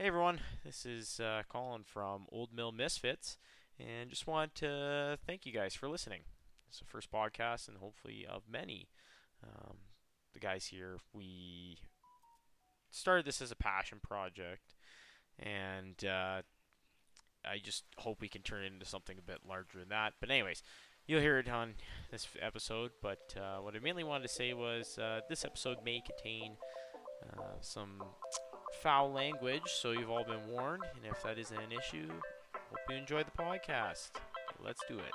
Hey 0.00 0.06
everyone, 0.06 0.40
this 0.64 0.86
is 0.86 1.20
uh, 1.20 1.42
Colin 1.50 1.82
from 1.84 2.22
Old 2.32 2.54
Mill 2.54 2.72
Misfits, 2.72 3.36
and 3.78 4.08
just 4.08 4.26
want 4.26 4.54
to 4.54 5.18
thank 5.26 5.44
you 5.44 5.52
guys 5.52 5.74
for 5.74 5.90
listening. 5.90 6.22
It's 6.70 6.78
the 6.78 6.86
first 6.86 7.12
podcast, 7.12 7.68
and 7.68 7.76
hopefully 7.76 8.26
of 8.26 8.44
many. 8.50 8.88
Um, 9.44 9.76
the 10.32 10.40
guys 10.40 10.64
here, 10.64 11.00
we 11.12 11.80
started 12.90 13.26
this 13.26 13.42
as 13.42 13.52
a 13.52 13.56
passion 13.56 13.98
project, 14.02 14.74
and 15.38 16.02
uh, 16.02 16.40
I 17.44 17.58
just 17.62 17.84
hope 17.98 18.22
we 18.22 18.28
can 18.28 18.40
turn 18.40 18.64
it 18.64 18.72
into 18.72 18.86
something 18.86 19.18
a 19.18 19.30
bit 19.30 19.40
larger 19.46 19.80
than 19.80 19.90
that. 19.90 20.14
But 20.18 20.30
anyways, 20.30 20.62
you'll 21.06 21.20
hear 21.20 21.38
it 21.38 21.48
on 21.50 21.74
this 22.10 22.26
episode. 22.40 22.92
But 23.02 23.34
uh, 23.36 23.58
what 23.60 23.76
I 23.76 23.80
mainly 23.80 24.04
wanted 24.04 24.28
to 24.28 24.34
say 24.34 24.54
was 24.54 24.96
uh, 24.96 25.20
this 25.28 25.44
episode 25.44 25.84
may 25.84 26.00
contain 26.00 26.56
uh, 27.36 27.58
some 27.60 28.02
foul 28.82 29.12
language, 29.12 29.62
so 29.66 29.92
you've 29.92 30.10
all 30.10 30.24
been 30.24 30.46
warned. 30.48 30.84
And 30.96 31.04
if 31.10 31.22
that 31.22 31.38
isn't 31.38 31.56
an 31.56 31.72
issue, 31.72 32.08
hope 32.08 32.78
you 32.88 32.96
enjoy 32.96 33.24
the 33.24 33.42
podcast. 33.42 34.10
Let's 34.64 34.82
do 34.88 34.98
it. 34.98 35.14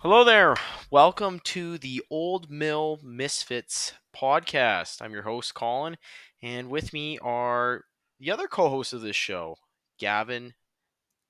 Hello 0.00 0.24
there. 0.24 0.54
Welcome 0.90 1.40
to 1.40 1.76
the 1.76 2.02
Old 2.08 2.50
Mill 2.50 2.98
Misfits 3.02 3.92
podcast. 4.16 5.02
I'm 5.02 5.12
your 5.12 5.24
host, 5.24 5.52
Colin, 5.52 5.98
and 6.42 6.70
with 6.70 6.94
me 6.94 7.18
are 7.18 7.82
the 8.18 8.30
other 8.30 8.48
co 8.48 8.70
hosts 8.70 8.94
of 8.94 9.02
this 9.02 9.14
show, 9.14 9.56
Gavin, 9.98 10.54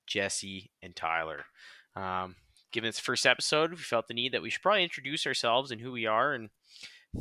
Jesse, 0.07 0.71
and 0.81 0.95
Tyler. 0.95 1.43
Um, 1.93 2.37
given 2.71 2.87
its 2.87 3.01
first 3.01 3.25
episode, 3.25 3.71
we 3.71 3.75
felt 3.75 4.07
the 4.07 4.13
need 4.13 4.31
that 4.31 4.41
we 4.41 4.49
should 4.49 4.61
probably 4.61 4.83
introduce 4.85 5.27
ourselves 5.27 5.71
and 5.71 5.81
who 5.81 5.91
we 5.91 6.05
are 6.05 6.31
and 6.33 6.51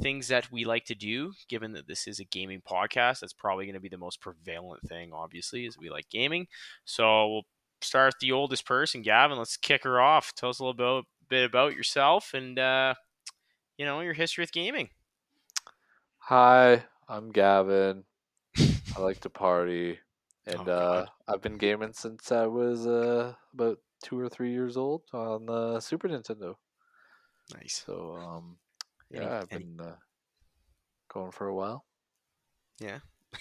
things 0.00 0.28
that 0.28 0.52
we 0.52 0.64
like 0.64 0.84
to 0.84 0.94
do. 0.94 1.32
Given 1.48 1.72
that 1.72 1.88
this 1.88 2.06
is 2.06 2.20
a 2.20 2.24
gaming 2.24 2.62
podcast, 2.64 3.18
that's 3.18 3.32
probably 3.32 3.64
going 3.64 3.74
to 3.74 3.80
be 3.80 3.88
the 3.88 3.98
most 3.98 4.20
prevalent 4.20 4.88
thing, 4.88 5.10
obviously, 5.12 5.66
is 5.66 5.76
we 5.76 5.90
like 5.90 6.08
gaming. 6.08 6.46
So 6.84 7.28
we'll 7.28 7.46
start 7.80 8.14
the 8.20 8.30
oldest 8.30 8.64
person, 8.64 9.02
Gavin. 9.02 9.38
Let's 9.38 9.56
kick 9.56 9.82
her 9.82 10.00
off. 10.00 10.32
Tell 10.36 10.50
us 10.50 10.60
a 10.60 10.62
little 10.62 11.00
bit 11.00 11.04
bit 11.28 11.44
about 11.44 11.74
yourself 11.74 12.34
and 12.34 12.58
uh, 12.58 12.94
you 13.76 13.84
know 13.86 14.00
your 14.00 14.14
history 14.14 14.42
with 14.42 14.52
gaming. 14.52 14.90
Hi, 16.18 16.84
I'm 17.08 17.30
Gavin. 17.30 18.04
I 18.58 19.00
like 19.00 19.20
to 19.20 19.30
party, 19.30 19.98
and 20.46 20.68
Oh, 20.68 20.72
uh, 20.72 21.06
I've 21.26 21.40
been 21.42 21.58
gaming 21.58 21.92
since 21.92 22.30
I 22.32 22.46
was 22.46 22.86
uh, 22.86 23.34
about 23.54 23.78
two 24.02 24.18
or 24.18 24.28
three 24.28 24.52
years 24.52 24.76
old 24.76 25.02
on 25.12 25.46
the 25.46 25.80
Super 25.80 26.08
Nintendo. 26.08 26.54
Nice. 27.54 27.82
So, 27.86 28.14
um, 28.16 28.58
Any- 29.14 29.24
yeah, 29.24 29.40
I've 29.40 29.52
any- 29.52 29.64
been 29.64 29.80
uh, 29.80 29.96
going 31.12 31.30
for 31.32 31.48
a 31.48 31.54
while. 31.54 31.84
Yeah. 32.80 32.98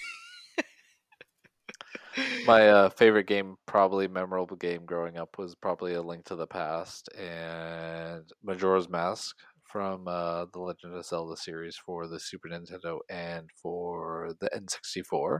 My 2.45 2.69
uh, 2.69 2.89
favorite 2.89 3.27
game, 3.27 3.57
probably 3.65 4.07
memorable 4.07 4.55
game 4.55 4.85
growing 4.85 5.17
up, 5.17 5.37
was 5.37 5.55
probably 5.55 5.93
A 5.93 6.01
Link 6.01 6.25
to 6.25 6.35
the 6.35 6.47
Past 6.47 7.09
and 7.17 8.23
Majora's 8.43 8.89
Mask 8.89 9.35
from 9.63 10.07
uh, 10.07 10.45
the 10.53 10.59
Legend 10.59 10.95
of 10.95 11.05
Zelda 11.05 11.35
series 11.37 11.75
for 11.75 12.07
the 12.07 12.19
Super 12.19 12.47
Nintendo 12.49 12.99
and 13.09 13.49
for 13.61 14.33
the 14.39 14.49
N64. 14.49 15.39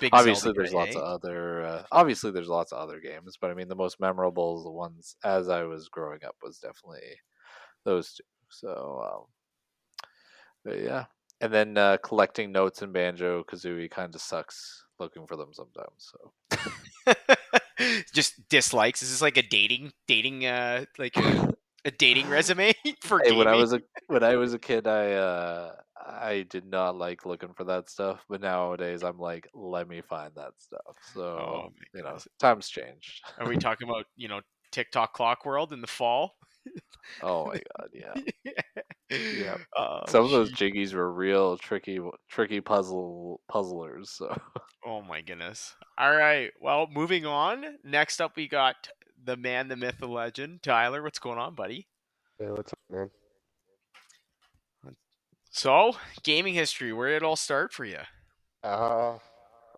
Big 0.00 0.14
obviously 0.14 0.48
Zelda 0.48 0.60
there's 0.60 0.72
lots 0.72 0.94
eh? 0.94 0.98
of 0.98 1.04
other 1.04 1.64
uh, 1.64 1.82
obviously 1.90 2.30
there's 2.30 2.48
lots 2.48 2.70
of 2.70 2.78
other 2.78 3.00
games 3.00 3.36
but 3.40 3.50
i 3.50 3.54
mean 3.54 3.66
the 3.66 3.74
most 3.74 3.98
memorable 3.98 4.62
the 4.62 4.70
ones 4.70 5.16
as 5.24 5.48
i 5.48 5.64
was 5.64 5.88
growing 5.88 6.20
up 6.24 6.36
was 6.44 6.58
definitely 6.58 7.00
those 7.84 8.14
two 8.14 8.22
so 8.50 9.02
um 9.02 9.26
but 10.64 10.80
yeah 10.80 11.06
and 11.40 11.52
then 11.52 11.76
uh, 11.76 11.96
collecting 12.04 12.52
notes 12.52 12.82
in 12.82 12.92
banjo 12.92 13.42
kazooie 13.42 13.90
kind 13.90 14.14
of 14.14 14.20
sucks 14.20 14.83
looking 14.98 15.26
for 15.26 15.36
them 15.36 15.52
sometimes 15.52 16.12
so. 16.12 17.14
Just 18.12 18.48
dislikes. 18.48 19.02
Is 19.02 19.10
this 19.10 19.22
like 19.22 19.36
a 19.36 19.42
dating 19.42 19.92
dating 20.06 20.46
uh 20.46 20.84
like 20.98 21.16
a, 21.16 21.52
a 21.84 21.90
dating 21.90 22.28
resume 22.28 22.72
for 23.02 23.20
hey, 23.24 23.32
when 23.32 23.48
i 23.48 23.54
was 23.54 23.72
a 23.72 23.80
when 24.06 24.22
i 24.22 24.36
was 24.36 24.54
a 24.54 24.58
kid 24.58 24.86
i 24.86 25.12
uh 25.12 25.72
i 26.06 26.46
did 26.48 26.64
not 26.66 26.96
like 26.96 27.26
looking 27.26 27.52
for 27.54 27.64
that 27.64 27.90
stuff 27.90 28.24
but 28.28 28.40
nowadays 28.40 29.02
i'm 29.02 29.18
like 29.18 29.48
let 29.54 29.88
me 29.88 30.00
find 30.00 30.32
that 30.36 30.52
stuff. 30.58 30.96
So 31.12 31.22
Oh, 31.22 31.72
you 31.94 32.02
know 32.02 32.18
times 32.38 32.68
changed. 32.68 33.22
Are 33.38 33.48
we 33.48 33.56
talking 33.56 33.88
about 33.88 34.06
you 34.16 34.28
know 34.28 34.40
TikTok 34.72 35.14
Clock 35.14 35.44
World 35.44 35.72
in 35.72 35.80
the 35.80 35.86
fall? 35.86 36.36
Oh 37.22 37.46
my 37.46 37.60
god 37.76 37.88
yeah 37.92 38.52
yeah. 39.10 39.56
Oh, 39.76 40.00
Some 40.08 40.24
of 40.24 40.30
those 40.30 40.52
jiggies 40.52 40.94
were 40.94 41.12
real 41.12 41.56
tricky, 41.56 42.00
tricky 42.28 42.60
puzzle 42.60 43.40
puzzlers. 43.48 44.10
So 44.10 44.36
Oh 44.86 45.02
my 45.02 45.20
goodness. 45.22 45.74
All 45.96 46.14
right. 46.14 46.50
Well, 46.60 46.88
moving 46.92 47.24
on. 47.24 47.64
Next 47.84 48.20
up, 48.20 48.36
we 48.36 48.48
got 48.48 48.88
the 49.24 49.36
man, 49.36 49.68
the 49.68 49.76
myth, 49.76 49.96
the 49.98 50.06
legend, 50.06 50.62
Tyler. 50.62 51.02
What's 51.02 51.18
going 51.18 51.38
on, 51.38 51.54
buddy? 51.54 51.88
Hey, 52.38 52.50
what's 52.50 52.72
up, 52.72 52.78
man? 52.90 53.10
So, 55.50 55.92
gaming 56.22 56.52
history. 56.52 56.92
Where 56.92 57.08
did 57.10 57.16
it 57.16 57.22
all 57.22 57.36
start 57.36 57.72
for 57.72 57.84
you? 57.84 58.00
Uh, 58.62 59.18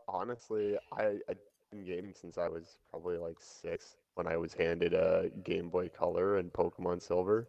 honestly, 0.09 0.77
I 0.93 1.19
I've 1.29 1.39
been 1.71 1.85
gaming 1.85 2.15
since 2.21 2.39
I 2.39 2.49
was 2.49 2.79
probably 2.91 3.19
like 3.19 3.37
six 3.39 3.97
when 4.16 4.28
I 4.28 4.37
was 4.38 4.54
handed 4.54 4.94
a 4.94 5.31
Game 5.44 5.71
Boy 5.71 5.88
Color 5.91 6.38
and 6.38 6.53
Pokemon 6.53 7.03
Silver, 7.03 7.49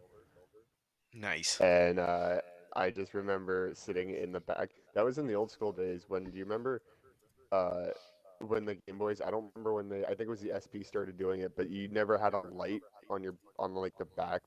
Nice. 1.14 1.60
and 1.60 1.98
uh, 1.98 2.38
I 2.76 2.90
just 2.90 3.14
remember 3.14 3.72
sitting 3.74 4.10
in 4.10 4.32
the 4.32 4.40
back. 4.40 4.70
That 4.94 5.04
was 5.04 5.18
in 5.18 5.26
the 5.26 5.34
old 5.34 5.50
school 5.50 5.72
days. 5.72 6.06
When 6.08 6.24
do 6.24 6.38
you 6.38 6.44
remember? 6.44 6.82
Uh, 7.52 7.88
when 8.40 8.64
the 8.66 8.76
Game 8.76 8.98
Boys, 8.98 9.20
I 9.20 9.30
don't 9.30 9.50
remember 9.54 9.74
when 9.74 9.88
they. 9.88 10.04
I 10.04 10.08
think 10.08 10.22
it 10.22 10.28
was 10.28 10.40
the 10.40 10.54
SP 10.54 10.82
started 10.84 11.18
doing 11.18 11.40
it, 11.42 11.52
but 11.56 11.70
you 11.70 11.88
never 11.88 12.18
had 12.18 12.34
a 12.34 12.40
light 12.40 12.82
on 13.10 13.22
your 13.22 13.34
on 13.58 13.74
like 13.74 13.96
the 13.98 14.06
back, 14.16 14.42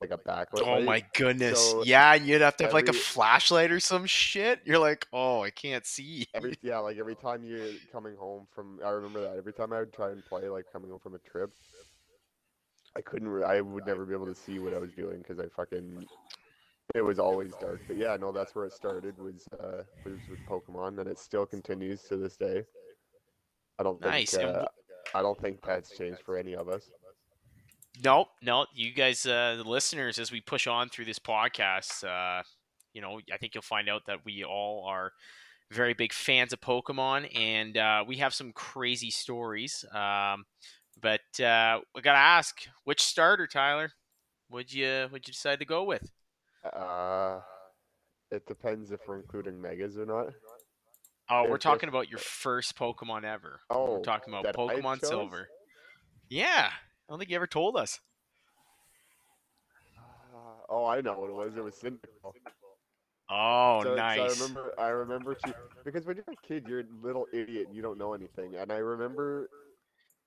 like 0.00 0.10
a 0.10 0.18
backlit 0.18 0.66
Oh 0.66 0.80
my 0.82 1.02
goodness. 1.14 1.70
So, 1.70 1.84
yeah, 1.84 2.14
and 2.14 2.26
you'd 2.26 2.42
have 2.42 2.56
to 2.58 2.64
have 2.64 2.74
like 2.74 2.88
a 2.88 2.92
flashlight 2.92 3.70
or 3.70 3.80
some 3.80 4.06
shit. 4.06 4.60
You're 4.64 4.78
like, 4.78 5.06
oh, 5.12 5.42
I 5.42 5.50
can't 5.50 5.86
see. 5.86 6.26
every 6.34 6.56
yeah, 6.62 6.78
like 6.78 6.98
every 6.98 7.14
time 7.14 7.44
you're 7.44 7.72
coming 7.92 8.14
home 8.16 8.46
from, 8.54 8.78
I 8.84 8.90
remember 8.90 9.22
that 9.22 9.36
every 9.36 9.52
time 9.52 9.72
I 9.72 9.80
would 9.80 9.92
try 9.92 10.10
and 10.10 10.24
play, 10.24 10.48
like 10.48 10.66
coming 10.72 10.90
home 10.90 11.00
from 11.00 11.14
a 11.14 11.18
trip, 11.18 11.50
I 12.96 13.00
couldn't, 13.00 13.42
I 13.44 13.60
would 13.60 13.86
never 13.86 14.04
be 14.04 14.14
able 14.14 14.26
to 14.26 14.34
see 14.34 14.58
what 14.58 14.74
I 14.74 14.78
was 14.78 14.92
doing 14.92 15.18
because 15.18 15.38
I 15.38 15.46
fucking, 15.54 16.06
it 16.94 17.02
was 17.02 17.18
always 17.18 17.54
dark. 17.60 17.80
But 17.88 17.96
yeah, 17.96 18.16
no, 18.20 18.32
that's 18.32 18.54
where 18.54 18.66
it 18.66 18.72
started 18.72 19.18
was 19.18 19.48
uh 19.60 19.82
was 20.04 20.20
with 20.28 20.44
Pokemon, 20.46 20.98
and 21.00 21.08
it 21.08 21.18
still 21.18 21.46
continues 21.46 22.02
to 22.04 22.16
this 22.16 22.36
day. 22.36 22.64
I 23.78 23.82
don't 23.82 24.00
think, 24.00 24.12
Nice, 24.12 24.34
and 24.34 24.56
uh, 24.56 24.64
I 25.14 25.22
don't 25.22 25.38
think 25.40 25.58
that's 25.66 25.96
changed 25.96 26.22
for 26.24 26.38
any 26.38 26.54
of 26.54 26.68
us. 26.68 26.90
Nope, 28.02 28.28
no. 28.42 28.66
You 28.74 28.92
guys, 28.92 29.24
uh, 29.24 29.56
the 29.56 29.68
listeners, 29.68 30.18
as 30.18 30.30
we 30.30 30.40
push 30.40 30.66
on 30.66 30.88
through 30.88 31.06
this 31.06 31.18
podcast, 31.18 32.04
uh, 32.04 32.42
you 32.92 33.00
know, 33.00 33.20
I 33.32 33.36
think 33.38 33.54
you'll 33.54 33.62
find 33.62 33.88
out 33.88 34.02
that 34.06 34.24
we 34.24 34.44
all 34.44 34.84
are 34.86 35.12
very 35.72 35.94
big 35.94 36.12
fans 36.12 36.52
of 36.52 36.60
Pokemon, 36.60 37.34
and 37.36 37.76
uh, 37.76 38.04
we 38.06 38.16
have 38.16 38.34
some 38.34 38.52
crazy 38.52 39.10
stories. 39.10 39.84
Um, 39.92 40.44
but 41.00 41.40
uh, 41.40 41.80
we 41.94 42.02
gotta 42.02 42.18
ask, 42.18 42.66
which 42.84 43.02
starter, 43.02 43.46
Tyler? 43.46 43.90
Would 44.50 44.72
you 44.72 45.08
would 45.10 45.26
you 45.26 45.32
decide 45.32 45.58
to 45.58 45.64
go 45.64 45.84
with? 45.84 46.10
Uh, 46.64 47.40
it 48.30 48.46
depends 48.46 48.92
if 48.92 49.00
we're 49.06 49.18
including 49.18 49.60
megas 49.60 49.98
or 49.98 50.06
not. 50.06 50.28
Oh, 51.28 51.48
we're 51.48 51.58
talking 51.58 51.88
about 51.88 52.08
your 52.08 52.18
first 52.18 52.76
Pokemon 52.78 53.24
ever. 53.24 53.60
Oh, 53.68 53.94
we're 53.94 54.02
talking 54.02 54.32
about 54.32 54.54
Pokemon? 54.54 55.04
Silver. 55.04 55.48
Yeah, 56.28 56.70
I 57.08 57.12
don't 57.12 57.18
think 57.18 57.30
you 57.30 57.36
ever 57.36 57.46
told 57.46 57.76
us. 57.76 58.00
Uh, 60.34 60.62
oh, 60.68 60.84
I 60.86 61.00
know 61.00 61.18
what 61.18 61.30
it 61.30 61.34
was. 61.34 61.56
It 61.56 61.64
was 61.64 61.74
Cyndaquil. 61.76 62.34
Oh, 63.28 63.82
So- 63.82 63.90
so 63.90 63.94
nice. 63.96 64.18
I 64.20 64.28
remember, 64.28 64.74
I 64.78 64.88
remember 64.88 65.36
she, 65.44 65.52
because 65.84 66.06
when 66.06 66.16
you're 66.16 66.24
a 66.32 66.36
kid, 66.46 66.66
you're 66.66 66.80
a 66.80 66.84
little 67.02 67.26
idiot 67.32 67.66
and 67.68 67.76
you 67.76 67.82
don't 67.82 67.98
know 67.98 68.14
anything. 68.14 68.54
And 68.56 68.72
I 68.72 68.78
remember 68.78 69.50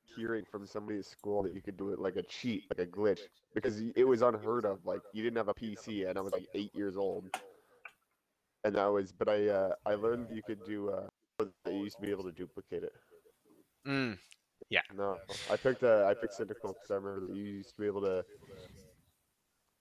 hearing 0.03 0.45
from 0.45 0.65
somebody 0.65 0.99
at 0.99 1.05
school 1.05 1.43
that 1.43 1.53
you 1.53 1.61
could 1.61 1.77
do 1.77 1.91
it 1.91 1.99
like 1.99 2.15
a 2.17 2.23
cheat, 2.23 2.63
like 2.69 2.85
a 2.87 2.89
glitch, 2.89 3.21
because 3.53 3.81
it 3.95 4.03
was 4.07 4.21
unheard 4.21 4.65
of. 4.65 4.85
Like 4.85 5.01
you 5.13 5.23
didn't 5.23 5.37
have 5.37 5.47
a 5.49 5.53
PC, 5.53 6.05
and 6.05 6.17
I 6.17 6.21
was 6.21 6.33
like 6.33 6.47
eight 6.53 6.73
years 6.75 6.97
old, 6.97 7.29
and 8.63 8.75
that 8.75 8.85
was. 8.87 9.11
But 9.11 9.29
I, 9.29 9.47
uh, 9.47 9.75
I 9.85 9.95
learned 9.95 10.29
you 10.31 10.43
could 10.43 10.63
do. 10.63 10.89
Uh, 10.89 11.07
you 11.67 11.73
used 11.79 11.95
to 11.97 12.01
be 12.01 12.11
able 12.11 12.23
to 12.23 12.31
duplicate 12.31 12.83
it. 12.83 12.93
Mm, 13.87 14.17
No, 14.95 15.17
I 15.51 15.55
picked 15.57 15.83
uh, 15.83 16.05
I 16.05 16.13
picked 16.13 16.37
Cyndaquil 16.37 16.75
because 16.75 16.91
I 16.91 16.95
remember 16.95 17.27
that 17.27 17.35
you 17.35 17.43
used 17.43 17.75
to 17.75 17.81
be 17.81 17.87
able 17.87 18.01
to. 18.01 18.23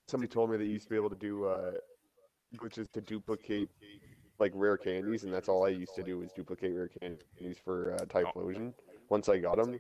Somebody 0.09 0.33
told 0.33 0.51
me 0.51 0.57
that 0.57 0.65
you 0.65 0.73
used 0.73 0.85
to 0.85 0.91
be 0.91 0.97
able 0.97 1.11
to 1.11 1.17
do 1.17 1.45
uh, 1.45 1.73
glitches 2.57 2.91
to 2.93 3.01
duplicate 3.01 3.69
like 4.39 4.53
rare 4.55 4.77
candies, 4.77 5.25
and 5.25 5.33
that's 5.33 5.49
all 5.49 5.67
I 5.67 5.71
used 5.71 5.95
to 5.97 6.03
do 6.03 6.19
was 6.19 6.31
duplicate 6.33 6.75
rare 6.75 6.89
candies 7.01 7.59
for 7.63 7.95
uh, 7.95 8.05
Typhlosion. 8.07 8.73
Once 9.11 9.29
I 9.29 9.39
got 9.39 9.57
them, 9.57 9.79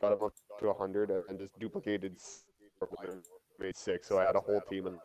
got 0.00 0.10
them 0.10 0.24
up 0.24 0.32
to 0.60 0.72
hundred, 0.72 1.10
and 1.28 1.38
just 1.38 1.58
duplicated 1.58 2.16
made 3.58 3.76
six. 3.76 4.08
So 4.08 4.18
I 4.18 4.24
had 4.24 4.36
a 4.36 4.40
whole 4.40 4.60
team, 4.62 4.86
and 4.86 4.98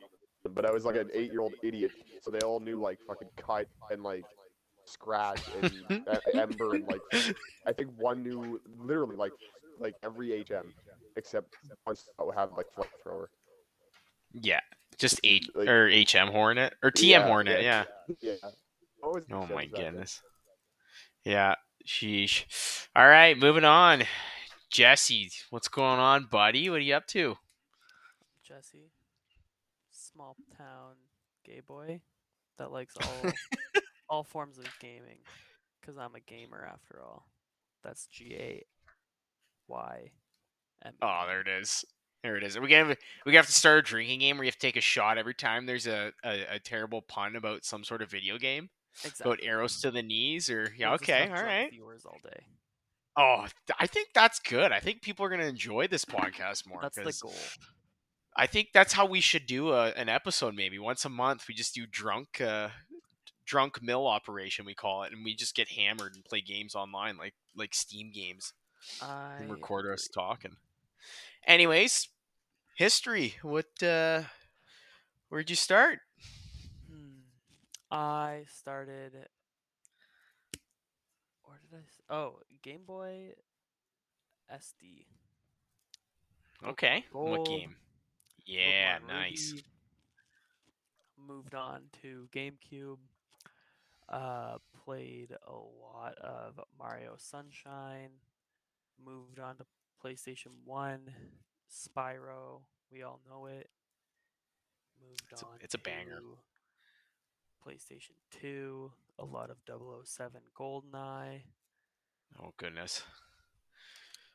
but 0.53 0.65
I 0.65 0.71
was 0.71 0.85
like 0.85 0.95
an 0.95 1.09
eight-year-old 1.13 1.53
idiot, 1.63 1.91
so 2.21 2.31
they 2.31 2.39
all 2.39 2.59
knew 2.59 2.79
like 2.79 2.99
fucking 3.07 3.29
kite 3.37 3.67
and 3.91 4.03
like 4.03 4.25
scratch 4.85 5.41
and 5.61 6.05
ember 6.33 6.75
and 6.75 6.87
like 6.87 7.01
I 7.65 7.73
think 7.73 7.91
one 7.97 8.23
new 8.23 8.59
literally 8.77 9.15
like 9.15 9.33
like 9.79 9.95
every 10.03 10.43
HM 10.47 10.73
except 11.15 11.55
one 11.83 11.95
that 11.95 12.03
oh, 12.19 12.25
would 12.25 12.35
have 12.35 12.51
like 12.55 12.67
flamethrower. 12.77 13.27
Yeah, 14.33 14.61
just 14.97 15.19
H 15.23 15.49
Like- 15.55 15.67
or 15.67 15.87
HM 15.89 16.31
Hornet 16.31 16.73
or 16.83 16.91
TM 16.91 17.09
Yeah, 17.09 17.27
Hornet. 17.27 17.63
Yeah. 17.63 17.83
Yeah. 18.21 18.35
Always 19.03 19.25
Oh 19.31 19.47
my 19.47 19.63
says 19.63 19.71
that, 19.71 19.75
goodness. 19.75 20.21
Yeah. 21.23 21.55
Sheesh. 21.85 22.87
All 22.95 23.07
right, 23.07 23.37
moving 23.37 23.65
on. 23.65 24.03
Jesse, 24.71 25.29
what's 25.49 25.67
going 25.67 25.99
on, 25.99 26.27
buddy? 26.31 26.69
What 26.69 26.77
are 26.77 26.79
you 26.79 26.95
up 26.95 27.05
to? 27.07 27.35
Jesse, 28.47 28.91
small 29.91 30.35
town 30.57 30.95
gay 31.45 31.61
boy 31.65 32.01
that 32.57 32.71
likes 32.71 32.95
all 32.97 33.31
all 34.09 34.23
forms 34.23 34.57
of 34.57 34.65
gaming, 34.79 35.19
because 35.81 35.97
I'm 35.97 36.15
a 36.15 36.19
gamer 36.19 36.67
after 36.71 37.01
all. 37.01 37.27
That's 37.83 38.07
G 38.07 38.35
A 38.35 38.63
Y 39.67 40.11
M. 40.85 40.93
Oh, 41.01 41.23
there 41.27 41.41
it 41.41 41.47
is. 41.47 41.85
There 42.23 42.37
it 42.37 42.43
is. 42.43 42.57
We 42.57 42.71
have 42.71 42.95
we 43.25 43.35
have 43.35 43.47
to 43.47 43.51
start 43.51 43.79
a 43.79 43.81
drinking 43.81 44.19
game 44.19 44.37
where 44.37 44.45
you 44.45 44.47
have 44.47 44.55
to 44.55 44.67
take 44.67 44.77
a 44.77 44.81
shot 44.81 45.17
every 45.17 45.33
time 45.33 45.65
there's 45.65 45.87
a, 45.87 46.13
a, 46.23 46.55
a 46.55 46.59
terrible 46.59 47.01
pun 47.01 47.35
about 47.35 47.65
some 47.65 47.83
sort 47.83 48.01
of 48.01 48.09
video 48.09 48.37
game 48.37 48.69
exactly. 49.03 49.31
about 49.31 49.39
arrows 49.43 49.81
to 49.81 49.91
the 49.91 50.01
knees 50.01 50.49
or 50.49 50.73
yeah 50.77 50.93
okay 50.93 51.27
all 51.27 51.43
right. 51.43 51.69
Viewers 51.71 52.05
all 52.05 52.17
day. 52.23 52.45
oh 53.17 53.45
I 53.77 53.87
think 53.87 54.09
that's 54.13 54.39
good 54.39 54.71
I 54.71 54.79
think 54.79 55.01
people 55.01 55.25
are 55.25 55.29
gonna 55.29 55.43
enjoy 55.43 55.87
this 55.87 56.05
podcast 56.05 56.67
more 56.67 56.79
That's 56.81 56.95
the 56.95 57.19
goal. 57.21 57.35
I 58.35 58.47
think 58.47 58.69
that's 58.73 58.93
how 58.93 59.05
we 59.05 59.19
should 59.19 59.45
do 59.45 59.71
a, 59.71 59.89
an 59.89 60.09
episode 60.09 60.55
maybe 60.55 60.79
once 60.79 61.03
a 61.05 61.09
month 61.09 61.45
we 61.49 61.53
just 61.53 61.75
do 61.75 61.85
drunk 61.85 62.39
uh, 62.39 62.69
drunk 63.45 63.81
mill 63.81 64.07
operation 64.07 64.65
we 64.65 64.73
call 64.75 65.03
it 65.03 65.11
and 65.13 65.23
we 65.23 65.35
just 65.35 65.55
get 65.55 65.69
hammered 65.69 66.15
and 66.15 66.23
play 66.25 66.41
games 66.41 66.75
online 66.75 67.17
like 67.17 67.33
like 67.55 67.73
Steam 67.73 68.11
games 68.11 68.53
I 68.99 69.39
and 69.39 69.49
record 69.49 69.85
us 69.91 70.07
agree. 70.07 70.13
talking. 70.13 70.57
Anyways, 71.47 72.09
history. 72.75 73.35
What 73.41 73.81
uh 73.83 74.23
where'd 75.29 75.49
you 75.49 75.55
start? 75.55 75.99
Hmm. 76.87 77.21
I 77.91 78.45
started. 78.47 79.27
Where 81.43 81.59
did 81.59 81.79
I? 82.09 82.13
Oh, 82.13 82.39
Game 82.61 82.83
Boy 82.85 83.33
SP. 84.49 85.07
Okay. 86.65 87.05
What 87.25 87.45
game? 87.45 87.75
Yeah, 88.45 88.99
nice. 89.07 89.53
Ruby, 89.53 89.63
Moved 91.17 91.53
on 91.55 91.89
to 92.01 92.27
GameCube. 92.31 92.97
Uh, 94.09 94.57
played 94.85 95.31
a 95.47 95.51
lot 95.53 96.15
of 96.19 96.59
Mario 96.77 97.15
Sunshine. 97.17 98.09
Moved 99.03 99.39
on 99.39 99.57
to 99.57 99.65
PlayStation 100.03 100.51
One. 100.65 101.13
Spyro, 101.71 102.61
we 102.91 103.01
all 103.03 103.19
know 103.27 103.45
it. 103.47 103.69
Moved 105.01 105.23
It's 105.31 105.41
a- 105.41 105.45
on. 105.45 105.57
it's 105.61 105.73
a 105.73 105.79
banger. 105.79 106.19
PlayStation 107.65 108.11
Two. 108.29 108.91
A 109.19 109.25
lot 109.25 109.49
of 109.49 109.57
007 110.05 110.41
GoldenEye. 110.59 111.43
Oh 112.41 112.53
goodness. 112.57 113.03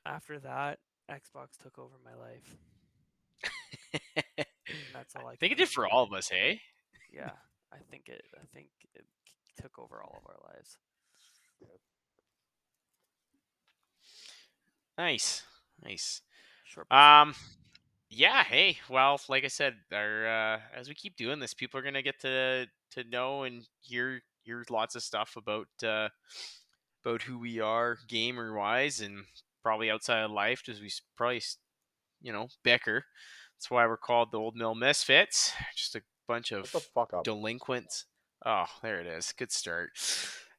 After 0.07 0.39
that, 0.41 0.79
Xbox 1.11 1.57
took 1.63 1.79
over 1.79 1.97
my 2.05 2.15
life. 2.15 2.57
That's 4.93 5.15
all 5.17 5.27
I. 5.27 5.33
I 5.33 5.37
think 5.37 5.53
it 5.53 5.59
did 5.59 5.69
for 5.69 5.87
all 5.87 6.05
of 6.05 6.13
us, 6.13 6.29
hey? 6.29 6.61
Yeah, 7.13 7.31
I 7.73 7.79
think 7.91 8.09
it. 8.09 8.23
I 8.37 8.45
think 8.55 8.69
it 8.95 9.05
took 9.61 9.79
over 9.79 10.03
all 10.03 10.21
of 10.23 10.31
our 10.31 10.55
lives. 10.55 10.79
Nice. 14.97 15.43
Nice. 15.85 16.23
Short. 16.65 16.91
Um 16.91 17.35
yeah, 18.11 18.43
hey, 18.43 18.79
well, 18.89 19.21
like 19.29 19.45
I 19.45 19.49
said, 19.49 19.75
our 19.93 20.27
uh 20.27 20.61
as 20.75 20.89
we 20.89 20.95
keep 20.95 21.17
doing 21.17 21.39
this, 21.39 21.55
people 21.55 21.79
are 21.79 21.83
gonna 21.83 22.03
get 22.03 22.21
to 22.21 22.67
to 22.93 23.05
know 23.05 23.45
and 23.45 23.67
hear 23.81 24.23
hear 24.43 24.65
lots 24.71 24.97
of 24.97 25.03
stuff 25.03 25.37
about 25.37 25.69
uh 25.85 26.09
about 27.05 27.23
who 27.23 27.39
we 27.39 27.61
are 27.61 27.99
gamer 28.09 28.55
wise 28.55 29.01
and 29.01 29.25
probably 29.63 29.91
outside 29.91 30.21
of 30.23 30.31
life 30.31 30.63
as 30.69 30.81
we 30.81 30.91
probably 31.17 31.43
you 32.23 32.33
know 32.33 32.49
bicker 32.63 33.05
that's 33.55 33.71
why 33.71 33.87
we're 33.87 33.97
called 33.97 34.33
the 34.33 34.39
old 34.39 34.57
mill 34.57 34.75
misfits 34.75 35.53
just 35.77 35.95
a 35.95 36.03
bunch 36.27 36.53
of 36.53 36.71
the 36.73 36.81
fuck 36.81 37.13
up. 37.13 37.25
delinquents 37.25 38.07
oh 38.45 38.67
there 38.83 39.01
it 39.01 39.07
is. 39.07 39.33
Good 39.37 39.53
start. 39.53 39.91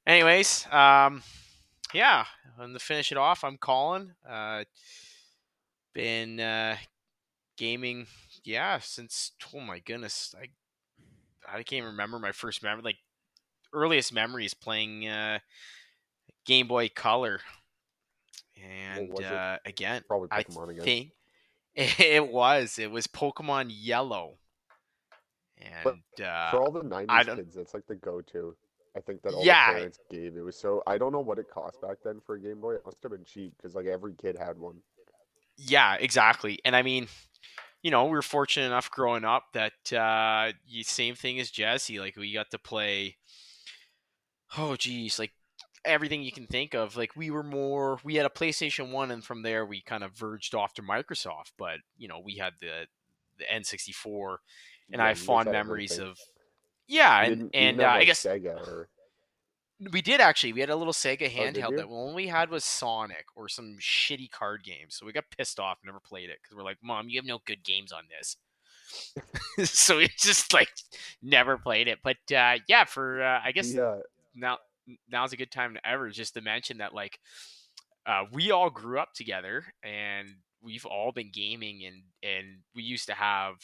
Anyways 0.06 0.66
um 0.72 1.24
yeah 1.94 2.26
and 2.60 2.74
to 2.74 2.80
finish 2.80 3.12
it 3.12 3.18
off 3.18 3.44
i'm 3.44 3.58
colin 3.58 4.14
uh 4.28 4.64
been 5.94 6.40
uh 6.40 6.76
gaming 7.58 8.06
yeah 8.44 8.80
since 8.80 9.32
oh 9.54 9.60
my 9.60 9.80
goodness 9.80 10.34
i 10.40 10.48
i 11.58 11.64
can't 11.64 11.86
remember 11.86 12.20
my 12.20 12.32
first 12.32 12.64
memory 12.64 12.82
like 12.84 12.98
earliest 13.74 14.14
memories 14.14 14.54
playing 14.54 15.08
uh 15.08 15.40
game 16.46 16.68
boy 16.68 16.90
color. 16.90 17.40
And 18.62 19.20
uh 19.22 19.58
again 19.66 20.04
Probably 20.08 20.28
i 20.32 20.44
Pokemon 20.44 20.70
again. 20.72 20.84
think 20.84 21.12
it 21.76 22.28
was 22.28 22.78
it 22.80 22.92
was 22.92 23.08
pokemon 23.08 23.68
yellow 23.70 24.38
But 25.84 26.24
uh 26.24 26.52
For 26.52 26.58
all 26.62 26.72
the 26.72 26.82
'90s 26.82 27.36
kids, 27.36 27.56
that's 27.56 27.74
like 27.74 27.86
the 27.88 27.96
go-to. 27.96 28.56
I 28.96 29.02
think 29.02 29.22
that 29.22 29.34
all 29.34 29.46
Yeah. 29.46 29.72
the 29.72 29.78
parents 29.78 30.00
gave. 30.10 30.36
It 30.36 30.42
was 30.42 30.60
so. 30.60 30.82
I 30.88 30.98
don't 30.98 31.12
know 31.12 31.20
what 31.20 31.38
it 31.40 31.50
cost 31.50 31.82
back 31.82 31.98
then 32.04 32.20
for 32.26 32.36
a 32.36 32.42
Game 32.42 32.60
Boy. 32.60 32.76
It 32.76 32.86
must 32.86 32.98
have 33.04 33.12
been 33.12 33.24
cheap 33.26 33.54
because 33.58 33.76
like 33.76 33.86
every 33.86 34.14
kid 34.16 34.38
had 34.38 34.58
one. 34.58 34.82
Yeah, 35.58 35.96
exactly. 36.00 36.60
And 36.66 36.76
I 36.76 36.82
mean, 36.82 37.08
you 37.82 37.92
know, 37.92 38.06
we 38.06 38.12
were 38.12 38.22
fortunate 38.22 38.66
enough 38.68 38.90
growing 38.90 39.26
up 39.26 39.44
that 39.54 39.94
uh 39.94 40.54
you, 40.66 40.84
same 40.84 41.16
thing 41.16 41.40
as 41.40 41.52
Jesse. 41.52 42.00
Like 42.00 42.16
we 42.16 42.34
got 42.34 42.50
to 42.52 42.60
play 42.60 43.18
oh 44.58 44.76
geez, 44.76 45.20
like 45.20 45.32
everything 45.86 46.24
you 46.24 46.32
can 46.32 46.48
think 46.48 46.74
of. 46.74 46.98
Like 46.98 47.16
we 47.16 47.30
were 47.30 47.44
more 47.44 48.00
we 48.04 48.16
had 48.16 48.26
a 48.26 48.30
PlayStation 48.30 48.92
One 48.92 49.12
and 49.12 49.24
from 49.24 49.44
there 49.44 49.66
we 49.66 49.82
kind 49.82 50.04
of 50.04 50.14
verged 50.14 50.56
off 50.56 50.74
to 50.76 50.82
Microsoft, 50.82 51.52
but 51.58 51.80
you 51.98 52.08
know, 52.08 52.20
we 52.24 52.38
had 52.38 52.54
the 52.60 52.88
the 53.38 53.52
N 53.52 53.64
sixty 53.64 53.92
four 53.92 54.40
and 54.92 55.00
Yeah, 55.00 55.06
I 55.06 55.08
have 55.10 55.20
fond 55.20 55.52
memories 55.52 55.98
of 56.00 56.18
yeah, 56.88 57.26
You 57.26 57.32
and 57.32 57.40
didn't- 57.42 57.56
and 57.56 57.82
uh, 57.82 57.88
I 57.88 58.06
guess 58.06 58.24
Sega 58.24 58.56
or 58.68 58.90
we 59.92 60.02
did 60.02 60.20
actually. 60.20 60.52
We 60.54 60.60
had 60.60 60.70
a 60.70 60.76
little 60.76 60.92
Sega 60.94 61.28
Oh, 61.34 61.40
handheld 61.42 61.72
you? 61.72 61.78
that 61.78 61.90
one 61.90 62.14
we 62.14 62.28
had 62.28 62.50
was 62.50 62.66
Sonic 62.66 63.26
or 63.36 63.48
some 63.48 63.78
shitty 63.80 64.30
card 64.30 64.64
games. 64.64 64.96
So 64.96 65.06
we 65.06 65.14
got 65.14 65.24
pissed 65.38 65.60
off, 65.60 65.78
and 65.82 65.88
never 65.88 66.02
played 66.02 66.30
it 66.30 66.40
because 66.42 66.56
we're 66.58 66.64
like, 66.64 66.78
"Mom, 66.84 67.08
you 67.08 67.18
have 67.20 67.26
no 67.26 67.40
good 67.46 67.64
games 67.64 67.92
on 67.94 68.04
this." 68.10 68.36
so 69.70 69.98
we 69.98 70.10
just 70.18 70.54
like 70.54 70.70
never 71.22 71.58
played 71.58 71.88
it. 71.88 72.00
But 72.04 72.18
uh, 72.36 72.58
yeah, 72.68 72.86
for 72.86 73.22
uh, 73.24 73.40
I 73.44 73.52
guess 73.52 73.74
yeah. 73.74 74.00
now 74.36 74.58
now's 75.10 75.32
a 75.34 75.38
good 75.38 75.52
time 75.52 75.76
to 75.76 75.88
ever 75.88 76.10
just 76.10 76.34
to 76.34 76.42
mention 76.42 76.80
that 76.80 76.94
like 76.94 77.20
uh, 78.06 78.24
we 78.34 78.52
all 78.52 78.70
grew 78.72 79.00
up 79.00 79.14
together 79.14 79.64
and 79.84 80.28
we've 80.62 80.86
all 80.86 81.12
been 81.12 81.30
gaming 81.32 81.86
and 81.86 82.02
and 82.24 82.48
we 82.76 82.84
used 82.84 83.06
to 83.08 83.14
have 83.14 83.56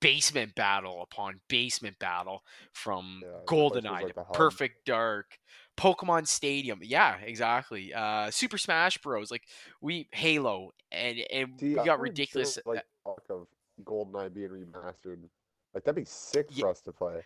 basement 0.00 0.54
battle 0.54 1.02
upon 1.02 1.40
basement 1.48 1.98
battle 1.98 2.42
from 2.72 3.22
Yeah, 3.22 3.28
goldeneye 3.46 4.02
like 4.02 4.14
to 4.14 4.24
perfect 4.32 4.84
dark 4.86 5.38
pokemon 5.76 6.26
stadium 6.26 6.80
yeah 6.82 7.16
exactly 7.24 7.94
uh 7.94 8.30
super 8.30 8.58
smash 8.58 8.98
bros 8.98 9.30
like 9.30 9.42
we 9.80 10.08
halo 10.12 10.70
and 10.90 11.18
and 11.32 11.52
See, 11.58 11.68
we 11.68 11.74
got 11.74 12.00
ridiculous 12.00 12.54
there 12.64 12.74
like 12.74 12.84
talk 13.04 13.22
of 13.30 13.46
GoldenEye 13.84 14.32
being 14.32 14.48
remastered. 14.48 15.18
Like 15.74 15.84
that'd 15.84 15.94
be 15.94 16.04
sick 16.04 16.48
Ye- 16.50 16.62
for 16.62 16.70
us 16.70 16.80
to 16.82 16.92
play. 16.92 17.22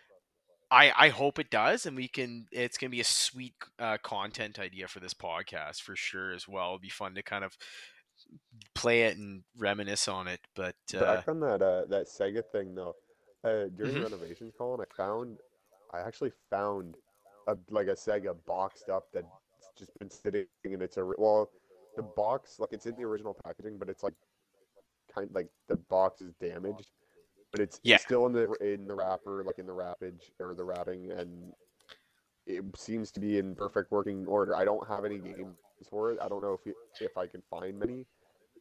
I, 0.71 0.91
I 0.97 1.09
hope 1.09 1.37
it 1.37 1.51
does, 1.51 1.85
and 1.85 1.95
we 1.95 2.07
can. 2.07 2.47
It's 2.51 2.79
gonna 2.79 2.89
be 2.89 2.99
a 2.99 3.05
sweet 3.05 3.53
uh, 3.77 3.97
content 4.01 4.57
idea 4.57 4.87
for 4.87 4.99
this 4.99 5.13
podcast 5.13 5.81
for 5.81 5.95
sure 5.95 6.33
as 6.33 6.47
well. 6.47 6.71
It'd 6.71 6.81
be 6.81 6.89
fun 6.89 7.13
to 7.13 7.21
kind 7.21 7.43
of 7.43 7.55
play 8.75 9.03
it 9.03 9.17
and 9.17 9.43
reminisce 9.57 10.07
on 10.07 10.27
it. 10.27 10.39
But 10.55 10.75
uh, 10.95 10.99
Back 10.99 11.27
on 11.27 11.39
that 11.41 11.61
uh, 11.61 11.85
that 11.85 12.07
Sega 12.07 12.43
thing 12.51 12.75
though, 12.75 12.95
uh, 13.43 13.65
during 13.75 13.95
Mhm. 13.95 14.03
renovations, 14.03 14.53
Colin, 14.57 14.81
I 14.81 14.95
found, 14.95 15.39
I 15.93 15.99
actually 16.01 16.31
found 16.49 16.95
a 17.47 17.57
like 17.69 17.87
a 17.87 17.93
Sega 17.95 18.35
boxed 18.45 18.89
up 18.89 19.07
that's 19.13 19.27
just 19.77 19.91
been 19.99 20.09
sitting 20.09 20.45
in 20.63 20.81
its 20.81 20.97
ori- 20.97 21.15
well, 21.17 21.51
the 21.95 22.03
box 22.03 22.59
like 22.59 22.73
it's 22.73 22.85
in 22.85 22.95
the 22.95 23.03
original 23.03 23.35
packaging, 23.43 23.77
but 23.77 23.89
it's 23.89 24.03
like 24.03 24.13
kind 25.13 25.29
of 25.29 25.35
like 25.35 25.49
the 25.67 25.75
box 25.75 26.21
is 26.21 26.33
damaged, 26.41 26.91
but 27.51 27.61
it's, 27.61 27.79
Yeah. 27.83 27.97
still 27.97 28.25
in 28.25 28.33
the 28.33 28.51
in 28.61 28.87
the 28.87 28.95
wrapper, 28.95 29.43
like 29.43 29.59
in 29.59 29.65
the 29.65 29.73
wrappage 29.73 30.31
or 30.39 30.55
the 30.55 30.63
wrapping, 30.63 31.11
and 31.11 31.53
it 32.45 32.63
seems 32.75 33.11
to 33.11 33.19
be 33.19 33.37
in 33.37 33.55
perfect 33.55 33.91
working 33.91 34.25
order. 34.27 34.55
I 34.55 34.65
don't 34.65 34.85
have 34.87 35.05
any 35.05 35.19
games 35.19 35.55
for 35.89 36.11
it. 36.11 36.19
I 36.21 36.27
don't 36.27 36.41
know 36.41 36.59
if 36.65 36.73
if 36.99 37.17
I 37.17 37.27
can 37.27 37.41
find 37.49 37.77
many, 37.77 38.05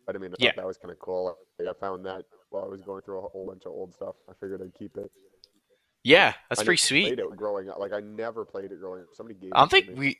I 0.08 0.18
mean, 0.18 0.32
I 0.32 0.36
Yeah. 0.38 0.52
that 0.56 0.66
was 0.66 0.78
kind 0.78 0.90
of 0.92 0.98
cool. 0.98 1.36
I 1.60 1.72
found 1.80 2.04
that 2.06 2.24
while 2.50 2.64
I 2.64 2.68
was 2.68 2.82
going 2.82 3.02
through 3.02 3.18
a 3.24 3.28
whole 3.28 3.46
bunch 3.46 3.64
of 3.66 3.72
old 3.72 3.94
stuff. 3.94 4.16
I 4.28 4.32
figured 4.40 4.62
I'd 4.62 4.74
keep 4.74 4.96
it. 4.96 5.10
Yeah, 6.04 6.34
that's 6.48 6.60
I 6.60 6.64
pretty 6.64 6.80
never 6.80 6.86
sweet. 6.86 7.16
Played 7.16 7.18
it 7.20 7.36
growing 7.36 7.68
up. 7.70 7.78
Like 7.78 7.92
I 7.92 8.00
never 8.00 8.44
played 8.44 8.72
it 8.72 8.80
growing 8.80 9.02
up. 9.02 9.08
Somebody 9.14 9.38
gave. 9.38 9.52
I 9.54 9.60
don't 9.60 9.70
think 9.70 9.90
we. 9.96 10.18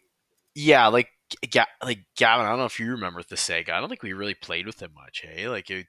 Yeah, 0.54 0.86
like 0.88 1.08
Ga- 1.50 1.66
like 1.82 2.00
Gavin. 2.16 2.46
I 2.46 2.50
don't 2.50 2.58
know 2.58 2.66
if 2.66 2.78
you 2.78 2.90
remember 2.90 3.22
the 3.22 3.36
Sega. 3.36 3.70
I 3.70 3.80
don't 3.80 3.88
think 3.88 4.02
we 4.02 4.12
really 4.12 4.34
played 4.34 4.66
with 4.66 4.82
it 4.82 4.90
much. 4.94 5.24
Hey, 5.26 5.48
like 5.48 5.70
it, 5.70 5.86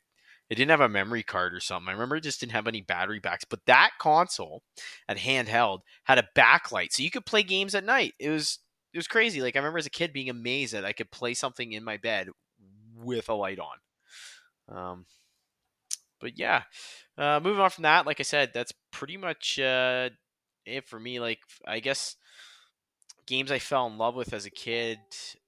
it 0.49 0.55
didn't 0.55 0.71
have 0.71 0.81
a 0.81 0.89
memory 0.89 1.21
card 1.23 1.53
or 1.53 1.59
something. 1.59 1.89
I 1.89 1.93
remember 1.93 2.15
it 2.15 2.23
just 2.23 2.39
didn't 2.39 2.53
have 2.53 2.67
any 2.67 2.81
battery 2.81 3.19
backs. 3.19 3.45
But 3.45 3.59
that 3.67 3.91
console, 3.99 4.63
at 5.07 5.17
handheld, 5.17 5.81
had 6.05 6.17
a 6.17 6.27
backlight, 6.35 6.91
so 6.91 7.03
you 7.03 7.11
could 7.11 7.25
play 7.25 7.43
games 7.43 7.75
at 7.75 7.83
night. 7.83 8.13
It 8.19 8.29
was 8.29 8.59
it 8.93 8.97
was 8.97 9.07
crazy. 9.07 9.41
Like 9.41 9.55
I 9.55 9.59
remember 9.59 9.79
as 9.79 9.85
a 9.85 9.91
kid 9.91 10.13
being 10.13 10.29
amazed 10.29 10.73
that 10.73 10.85
I 10.85 10.93
could 10.93 11.11
play 11.11 11.33
something 11.33 11.71
in 11.71 11.83
my 11.83 11.97
bed 11.97 12.29
with 12.95 13.29
a 13.29 13.33
light 13.33 13.59
on. 13.59 13.77
Um, 14.69 15.05
but 16.19 16.37
yeah, 16.37 16.63
uh, 17.17 17.39
moving 17.43 17.59
on 17.61 17.69
from 17.69 17.83
that, 17.83 18.05
like 18.05 18.19
I 18.19 18.23
said, 18.23 18.51
that's 18.53 18.73
pretty 18.91 19.17
much 19.17 19.59
uh, 19.59 20.09
it 20.65 20.87
for 20.87 20.99
me. 20.99 21.19
Like 21.19 21.39
I 21.65 21.79
guess 21.79 22.15
games 23.25 23.51
I 23.51 23.59
fell 23.59 23.87
in 23.87 23.97
love 23.97 24.15
with 24.15 24.33
as 24.33 24.45
a 24.45 24.51
kid. 24.51 24.99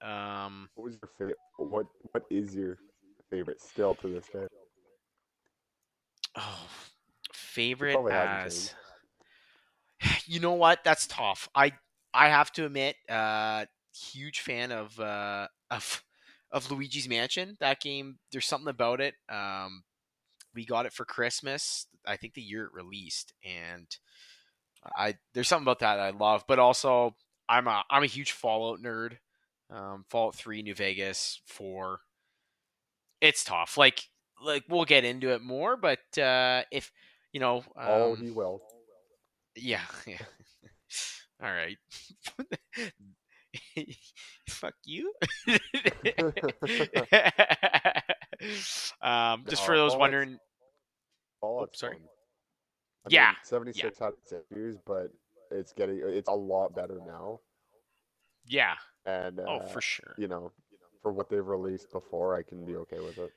Um, 0.01 0.69
What 0.75 0.83
was 0.85 0.97
your 1.01 1.09
favorite? 1.17 1.37
What 1.57 1.87
What 2.11 2.23
is 2.29 2.55
your 2.55 2.77
favorite 3.29 3.61
still 3.61 3.95
to 3.95 4.07
this 4.07 4.27
day? 4.29 4.47
oh, 6.35 6.67
favorite 7.33 8.01
as 8.09 8.73
you 10.25 10.39
know 10.39 10.53
what? 10.53 10.83
That's 10.83 11.07
tough. 11.07 11.49
I 11.55 11.73
I 12.13 12.29
have 12.29 12.51
to 12.53 12.65
admit, 12.65 12.95
uh, 13.09 13.65
huge 13.93 14.39
fan 14.41 14.71
of 14.71 14.99
uh, 14.99 15.47
of 15.71 16.03
of 16.51 16.71
Luigi's 16.71 17.09
Mansion. 17.09 17.57
That 17.59 17.81
game, 17.81 18.17
there's 18.31 18.45
something 18.45 18.69
about 18.69 19.01
it. 19.01 19.15
Um, 19.29 19.83
we 20.53 20.65
got 20.65 20.85
it 20.85 20.93
for 20.93 21.05
Christmas. 21.05 21.87
I 22.05 22.15
think 22.15 22.33
the 22.33 22.41
year 22.41 22.65
it 22.65 22.73
released, 22.73 23.33
and 23.43 23.87
I 24.97 25.15
there's 25.33 25.47
something 25.47 25.65
about 25.65 25.79
that, 25.79 25.95
that 25.95 26.13
I 26.13 26.17
love. 26.17 26.45
But 26.47 26.59
also, 26.59 27.15
I'm 27.49 27.67
a 27.67 27.83
I'm 27.89 28.03
a 28.03 28.07
huge 28.07 28.31
Fallout 28.31 28.79
nerd. 28.81 29.17
Um, 29.69 30.05
Fallout 30.09 30.35
Three, 30.35 30.61
New 30.61 30.75
Vegas, 30.75 31.41
Four. 31.45 31.99
It's 33.21 33.43
tough. 33.43 33.77
Like 33.77 34.03
like 34.43 34.63
we'll 34.69 34.85
get 34.85 35.05
into 35.05 35.33
it 35.33 35.41
more, 35.41 35.75
but 35.77 36.17
uh, 36.17 36.63
if 36.71 36.91
you 37.33 37.39
know, 37.39 37.57
um, 37.75 37.87
oh, 37.87 38.15
he 38.15 38.31
will. 38.31 38.61
yeah, 39.55 39.81
yeah. 40.07 40.17
All 41.43 41.51
right. 41.51 41.77
Fuck 44.49 44.73
you. 44.85 45.13
um, 49.01 49.43
just 49.47 49.63
for 49.65 49.75
those 49.75 49.95
wondering, 49.95 50.39
Fallout's 51.41 51.79
sorry. 51.79 51.97
I 53.05 53.09
Yeah, 53.09 53.27
mean, 53.29 53.35
76 53.43 53.99
had 53.99 54.13
its 54.23 54.33
issues, 54.51 54.77
but 54.85 55.11
it's 55.51 55.73
getting 55.73 56.01
it's 56.03 56.29
a 56.29 56.33
lot 56.33 56.75
better 56.75 56.99
now. 57.05 57.39
yeah. 58.47 58.75
And 59.05 59.39
uh, 59.39 59.45
Oh, 59.47 59.59
for 59.67 59.81
sure. 59.81 60.15
you 60.17 60.27
know, 60.27 60.51
for 61.01 61.11
what 61.11 61.29
they've 61.29 61.45
released 61.45 61.91
before, 61.91 62.35
I 62.35 62.41
can 62.43 62.65
be 62.65 62.75
okay 62.77 62.99
with 62.99 63.17
it. 63.19 63.31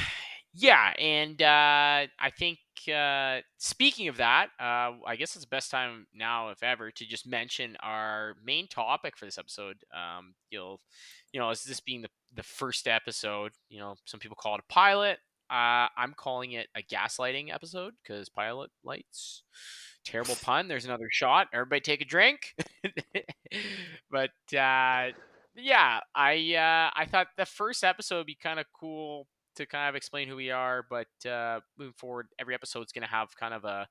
Yeah, 0.58 0.94
and 0.98 1.40
uh, 1.42 2.06
I 2.18 2.30
think 2.38 2.58
uh, 2.88 3.40
speaking 3.58 4.08
of 4.08 4.16
that, 4.18 4.48
uh, 4.60 4.92
I 5.06 5.16
guess 5.16 5.36
it's 5.36 5.44
the 5.44 5.48
best 5.48 5.70
time 5.70 6.06
now, 6.14 6.50
if 6.50 6.62
ever, 6.62 6.90
to 6.90 7.06
just 7.06 7.26
mention 7.26 7.76
our 7.80 8.34
main 8.44 8.68
topic 8.68 9.16
for 9.16 9.24
this 9.24 9.38
episode. 9.38 9.76
Um, 9.94 10.34
you'll, 10.50 10.80
you 11.32 11.40
know, 11.40 11.50
as 11.50 11.64
this 11.64 11.80
being 11.80 12.02
the 12.02 12.08
the 12.34 12.42
first 12.42 12.86
episode, 12.86 13.52
you 13.68 13.78
know, 13.78 13.96
some 14.04 14.20
people 14.20 14.36
call 14.40 14.54
it 14.54 14.64
a 14.68 14.72
pilot. 14.72 15.18
Uh, 15.50 15.86
I'm 15.96 16.14
calling 16.16 16.52
it 16.52 16.68
a 16.76 16.82
gaslighting 16.82 17.54
episode 17.54 17.94
because 18.02 18.28
pilot 18.28 18.70
lights. 18.84 19.42
Terrible 20.04 20.36
pun. 20.42 20.68
There's 20.68 20.84
another 20.84 21.08
shot. 21.10 21.48
Everybody 21.52 21.80
take 21.80 22.00
a 22.00 22.04
drink. 22.04 22.54
but 24.10 24.30
uh, 24.56 25.12
yeah, 25.54 26.00
I 26.14 26.54
uh, 26.54 26.90
I 26.98 27.06
thought 27.10 27.28
the 27.36 27.46
first 27.46 27.84
episode 27.84 28.18
would 28.18 28.26
be 28.26 28.38
kind 28.40 28.60
of 28.60 28.66
cool 28.78 29.26
to 29.56 29.66
kind 29.66 29.88
of 29.88 29.94
explain 29.94 30.28
who 30.28 30.36
we 30.36 30.50
are. 30.50 30.84
But 30.88 31.28
uh, 31.28 31.60
moving 31.78 31.94
forward, 31.96 32.28
every 32.38 32.54
episode 32.54 32.86
is 32.86 32.92
going 32.92 33.06
to 33.06 33.08
have 33.08 33.36
kind 33.36 33.54
of 33.54 33.64
a 33.64 33.86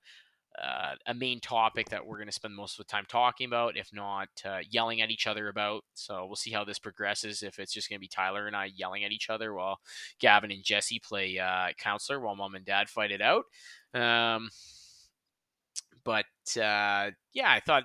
uh, 0.61 0.95
a 1.07 1.13
main 1.13 1.39
topic 1.39 1.89
that 1.89 2.05
we're 2.05 2.15
going 2.15 2.27
to 2.27 2.33
spend 2.33 2.55
most 2.55 2.79
of 2.79 2.85
the 2.85 2.89
time 2.89 3.05
talking 3.09 3.45
about, 3.45 3.75
if 3.75 3.89
not 3.91 4.29
uh, 4.45 4.59
yelling 4.69 5.01
at 5.01 5.11
each 5.11 5.27
other 5.27 5.49
about. 5.49 5.83
So 5.95 6.25
we'll 6.25 6.37
see 6.37 6.51
how 6.51 6.63
this 6.63 6.79
progresses. 6.79 7.43
If 7.43 7.59
it's 7.59 7.73
just 7.73 7.89
going 7.89 7.97
to 7.97 8.01
be 8.01 8.07
Tyler 8.07 8.47
and 8.47 8.55
I 8.55 8.71
yelling 8.73 9.03
at 9.03 9.11
each 9.11 9.29
other 9.29 9.53
while 9.53 9.79
Gavin 10.19 10.51
and 10.51 10.63
Jesse 10.63 10.99
play 10.99 11.39
uh, 11.39 11.67
counselor 11.77 12.19
while 12.19 12.35
mom 12.35 12.55
and 12.55 12.65
dad 12.65 12.89
fight 12.89 13.11
it 13.11 13.21
out. 13.21 13.43
Um, 13.93 14.49
but 16.05 16.25
uh, 16.55 17.11
yeah, 17.33 17.49
I 17.49 17.61
thought 17.65 17.83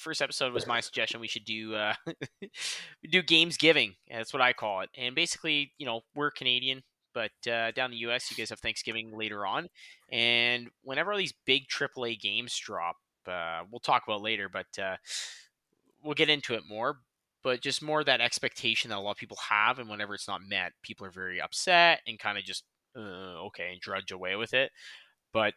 first 0.00 0.22
episode 0.22 0.52
was 0.52 0.66
my 0.66 0.80
suggestion. 0.80 1.20
We 1.20 1.28
should 1.28 1.44
do 1.44 1.74
uh, 1.74 1.94
do 3.10 3.22
games 3.22 3.56
giving. 3.56 3.94
That's 4.10 4.32
what 4.32 4.42
I 4.42 4.52
call 4.52 4.80
it. 4.80 4.90
And 4.96 5.14
basically, 5.14 5.72
you 5.78 5.86
know, 5.86 6.00
we're 6.14 6.30
Canadian, 6.30 6.82
but 7.14 7.30
uh, 7.46 7.70
down 7.72 7.86
in 7.86 7.90
the 7.92 7.96
U.S., 7.98 8.30
you 8.30 8.36
guys 8.36 8.50
have 8.50 8.60
Thanksgiving 8.60 9.16
later 9.16 9.46
on, 9.46 9.68
and 10.10 10.68
whenever 10.82 11.12
all 11.12 11.18
these 11.18 11.34
big 11.46 11.68
AAA 11.68 12.20
games 12.20 12.56
drop, 12.58 12.96
uh, 13.26 13.62
we'll 13.70 13.80
talk 13.80 14.02
about 14.06 14.22
later, 14.22 14.48
but 14.48 14.78
uh, 14.82 14.96
we'll 16.02 16.14
get 16.14 16.30
into 16.30 16.54
it 16.54 16.62
more. 16.68 16.98
But 17.42 17.62
just 17.62 17.82
more 17.82 18.04
that 18.04 18.20
expectation 18.20 18.90
that 18.90 18.98
a 18.98 19.00
lot 19.00 19.12
of 19.12 19.16
people 19.16 19.38
have, 19.48 19.78
and 19.78 19.88
whenever 19.88 20.14
it's 20.14 20.28
not 20.28 20.42
met, 20.46 20.72
people 20.82 21.06
are 21.06 21.10
very 21.10 21.40
upset 21.40 22.00
and 22.06 22.18
kind 22.18 22.36
of 22.36 22.44
just 22.44 22.64
uh, 22.96 23.00
okay 23.46 23.70
and 23.72 23.80
drudge 23.80 24.12
away 24.12 24.36
with 24.36 24.52
it. 24.52 24.70
But 25.32 25.54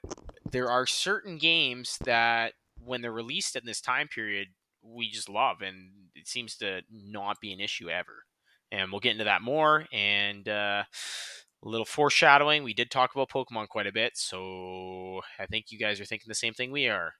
there 0.49 0.69
are 0.69 0.85
certain 0.85 1.37
games 1.37 1.97
that 2.05 2.53
when 2.85 3.01
they're 3.01 3.11
released 3.11 3.55
in 3.55 3.65
this 3.65 3.81
time 3.81 4.07
period, 4.07 4.49
we 4.81 5.09
just 5.09 5.29
love, 5.29 5.61
and 5.61 5.91
it 6.15 6.27
seems 6.27 6.57
to 6.57 6.81
not 6.91 7.39
be 7.41 7.53
an 7.53 7.59
issue 7.59 7.89
ever. 7.89 8.25
And 8.71 8.91
we'll 8.91 8.99
get 8.99 9.11
into 9.11 9.25
that 9.25 9.41
more. 9.41 9.85
And 9.93 10.47
uh, 10.49 10.83
a 11.63 11.69
little 11.69 11.85
foreshadowing, 11.85 12.63
we 12.63 12.73
did 12.73 12.91
talk 12.91 13.13
about 13.13 13.29
Pokemon 13.29 13.69
quite 13.69 13.87
a 13.87 13.93
bit, 13.93 14.13
so 14.15 15.21
I 15.39 15.45
think 15.45 15.65
you 15.69 15.79
guys 15.79 16.01
are 16.01 16.05
thinking 16.05 16.27
the 16.27 16.35
same 16.35 16.53
thing 16.53 16.71
we 16.71 16.87
are. 16.87 17.13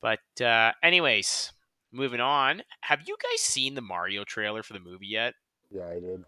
But 0.00 0.20
uh, 0.40 0.72
anyways, 0.82 1.52
moving 1.92 2.20
on. 2.20 2.62
Have 2.82 3.00
you 3.06 3.16
guys 3.22 3.40
seen 3.40 3.74
the 3.74 3.80
Mario 3.80 4.24
trailer 4.24 4.62
for 4.62 4.72
the 4.72 4.80
movie 4.80 5.06
yet? 5.06 5.34
Yeah, 5.70 5.86
I 5.86 6.00
did. 6.00 6.24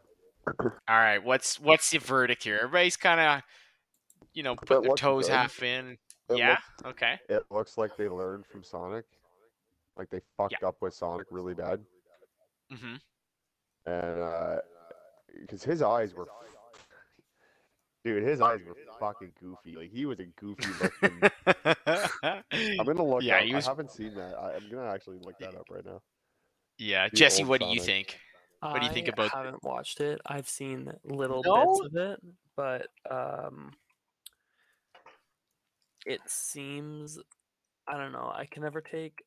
All 0.60 0.70
right, 0.88 1.22
what's 1.22 1.58
what's 1.58 1.90
the 1.90 1.98
verdict 1.98 2.44
here? 2.44 2.58
Everybody's 2.62 2.96
kind 2.96 3.20
of, 3.20 3.42
you 4.32 4.42
know, 4.42 4.54
putting 4.56 4.82
their 4.84 4.94
toes 4.94 5.26
good. 5.26 5.34
half 5.34 5.62
in. 5.62 5.98
It 6.30 6.38
yeah. 6.38 6.50
looks- 6.50 6.62
Okay. 6.96 7.18
it 7.28 7.42
looks 7.50 7.76
like 7.78 7.96
they 7.96 8.08
learned 8.08 8.46
from 8.46 8.62
Sonic. 8.64 9.04
Like 9.96 10.10
they 10.10 10.20
fucked 10.36 10.62
up 10.64 10.76
with 10.80 10.94
Sonic 10.94 11.26
really 11.30 11.54
bad, 11.54 11.80
hmm 12.72 12.96
and 13.86 14.60
because 15.40 15.62
his 15.62 15.82
eyes 15.82 16.14
were, 16.14 16.26
dude, 18.04 18.22
his 18.22 18.40
eyes 18.40 18.60
were 18.66 18.74
fucking 18.98 19.32
goofy. 19.40 19.76
Like 19.76 19.90
he 19.92 20.06
was 20.06 20.18
a 20.20 20.24
goofy 20.24 20.66
looking. 20.82 21.30
I'm 22.80 22.86
gonna 22.86 23.04
look. 23.04 23.22
Yeah, 23.22 23.38
up. 23.40 23.52
was- 23.54 23.66
I 23.66 23.70
haven't 23.70 23.90
seen 23.92 24.14
that. 24.14 24.34
I, 24.38 24.54
I'm 24.54 24.68
gonna 24.70 24.90
actually 24.90 25.18
look 25.18 25.38
that 25.38 25.54
up 25.54 25.66
right 25.70 25.84
now. 25.84 26.00
yeah, 26.78 27.08
The 27.08 27.16
Jesse, 27.16 27.42
old 27.42 27.50
what 27.50 27.60
do 27.60 27.66
you 27.66 27.78
Sonic. 27.80 27.84
think? 27.86 28.18
What 28.62 28.80
do 28.80 28.86
you 28.86 28.92
think 28.92 29.08
about? 29.08 29.34
I 29.34 29.44
haven't 29.44 29.62
watched 29.62 30.00
it. 30.00 30.20
I've 30.26 30.48
seen 30.48 30.90
little 31.04 31.42
No? 31.44 31.66
bits 31.66 31.80
of 31.86 31.96
it, 31.96 32.20
but 32.56 32.86
um, 33.10 33.72
it 36.04 36.20
seems 36.26 37.18
I 37.86 37.96
don't 37.98 38.12
know. 38.12 38.32
I 38.34 38.46
can 38.46 38.62
never 38.62 38.80
take. 38.80 39.24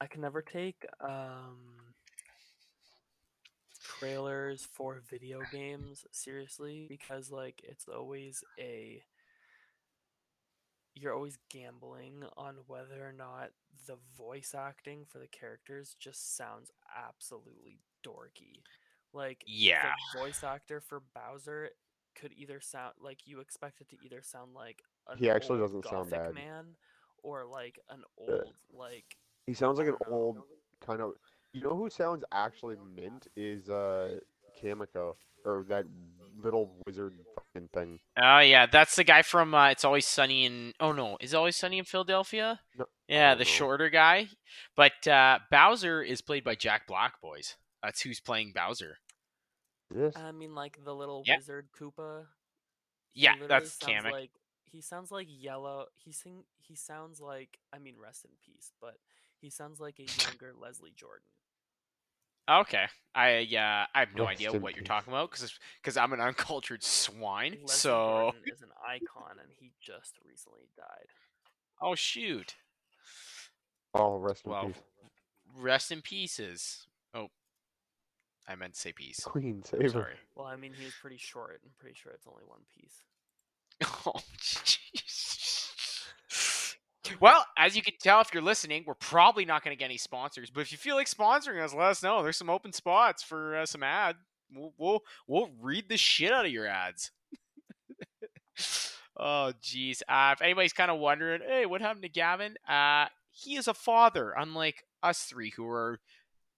I 0.00 0.06
can 0.06 0.20
never 0.20 0.42
take 0.42 0.84
um 1.00 1.94
trailers 3.98 4.66
for 4.72 5.00
video 5.10 5.40
games 5.50 6.04
seriously 6.12 6.86
because 6.88 7.30
like 7.30 7.60
it's 7.64 7.86
always 7.88 8.44
a 8.58 9.02
you're 10.94 11.14
always 11.14 11.38
gambling 11.50 12.24
on 12.36 12.56
whether 12.66 13.06
or 13.06 13.12
not 13.12 13.50
the 13.86 13.96
voice 14.16 14.54
acting 14.56 15.04
for 15.08 15.18
the 15.18 15.26
characters 15.28 15.94
just 16.00 16.36
sounds 16.36 16.70
absolutely 16.96 17.80
dorky. 18.04 18.62
Like 19.12 19.44
Yeah. 19.46 19.82
the 20.12 20.18
voice 20.20 20.42
actor 20.42 20.80
for 20.80 21.02
Bowser 21.14 21.70
could 22.18 22.32
either 22.36 22.60
sound 22.60 22.94
like 23.00 23.26
you 23.26 23.40
expect 23.40 23.80
it 23.80 23.90
to 23.90 23.96
either 24.04 24.22
sound 24.22 24.54
like 24.54 24.82
He 25.16 25.30
actually 25.30 25.60
old 25.60 25.68
doesn't 25.70 25.84
sound 25.84 26.10
gothic 26.10 26.26
bad. 26.26 26.34
man 26.34 26.64
or 27.22 27.44
like 27.44 27.78
an 27.90 28.02
Yeah. 28.26 28.34
old 28.34 28.54
like 28.72 29.04
He 29.46 29.54
sounds 29.54 29.78
like 29.78 29.88
an 29.88 29.96
know. 30.08 30.12
old 30.16 30.42
kind 30.80 31.00
of. 31.00 31.12
You 31.52 31.62
know 31.62 31.76
who 31.76 31.88
sounds 31.88 32.22
actually 32.32 32.76
mint 32.94 33.28
is 33.36 33.68
uh 33.70 34.18
Kamiko 34.62 35.14
or 35.44 35.64
that 35.68 35.84
little 36.42 36.74
wizard 36.86 37.14
fucking 37.34 37.68
thing. 37.72 37.98
Oh 38.20 38.40
yeah, 38.40 38.66
that's 38.66 38.96
the 38.96 39.04
guy 39.04 39.22
from 39.22 39.54
uh, 39.54 39.68
It's 39.70 39.84
Always 39.84 40.06
Sunny 40.06 40.44
in. 40.44 40.72
Oh 40.80 40.92
no, 40.92 41.16
is 41.20 41.32
it 41.32 41.36
Always 41.36 41.56
Sunny 41.56 41.78
in 41.78 41.84
Philadelphia? 41.84 42.60
No, 42.76 42.86
Yeah, 43.08 43.34
the 43.34 43.40
know. 43.40 43.44
shorter 43.44 43.88
guy. 43.88 44.28
But 44.76 45.06
uh, 45.06 45.38
Bowser 45.50 46.02
is 46.02 46.20
played 46.20 46.44
by 46.44 46.56
Jack 46.56 46.86
Black, 46.86 47.20
boys. 47.22 47.56
That's 47.82 48.02
who's 48.02 48.20
playing 48.20 48.52
Bowser. 48.54 48.98
Yes. 49.94 50.14
I 50.16 50.32
mean, 50.32 50.54
like 50.54 50.78
the 50.84 50.94
little 50.94 51.22
Yeah. 51.24 51.36
wizard 51.36 51.68
Koopa. 51.78 52.26
Yeah, 53.14 53.34
that's 53.48 53.78
sounds 53.78 54.04
Kamek. 54.04 54.12
Like 54.12 54.30
he 54.70 54.80
sounds 54.80 55.10
like 55.10 55.26
yellow. 55.30 55.86
He 55.94 56.12
sing. 56.12 56.44
He 56.58 56.74
sounds 56.74 57.20
like. 57.20 57.58
I 57.72 57.78
mean, 57.78 57.94
rest 58.02 58.24
in 58.24 58.30
peace. 58.44 58.72
But 58.80 58.96
he 59.40 59.50
sounds 59.50 59.80
like 59.80 59.98
a 59.98 60.02
younger 60.24 60.52
Leslie 60.60 60.92
Jordan. 60.96 61.26
Okay, 62.48 62.84
I 63.12 63.38
yeah, 63.38 63.86
I 63.92 63.98
have 64.00 64.14
no 64.14 64.24
Rest 64.24 64.36
idea 64.36 64.52
in 64.52 64.62
what 64.62 64.76
you're 64.76 64.84
talking 64.84 65.12
about 65.12 65.30
because 65.32 65.58
because 65.82 65.96
I'm 65.96 66.12
an 66.12 66.20
uncultured 66.20 66.84
swine. 66.84 67.52
Leslie 67.62 67.66
so 67.74 68.30
Jordan 68.32 68.42
is 68.54 68.62
an 68.62 68.68
icon, 68.88 69.38
and 69.40 69.48
he 69.58 69.72
just 69.80 70.14
recently 70.24 70.68
died. 70.76 71.08
oh 71.82 71.96
shoot, 71.96 72.54
Oh, 73.94 74.16
rest 74.18 74.44
in 74.44 74.52
well, 74.52 74.66
peace. 74.66 74.76
rest 75.58 75.90
in 75.90 76.02
pieces. 76.02 76.86
Oh, 77.14 77.28
I 78.46 78.54
meant 78.54 78.74
to 78.74 78.80
say 78.80 78.92
peace. 78.92 79.18
Queen, 79.24 79.64
I'm 79.72 79.80
save 79.80 79.90
sorry. 79.90 80.14
Well, 80.36 80.46
I 80.46 80.54
mean, 80.54 80.72
he 80.72 80.84
was 80.84 80.94
pretty 81.00 81.16
short. 81.18 81.60
I'm 81.64 81.72
pretty 81.80 81.96
sure 81.96 82.12
it's 82.12 82.28
only 82.28 82.44
one 82.46 82.60
piece. 82.78 83.02
Oh, 84.06 84.20
jeez. 84.40 85.72
Well, 87.20 87.44
as 87.56 87.76
you 87.76 87.82
can 87.82 87.94
tell, 88.00 88.20
if 88.20 88.32
you're 88.34 88.42
listening, 88.42 88.84
we're 88.86 88.94
probably 88.94 89.44
not 89.44 89.62
going 89.64 89.76
to 89.76 89.78
get 89.78 89.86
any 89.86 89.96
sponsors. 89.96 90.50
But 90.50 90.60
if 90.62 90.72
you 90.72 90.78
feel 90.78 90.96
like 90.96 91.08
sponsoring 91.08 91.62
us, 91.62 91.72
let 91.74 91.88
us 91.88 92.02
know. 92.02 92.22
There's 92.22 92.36
some 92.36 92.50
open 92.50 92.72
spots 92.72 93.22
for 93.22 93.56
uh, 93.56 93.66
some 93.66 93.82
ad. 93.82 94.16
We'll, 94.52 94.72
we'll 94.78 95.00
we'll 95.26 95.50
read 95.60 95.88
the 95.88 95.96
shit 95.96 96.32
out 96.32 96.44
of 96.46 96.52
your 96.52 96.66
ads. 96.66 97.10
oh, 99.18 99.52
jeez. 99.62 100.02
Uh, 100.08 100.32
if 100.32 100.42
anybody's 100.42 100.72
kind 100.72 100.90
of 100.90 100.98
wondering, 100.98 101.42
hey, 101.46 101.66
what 101.66 101.80
happened 101.80 102.02
to 102.02 102.08
Gavin? 102.08 102.56
Uh, 102.68 103.06
he 103.30 103.56
is 103.56 103.68
a 103.68 103.74
father, 103.74 104.32
unlike 104.36 104.84
us 105.02 105.22
three, 105.24 105.50
who 105.56 105.66
are 105.68 106.00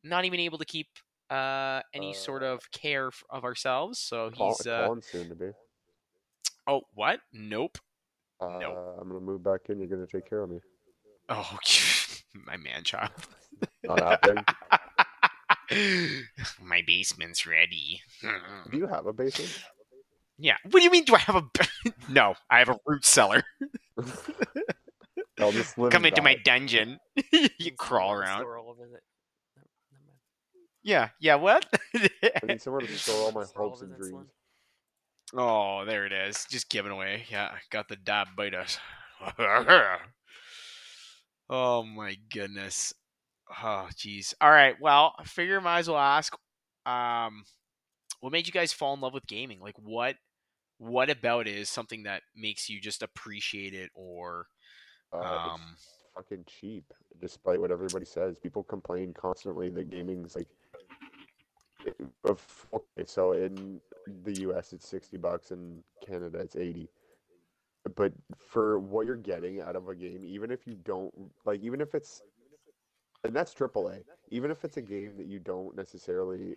not 0.05 0.25
even 0.25 0.41
able 0.41 0.59
to 0.59 0.65
keep 0.65 0.89
uh, 1.31 1.81
any 1.93 2.15
sort 2.15 2.43
Uh, 2.43 2.47
of 2.55 2.71
care 2.73 3.11
of 3.31 3.45
ourselves. 3.45 3.99
So 3.99 4.31
he's 4.35 4.67
uh, 4.67 4.95
soon 5.03 5.29
to 5.29 5.35
be. 5.35 5.51
Oh, 6.69 6.83
what? 6.95 7.21
Nope. 7.33 7.79
Uh, 8.41 8.59
Nope. 8.61 8.97
I'm 9.01 9.09
gonna 9.09 9.21
move 9.21 9.43
back 9.43 9.63
in. 9.69 9.79
You're 9.81 9.89
gonna 9.89 10.07
take 10.07 10.29
care 10.29 10.43
of 10.43 10.51
me. 10.51 10.61
Oh, 11.29 11.59
my 12.47 12.57
man 12.57 12.85
child. 12.85 13.11
Not 13.83 14.01
happening. 14.01 14.45
my 16.63 16.83
basement's 16.87 17.47
ready. 17.47 18.01
Do 18.71 18.79
you 18.79 18.87
have 18.87 19.07
a 19.07 19.13
basement? 19.13 19.63
yeah. 20.39 20.55
What 20.65 20.79
do 20.81 20.83
you 20.85 20.91
mean? 20.91 21.05
Do 21.05 21.15
I 21.17 21.19
have 21.19 21.35
a? 21.37 21.43
ba- 21.43 21.93
no, 22.09 22.35
I 22.49 22.61
have 22.61 22.69
a 22.69 22.79
root 22.87 23.05
cellar. 23.05 23.43
I'll 25.41 25.53
just 25.53 25.77
live 25.79 25.93
Come 25.93 26.05
into 26.05 26.23
my 26.23 26.37
dungeon. 26.45 26.99
you 27.33 27.49
Can 27.61 27.77
crawl 27.77 28.13
around. 28.13 28.41
store 28.41 28.59
all 28.59 28.71
of 28.73 28.79
it? 28.81 28.85
No, 29.57 29.63
never 29.93 30.05
mind. 30.07 30.19
Yeah. 30.83 31.09
Yeah. 31.21 31.35
What? 31.37 31.67
I 31.95 32.47
need 32.47 32.63
somewhere 32.63 32.81
to 32.83 32.89
store 32.99 33.25
all 33.25 33.33
my 33.33 33.45
hopes 33.57 33.83
and 33.83 33.93
his 33.93 34.09
insulin. 34.09 34.11
dreams. 34.13 34.31
Oh, 35.37 35.85
there 35.85 36.07
it 36.07 36.13
is. 36.13 36.47
Just 36.51 36.69
giving 36.71 36.93
away. 36.93 37.25
Yeah. 37.31 37.51
Got 37.71 37.89
the 37.89 37.97
diabetes. 37.97 38.79
oh 41.51 41.83
my 41.83 42.17
goodness. 42.33 42.95
Oh, 43.63 43.89
jeez. 43.95 44.35
All 44.41 44.51
right. 44.51 44.77
Well, 44.81 45.15
I 45.19 45.25
figure 45.25 45.59
I 45.61 45.63
might 45.63 45.79
as 45.81 45.89
well 45.89 45.99
ask. 45.99 46.35
Um, 46.87 47.45
what 48.21 48.33
made 48.33 48.47
you 48.47 48.53
guys 48.53 48.73
fall 48.73 48.95
in 48.95 49.01
love 49.01 49.15
with 49.15 49.27
gaming? 49.27 49.61
Like, 49.61 49.77
what? 49.79 50.17
What 50.79 51.11
about 51.11 51.49
it 51.49 51.57
is 51.57 51.69
something 51.69 52.05
that 52.05 52.23
makes 52.37 52.69
you 52.71 52.81
just 52.81 53.03
appreciate 53.03 53.75
it, 53.75 53.91
or 53.95 54.47
Uh, 55.13 55.19
um, 55.19 55.61
it's 55.75 56.05
fucking 56.15 56.45
cheap, 56.47 56.85
despite 57.21 57.61
what 57.61 57.71
everybody 57.73 58.05
says. 58.05 58.39
People 58.39 58.63
complain 58.63 59.13
constantly 59.15 59.71
that 59.71 59.91
gaming's 59.91 60.37
like. 60.37 60.49
Okay, 62.27 63.05
so 63.05 63.33
in 63.33 63.81
the 64.25 64.41
U.S. 64.41 64.73
it's 64.73 64.89
sixty 64.89 65.17
bucks, 65.17 65.51
in 65.51 65.83
Canada 66.05 66.39
it's 66.39 66.57
eighty. 66.57 66.89
But 67.97 68.13
for 68.37 68.79
what 68.79 69.07
you're 69.07 69.17
getting 69.17 69.61
out 69.61 69.77
of 69.77 69.89
a 69.89 69.95
game, 69.95 70.23
even 70.25 70.51
if 70.51 70.67
you 70.67 70.77
don't 70.85 71.13
like, 71.45 71.63
even 71.63 71.81
if 71.81 71.95
it's, 71.95 72.23
and 73.25 73.35
that's 73.35 73.55
AAA, 73.55 74.03
even 74.31 74.51
if 74.51 74.65
it's 74.65 74.77
a 74.77 74.83
game 74.83 75.13
that 75.17 75.27
you 75.27 75.39
don't 75.39 75.77
necessarily 75.77 76.55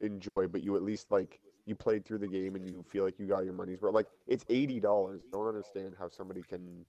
enjoy, 0.00 0.46
but 0.50 0.62
you 0.62 0.76
at 0.76 0.82
least 0.82 1.10
like 1.10 1.40
you 1.66 1.74
played 1.74 2.04
through 2.04 2.18
the 2.18 2.28
game 2.28 2.56
and 2.56 2.66
you 2.66 2.84
feel 2.88 3.04
like 3.04 3.18
you 3.18 3.26
got 3.26 3.44
your 3.44 3.54
money's 3.54 3.80
worth. 3.80 3.94
Like 3.94 4.08
it's 4.26 4.44
eighty 4.48 4.80
dollars. 4.80 5.22
Don't 5.32 5.48
understand 5.48 5.94
how 5.98 6.08
somebody 6.08 6.42
can 6.42 6.84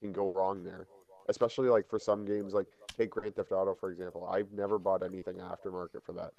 can 0.00 0.12
go 0.12 0.32
wrong 0.32 0.64
there. 0.64 0.86
Especially 1.28 1.68
like 1.68 1.88
for 1.88 1.98
some 1.98 2.24
games, 2.24 2.54
like 2.54 2.68
take 2.98 3.10
Grand 3.10 3.34
Theft 3.34 3.52
Auto 3.52 3.74
for 3.74 3.90
example. 3.90 4.28
I've 4.30 4.52
never 4.52 4.78
bought 4.78 5.02
anything 5.02 5.36
aftermarket 5.36 6.02
for 6.04 6.12
that. 6.14 6.32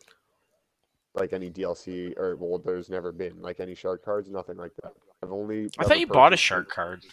Like 1.15 1.33
any 1.33 1.49
DLC 1.49 2.17
or 2.17 2.35
well, 2.35 2.59
there's 2.59 2.89
never 2.89 3.11
been 3.11 3.41
like 3.41 3.59
any 3.59 3.75
shark 3.75 4.03
cards, 4.03 4.29
nothing 4.29 4.57
like 4.57 4.73
that. 4.83 4.93
I've 5.23 5.31
only. 5.31 5.69
I 5.79 5.83
thought 5.83 5.99
you 5.99 6.07
bought 6.07 6.33
a 6.33 6.37
shark 6.37 6.69
card 6.69 7.03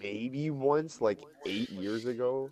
Maybe 0.00 0.50
once, 0.50 1.00
like 1.00 1.20
eight 1.44 1.70
years 1.70 2.06
ago. 2.06 2.50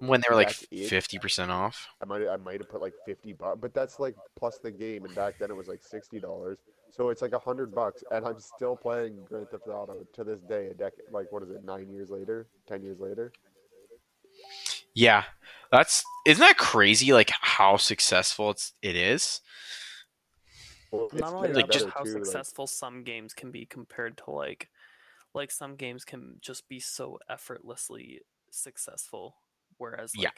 when 0.00 0.20
they 0.20 0.26
were 0.30 0.36
like 0.36 0.50
fifty 0.50 1.18
percent 1.18 1.50
off. 1.50 1.88
I 2.02 2.06
might 2.06 2.26
I 2.26 2.36
might 2.36 2.60
have 2.60 2.68
put 2.68 2.80
like 2.80 2.94
fifty 3.04 3.32
bucks, 3.32 3.58
but 3.60 3.74
that's 3.74 4.00
like 4.00 4.16
plus 4.36 4.58
the 4.58 4.70
game, 4.70 5.04
and 5.04 5.14
back 5.14 5.38
then 5.38 5.50
it 5.50 5.56
was 5.56 5.68
like 5.68 5.82
sixty 5.82 6.18
dollars. 6.18 6.58
So 6.90 7.10
it's 7.10 7.22
like 7.22 7.32
a 7.32 7.38
hundred 7.38 7.74
bucks, 7.74 8.02
and 8.10 8.24
I'm 8.24 8.40
still 8.40 8.76
playing 8.76 9.18
Grand 9.28 9.48
Theft 9.50 9.68
Auto 9.68 10.06
to 10.14 10.24
this 10.24 10.40
day. 10.40 10.68
A 10.68 10.74
decade, 10.74 11.06
like 11.12 11.30
what 11.30 11.42
is 11.42 11.50
it, 11.50 11.64
nine 11.64 11.90
years 11.90 12.10
later, 12.10 12.46
ten 12.66 12.82
years 12.82 12.98
later? 12.98 13.32
Yeah, 14.96 15.24
that's 15.70 16.02
isn't 16.26 16.40
that 16.40 16.56
crazy? 16.56 17.12
Like 17.12 17.30
how 17.40 17.76
successful 17.76 18.50
it's 18.50 18.72
it 18.82 18.96
is. 18.96 19.42
Well, 20.90 21.08
it's 21.12 21.20
Not 21.20 21.34
only 21.34 21.48
getting 21.48 21.66
that, 21.66 21.70
just- 21.72 21.88
how 21.90 22.02
too, 22.04 22.14
like- 22.14 22.24
successful 22.24 22.66
some 22.66 23.04
games 23.04 23.34
can 23.34 23.50
be 23.50 23.66
compared 23.66 24.16
to 24.24 24.30
like, 24.30 24.70
like 25.34 25.50
some 25.50 25.76
games 25.76 26.04
can 26.04 26.38
just 26.40 26.66
be 26.68 26.80
so 26.80 27.18
effortlessly 27.28 28.22
successful, 28.50 29.36
whereas 29.76 30.16
like 30.16 30.24
Yeah. 30.24 30.30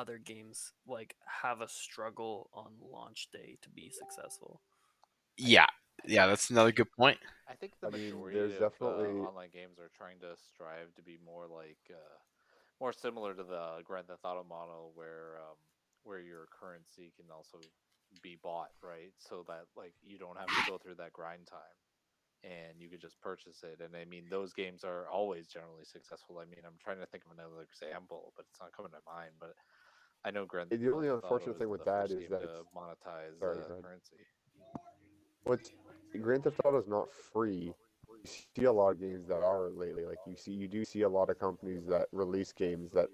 other 0.00 0.18
games 0.18 0.72
like 0.84 1.14
have 1.42 1.60
a 1.60 1.68
struggle 1.68 2.50
on 2.52 2.72
launch 2.80 3.28
day 3.30 3.56
to 3.62 3.70
be 3.70 3.90
successful. 3.90 4.62
Yeah, 5.36 5.66
yeah, 6.04 6.26
that's 6.26 6.50
another 6.50 6.72
good 6.72 6.90
point. 6.90 7.20
I 7.48 7.54
think 7.54 7.74
the 7.80 7.86
I 7.86 7.90
mean, 7.90 8.06
majority 8.06 8.38
there's 8.38 8.54
of 8.54 8.72
definitely- 8.72 9.20
uh, 9.20 9.28
online 9.28 9.50
games 9.50 9.78
are 9.78 9.90
trying 9.96 10.18
to 10.20 10.34
strive 10.36 10.92
to 10.96 11.02
be 11.02 11.18
more 11.24 11.46
like, 11.46 11.78
uh, 11.90 12.18
more 12.82 12.92
similar 12.92 13.32
to 13.32 13.44
the 13.44 13.78
Grand 13.84 14.08
Theft 14.08 14.24
Auto 14.24 14.42
model, 14.42 14.90
where 14.96 15.38
um, 15.38 15.54
where 16.02 16.18
your 16.18 16.50
currency 16.50 17.14
can 17.14 17.30
also 17.30 17.58
be 18.20 18.36
bought, 18.42 18.74
right? 18.82 19.14
So 19.18 19.44
that 19.46 19.70
like 19.76 19.94
you 20.02 20.18
don't 20.18 20.36
have 20.36 20.48
to 20.48 20.62
go 20.66 20.78
through 20.78 20.96
that 20.96 21.12
grind 21.12 21.46
time, 21.46 21.78
and 22.42 22.82
you 22.82 22.90
could 22.90 23.00
just 23.00 23.20
purchase 23.20 23.62
it. 23.62 23.78
And 23.78 23.94
I 23.94 24.04
mean, 24.04 24.24
those 24.28 24.52
games 24.52 24.82
are 24.82 25.06
always 25.06 25.46
generally 25.46 25.84
successful. 25.84 26.42
I 26.42 26.44
mean, 26.44 26.66
I'm 26.66 26.74
trying 26.82 26.98
to 26.98 27.06
think 27.06 27.22
of 27.24 27.30
another 27.30 27.62
example, 27.62 28.32
but 28.36 28.46
it's 28.50 28.58
not 28.58 28.74
coming 28.74 28.90
to 28.90 29.02
mind. 29.06 29.38
But 29.38 29.54
I 30.24 30.32
know 30.32 30.44
Grand. 30.44 30.70
The 30.70 30.90
only 30.90 31.06
Theft 31.06 31.22
unfortunate 31.22 31.58
thing 31.62 31.70
with 31.70 31.84
that 31.84 32.10
is 32.10 32.10
that 32.10 32.18
first 32.18 32.18
is 32.18 32.28
game 32.28 32.38
to 32.40 32.44
it's- 32.44 32.74
monetize 32.74 33.38
Sorry, 33.38 33.62
uh, 33.62 33.80
currency. 33.80 34.26
What 35.44 35.60
Grand 36.20 36.42
Theft 36.42 36.58
Auto 36.64 36.78
is 36.82 36.88
not 36.88 37.06
free. 37.32 37.72
See 38.24 38.64
a 38.64 38.72
lot 38.72 38.92
of 38.92 39.00
games 39.00 39.28
that 39.28 39.42
are 39.42 39.70
lately. 39.70 40.04
Like 40.04 40.20
you 40.24 40.36
see, 40.36 40.52
you 40.52 40.68
do 40.68 40.84
see 40.84 41.02
a 41.02 41.08
lot 41.08 41.30
of 41.30 41.38
companies 41.38 41.86
that 41.86 42.08
release 42.12 42.52
games 42.52 42.92
that 42.92 43.08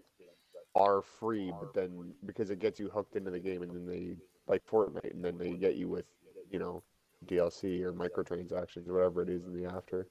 are 0.75 1.03
free, 1.03 1.51
but 1.53 1.73
then 1.73 2.15
because 2.27 2.51
it 2.51 2.59
gets 2.59 2.79
you 2.81 2.89
hooked 2.89 3.17
into 3.17 3.31
the 3.31 3.41
game, 3.41 3.63
and 3.63 3.75
then 3.75 3.87
they 3.87 4.17
like 4.47 4.65
Fortnite, 4.67 5.13
and 5.13 5.25
then 5.25 5.39
they 5.39 5.55
get 5.55 5.77
you 5.77 5.89
with 5.89 6.07
you 6.51 6.59
know 6.59 6.83
DLC 7.27 7.83
or 7.83 7.93
microtransactions 7.93 8.89
or 8.89 8.95
whatever 8.95 9.23
it 9.23 9.31
is 9.31 9.47
in 9.47 9.55
the 9.55 9.67
after. 9.67 10.09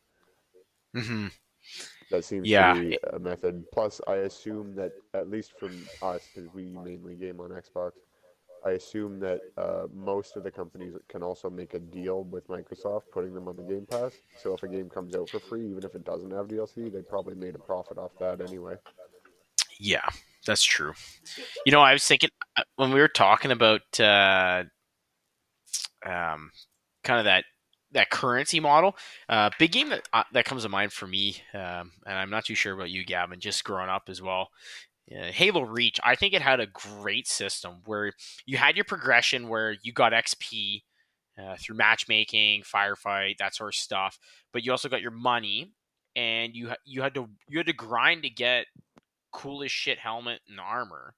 hmm 0.94 1.28
That 2.10 2.24
seems 2.24 2.54
Yeah, 2.54 2.56
to 2.56 2.64
be 2.64 2.98
a 3.14 3.20
method. 3.20 3.70
Plus, 3.72 4.02
I 4.08 4.16
assume 4.18 4.76
that 4.76 4.94
at 5.14 5.30
least 5.30 5.54
from 5.54 5.90
us, 6.02 6.30
because 6.34 6.52
we 6.54 6.78
mainly 6.78 7.16
game 7.16 7.40
on 7.42 7.50
Xbox, 7.52 7.94
I 8.66 8.72
assume 8.72 9.20
that 9.20 9.42
uh, 9.58 9.88
most 9.94 10.36
of 10.36 10.44
the 10.44 10.52
companies 10.52 10.94
can 11.10 11.24
also 11.24 11.50
make 11.50 11.74
a 11.74 11.80
deal 11.80 12.24
with 12.24 12.48
Microsoft, 12.48 13.04
putting 13.12 13.34
them 13.34 13.48
on 13.48 13.56
the 13.56 13.64
Game 13.64 13.86
Pass. 13.90 14.14
So 14.38 14.54
if 14.54 14.64
a 14.64 14.68
game 14.68 14.90
comes 14.90 15.16
out 15.16 15.30
for 15.30 15.40
free, 15.40 15.70
even 15.70 15.84
if 15.84 15.96
it 15.96 16.04
doesn't 16.04 16.32
have 16.32 16.48
DLC, 16.48 16.92
they 16.92 17.02
probably 17.02 17.36
made 17.36 17.56
a 17.56 17.60
profit 17.60 17.98
off 17.98 18.12
that 18.20 18.42
anyway. 18.42 18.76
Yeah, 19.80 20.08
that's 20.46 20.64
true. 20.64 20.94
You 21.66 21.72
know, 21.72 21.82
I 21.82 21.94
was 21.94 22.06
thinking 22.06 22.30
uh, 22.58 22.64
when 22.76 22.92
we 22.92 23.00
were 23.00 23.08
talking 23.08 23.52
about 23.52 24.00
uh, 24.00 24.64
um, 26.06 26.52
kind 27.04 27.20
of 27.20 27.26
that 27.26 27.46
that 27.92 28.10
currency 28.10 28.60
model. 28.60 28.96
Uh, 29.30 29.50
big 29.60 29.72
game 29.72 29.90
that 29.90 30.08
uh, 30.14 30.24
that 30.34 30.46
comes 30.46 30.64
to 30.64 30.70
mind 30.70 30.92
for 30.92 31.08
me, 31.08 31.38
um, 31.54 31.92
and 32.06 32.18
I'm 32.18 32.30
not 32.30 32.46
too 32.46 32.56
sure 32.56 32.74
about 32.74 32.90
you, 32.90 33.06
Gavin. 33.06 33.40
Just 33.40 33.64
growing 33.64 33.90
up 33.90 34.04
as 34.10 34.22
well. 34.22 34.50
Uh, 35.12 35.32
Halo 35.32 35.62
Reach, 35.62 36.00
I 36.04 36.16
think 36.16 36.34
it 36.34 36.42
had 36.42 36.60
a 36.60 36.68
great 36.68 37.28
system 37.28 37.82
where 37.86 38.12
you 38.46 38.58
had 38.58 38.76
your 38.76 38.86
progression 38.86 39.48
where 39.48 39.76
you 39.82 39.94
got 39.94 40.12
XP 40.12 40.84
uh, 41.42 41.56
through 41.60 41.78
matchmaking, 41.78 42.64
firefight, 42.64 43.38
that 43.38 43.56
sort 43.56 43.70
of 43.70 43.76
stuff. 43.76 44.20
But 44.52 44.66
you 44.66 44.72
also 44.72 44.90
got 44.90 45.02
your 45.02 45.12
money, 45.12 45.72
and 46.16 46.56
you 46.56 46.72
you 46.86 47.02
had 47.02 47.14
to 47.14 47.30
you 47.48 47.58
had 47.60 47.68
to 47.68 47.74
grind 47.74 48.24
to 48.24 48.30
get 48.30 48.66
coolest 49.32 49.74
shit 49.76 50.00
helmet 50.00 50.42
and 50.50 50.60
armor. 50.60 51.14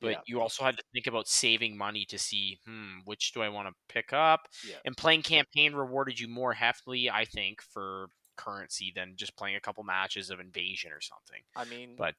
But 0.00 0.10
Yeah. 0.12 0.20
you 0.26 0.40
also 0.40 0.62
had 0.64 0.76
to 0.76 0.84
think 0.92 1.08
about 1.08 1.26
saving 1.26 1.76
money 1.76 2.04
to 2.06 2.18
see, 2.18 2.60
hmm, 2.64 2.98
which 3.04 3.32
do 3.32 3.42
I 3.42 3.48
want 3.48 3.66
to 3.68 3.74
pick 3.92 4.12
up? 4.12 4.46
Yeah. 4.64 4.76
And 4.84 4.96
playing 4.96 5.22
campaign 5.22 5.74
rewarded 5.74 6.20
you 6.20 6.28
more 6.28 6.54
heftily, 6.54 7.10
I 7.10 7.24
think, 7.24 7.60
for 7.60 8.06
currency 8.36 8.92
than 8.94 9.16
just 9.16 9.36
playing 9.36 9.56
a 9.56 9.60
couple 9.60 9.82
matches 9.82 10.30
of 10.30 10.38
invasion 10.38 10.92
or 10.92 11.00
something. 11.00 11.42
I 11.56 11.64
mean, 11.64 11.96
But 11.96 12.14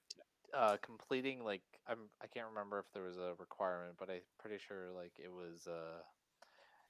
uh, 0.53 0.77
completing 0.81 1.43
like 1.43 1.63
I'm 1.87 2.09
I 2.21 2.27
can't 2.27 2.47
remember 2.49 2.79
if 2.79 2.91
there 2.93 3.03
was 3.03 3.17
a 3.17 3.35
requirement, 3.39 3.97
but 3.97 4.09
I'm 4.09 4.21
pretty 4.39 4.57
sure 4.59 4.91
like 4.91 5.19
it 5.19 5.31
was 5.31 5.67
uh 5.67 6.01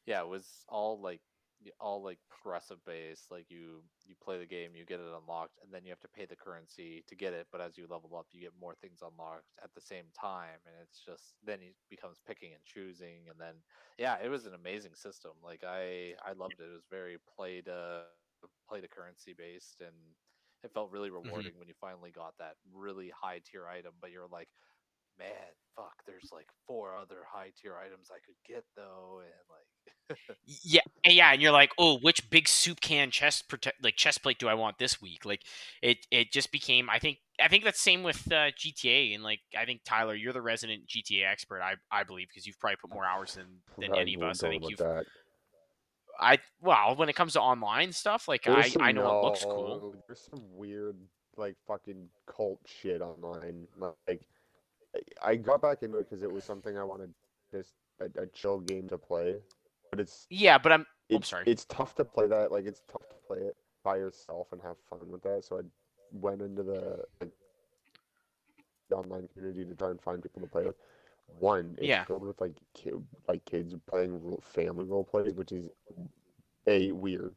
yeah, 0.06 0.22
it 0.22 0.28
was 0.28 0.66
all 0.70 1.00
like 1.02 1.22
all 1.80 2.02
like 2.04 2.20
progressive 2.30 2.84
based. 2.86 3.32
Like 3.32 3.52
you 3.52 3.84
you 4.06 4.16
play 4.16 4.40
the 4.40 4.46
game, 4.46 4.76
you 4.76 4.86
get 4.86 5.00
it 5.02 5.14
unlocked, 5.14 5.60
and 5.62 5.74
then 5.74 5.86
you 5.86 5.92
have 5.92 6.00
to 6.02 6.08
pay 6.08 6.26
the 6.26 6.36
currency 6.36 7.04
to 7.08 7.16
get 7.16 7.34
it. 7.34 7.48
But 7.52 7.62
as 7.62 7.78
you 7.78 7.88
level 7.88 8.16
up, 8.16 8.28
you 8.32 8.42
get 8.42 8.54
more 8.60 8.76
things 8.76 9.02
unlocked 9.02 9.46
at 9.64 9.74
the 9.74 9.82
same 9.82 10.06
time, 10.14 10.60
and 10.66 10.76
it's 10.82 11.04
just 11.04 11.36
then 11.44 11.62
it 11.62 11.76
becomes 11.90 12.20
picking 12.26 12.54
and 12.54 12.64
choosing. 12.64 13.30
And 13.30 13.40
then 13.40 13.56
yeah, 13.98 14.18
it 14.24 14.30
was 14.30 14.46
an 14.46 14.54
amazing 14.54 14.96
system. 14.96 15.34
Like 15.44 15.64
I 15.66 16.16
I 16.24 16.34
loved 16.34 16.60
it. 16.60 16.70
It 16.70 16.74
was 16.74 16.86
very 16.90 17.18
play 17.36 17.62
to 17.64 18.06
play 18.68 18.82
to 18.82 18.88
currency 18.88 19.34
based 19.34 19.82
and 19.82 19.96
it 20.64 20.72
felt 20.74 20.92
really 20.92 21.10
rewarding 21.10 21.54
when 21.58 21.68
you 21.68 21.74
finally 21.80 22.12
got 22.12 22.34
that 22.38 22.56
really 22.74 23.12
high 23.16 23.40
tier 23.40 23.68
item 23.68 23.94
but 24.02 24.12
you're 24.12 24.28
like 24.32 24.50
man 25.18 25.54
fuck 25.76 26.04
there's 26.06 26.30
like 26.32 26.48
four 26.68 26.96
other 26.96 27.24
high 27.28 27.52
tier 27.62 27.76
items 27.76 28.10
i 28.12 28.20
could 28.26 28.36
get 28.48 28.64
though 28.76 29.22
and 29.22 29.46
like 29.50 29.68
Yeah, 30.64 30.82
and 31.04 31.14
yeah, 31.14 31.32
and 31.32 31.42
you're 31.42 31.52
like, 31.52 31.72
oh, 31.78 32.00
which 32.00 32.30
big 32.30 32.48
soup 32.48 32.82
can 32.82 33.12
chest 33.12 33.48
protect 33.48 33.84
like 33.84 33.96
chest 33.96 34.24
plate 34.24 34.40
do 34.40 34.48
I 34.48 34.56
want 34.56 34.80
this 34.80 35.02
week? 35.02 35.24
Like, 35.24 35.44
it 35.82 36.00
it 36.10 36.32
just 36.32 36.52
became. 36.52 36.90
I 36.90 36.98
think 36.98 37.20
I 37.40 37.48
think 37.48 37.64
that's 37.64 37.80
same 37.80 38.02
with 38.02 38.32
uh, 38.32 38.52
GTA, 38.58 39.14
and 39.14 39.24
like 39.24 39.42
I 39.58 39.66
think 39.66 39.82
Tyler, 39.86 40.16
you're 40.16 40.34
the 40.34 40.42
resident 40.42 40.88
GTA 40.88 41.30
expert, 41.30 41.62
I 41.62 41.76
I 41.92 42.04
believe, 42.04 42.28
because 42.30 42.48
you've 42.48 42.60
probably 42.60 42.78
put 42.78 42.92
more 42.92 43.06
hours 43.06 43.36
than 43.36 43.46
than 43.78 43.96
any 43.96 44.16
of 44.16 44.24
us. 44.24 44.44
I 44.44 44.50
think 44.50 44.64
you've. 44.68 44.80
that. 44.80 45.06
I 46.20 46.40
well, 46.62 46.96
when 46.96 47.10
it 47.10 47.16
comes 47.16 47.34
to 47.34 47.42
online 47.42 47.92
stuff, 47.92 48.28
like 48.28 48.44
There's 48.44 48.76
I 48.78 48.90
I 48.90 48.92
know 48.92 49.20
it 49.20 49.24
looks 49.24 49.44
cool. 49.44 49.96
There's 50.08 50.28
some 50.30 50.44
weird, 50.54 50.96
like 51.38 51.56
fucking 51.68 52.08
cult 52.26 52.60
shit 52.66 53.02
online. 53.02 53.68
Like, 53.78 54.26
I- 55.24 55.36
got 55.36 55.62
back 55.62 55.84
into 55.84 55.98
it 55.98 56.10
because 56.10 56.24
it 56.24 56.32
was 56.32 56.44
something 56.44 56.78
I 56.78 56.84
wanted, 56.84 57.14
just 57.52 57.74
a, 58.00 58.06
a 58.22 58.28
chill 58.28 58.60
game 58.60 58.88
to 58.90 58.98
play. 58.98 59.36
But 59.92 60.00
it's 60.00 60.28
Yeah, 60.30 60.58
but 60.58 60.72
I'm. 60.72 60.86
Oh, 61.12 61.16
it's, 61.16 61.30
sorry. 61.30 61.44
it's 61.48 61.66
tough 61.66 61.96
to 61.96 62.06
play 62.06 62.28
that. 62.28 62.52
Like, 62.52 62.66
it's 62.66 62.82
tough 62.92 63.08
to 63.10 63.16
play 63.28 63.40
it 63.40 63.56
by 63.84 63.98
yourself 63.98 64.48
and 64.52 64.62
have 64.62 64.76
fun 64.90 65.10
with 65.10 65.24
that. 65.24 65.46
So 65.46 65.58
I 65.58 65.62
went 66.12 66.42
into 66.42 66.64
the 66.64 67.04
like, 67.20 67.32
the 68.90 68.96
online 68.96 69.28
community 69.34 69.66
to 69.66 69.76
try 69.76 69.90
and 69.92 70.02
find 70.02 70.22
people 70.22 70.42
to 70.42 70.48
play 70.48 70.64
with. 70.66 70.76
One, 71.38 71.76
it's 71.78 71.88
Yeah. 71.88 72.04
filled 72.06 72.24
with 72.26 72.40
like 72.42 72.56
like 73.28 73.46
kids 73.46 73.76
playing 73.88 74.38
family 74.42 74.86
role 74.86 75.04
plays, 75.04 75.34
which 75.34 75.52
is 75.52 75.70
a 76.68 76.92
weird, 76.92 77.36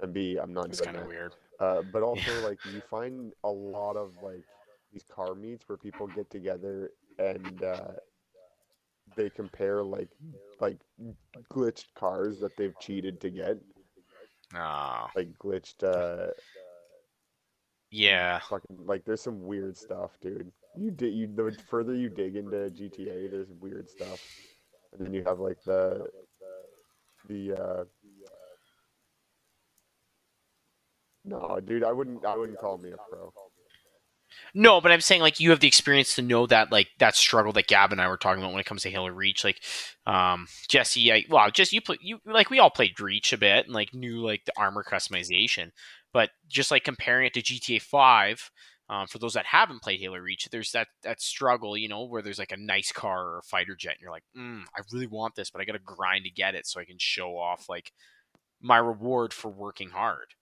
and 0.00 0.12
b 0.12 0.38
I'm 0.38 0.52
not 0.52 0.70
It's 0.70 0.80
kind 0.80 0.96
of 0.96 1.06
weird. 1.06 1.34
Uh, 1.60 1.82
but 1.82 2.02
also 2.04 2.40
like 2.40 2.58
you 2.64 2.80
find 2.90 3.32
a 3.44 3.48
lot 3.50 3.96
of 3.96 4.12
like 4.22 4.44
these 4.92 5.04
car 5.04 5.34
meets 5.34 5.68
where 5.68 5.78
people 5.78 6.06
get 6.06 6.30
together 6.30 6.90
and 7.18 7.62
uh, 7.62 7.92
they 9.16 9.30
compare 9.30 9.82
like 9.82 10.08
like 10.60 10.78
glitched 11.52 11.94
cars 11.94 12.40
that 12.40 12.56
they've 12.56 12.78
cheated 12.78 13.20
to 13.20 13.30
get, 13.30 13.58
Oh, 14.54 15.08
like 15.14 15.28
glitched 15.38 15.82
uh 15.82 16.32
yeah. 17.90 18.40
fucking 18.48 18.86
like 18.86 19.04
there's 19.04 19.22
some 19.22 19.42
weird 19.42 19.76
stuff, 19.76 20.18
dude. 20.20 20.50
You 20.78 20.90
dig 20.92 21.14
you 21.14 21.26
the 21.26 21.56
further 21.68 21.94
you 21.94 22.08
dig 22.08 22.36
into 22.36 22.56
GTA, 22.56 23.30
there's 23.30 23.48
weird 23.60 23.90
stuff, 23.90 24.22
and 24.92 25.04
then 25.04 25.12
you 25.12 25.24
have 25.26 25.40
like 25.40 25.62
the 25.64 26.06
the 27.28 27.54
uh. 27.54 27.84
No, 31.24 31.60
dude, 31.60 31.84
I 31.84 31.92
wouldn't. 31.92 32.24
I 32.24 32.36
wouldn't 32.36 32.58
call 32.58 32.78
me 32.78 32.90
a 32.90 32.96
pro. 33.10 33.32
No, 34.54 34.80
but 34.80 34.92
I'm 34.92 35.00
saying 35.00 35.20
like 35.20 35.40
you 35.40 35.50
have 35.50 35.60
the 35.60 35.66
experience 35.66 36.14
to 36.14 36.22
know 36.22 36.46
that 36.46 36.70
like 36.70 36.88
that 36.98 37.16
struggle 37.16 37.52
that 37.54 37.66
Gab 37.66 37.92
and 37.92 38.00
I 38.00 38.08
were 38.08 38.16
talking 38.16 38.42
about 38.42 38.52
when 38.52 38.60
it 38.60 38.66
comes 38.66 38.82
to 38.82 38.90
Halo 38.90 39.08
Reach. 39.08 39.44
Like, 39.44 39.60
um, 40.06 40.46
Jesse, 40.68 41.12
I 41.12 41.24
well, 41.28 41.50
just 41.50 41.72
you 41.72 41.80
play 41.80 41.98
you 42.00 42.20
like 42.24 42.50
we 42.50 42.58
all 42.58 42.70
played 42.70 43.00
Reach 43.00 43.32
a 43.32 43.38
bit 43.38 43.66
and 43.66 43.74
like 43.74 43.92
knew 43.94 44.24
like 44.24 44.44
the 44.44 44.52
armor 44.56 44.84
customization, 44.84 45.70
but 46.12 46.30
just 46.48 46.70
like 46.70 46.84
comparing 46.84 47.26
it 47.26 47.34
to 47.34 47.42
GTA 47.42 47.82
Five. 47.82 48.50
Um, 48.90 49.06
for 49.06 49.18
those 49.18 49.34
that 49.34 49.44
haven't 49.44 49.82
played 49.82 50.00
Halo 50.00 50.16
Reach, 50.16 50.48
there's 50.50 50.72
that 50.72 50.88
that 51.02 51.20
struggle, 51.20 51.76
you 51.76 51.88
know, 51.88 52.04
where 52.04 52.22
there's 52.22 52.38
like 52.38 52.52
a 52.52 52.56
nice 52.56 52.90
car 52.90 53.26
or 53.26 53.38
a 53.38 53.42
fighter 53.42 53.74
jet, 53.74 53.92
and 53.92 54.00
you're 54.00 54.10
like, 54.10 54.24
mm, 54.36 54.62
I 54.76 54.80
really 54.92 55.06
want 55.06 55.34
this, 55.34 55.50
but 55.50 55.60
I 55.60 55.64
got 55.64 55.74
to 55.74 55.78
grind 55.78 56.24
to 56.24 56.30
get 56.30 56.54
it 56.54 56.66
so 56.66 56.80
I 56.80 56.84
can 56.84 56.98
show 56.98 57.36
off 57.36 57.68
like 57.68 57.92
my 58.60 58.78
reward 58.78 59.32
for 59.32 59.50
working 59.50 59.90
hard. 59.90 60.34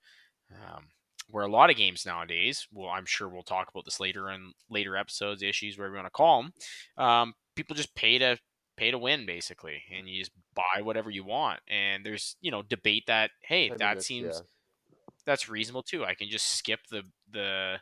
Um, 0.52 0.84
where 1.28 1.44
a 1.44 1.50
lot 1.50 1.70
of 1.70 1.76
games 1.76 2.06
nowadays, 2.06 2.68
well, 2.72 2.88
I'm 2.88 3.04
sure 3.04 3.28
we'll 3.28 3.42
talk 3.42 3.68
about 3.68 3.84
this 3.84 3.98
later 3.98 4.30
in 4.30 4.52
later 4.70 4.96
episodes, 4.96 5.42
issues, 5.42 5.76
whatever 5.76 5.94
you 5.94 6.02
want 6.02 6.06
to 6.06 6.10
call 6.10 6.42
them. 6.42 7.04
Um, 7.04 7.34
people 7.56 7.74
just 7.74 7.94
pay 7.96 8.18
to 8.18 8.38
pay 8.76 8.90
to 8.90 8.98
win, 8.98 9.26
basically, 9.26 9.82
and 9.96 10.08
you 10.08 10.20
just 10.20 10.32
buy 10.54 10.82
whatever 10.82 11.10
you 11.10 11.24
want. 11.24 11.60
And 11.68 12.04
there's 12.04 12.36
you 12.40 12.50
know 12.50 12.62
debate 12.62 13.04
that 13.08 13.30
hey, 13.42 13.70
I 13.70 13.76
that 13.78 14.02
seems 14.02 14.36
yeah. 14.36 14.96
that's 15.24 15.48
reasonable 15.48 15.82
too. 15.82 16.04
I 16.04 16.14
can 16.14 16.28
just 16.28 16.46
skip 16.56 16.80
the 16.90 17.02
the 17.32 17.76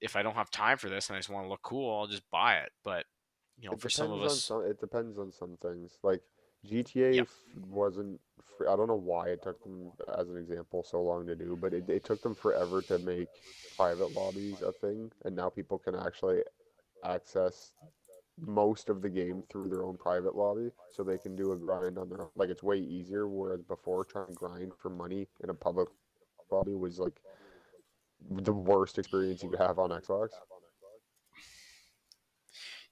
if 0.00 0.16
I 0.16 0.22
don't 0.22 0.34
have 0.34 0.50
time 0.50 0.78
for 0.78 0.88
this 0.88 1.08
and 1.08 1.16
I 1.16 1.18
just 1.18 1.28
want 1.28 1.44
to 1.44 1.48
look 1.48 1.62
cool, 1.62 1.98
I'll 2.00 2.06
just 2.06 2.28
buy 2.30 2.56
it. 2.56 2.70
But 2.84 3.04
you 3.58 3.68
know, 3.68 3.74
It 3.74 3.82
for 3.82 3.90
some 3.90 4.10
of 4.10 4.22
us, 4.22 4.44
some- 4.44 4.64
it 4.64 4.80
depends 4.80 5.18
on 5.18 5.32
some 5.32 5.56
things. 5.58 5.98
Like 6.02 6.22
GTA 6.66 7.16
Yep. 7.16 7.28
wasn't. 7.68 8.20
Free. 8.56 8.68
I 8.68 8.76
don't 8.76 8.88
know 8.88 8.94
why 8.94 9.28
it 9.28 9.42
took 9.42 9.62
them 9.62 9.92
as 10.18 10.28
an 10.28 10.36
example 10.36 10.82
so 10.82 11.02
long 11.02 11.26
to 11.26 11.34
do, 11.36 11.56
but 11.56 11.72
it, 11.72 11.88
it 11.88 12.04
took 12.04 12.22
them 12.22 12.34
forever 12.34 12.82
to 12.82 12.98
make 12.98 13.28
private 13.76 14.12
lobbies 14.12 14.60
a 14.62 14.72
thing, 14.72 15.10
and 15.24 15.34
now 15.36 15.48
people 15.48 15.78
can 15.78 15.94
actually 15.94 16.42
access 17.04 17.72
most 18.38 18.88
of 18.88 19.02
the 19.02 19.08
game 19.08 19.42
through 19.50 19.68
their 19.68 19.84
own 19.84 19.96
private 19.96 20.34
lobby, 20.34 20.70
so 20.90 21.02
they 21.02 21.18
can 21.18 21.36
do 21.36 21.52
a 21.52 21.56
grind 21.56 21.98
on 21.98 22.08
their 22.08 22.22
own. 22.22 22.30
Like 22.36 22.50
it's 22.50 22.62
way 22.62 22.78
easier. 22.78 23.28
Whereas 23.28 23.62
before, 23.62 24.04
trying 24.04 24.26
to 24.28 24.32
grind 24.32 24.72
for 24.78 24.88
money 24.90 25.28
in 25.42 25.50
a 25.50 25.54
public 25.54 25.88
lobby 26.50 26.74
was 26.74 26.98
like 26.98 27.20
the 28.28 28.52
worst 28.52 28.98
experience 28.98 29.42
you 29.42 29.50
could 29.50 29.60
have 29.60 29.78
on 29.78 29.90
Xbox. 29.90 30.28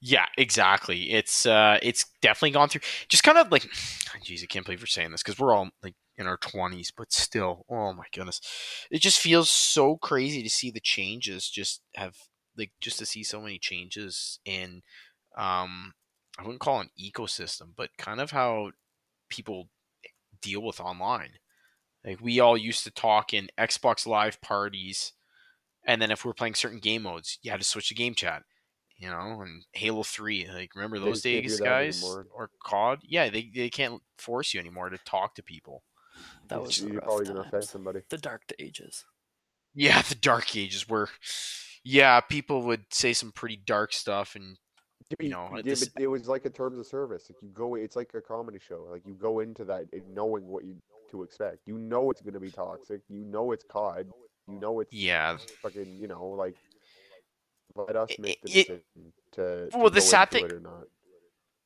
Yeah, 0.00 0.26
exactly. 0.36 1.10
It's 1.10 1.44
uh, 1.44 1.78
it's 1.82 2.06
definitely 2.22 2.52
gone 2.52 2.68
through. 2.68 2.82
Just 3.08 3.24
kind 3.24 3.36
of 3.38 3.50
like, 3.50 3.62
jeez, 4.24 4.42
I 4.42 4.46
can't 4.46 4.64
believe 4.64 4.80
we're 4.80 4.86
saying 4.86 5.10
this 5.10 5.22
because 5.22 5.38
we're 5.38 5.54
all 5.54 5.70
like 5.82 5.94
in 6.16 6.26
our 6.26 6.36
twenties, 6.36 6.92
but 6.96 7.12
still, 7.12 7.64
oh 7.68 7.92
my 7.92 8.04
goodness, 8.12 8.40
it 8.90 9.00
just 9.00 9.18
feels 9.18 9.50
so 9.50 9.96
crazy 9.96 10.42
to 10.42 10.50
see 10.50 10.70
the 10.70 10.80
changes. 10.80 11.48
Just 11.48 11.82
have 11.94 12.14
like 12.56 12.72
just 12.80 12.98
to 13.00 13.06
see 13.06 13.24
so 13.24 13.40
many 13.40 13.58
changes 13.58 14.38
in, 14.44 14.82
um, 15.36 15.94
I 16.38 16.42
wouldn't 16.42 16.60
call 16.60 16.80
an 16.80 16.90
ecosystem, 17.00 17.70
but 17.76 17.90
kind 17.98 18.20
of 18.20 18.30
how 18.30 18.70
people 19.28 19.68
deal 20.40 20.62
with 20.62 20.80
online. 20.80 21.30
Like 22.04 22.20
we 22.20 22.38
all 22.38 22.56
used 22.56 22.84
to 22.84 22.90
talk 22.92 23.34
in 23.34 23.48
Xbox 23.58 24.06
Live 24.06 24.40
parties, 24.40 25.12
and 25.88 26.00
then 26.00 26.12
if 26.12 26.24
we 26.24 26.30
are 26.30 26.34
playing 26.34 26.54
certain 26.54 26.78
game 26.78 27.02
modes, 27.02 27.38
you 27.42 27.50
had 27.50 27.60
to 27.60 27.66
switch 27.66 27.88
to 27.88 27.94
game 27.94 28.14
chat 28.14 28.44
you 28.98 29.08
know, 29.08 29.40
and 29.42 29.64
Halo 29.72 30.02
Three. 30.02 30.46
Like, 30.52 30.74
remember 30.74 30.98
those 30.98 31.22
can't 31.22 31.44
days, 31.44 31.60
guys? 31.60 32.02
anymore. 32.02 32.26
Or 32.34 32.50
COD? 32.64 32.98
Yeah, 33.04 33.30
they 33.30 33.48
they 33.54 33.70
can't 33.70 34.02
force 34.18 34.52
you 34.52 34.60
anymore 34.60 34.90
to 34.90 34.98
talk 34.98 35.36
to 35.36 35.42
people. 35.42 35.84
That 36.48 36.56
You- 36.56 36.62
was 36.62 36.78
the 36.78 36.86
you're 36.88 36.94
rough 36.96 37.04
probably 37.04 37.26
gonna 37.26 37.40
offend 37.42 37.64
somebody. 37.64 38.00
The 38.08 38.18
dark 38.18 38.42
ages. 38.58 39.04
Yeah, 39.74 40.02
the 40.02 40.16
Dark 40.16 40.56
Ages 40.56 40.88
were. 40.88 41.08
Yeah, 41.84 42.20
people 42.20 42.62
would 42.62 42.92
say 42.92 43.12
some 43.12 43.30
pretty 43.30 43.54
dark 43.56 43.92
stuff, 43.92 44.34
and 44.34 44.58
you 45.20 45.28
know, 45.28 45.48
yeah, 45.54 45.62
this- 45.62 45.90
it 45.96 46.08
was 46.08 46.26
like 46.26 46.44
a 46.44 46.50
terms 46.50 46.78
of 46.78 46.86
service. 46.86 47.30
Like 47.30 47.40
you 47.40 47.50
go, 47.50 47.76
it's 47.76 47.94
like 47.94 48.12
a 48.14 48.20
comedy 48.20 48.58
show. 48.58 48.88
Like 48.90 49.06
you 49.06 49.14
go 49.14 49.38
into 49.38 49.64
that 49.66 49.84
knowing 50.08 50.44
what 50.48 50.64
you 50.64 50.76
to 51.12 51.22
expect. 51.22 51.58
You 51.66 51.78
know 51.78 52.10
it's 52.10 52.20
gonna 52.20 52.40
be 52.40 52.50
toxic. 52.50 53.02
You 53.08 53.24
know 53.24 53.52
it's 53.52 53.64
COD. 53.64 54.10
You 54.48 54.58
know 54.60 54.80
it's 54.80 54.92
yeah, 54.92 55.36
fucking. 55.62 55.98
You 56.00 56.08
know, 56.08 56.26
like 56.28 56.56
let 57.74 57.96
us 57.96 58.10
make 58.18 58.40
the 58.42 58.50
it- 58.50 58.66
decision 58.68 59.12
to, 59.32 59.70
to 59.70 59.78
Well, 59.78 59.90
the 59.90 60.00
sad 60.00 60.30
thing- 60.30 60.50
or 60.50 60.60
not. 60.60 60.84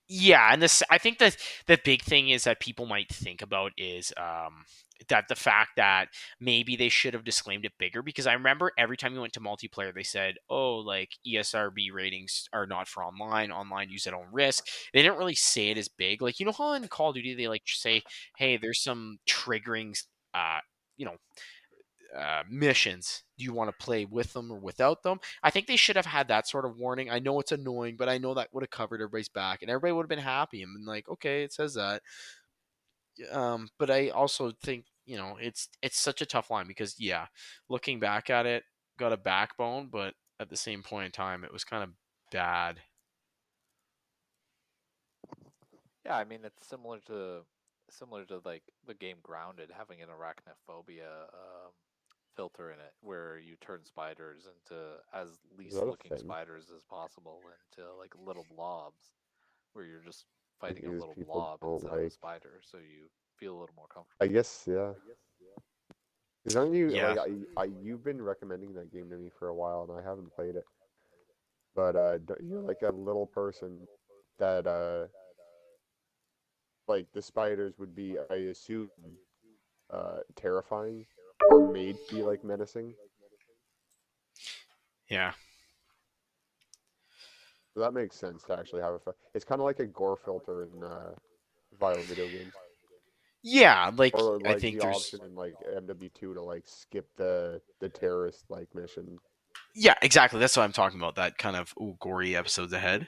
Yeah, 0.08 0.52
and 0.52 0.60
this 0.60 0.82
I 0.90 0.98
think 0.98 1.18
that 1.18 1.36
the 1.66 1.78
big 1.82 2.02
thing 2.02 2.28
is 2.28 2.44
that 2.44 2.60
people 2.60 2.84
might 2.84 3.08
think 3.10 3.40
about 3.40 3.72
is 3.78 4.12
um, 4.18 4.64
that 5.08 5.26
the 5.28 5.34
fact 5.34 5.70
that 5.76 6.08
maybe 6.38 6.76
they 6.76 6.90
should 6.90 7.14
have 7.14 7.24
disclaimed 7.24 7.64
it 7.64 7.72
bigger 7.78 8.02
because 8.02 8.26
I 8.26 8.34
remember 8.34 8.72
every 8.76 8.98
time 8.98 9.14
you 9.14 9.20
went 9.22 9.32
to 9.34 9.40
multiplayer 9.40 9.94
they 9.94 10.02
said, 10.02 10.34
"Oh, 10.50 10.74
like 10.74 11.12
ESRB 11.26 11.92
ratings 11.94 12.46
are 12.52 12.66
not 12.66 12.88
for 12.88 13.02
online. 13.02 13.50
Online 13.52 13.88
use 13.88 14.06
at 14.06 14.12
own 14.12 14.26
risk." 14.32 14.66
They 14.92 15.00
didn't 15.00 15.18
really 15.18 15.36
say 15.36 15.70
it 15.70 15.78
as 15.78 15.88
big. 15.88 16.20
Like 16.20 16.38
you 16.40 16.44
know 16.44 16.52
how 16.52 16.72
in 16.74 16.86
Call 16.88 17.10
of 17.10 17.14
Duty 17.14 17.34
they 17.34 17.48
like 17.48 17.62
say, 17.64 18.02
"Hey, 18.36 18.58
there's 18.58 18.82
some 18.82 19.18
triggering, 19.26 19.96
uh, 20.34 20.58
you 20.98 21.06
know." 21.06 21.16
Uh, 22.14 22.42
missions. 22.51 23.22
Do 23.38 23.44
you 23.44 23.55
want 23.55 23.70
to 23.70 23.85
play 23.85 24.05
with 24.05 24.35
them 24.35 24.53
or 24.53 24.59
without 24.59 25.03
them? 25.03 25.18
I 25.42 25.48
think 25.48 25.66
they 25.66 25.77
should 25.77 25.96
have 25.96 26.05
had 26.05 26.29
that 26.29 26.46
sort 26.46 26.66
of 26.66 26.77
warning. 26.77 27.09
I 27.09 27.20
know 27.20 27.40
it's 27.40 27.53
annoying, 27.53 27.96
but 27.96 28.11
I 28.11 28.18
know 28.18 28.35
that 28.35 28.48
would 28.53 28.62
have 28.62 28.70
covered 28.70 29.01
everybody's 29.01 29.31
back 29.31 29.62
and 29.62 29.70
everybody 29.70 29.92
would 29.92 30.03
have 30.03 30.11
been 30.11 30.18
happy 30.18 30.62
and 30.62 30.75
been 30.75 30.85
like, 30.85 31.09
okay, 31.09 31.42
it 31.42 31.55
says 31.55 31.72
that. 31.75 32.03
Um, 33.31 33.68
but 33.79 33.90
I 33.90 34.11
also 34.11 34.53
think 34.62 34.85
you 35.07 35.16
know 35.16 35.37
it's 35.40 35.68
it's 35.83 35.98
such 35.98 36.20
a 36.20 36.27
tough 36.27 36.51
line 36.51 36.66
because 36.66 36.96
yeah, 36.98 37.27
looking 37.70 37.98
back 37.98 38.29
at 38.29 38.44
it, 38.44 38.64
got 38.98 39.12
a 39.12 39.16
backbone, 39.16 39.88
but 39.90 40.14
at 40.38 40.51
the 40.51 40.57
same 40.57 40.83
point 40.83 41.07
in 41.07 41.12
time, 41.12 41.44
it 41.44 41.53
was 41.53 41.64
kind 41.64 41.83
of 41.83 41.90
bad. 42.31 42.81
Yeah, 46.05 46.16
I 46.16 46.25
mean 46.25 46.40
it's 46.44 46.66
similar 46.66 46.98
to 47.07 47.40
similar 47.90 48.25
to 48.27 48.40
like 48.44 48.62
the 48.87 48.94
game 48.94 49.18
Grounded 49.22 49.70
having 49.77 50.03
an 50.03 50.09
arachnophobia 50.09 51.29
um, 51.33 51.72
filter 52.34 52.70
in 52.70 52.78
it, 52.80 52.94
where 53.00 53.38
you 53.38 53.56
turn 53.56 53.84
spiders 53.84 54.46
into 54.46 54.80
as 55.12 55.28
least 55.56 55.84
looking 55.86 56.16
spiders 56.16 56.70
as 56.74 56.84
possible 56.84 57.42
into 57.66 57.88
like 57.94 58.14
little 58.16 58.44
blobs, 58.44 59.12
where 59.72 59.84
you're 59.84 60.00
just 60.00 60.26
fighting 60.60 60.86
a 60.86 60.92
little 60.92 61.16
blob 61.16 61.60
don't 61.60 61.84
instead 61.84 61.94
of 61.94 62.04
a 62.04 62.10
spider, 62.10 62.60
so 62.62 62.78
you 62.78 63.08
feel 63.36 63.56
a 63.56 63.60
little 63.60 63.74
more 63.76 63.88
comfortable. 63.88 64.20
I 64.20 64.26
guess 64.28 64.66
yeah. 64.68 64.92
Because 66.42 66.56
aren't 66.56 66.74
you 66.74 66.90
Yeah. 66.90 67.00
like 67.00 67.16
I, 67.18 67.28
I 67.56 67.64
you've 67.64 68.04
been 68.04 68.20
recommending 68.22 68.74
that 68.74 68.92
game 68.92 69.10
to 69.10 69.16
me 69.16 69.30
for 69.38 69.48
a 69.48 69.54
while 69.54 69.82
and 69.88 69.98
I 69.98 70.02
haven't 70.08 70.34
played 70.34 70.56
it. 70.56 70.64
But 71.74 71.96
uh 71.96 72.18
d- 72.18 72.34
you're 72.42 72.60
like 72.62 72.82
a 72.82 72.90
little 72.92 73.26
person 73.26 73.86
that 74.38 74.66
uh 74.66 75.06
like 76.88 77.12
the 77.12 77.22
spiders 77.22 77.78
would 77.78 77.94
be 77.94 78.18
I 78.18 78.28
assume 78.50 78.90
uh 79.90 80.18
terrifying 80.34 81.06
or 81.50 81.61
made 81.72 81.98
be 82.09 82.22
like 82.22 82.44
menacing. 82.44 82.94
Yeah, 85.09 85.35
So 87.74 87.81
that 87.81 87.92
makes 87.94 88.16
sense 88.16 88.44
to 88.44 88.59
actually 88.59 88.83
have 88.83 88.94
a 89.07 89.14
it's 89.35 89.44
kind 89.44 89.61
of 89.61 89.64
like 89.64 89.81
a 89.81 89.87
gore 89.87 90.16
filter 90.16 90.62
in 90.62 90.83
uh 90.83 91.14
violent 91.78 92.07
video 92.09 92.28
games. 92.28 92.55
yeah. 93.42 93.90
Like, 93.96 94.14
Or 94.14 94.38
like 94.38 94.57
I 94.57 94.61
think 94.61 94.78
the 94.78 94.81
there's 94.81 94.96
option 94.96 95.20
in 95.22 95.35
like 95.35 95.57
MW2 95.74 96.35
to 96.35 96.42
like 96.42 96.64
skip 96.66 97.09
the 97.16 97.61
the 97.81 97.88
terrorist 97.88 98.44
like 98.50 98.74
mission. 98.74 99.18
Yeah, 99.74 99.94
exactly. 100.02 100.38
That's 100.40 100.57
what 100.57 100.64
I'm 100.64 100.72
talking 100.72 100.98
about. 100.98 101.16
That 101.16 101.38
kind 101.38 101.57
of 101.57 101.72
ooh, 101.81 101.96
gory 102.00 102.37
episodes 102.37 102.72
ahead. 102.72 103.07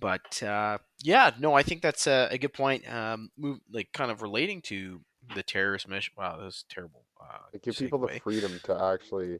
But 0.00 0.42
uh, 0.42 0.78
yeah, 1.02 1.32
no, 1.38 1.54
I 1.54 1.62
think 1.62 1.82
that's 1.82 2.06
a, 2.06 2.28
a 2.30 2.38
good 2.38 2.52
point. 2.52 2.88
Um, 2.92 3.30
move 3.36 3.58
like 3.70 3.88
kind 3.92 4.10
of 4.10 4.22
relating 4.22 4.62
to 4.62 5.00
the 5.34 5.42
terrorist 5.42 5.88
mission. 5.88 6.14
Wow, 6.16 6.36
that 6.36 6.44
was 6.44 6.64
terrible. 6.68 7.04
Uh, 7.20 7.38
Like, 7.52 7.62
give 7.62 7.76
people 7.76 7.98
the 7.98 8.20
freedom 8.20 8.58
to 8.64 8.82
actually 8.82 9.38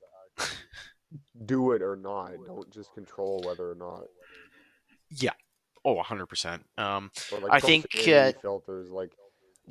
do 1.47 1.73
it 1.73 1.83
or 1.83 1.97
not. 1.97 2.33
Don't 2.47 2.71
just 2.71 2.95
control 2.95 3.43
whether 3.45 3.71
or 3.71 3.75
not. 3.75 4.05
Yeah. 5.11 5.33
Oh, 5.85 5.95
100 5.95 6.27
percent. 6.27 6.65
Um, 6.79 7.11
like 7.33 7.43
I 7.51 7.61
think, 7.61 7.87
uh, 8.07 8.33
filters. 8.41 8.91
Like, 8.91 9.13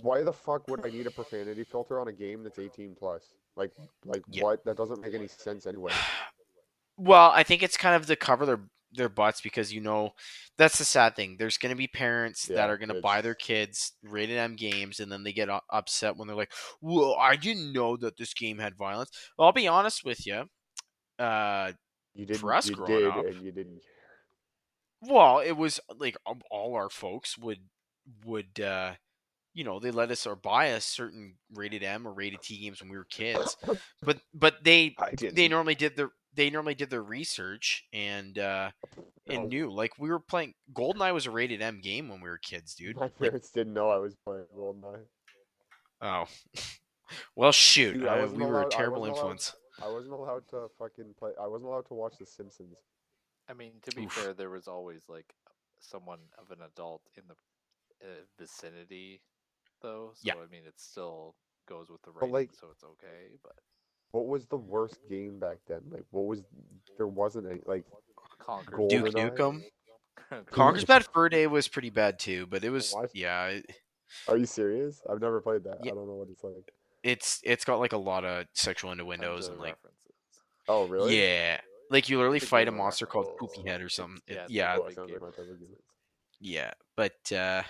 why 0.01 0.23
the 0.23 0.33
fuck 0.33 0.67
would 0.67 0.85
I 0.85 0.89
need 0.89 1.07
a 1.07 1.11
profanity 1.11 1.63
filter 1.63 1.99
on 1.99 2.07
a 2.07 2.11
game 2.13 2.43
that's 2.43 2.59
18 2.59 2.95
plus? 2.97 3.23
Like, 3.55 3.71
like 4.05 4.23
Yeah. 4.29 4.43
what? 4.43 4.65
That 4.65 4.77
doesn't 4.77 5.01
make 5.01 5.13
any 5.13 5.27
sense 5.27 5.65
anyway. 5.65 5.93
Well, 7.01 7.31
I 7.33 7.43
think 7.43 7.63
it's 7.63 7.77
kind 7.77 7.95
of 7.95 8.07
to 8.07 8.17
cover 8.17 8.45
their 8.45 8.59
their 8.93 9.09
butts 9.09 9.41
because 9.41 9.71
you 9.73 9.81
know 9.81 10.11
that's 10.57 10.77
the 10.79 10.83
sad 10.85 11.15
thing. 11.15 11.35
There's 11.37 11.57
going 11.57 11.69
to 11.71 11.75
be 11.77 11.87
parents 11.87 12.45
that 12.47 12.69
are 12.69 12.77
going 12.77 12.89
to 12.89 13.01
buy 13.01 13.21
their 13.21 13.35
kids 13.35 13.93
rated 14.03 14.37
M 14.37 14.55
games, 14.55 14.99
and 14.99 15.11
then 15.11 15.23
they 15.23 15.31
get 15.33 15.49
upset 15.71 16.17
when 16.17 16.27
they're 16.27 16.35
like, 16.37 16.51
"Well, 16.81 17.15
I 17.19 17.35
didn't 17.35 17.71
know 17.73 17.97
that 17.97 18.17
this 18.17 18.33
game 18.33 18.57
had 18.59 18.75
violence." 18.77 19.11
Well, 19.37 19.45
I'll 19.47 19.53
be 19.53 19.67
honest 19.67 20.03
with 20.03 20.25
you. 20.25 20.45
Uh, 21.17 21.73
You 22.15 22.25
didn't. 22.25 22.49
us 22.49 22.69
you 22.69 22.75
growing 22.75 22.93
did, 23.03 23.07
up- 23.07 23.25
and 23.25 23.41
you 23.43 23.51
didn't. 23.51 23.81
well, 25.01 25.39
it 25.39 25.53
was 25.53 25.79
like 25.97 26.17
all 26.51 26.75
our 26.75 26.89
folks 26.89 27.37
would 27.37 27.59
would 28.25 28.59
uh, 28.59 28.93
you 29.53 29.63
know 29.63 29.79
they 29.79 29.91
let 29.91 30.11
us 30.11 30.25
or 30.25 30.35
buy 30.35 30.71
us 30.73 30.85
certain 30.85 31.35
rated 31.53 31.83
M 31.83 32.07
or 32.07 32.13
rated 32.13 32.41
T 32.41 32.59
games 32.59 32.81
when 32.81 32.89
we 32.89 32.97
were 32.97 33.05
kids, 33.05 33.55
but 34.01 34.19
but 34.33 34.63
they 34.63 34.95
they 35.35 35.47
normally 35.47 35.75
did 35.75 35.95
their 35.95 36.09
they 36.35 36.49
normally 36.49 36.75
did 36.75 36.89
their 36.89 37.03
research 37.03 37.85
and 37.93 38.37
uh 38.37 38.71
and 39.27 39.43
No. 39.43 39.47
knew 39.47 39.71
like 39.71 39.91
we 39.99 40.09
were 40.09 40.19
playing 40.19 40.53
goldeneye 40.73 41.13
was 41.13 41.25
a 41.25 41.31
rated 41.31 41.61
m 41.61 41.81
game 41.81 42.09
when 42.09 42.21
we 42.21 42.29
were 42.29 42.37
kids 42.37 42.75
dude 42.75 42.95
My 42.95 43.03
Like, 43.03 43.17
parents 43.19 43.51
didn't 43.51 43.73
know 43.73 43.89
I 43.89 43.97
was 43.97 44.15
playing 44.15 44.45
GoldenEye. 44.55 45.05
oh 46.01 46.25
well 47.35 47.51
shoot 47.51 47.93
Dude, 47.93 48.07
I 48.07 48.21
wasn't 48.21 48.39
we 48.39 48.45
were 48.45 48.59
a 48.59 48.61
allowed- 48.61 48.73
I 48.73 48.77
terrible 48.77 48.99
wasn't 49.01 49.17
allowed- 49.17 49.21
influence 49.31 49.55
I 49.81 49.87
wasn't 49.89 50.13
allowed 50.13 50.45
to 50.49 50.67
fucking 50.77 51.13
play. 51.17 51.31
I 51.41 51.47
wasn't 51.47 51.69
allowed 51.69 51.87
to 51.87 51.93
watch 51.93 52.15
The 52.19 52.25
Simpsons. 52.25 52.75
I 53.49 53.53
mean, 53.53 53.71
to 53.83 53.95
be 53.95 54.03
Oof. 54.07 54.11
fair, 54.11 54.33
there 54.33 54.49
was 54.49 54.67
always 54.67 55.03
like 55.07 55.33
someone 55.79 56.19
of 56.37 56.51
an 56.51 56.57
adult 56.65 57.01
in 57.15 57.23
the 57.29 57.35
uh, 58.05 58.25
vicinity, 58.37 59.21
though. 59.81 60.11
So 60.15 60.21
Yeah. 60.23 60.33
I 60.33 60.47
mean, 60.51 60.63
it 60.67 60.73
still 60.75 61.35
goes 61.65 61.89
with 61.89 62.01
the 62.01 62.11
But, 62.11 62.23
rating, 62.23 62.33
like- 62.33 62.53
so 62.59 62.67
it's 62.73 62.83
okay. 62.83 63.37
But 63.41 63.55
What 64.11 64.27
was 64.27 64.45
the 64.47 64.57
worst 64.57 64.97
game 65.09 65.39
back 65.39 65.57
then? 65.67 65.81
Like, 65.91 66.05
what 66.11 66.25
was? 66.25 66.41
There 66.97 67.07
wasn't 67.07 67.47
a 67.47 67.59
Like, 67.69 67.85
Conker 68.41 68.89
duke 68.89 69.13
nukem 69.13 69.63
Conker- 70.31 70.45
Conker's 70.51 70.85
bad 70.85 71.05
fur 71.13 71.29
day 71.29 71.45
was 71.47 71.67
pretty 71.67 71.89
bad 71.89 72.19
too 72.19 72.45
but 72.47 72.63
it 72.63 72.69
was 72.69 72.91
What? 72.93 73.09
yeah 73.15 73.45
it, 73.47 73.65
are 74.27 74.37
you 74.37 74.45
serious? 74.45 75.01
I've 75.09 75.21
never 75.21 75.39
played 75.41 75.63
that. 75.65 75.77
Yeah. 75.83 75.91
I 75.91 75.95
don't 75.95 76.07
know 76.07 76.15
what 76.15 76.29
it's 76.29 76.43
like. 76.43 76.71
it's 77.03 77.39
it's 77.43 77.63
got 77.65 77.79
like 77.79 77.93
a 77.93 77.97
lot 77.97 78.25
of 78.25 78.45
sexual 78.53 78.89
tons 78.89 78.99
innuendos 79.01 79.47
and 79.47 79.59
like 79.59 79.75
references. 79.75 80.11
Oh, 80.67 80.85
really? 80.87 81.19
yeah 81.21 81.59
like 81.91 82.09
you 82.09 82.17
literally 82.17 82.39
Big 82.39 82.49
fight 82.49 82.67
a 82.67 82.71
game. 82.71 82.77
monster 82.79 83.05
called 83.05 83.37
poopy 83.37 83.67
head 83.67 83.81
or 83.81 83.89
something 83.89 84.19
It- 84.27 84.35
Yeah, 84.35 84.43
it's 84.43 84.51
yeah 84.51 84.75
a 84.75 84.79
Oh, 84.79 84.83
big 84.83 84.91
it 84.91 84.95
sounds 84.95 85.11
like 85.11 85.19
game 85.19 85.29
my 85.29 85.35
type 85.35 85.51
of 85.53 85.59
game. 85.59 85.75
yeah 86.41 86.71
but 86.95 87.31
uh 87.31 87.63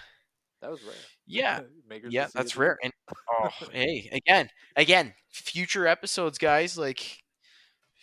That 0.61 0.71
was 0.71 0.81
rare. 0.83 0.93
yeah. 1.25 1.61
Makers 1.89 2.13
yeah 2.13 2.27
that's 2.33 2.55
rare 2.57 2.77
and 2.83 2.93
oh 3.41 3.49
hey 3.71 4.09
again 4.11 4.49
again 4.75 5.13
future 5.31 5.87
episodes 5.87 6.37
guys 6.37 6.77
like 6.77 7.17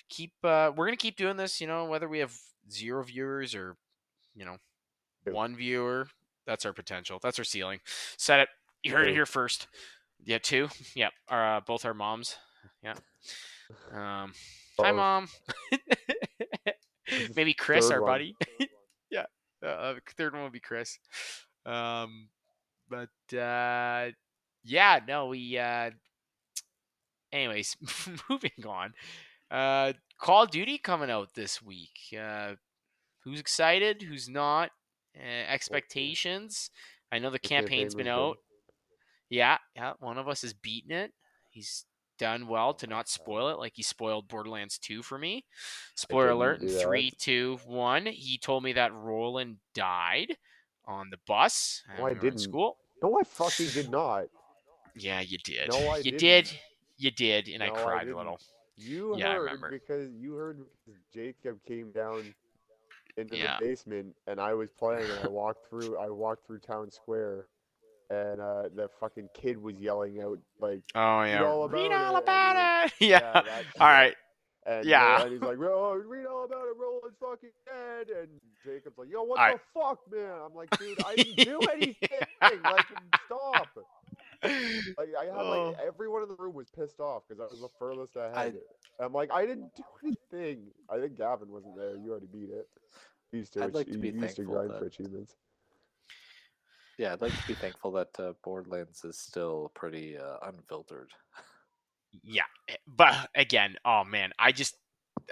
keep 0.09 0.33
uh 0.45 0.73
we're 0.75 0.87
gonna 0.87 0.97
keep 0.97 1.17
doing 1.17 1.37
this 1.37 1.61
you 1.61 1.67
know 1.67 1.85
whether 1.85 2.09
we 2.09 2.19
have 2.21 2.33
zero 2.71 3.03
viewers 3.05 3.55
or 3.55 3.77
you 4.35 4.45
know 4.45 4.57
one 5.25 5.55
viewer 5.57 6.09
that's 6.47 6.65
our 6.65 6.73
potential 6.73 7.19
that's 7.23 7.39
our 7.39 7.45
ceiling. 7.45 7.81
Set 8.17 8.41
it 8.41 8.49
you 8.83 8.93
heard 8.93 9.09
it 9.09 9.13
here 9.15 9.27
first. 9.27 9.67
Yeah 10.25 10.39
two? 10.39 10.69
Yeah 10.95 11.11
our, 11.29 11.57
uh, 11.57 11.61
both 11.61 11.85
our 11.85 11.95
moms. 11.95 12.37
Yeah. 12.83 12.95
Um 13.93 14.33
hi 14.81 14.91
Oh, 14.91 14.95
mom. 14.95 15.29
Maybe 17.37 17.55
chris 17.55 17.89
third 17.89 17.95
our 17.97 18.03
one. 18.03 18.11
buddy. 18.13 18.37
Yeah 19.11 19.27
uh, 19.65 19.95
third 20.17 20.35
one 20.35 20.43
would 20.45 20.53
be 20.53 20.61
chris. 20.61 20.99
Um 21.65 22.29
but 22.89 23.37
uh 23.37 24.11
yeah 24.65 25.01
no 25.07 25.27
we 25.27 25.59
uh 25.59 25.91
anyways 27.33 27.77
moving 28.31 28.51
on 28.67 28.93
uh 29.51 29.93
call 30.19 30.45
of 30.45 30.51
duty 30.51 30.79
coming 30.79 31.11
out 31.11 31.29
this 31.35 31.63
week 31.63 31.99
uh 32.19 32.55
who's 33.27 33.41
excited 33.41 34.03
who's 34.03 34.29
not 34.29 34.71
uh, 35.19 35.51
expectations? 35.51 36.71
I 37.13 37.19
know 37.19 37.31
the, 37.31 37.35
the 37.35 37.39
campaign 37.41 37.69
campaign's 37.69 37.95
been 37.95 38.09
out. 38.09 38.39
Yeah 39.29 39.59
yeah 39.75 39.95
one 39.99 40.19
of 40.19 40.29
us 40.29 40.43
has 40.43 40.55
beaten 40.55 40.93
it. 40.93 41.13
He's 41.51 41.85
done 42.19 42.47
well 42.49 42.73
to 42.75 42.87
not 42.87 43.09
spoil 43.09 43.49
it 43.49 43.59
like 43.59 43.73
he 43.75 43.83
spoiled 43.83 44.29
borderlands 44.29 44.79
2 44.79 45.03
for 45.03 45.19
me. 45.19 45.45
Spoiler 45.95 46.31
alert 46.31 46.63
in 46.63 46.69
three 46.69 47.13
two 47.19 47.59
one 47.67 48.07
he 48.07 48.39
told 48.39 48.63
me 48.63 48.73
that 48.75 48.95
roland 48.95 49.57
died 49.75 50.37
on 50.87 51.11
the 51.11 51.19
bus 51.27 51.83
No, 51.89 52.05
I 52.07 52.13
we 52.13 52.15
didn't. 52.15 52.39
school 52.39 52.77
No, 53.03 53.19
I 53.19 53.25
fucking 53.25 53.71
did 53.71 53.91
not. 53.91 54.27
yeah, 54.95 55.21
you 55.21 55.39
did. 55.39 55.69
No, 55.69 55.89
I 55.89 56.03
you 56.03 56.11
didn't. 56.11 56.21
did. 56.21 56.51
You 56.99 57.11
did, 57.11 57.49
and 57.49 57.63
I 57.63 57.69
No, 57.69 57.75
I 57.87 57.99
cried 57.99 58.09
a 58.09 58.17
little. 58.17 58.41
You 58.77 59.17
Yeah, 59.17 59.31
I 59.31 59.35
heard 59.37 59.61
because 59.69 60.11
you 60.15 60.35
heard 60.35 60.59
because 60.85 61.01
Jacob 61.13 61.59
came 61.67 61.91
down 61.93 62.35
into 63.17 63.37
Yeah. 63.37 63.59
the 63.59 63.65
basement 63.65 64.15
and 64.27 64.41
I 64.41 64.55
was 64.55 64.71
playing 64.79 65.11
and 65.11 65.21
I 65.21 65.27
walked 65.29 65.69
through 65.69 65.99
I 65.99 66.11
walked 66.11 66.47
through 66.47 66.61
town 66.61 66.91
square 66.91 67.47
and 68.11 68.41
uh 68.41 68.65
the 68.75 68.89
fucking 69.01 69.29
kid 69.35 69.59
was 69.59 69.77
yelling 69.77 70.21
out 70.21 70.39
like 70.61 70.83
Oh 70.95 71.23
yeah, 71.23 71.43
all 71.45 71.69
read 71.69 71.91
about 71.91 71.93
all 71.93 72.17
it, 72.17 72.25
and 72.25 72.25
about 72.25 72.85
it. 72.87 72.93
Yeah. 73.01 73.43
that 73.45 73.65
all 73.81 73.89
right. 73.89 74.15
And 74.67 74.85
Yeah. 74.87 75.03
Roland- 75.05 75.23
and 75.23 75.33
he's 75.33 75.43
like, 75.43 75.59
"Oh, 75.61 75.95
read 75.95 76.27
all 76.27 76.45
about 76.45 76.67
it, 76.67 76.77
Roland's 76.77 77.17
fucking 77.21 77.51
dead. 77.65 78.09
And 78.11 78.41
Jacob's 78.65 78.99
like, 78.99 79.09
yo, 79.09 79.23
what 79.23 79.39
I- 79.39 79.55
the 79.55 79.61
fuck, 79.73 80.01
man? 80.13 80.41
I'm 80.45 80.55
like, 80.55 80.71
dude, 80.79 81.03
I 81.05 81.15
didn't 81.15 81.37
do 81.37 81.59
anything. 81.73 82.09
like, 82.43 82.87
stop. 83.27 83.69
Like, 84.43 85.09
I 85.19 85.25
had 85.25 85.35
Oh. 85.35 85.71
like 85.71 85.79
everyone 85.87 86.23
in 86.23 86.29
the 86.29 86.35
room 86.37 86.55
was 86.55 86.69
pissed 86.71 87.01
off 87.01 87.23
because 87.29 87.41
I 87.41 87.45
was 87.51 87.61
the 87.61 87.69
furthest 87.79 88.17
ahead. 88.17 88.57
I- 89.01 89.05
I'm 89.05 89.13
like, 89.13 89.31
I 89.31 89.45
didn't 89.47 89.75
do 89.75 89.83
anything. 90.05 90.71
I 90.89 90.99
think 90.99 91.17
Gavin 91.17 91.51
wasn't 91.51 91.77
there. 91.77 91.97
You 91.97 92.11
already 92.11 92.27
beat 92.29 92.51
it. 92.51 92.69
You 93.33 93.41
used 93.41 93.53
to, 93.55 93.65
I'd 93.65 93.75
like 93.75 93.87
to 93.89 93.93
you 93.93 93.99
be 93.99 94.11
used 94.11 94.37
to 94.37 94.43
grind 94.45 94.71
that- 94.71 94.79
for 94.79 94.87
achievements. 94.87 95.37
Yeah, 96.99 97.13
I'd 97.13 97.21
like 97.21 97.33
to 97.39 97.47
be 97.47 97.53
thankful 97.53 97.91
that 97.93 98.19
uh, 98.19 98.33
Borderlands 98.43 99.05
is 99.05 99.19
still 99.19 99.71
pretty 99.75 100.17
uh, 100.17 100.39
unfiltered. 100.43 101.11
Yeah, 102.23 102.43
eh, 102.69 102.77
but 102.87 103.15
again, 103.35 103.77
oh 103.85 104.05
man, 104.05 104.33
I 104.39 104.53
just 104.53 104.77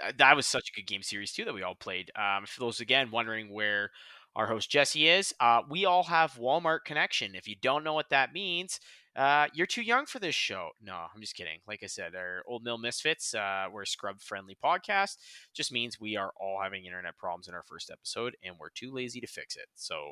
uh, 0.03 0.11
that 0.17 0.35
was 0.35 0.45
such 0.45 0.69
a 0.69 0.79
good 0.79 0.87
game 0.87 1.03
series 1.03 1.31
too 1.31 1.45
that 1.45 1.53
we 1.53 1.63
all 1.63 1.75
played. 1.75 2.11
Um, 2.15 2.45
for 2.45 2.59
those 2.61 2.79
again 2.79 3.11
wondering 3.11 3.51
where 3.51 3.91
our 4.35 4.47
host 4.47 4.69
Jesse 4.69 5.07
is, 5.07 5.33
uh, 5.39 5.61
we 5.69 5.85
all 5.85 6.03
have 6.03 6.33
Walmart 6.33 6.79
connection. 6.85 7.35
If 7.35 7.47
you 7.47 7.55
don't 7.61 7.83
know 7.85 7.93
what 7.93 8.09
that 8.09 8.33
means, 8.33 8.81
uh, 9.15 9.47
you're 9.53 9.65
too 9.65 9.81
young 9.81 10.05
for 10.05 10.19
this 10.19 10.35
show. 10.35 10.71
No, 10.81 10.93
I'm 10.93 11.21
just 11.21 11.35
kidding. 11.35 11.59
Like 11.67 11.79
I 11.83 11.87
said, 11.87 12.15
our 12.15 12.43
Old 12.45 12.61
Mill 12.63 12.77
Misfits, 12.77 13.33
uh, 13.33 13.67
we're 13.71 13.83
a 13.83 13.87
scrub 13.87 14.19
friendly 14.19 14.57
podcast. 14.61 15.15
Just 15.53 15.71
means 15.71 16.01
we 16.01 16.17
are 16.17 16.33
all 16.39 16.59
having 16.61 16.85
internet 16.85 17.17
problems 17.17 17.47
in 17.47 17.53
our 17.53 17.63
first 17.63 17.89
episode, 17.89 18.35
and 18.43 18.55
we're 18.59 18.69
too 18.69 18.91
lazy 18.93 19.21
to 19.21 19.27
fix 19.27 19.55
it. 19.55 19.67
So 19.75 20.11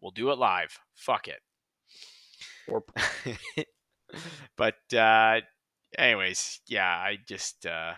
we'll 0.00 0.10
do 0.10 0.30
it 0.30 0.38
live. 0.38 0.78
Fuck 0.94 1.28
it. 1.28 1.40
Or 2.66 2.84
but 4.56 4.74
uh 4.94 5.40
anyways 5.98 6.60
yeah 6.68 6.88
i 6.88 7.18
just 7.26 7.66
uh 7.66 7.92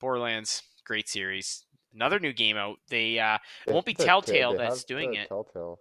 borderlands 0.00 0.62
great 0.84 1.08
series 1.08 1.64
another 1.94 2.18
new 2.18 2.32
game 2.32 2.56
out 2.56 2.76
they 2.88 3.18
uh 3.18 3.38
They 3.66 3.72
won't 3.72 3.86
be 3.86 3.94
Telltale 3.94 4.56
that's 4.56 4.84
doing 4.84 5.14
it. 5.14 5.28
Telltale. 5.28 5.78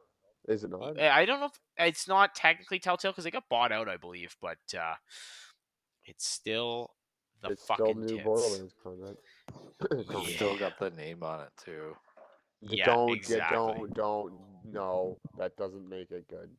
Is 0.47 0.63
it 0.63 0.71
not? 0.71 0.99
i 0.99 1.25
don't 1.25 1.39
know 1.39 1.47
if 1.47 1.59
it's 1.77 2.07
not 2.07 2.35
technically 2.35 2.79
telltale 2.79 3.11
because 3.11 3.23
they 3.23 3.31
got 3.31 3.47
bought 3.49 3.71
out 3.71 3.87
i 3.89 3.97
believe 3.97 4.35
but 4.41 4.57
uh 4.77 4.95
it's 6.05 6.27
still 6.27 6.91
the 7.41 7.49
it's 7.49 7.63
still 7.63 7.77
fucking 7.77 7.99
new 8.01 8.07
tits. 8.07 8.23
Borderlands 8.23 8.73
content. 8.83 9.17
Yeah. 10.29 10.35
still 10.35 10.57
got 10.57 10.77
the 10.79 10.91
name 10.91 11.23
on 11.23 11.41
it 11.41 11.49
too. 11.63 11.95
yeah 12.61 12.85
don't 12.85 13.13
exactly. 13.15 13.57
get, 13.57 13.93
don't, 13.93 13.93
don't. 13.95 14.33
No, 14.71 15.17
that 15.39 15.57
doesn't 15.57 15.89
make 15.89 16.11
it 16.11 16.27
good. 16.29 16.49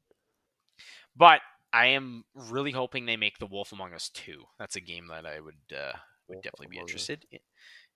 but 1.16 1.40
i 1.72 1.86
am 1.86 2.24
really 2.34 2.72
hoping 2.72 3.06
they 3.06 3.16
make 3.16 3.38
the 3.38 3.46
wolf 3.46 3.72
among 3.72 3.92
us 3.92 4.08
2 4.10 4.42
that's 4.58 4.76
a 4.76 4.80
game 4.80 5.06
that 5.08 5.26
i 5.26 5.40
would 5.40 5.54
uh 5.72 5.92
would 6.28 6.36
Wolf 6.36 6.44
definitely 6.44 6.68
be 6.68 6.78
interested 6.78 7.24
in. 7.30 7.38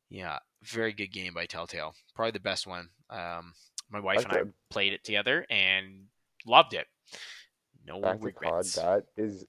Yeah, 0.08 0.38
very 0.62 0.92
good 0.92 1.12
game 1.12 1.34
by 1.34 1.46
Telltale. 1.46 1.94
Probably 2.14 2.32
the 2.32 2.40
best 2.40 2.66
one. 2.66 2.88
Um, 3.10 3.52
my 3.90 4.00
wife 4.00 4.24
Back 4.24 4.38
and 4.40 4.48
I 4.48 4.52
played 4.70 4.92
it 4.92 5.04
together 5.04 5.44
and 5.50 6.04
loved 6.46 6.74
it. 6.74 6.86
No 7.84 8.00
Back 8.00 8.20
COD, 8.20 8.24
regrets. 8.24 8.74
that 8.74 9.04
is. 9.16 9.46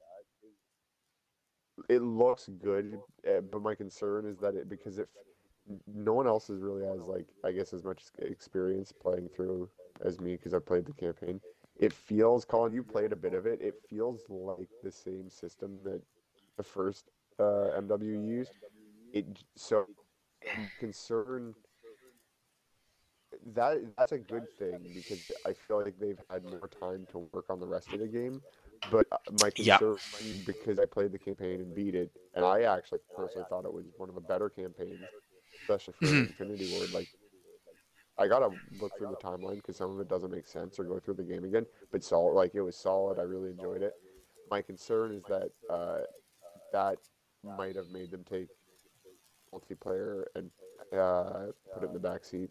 It 1.90 2.02
looks 2.02 2.50
good, 2.64 3.00
uh, 3.28 3.42
but 3.52 3.62
my 3.62 3.76
concern 3.76 4.26
is 4.26 4.40
that 4.40 4.56
it 4.56 4.68
because 4.68 5.00
n- 5.00 5.06
no 5.86 6.14
one 6.14 6.26
else 6.26 6.50
is 6.50 6.60
really 6.60 6.86
as 6.88 7.02
like 7.02 7.28
I 7.46 7.52
guess 7.52 7.72
as 7.72 7.84
much 7.84 8.02
experience 8.18 8.92
playing 8.92 9.30
through 9.36 9.70
as 10.04 10.20
me 10.20 10.38
because 10.38 10.56
I 10.56 10.60
played 10.60 10.86
the 10.86 10.94
campaign. 10.94 11.40
It 11.78 11.94
feels, 11.94 12.46
Colin, 12.46 12.74
you 12.74 12.84
played 12.84 13.12
a 13.14 13.16
bit 13.16 13.34
of 13.34 13.46
it. 13.46 13.62
It 13.62 13.76
feels 13.90 14.26
like 14.30 14.70
the 14.84 14.92
same 14.92 15.30
system 15.30 15.80
that 15.84 16.02
the 16.58 16.64
first 16.64 17.10
uh, 17.40 17.70
MW 17.78 18.20
used. 18.20 18.56
It 19.14 19.44
so 19.56 19.88
I'm 20.54 20.72
concerned 20.78 21.56
that 23.54 23.78
that's 23.98 24.12
a 24.12 24.18
good 24.18 24.50
thing 24.50 24.90
because 24.94 25.32
I 25.46 25.54
feel 25.54 25.82
like 25.84 26.00
they've 26.00 26.22
had 26.30 26.44
more 26.44 26.68
time 26.68 27.06
to 27.12 27.20
work 27.20 27.46
on 27.50 27.60
the 27.60 27.68
rest 27.68 27.94
of 27.94 28.00
the 28.00 28.08
game. 28.08 28.42
But 28.90 29.08
uh, 29.12 29.18
my 29.32 29.50
concern 29.50 30.00
because 30.44 30.80
I 30.80 30.86
played 30.86 31.12
the 31.12 31.20
campaign 31.20 31.62
and 31.62 31.74
beat 31.74 31.96
it, 31.96 32.12
and 32.34 32.46
I 32.46 32.62
actually 32.64 33.00
personally 33.16 33.46
thought 33.50 33.66
it 33.66 33.74
was 33.74 33.86
one 33.98 34.10
of 34.10 34.16
the 34.16 34.22
better 34.22 34.50
campaigns, 34.50 35.10
especially 35.56 35.94
for 36.00 36.14
Mhm. 36.14 36.22
Infinity 36.22 36.66
Ward. 36.66 36.92
Like, 36.92 37.08
I 38.20 38.28
gotta 38.28 38.50
look 38.82 38.98
through 38.98 39.08
the 39.08 39.16
timeline 39.16 39.58
because 39.58 39.78
some 39.78 39.92
of 39.92 40.00
it 40.00 40.08
doesn't 40.10 40.32
make 40.32 40.48
sense 40.48 40.80
or 40.80 40.84
go 40.84 41.00
through 41.00 41.16
the 41.16 41.24
game 41.24 41.44
again. 41.44 41.66
But 41.92 42.04
solid, 42.04 42.34
like 42.34 42.56
it 42.56 42.62
was 42.62 42.76
solid. 42.76 43.20
I 43.20 43.24
really 43.24 43.50
enjoyed 43.52 43.82
it. 43.82 43.94
My 44.50 44.62
concern 44.62 45.14
is 45.14 45.24
that 45.24 45.50
uh, 45.70 46.00
that 46.72 46.98
might 47.44 47.76
have 47.76 47.90
made 47.92 48.12
them 48.12 48.24
take 48.30 48.48
multiplayer 49.54 50.24
and 50.36 50.50
uh, 50.98 51.48
put 51.74 51.84
it 51.84 51.88
in 51.88 51.94
the 51.94 52.00
back 52.00 52.24
seat. 52.26 52.50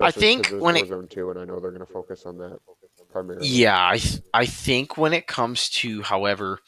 I 0.00 0.10
think 0.10 0.48
when 0.48 0.76
it- 0.76 0.88
Warzone 0.88 1.08
2, 1.10 1.30
and 1.30 1.38
I 1.38 1.44
know 1.44 1.60
they're 1.60 1.70
going 1.70 1.84
to 1.84 1.92
focus 1.92 2.24
on 2.26 2.38
that 2.38 2.58
primarily. 3.10 3.46
Yeah, 3.48 3.78
I 3.88 3.98
th- 3.98 4.20
I 4.32 4.46
think 4.46 4.96
when 4.96 5.12
it 5.12 5.26
comes 5.26 5.68
to, 5.70 6.02
however, 6.02 6.58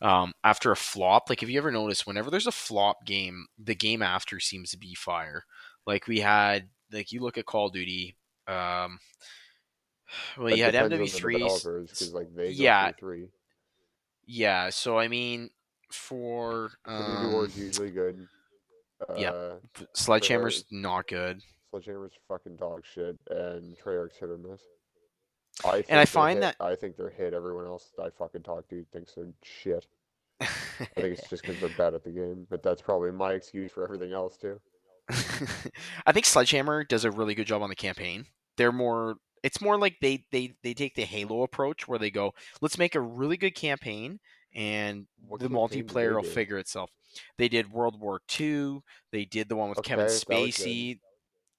um, 0.00 0.32
after 0.42 0.72
a 0.72 0.76
flop, 0.76 1.28
like 1.28 1.42
if 1.42 1.48
you 1.48 1.58
ever 1.58 1.70
notice, 1.70 2.06
whenever 2.06 2.30
there's 2.30 2.46
a 2.46 2.52
flop 2.52 3.04
game, 3.06 3.46
the 3.62 3.74
game 3.74 4.02
after 4.02 4.40
seems 4.40 4.70
to 4.72 4.78
be 4.78 4.94
fire. 4.94 5.44
Like 5.86 6.06
we 6.08 6.20
had, 6.20 6.68
like 6.92 7.12
you 7.12 7.20
look 7.20 7.38
at 7.38 7.46
Call 7.46 7.66
of 7.68 7.72
Duty, 7.72 8.16
um, 8.46 8.98
well, 10.38 10.48
That 10.48 10.56
you 10.56 10.64
had 10.64 10.72
depends 10.72 10.92
on 10.94 10.98
the 11.00 11.04
MW3. 11.06 11.32
developers, 11.38 11.90
'cause, 11.90 12.12
like 12.12 12.34
they 12.34 12.50
yeah. 12.50 12.92
three. 12.98 13.28
Yeah, 14.26 14.70
so 14.70 14.98
I 14.98 15.08
mean, 15.08 15.50
for 15.90 16.70
um, 16.84 17.32
Ward's 17.32 17.58
usually 17.58 17.90
good. 17.90 18.26
Uh, 19.08 19.14
yeah. 19.16 19.52
Sledgehammer's 19.94 20.64
not 20.70 21.08
good. 21.08 21.40
Sledgehammer's 21.70 22.12
fucking 22.28 22.56
dog 22.56 22.84
shit, 22.84 23.18
and 23.30 23.76
Treyarch's 23.78 24.16
hit 24.18 24.28
or 24.30 24.38
miss. 24.38 24.60
I 25.64 25.82
think 25.82 25.90
I 25.92 26.04
find 26.04 26.42
hit- 26.42 26.56
that- 26.58 26.64
I 26.64 26.76
think 26.76 26.96
they're 26.96 27.10
hit. 27.10 27.34
Everyone 27.34 27.66
else 27.66 27.90
I 28.02 28.10
fucking 28.10 28.42
talk 28.42 28.68
to 28.68 28.84
thinks 28.92 29.14
they're 29.14 29.26
shit. 29.42 29.86
I 30.40 30.46
think 30.94 31.18
it's 31.18 31.28
just 31.28 31.42
because 31.42 31.60
they're 31.60 31.68
bad 31.76 31.94
at 31.94 32.04
the 32.04 32.10
game, 32.10 32.46
but 32.48 32.62
that's 32.62 32.80
probably 32.82 33.10
my 33.12 33.32
excuse 33.32 33.70
for 33.72 33.82
everything 33.84 34.12
else 34.12 34.36
too. 34.36 34.60
I 36.06 36.12
think 36.12 36.26
Sledgehammer 36.26 36.84
does 36.84 37.04
a 37.04 37.10
really 37.10 37.34
good 37.34 37.46
job 37.46 37.62
on 37.62 37.68
the 37.68 37.76
campaign. 37.76 38.26
They're 38.56 38.72
more 38.72 39.16
it's 39.42 39.60
more 39.60 39.76
like 39.78 39.96
they 40.00 40.24
they 40.30 40.54
they 40.62 40.74
take 40.74 40.94
the 40.94 41.02
Halo 41.04 41.42
approach 41.42 41.88
where 41.88 41.98
they 41.98 42.10
go, 42.10 42.32
let's 42.60 42.78
make 42.78 42.94
a 42.94 43.00
really 43.00 43.36
good 43.36 43.54
campaign 43.54 44.20
and 44.54 45.06
What 45.26 45.40
the 45.40 45.48
multiplayer 45.48 46.14
will 46.14 46.22
do? 46.22 46.28
figure 46.28 46.58
itself. 46.58 46.90
They 47.38 47.48
did 47.48 47.72
World 47.72 48.00
War 48.00 48.20
II. 48.38 48.80
They 49.10 49.24
did 49.24 49.48
the 49.48 49.56
one 49.56 49.68
with 49.70 49.82
Kevin 49.82 50.06
Okay, 50.06 50.14
good. 50.14 50.26
Spacey. 50.26 50.98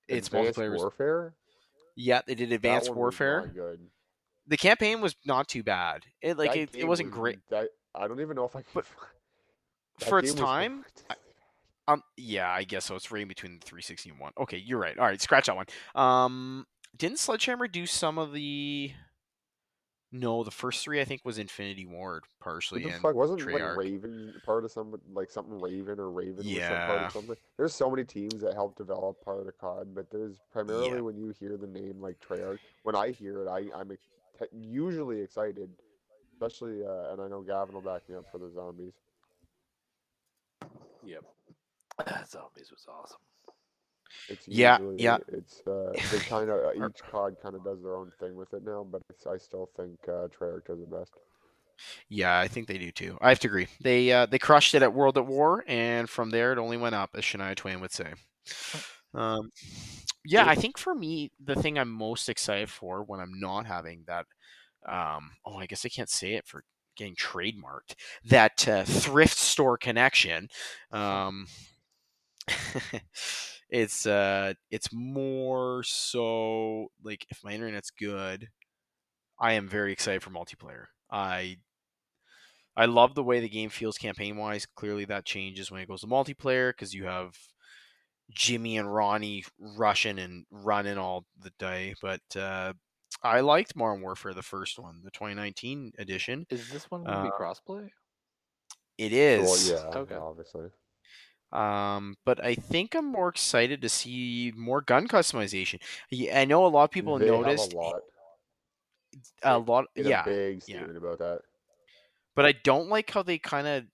It's 0.08 0.28
Advanced 0.28 0.60
multiplayer. 0.60 0.78
Warfare. 0.78 1.34
Yeah, 1.96 2.22
they 2.26 2.36
did 2.36 2.52
Advanced 2.52 2.94
Warfare. 2.94 3.52
The 4.48 4.58
campaign 4.58 5.00
was 5.02 5.16
not 5.26 5.48
too 5.48 5.64
bad. 5.64 6.04
It 6.22 6.38
like 6.38 6.56
it, 6.56 6.70
it 6.74 6.86
wasn't 6.86 7.10
was- 7.10 7.18
great 7.18 7.40
That, 7.50 7.70
I 7.96 8.08
don't 8.08 8.20
even 8.20 8.36
know 8.36 8.46
if 8.46 8.56
I. 8.56 8.62
Could- 8.62 8.86
that 10.00 10.10
for 10.10 10.20
its 10.20 10.32
game 10.34 10.42
was- 10.42 10.48
time. 10.50 10.86
Um, 11.88 12.02
yeah, 12.18 12.50
I 12.50 12.64
guess 12.64 12.86
so. 12.86 12.96
It's 12.96 13.12
rating 13.12 13.28
between 13.28 13.60
the 13.60 13.66
360 13.66 14.12
and 14.12 14.20
one. 14.20 14.32
Okay, 14.40 14.58
you're 14.58 14.80
right. 14.80 14.98
All 14.98 15.06
right, 15.06 15.20
scratch 15.22 15.48
that 15.48 15.56
one. 15.56 15.66
Um, 15.96 16.66
didn't 16.98 17.20
Sledgehammer 17.20 17.68
do 17.68 17.86
some 17.86 18.18
of 18.18 18.34
the? 18.34 18.92
No, 20.16 20.44
the 20.44 20.52
first 20.52 20.84
three 20.84 21.02
I 21.02 21.06
think 21.06 21.26
was 21.26 21.40
Infinity 21.40 21.88
Ward 21.88 22.24
partially. 22.40 22.84
What 22.84 22.88
the 22.90 22.94
and 22.94 23.02
fuck 23.02 23.16
wasn't 23.16 23.42
Treyarch. 23.42 23.70
like 23.76 23.78
Raven 23.78 24.34
part 24.46 24.64
of 24.64 24.72
some 24.72 24.94
like 25.12 25.32
something 25.32 25.60
Raven 25.60 26.00
or 26.00 26.12
Raven 26.12 26.46
was 26.46 26.46
some 26.46 26.68
part 26.68 27.02
Yeah. 27.02 27.06
of 27.08 27.12
something? 27.14 27.36
There's 27.58 27.74
so 27.74 27.90
many 27.90 28.04
teams 28.04 28.40
that 28.42 28.54
help 28.54 28.78
develop 28.78 29.20
part 29.26 29.40
of 29.40 29.48
the 29.48 29.52
COD, 29.52 29.96
but 29.96 30.12
there's 30.12 30.36
primarily 30.52 31.02
when 31.02 31.18
you 31.18 31.34
hear 31.40 31.58
the 31.58 31.66
name 31.66 32.00
like 32.00 32.20
Treyarch. 32.20 32.60
When 32.84 32.96
I 32.96 33.10
hear 33.10 33.42
it, 33.42 33.48
I 33.50 33.66
I'm 33.76 33.98
usually 34.52 35.20
excited, 35.20 35.72
especially 36.34 36.86
uh, 36.86 37.12
and 37.12 37.20
I 37.20 37.28
know 37.28 37.42
Gavin 37.42 37.74
will 37.74 37.82
back 37.82 38.08
me 38.08 38.16
up 38.16 38.32
for 38.32 38.38
the 38.38 38.52
zombies. 38.54 38.94
Yep. 41.04 41.24
Zombies 42.28 42.72
was 42.72 42.86
awesome. 42.90 43.20
It's 44.30 44.48
Yeah, 44.48 44.78
usually, 44.80 45.04
yeah. 45.04 45.18
It's 45.32 45.62
uh, 45.68 45.94
they 46.12 46.20
kind 46.30 46.50
of 46.50 46.76
each 46.76 47.04
COD 47.12 47.36
kind 47.42 47.56
of 47.56 47.64
does 47.64 47.82
their 47.82 47.96
own 47.96 48.12
thing 48.20 48.36
with 48.36 48.54
it 48.54 48.64
now, 48.66 48.86
but 48.90 49.02
it's, 49.10 49.28
I 49.28 49.38
still 49.38 49.70
think 49.76 49.98
uh, 50.08 50.28
Treyarch 50.28 50.66
does 50.66 50.80
the 50.80 50.98
best. 50.98 51.12
Yeah, 52.10 52.40
I 52.40 52.48
think 52.48 52.68
they 52.68 52.78
do 52.78 52.92
too. 52.92 53.18
I 53.22 53.30
have 53.30 53.40
to 53.40 53.48
agree. 53.48 53.68
They 53.82 54.12
uh, 54.12 54.26
they 54.28 54.40
crushed 54.40 54.74
it 54.76 54.84
at 54.84 54.94
World 54.94 55.18
at 55.18 55.26
War, 55.26 55.64
and 55.68 56.10
from 56.10 56.30
there 56.30 56.54
it 56.54 56.60
only 56.60 56.78
went 56.78 56.96
up, 56.96 57.12
as 57.16 57.24
Shania 57.24 57.56
Twain 57.56 57.82
would 57.82 57.92
say. 57.92 58.14
Um, 59.14 59.50
yeah, 60.26 60.46
I 60.48 60.56
think 60.56 60.78
for 60.78 60.96
me, 60.96 61.32
the 61.44 61.56
thing 61.56 61.78
I'm 61.78 61.92
most 61.92 62.30
excited 62.30 62.70
for 62.70 63.04
when 63.04 63.20
I'm 63.20 63.40
not 63.40 63.66
having 63.66 64.04
that, 64.08 64.26
um, 64.88 65.32
oh, 65.46 65.58
I 65.58 65.66
guess 65.66 65.86
I 65.86 65.90
can't 65.90 66.10
say 66.10 66.34
it 66.34 66.48
for 66.48 66.64
getting 66.96 67.16
trademarked, 67.16 67.96
that 68.26 68.68
uh, 68.68 68.84
thrift 68.84 69.38
store 69.38 69.78
connection. 69.78 70.48
Um, 70.92 71.48
it's 73.70 74.06
uh, 74.06 74.54
it's 74.70 74.92
more 74.94 75.84
so 75.84 76.88
like 77.04 77.26
if 77.30 77.44
my 77.44 77.54
internet's 77.54 77.92
good, 77.92 78.50
I 79.40 79.54
am 79.54 79.70
very 79.70 79.94
excited 79.94 80.24
for 80.24 80.32
multiplayer. 80.32 80.88
I 81.12 81.58
I 82.76 82.86
love 82.86 83.14
the 83.16 83.24
way 83.24 83.40
the 83.40 83.50
game 83.50 83.70
feels 83.70 83.98
campaign 83.98 84.38
wise. 84.38 84.66
Clearly, 84.66 85.06
that 85.06 85.26
changes 85.26 85.70
when 85.72 85.82
it 85.82 85.88
goes 85.88 86.02
to 86.02 86.08
multiplayer 86.08 86.72
because 86.72 86.94
you 86.94 87.06
have 87.06 87.36
Jimmy 88.32 88.78
and 88.78 88.94
Ronnie 88.94 89.44
rushing 89.60 90.20
and 90.20 90.46
running 90.52 90.98
all 90.98 91.26
the 91.38 91.52
day. 91.60 91.96
But 92.02 92.22
uh, 92.36 92.74
I 93.24 93.42
liked 93.42 93.76
Modern 93.76 94.02
Warfare, 94.02 94.34
the 94.34 94.44
first 94.44 94.80
one, 94.80 95.02
the 95.04 95.12
2019 95.12 95.94
edition. 96.00 96.48
Is 96.50 96.70
this 96.70 96.90
one 96.90 97.04
going 97.04 97.18
to 97.18 97.22
be 97.22 97.30
Uh, 97.30 97.30
crossplay? 97.34 97.92
It 98.98 99.14
is. 99.14 99.52
Well, 99.52 99.58
yeah, 99.60 99.86
Okay. 99.96 100.16
obviously. 100.16 100.72
Um, 101.54 102.18
but 102.26 102.44
I 102.44 102.56
think 102.56 102.96
I'm 102.96 103.06
more 103.06 103.30
excited 103.30 103.82
to 103.82 103.90
see 103.90 104.52
more 104.56 104.82
gun 104.82 105.08
customization. 105.08 105.80
I 106.34 106.46
know 106.46 106.66
a 106.66 106.68
lot 106.68 106.86
of 106.86 106.92
people 106.92 107.20
they 107.20 107.28
noticed 107.28 107.74
a 107.74 107.78
lot. 107.78 108.02
a 109.44 109.60
They 109.60 109.66
lot. 109.72 109.86
made 109.96 110.06
a 110.06 110.10
Yeah, 110.10 110.24
big 110.24 110.64
yeah. 110.68 110.86
about 110.86 111.20
that. 111.20 111.42
but 112.36 112.46
I 112.46 112.54
don't 112.54 112.90
like 112.90 113.12
how 113.12 113.24
they 113.24 113.38
kind 113.38 113.68
of 113.68 113.86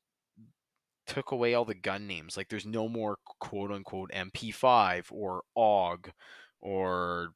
took 1.07 1.31
away 1.31 1.53
all 1.53 1.65
the 1.65 1.75
gun 1.75 2.07
names. 2.07 2.37
Like, 2.37 2.49
there's 2.49 2.65
no 2.65 2.87
more 2.87 3.17
quote 3.39 3.71
unquote 3.71 4.11
MP5 4.13 5.11
or 5.11 5.43
AUG 5.57 6.11
or 6.61 7.33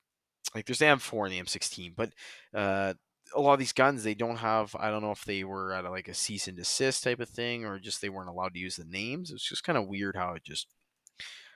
like 0.55 0.65
there's 0.65 0.79
the 0.79 0.85
M4 0.85 1.25
and 1.25 1.33
the 1.33 1.39
M16, 1.41 1.95
but 1.95 2.13
uh, 2.53 2.93
a 3.35 3.41
lot 3.41 3.53
of 3.53 3.59
these 3.59 3.73
guns 3.73 4.03
they 4.03 4.13
don't 4.13 4.37
have. 4.37 4.75
I 4.79 4.89
don't 4.89 5.01
know 5.01 5.11
if 5.11 5.25
they 5.25 5.43
were 5.43 5.73
at 5.73 5.85
a, 5.85 5.89
like 5.89 6.07
a 6.07 6.13
cease 6.13 6.47
and 6.47 6.57
desist 6.57 7.03
type 7.03 7.19
of 7.19 7.29
thing 7.29 7.65
or 7.65 7.79
just 7.79 8.01
they 8.01 8.09
weren't 8.09 8.29
allowed 8.29 8.53
to 8.53 8.59
use 8.59 8.75
the 8.75 8.85
names. 8.85 9.31
It's 9.31 9.47
just 9.47 9.63
kind 9.63 9.77
of 9.77 9.87
weird 9.87 10.15
how 10.15 10.33
it 10.33 10.43
just 10.43 10.67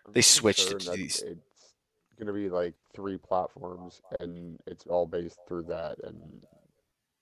I'm 0.06 0.14
They 0.14 0.22
just 0.22 0.32
switched 0.36 0.72
it 0.72 0.80
to 0.82 0.92
these- 0.92 1.22
It's 1.22 1.40
gonna 2.20 2.34
be 2.34 2.50
like 2.50 2.74
three 2.96 3.18
platforms, 3.18 4.02
and 4.20 4.60
it's 4.66 4.86
all 4.88 5.06
based 5.06 5.38
through 5.48 5.64
that, 5.64 5.98
and 6.04 6.42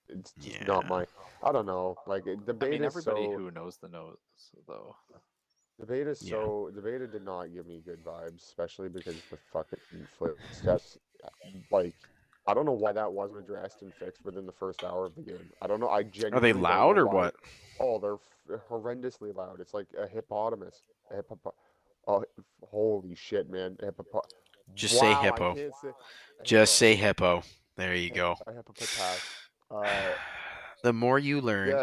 it's 0.08 0.32
just 0.40 0.66
not 0.66 0.86
my. 0.88 1.04
I 1.42 1.52
don't 1.52 1.66
know. 1.66 1.96
Like 2.06 2.26
it- 2.26 2.46
the 2.46 2.52
I 2.52 2.56
beta 2.56 2.70
mean, 2.72 2.84
everybody 2.84 3.24
so. 3.26 3.32
who 3.36 3.50
knows 3.50 3.76
the 3.76 3.88
knows, 3.88 4.16
though. 4.66 4.96
The 5.78 5.84
beta 5.84 6.10
is 6.10 6.22
Yeah. 6.22 6.36
so. 6.36 6.70
The 6.74 6.80
beta 6.80 7.06
did 7.06 7.24
not 7.24 7.52
give 7.52 7.66
me 7.66 7.82
good 7.84 8.02
vibes, 8.02 8.42
especially 8.42 8.88
because 8.88 9.16
the 9.30 9.36
fucking 9.52 9.78
footsteps. 10.18 10.96
Uh, 11.22 11.28
like, 11.70 11.94
I 12.48 12.54
don't 12.54 12.64
know 12.64 12.72
why 12.72 12.92
that 12.92 13.12
wasn't 13.12 13.40
addressed 13.40 13.82
and 13.82 13.92
fixed 13.94 14.24
within 14.24 14.46
the 14.46 14.52
first 14.52 14.84
hour 14.84 15.06
of 15.06 15.14
the 15.16 15.22
game. 15.22 15.50
I 15.60 15.66
don't 15.66 15.80
know. 15.80 15.88
I 15.88 16.02
genuinely 16.04 16.50
are 16.50 16.52
they 16.54 16.58
loud 16.58 16.96
or 16.98 17.06
what? 17.06 17.34
Oh, 17.80 17.98
they're 17.98 18.14
f- 18.56 18.60
horrendously 18.70 19.34
loud. 19.34 19.60
It's 19.60 19.74
like 19.74 19.86
a 19.98 20.06
hippopotamus. 20.06 20.82
A 21.10 21.16
hippopo- 21.22 21.54
Oh, 22.08 22.24
holy 22.62 23.16
shit, 23.16 23.50
man! 23.50 23.76
Hippopo- 23.82 24.22
Just 24.76 24.96
say 24.98 25.10
Wow, 25.10 25.20
I 25.20 25.24
hippo. 25.24 25.54
say- 25.56 25.88
Just 26.44 26.78
hippo. 26.80 26.94
say 26.94 26.94
hippo. 26.94 27.42
There 27.76 27.94
you 27.96 28.10
go. 28.10 28.36
A 28.46 28.52
hippopotamus. 28.52 29.24
Uh, 29.70 29.84
The 30.82 30.92
more 30.92 31.18
you 31.18 31.40
learn. 31.40 31.68
Yeah, 31.70 31.82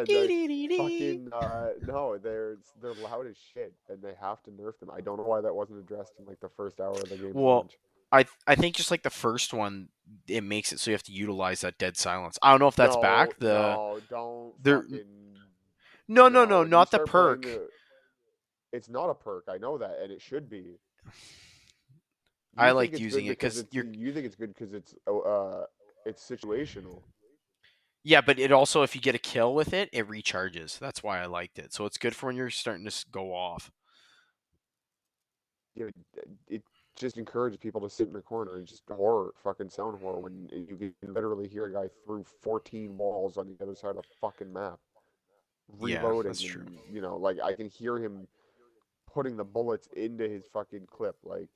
fucking 0.78 1.30
uh, 1.34 1.70
no, 1.86 2.18
they're 2.18 2.58
they're 2.82 2.94
loud 2.94 3.28
as 3.28 3.36
shit, 3.54 3.74
and 3.90 4.02
they 4.02 4.14
have 4.22 4.42
to 4.44 4.52
nerf 4.52 4.80
them. 4.80 4.92
I 4.96 5.02
don't 5.02 5.18
know 5.18 5.24
why 5.24 5.42
that 5.42 5.54
wasn't 5.54 5.80
addressed 5.80 6.14
in 6.20 6.26
like 6.26 6.40
the 6.40 6.48
first 6.48 6.80
hour 6.80 6.92
of 6.92 7.10
the 7.10 7.18
game. 7.18 7.34
Well, 7.34 7.56
launch. 7.56 7.78
I 8.14 8.26
I 8.48 8.56
think 8.56 8.76
just 8.76 8.92
like 8.92 9.02
the 9.04 9.10
first 9.10 9.54
one, 9.54 9.90
it 10.28 10.42
makes 10.44 10.72
it 10.72 10.80
so 10.80 10.92
you 10.92 10.96
have 10.96 11.04
to 11.04 11.12
utilize 11.12 11.62
that 11.62 11.78
dead 11.80 11.98
silence. 11.98 12.38
I 12.42 12.52
don't 12.52 12.60
know 12.60 12.68
if 12.68 12.76
that's 12.76 12.96
no, 12.96 13.02
back. 13.02 13.40
The 13.40 13.54
no, 13.54 14.00
don't 14.10 14.64
there- 14.64 14.84
fucking 14.84 15.06
no, 16.08 16.28
no, 16.30 16.46
no, 16.46 16.62
you 16.62 16.70
not 16.70 16.92
the 16.92 17.00
perk. 17.00 17.42
the- 17.42 17.68
It's 18.72 18.88
not 18.90 19.10
a 19.10 19.14
perk. 19.16 19.46
I 19.50 19.58
know 19.58 19.78
that, 19.80 19.98
and 20.02 20.12
it 20.12 20.22
should 20.22 20.50
be. 20.50 20.78
I 22.56 22.72
liked 22.72 22.94
it's 22.94 23.00
good 23.00 23.06
using 23.06 23.26
it 23.26 23.30
because 23.30 23.66
you're- 23.72 23.98
you 23.98 24.14
think 24.14 24.26
it's 24.28 24.36
good 24.36 24.54
because 24.54 24.74
it's 24.74 24.94
oh, 25.08 25.22
uh 25.22 25.66
it's 26.06 26.22
situational. 26.30 27.02
Yeah, 28.04 28.22
but 28.22 28.38
it 28.38 28.52
also 28.52 28.84
if 28.84 28.96
you 28.96 29.02
get 29.02 29.16
a 29.16 29.20
kill 29.20 29.56
with 29.56 29.74
it, 29.74 29.90
it 29.92 30.08
recharges. 30.08 30.78
That's 30.78 31.02
why 31.02 31.20
I 31.22 31.26
liked 31.26 31.58
it. 31.58 31.74
So 31.74 31.86
it's 31.86 31.98
good 31.98 32.16
for 32.16 32.28
when 32.28 32.36
you're 32.36 32.50
starting 32.52 32.86
to 32.86 33.06
go 33.12 33.34
off. 33.34 33.72
you 35.76 35.86
know, 35.86 35.92
it 36.48 36.62
just 36.96 37.18
encourage 37.18 37.60
people 37.60 37.82
to 37.82 37.90
sit 37.90 38.08
in 38.08 38.14
the 38.14 38.22
corner 38.22 38.58
and 38.58 38.68
just 38.68 38.84
horror, 38.90 39.34
fucking 39.44 39.70
sound 39.70 40.00
horror 40.00 40.20
when 40.20 40.48
you 40.52 40.94
can 41.02 41.14
literally 41.14 41.48
hear 41.48 41.66
a 41.66 41.74
guy 41.74 41.88
through 42.06 42.24
14 42.42 42.98
walls 42.98 43.38
on 43.38 43.48
the 43.48 43.64
other 43.64 43.76
side 43.76 43.92
of 43.92 43.98
the 43.98 44.04
fucking 44.22 44.52
map. 44.54 44.80
Yeah, 45.80 46.02
Reloading, 46.02 46.30
that's 46.30 46.42
true. 46.42 46.64
and, 46.66 46.78
you 46.92 47.02
know, 47.02 47.18
like 47.18 47.38
I 47.44 47.54
can 47.54 47.68
hear 47.70 47.98
him 47.98 48.28
putting 49.12 49.38
the 49.38 49.46
bullets 49.46 49.88
into 49.96 50.28
his 50.28 50.46
fucking 50.48 50.88
clip. 50.88 51.16
Like, 51.24 51.48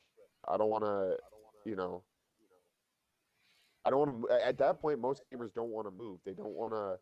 I 0.48 0.58
don't 0.58 0.70
want 0.70 0.86
to, 0.86 1.18
you 1.70 1.76
know, 1.76 2.04
I 3.86 3.90
don't 3.90 4.00
want 4.00 4.30
to. 4.30 4.46
At 4.48 4.58
that 4.60 4.82
point, 4.82 5.00
most 5.00 5.24
gamers 5.34 5.54
don't 5.54 5.70
want 5.70 5.88
to 5.88 5.92
move. 5.92 6.20
They 6.26 6.34
don't 6.34 6.56
want 6.56 6.74
to. 6.74 6.98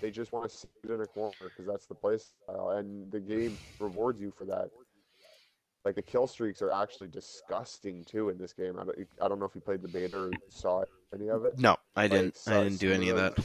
They 0.00 0.10
just 0.10 0.32
want 0.32 0.50
to 0.50 0.56
sit 0.56 0.70
in 0.88 1.00
a 1.00 1.06
corner 1.06 1.34
because 1.40 1.66
that's 1.66 1.86
the 1.86 1.94
place 1.94 2.34
style, 2.44 2.70
and 2.70 3.10
the 3.10 3.20
game 3.20 3.58
rewards 3.78 4.20
you 4.20 4.30
for 4.30 4.44
that. 4.44 4.68
Like 5.84 5.94
the 5.94 6.02
kill 6.02 6.26
streaks 6.26 6.62
are 6.62 6.72
actually 6.72 7.08
disgusting 7.08 8.04
too 8.04 8.30
in 8.30 8.38
this 8.38 8.52
game. 8.52 8.78
I 8.78 8.84
don't, 8.84 8.98
I 9.20 9.28
don't 9.28 9.38
know 9.38 9.44
if 9.44 9.54
you 9.54 9.60
played 9.60 9.82
the 9.82 9.88
beta 9.88 10.16
or 10.16 10.32
saw 10.48 10.84
any 11.14 11.28
of 11.28 11.44
it. 11.44 11.58
No, 11.58 11.76
I 11.94 12.02
Like, 12.02 12.10
didn't. 12.10 12.40
I 12.46 12.62
didn't 12.64 12.80
do 12.80 12.92
any 12.92 13.10
of 13.10 13.16
that. 13.16 13.38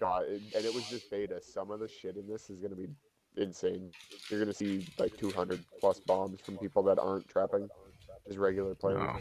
God, 0.00 0.24
and 0.26 0.42
it 0.54 0.72
was 0.74 0.88
just 0.88 1.10
beta. 1.10 1.40
Some 1.40 1.70
of 1.70 1.80
the 1.80 1.88
shit 1.88 2.16
in 2.16 2.26
this 2.26 2.48
is 2.50 2.60
gonna 2.60 2.74
be 2.74 2.88
insane. 3.36 3.90
You're 4.30 4.40
gonna 4.40 4.54
see 4.54 4.86
like 4.98 5.16
200 5.18 5.60
plus 5.78 6.00
bombs 6.00 6.40
from 6.40 6.58
people 6.58 6.82
that 6.84 6.98
aren't 6.98 7.28
trapping, 7.28 7.68
just 8.26 8.38
regular 8.38 8.74
players. 8.74 9.02
Oh, 9.02 9.18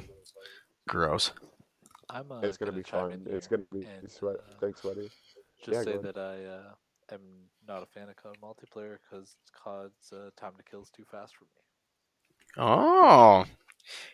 gross. 0.88 1.32
I'm 2.10 2.32
uh, 2.32 2.40
it's 2.42 2.58
gonna, 2.58 2.72
be 2.72 2.84
chime 2.84 3.10
fun. 3.12 3.28
It's 3.30 3.48
gonna 3.48 3.64
be 3.72 3.86
and, 4.00 4.10
sweat. 4.10 4.38
uh, 4.38 4.54
Thanks, 4.62 4.82
sweaty. 4.82 5.10
Just 5.66 5.86
Yeah, 5.86 5.94
say 5.94 5.98
that 5.98 6.18
I 6.18 6.46
uh, 6.46 7.14
am 7.14 7.22
not 7.68 7.84
a 7.84 7.86
fan 7.86 8.10
of 8.10 8.16
COD 8.16 8.36
multiplayer 8.42 8.98
because 9.10 9.36
COD's 9.52 10.12
uh, 10.14 10.30
time 10.38 10.54
to 10.58 10.64
kill 10.64 10.82
is 10.82 10.90
too 10.90 11.06
fast 11.10 11.36
for 11.36 11.46
me. 11.46 11.63
Oh, 12.58 13.46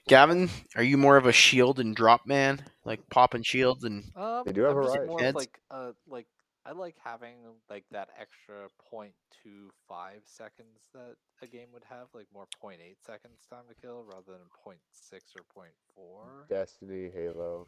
Gavin, 0.07 0.49
are 0.75 0.83
you 0.83 0.97
more 0.97 1.17
of 1.17 1.25
a 1.25 1.31
shield 1.31 1.79
and 1.79 1.95
drop 1.95 2.25
man, 2.25 2.63
like 2.85 2.99
popping 3.09 3.43
shields 3.43 3.83
and? 3.83 4.03
Um, 4.15 4.43
They 4.45 4.51
do 4.53 4.61
have 4.61 4.71
I'm 4.71 4.77
a 4.77 4.81
just 4.81 4.95
riot. 4.95 5.07
more 5.07 5.19
Heads. 5.19 5.29
of 5.29 5.35
like 5.35 5.59
uh 5.71 5.91
like 6.07 6.27
I 6.65 6.71
like 6.71 6.95
having 7.03 7.35
like 7.69 7.85
that 7.91 8.09
extra 8.19 8.67
point 8.89 9.13
two 9.43 9.69
five 9.87 10.21
seconds 10.25 10.79
that 10.93 11.15
a 11.41 11.47
game 11.47 11.67
would 11.73 11.83
have, 11.89 12.07
like 12.13 12.27
more 12.33 12.47
point 12.59 12.79
eight 12.85 12.97
seconds 13.05 13.39
time 13.49 13.63
to 13.69 13.75
kill 13.75 14.03
rather 14.05 14.31
than 14.31 14.47
point 14.63 14.79
six 14.91 15.33
or 15.35 15.43
point 15.53 15.73
four. 15.95 16.45
Destiny, 16.49 17.09
Halo, 17.13 17.67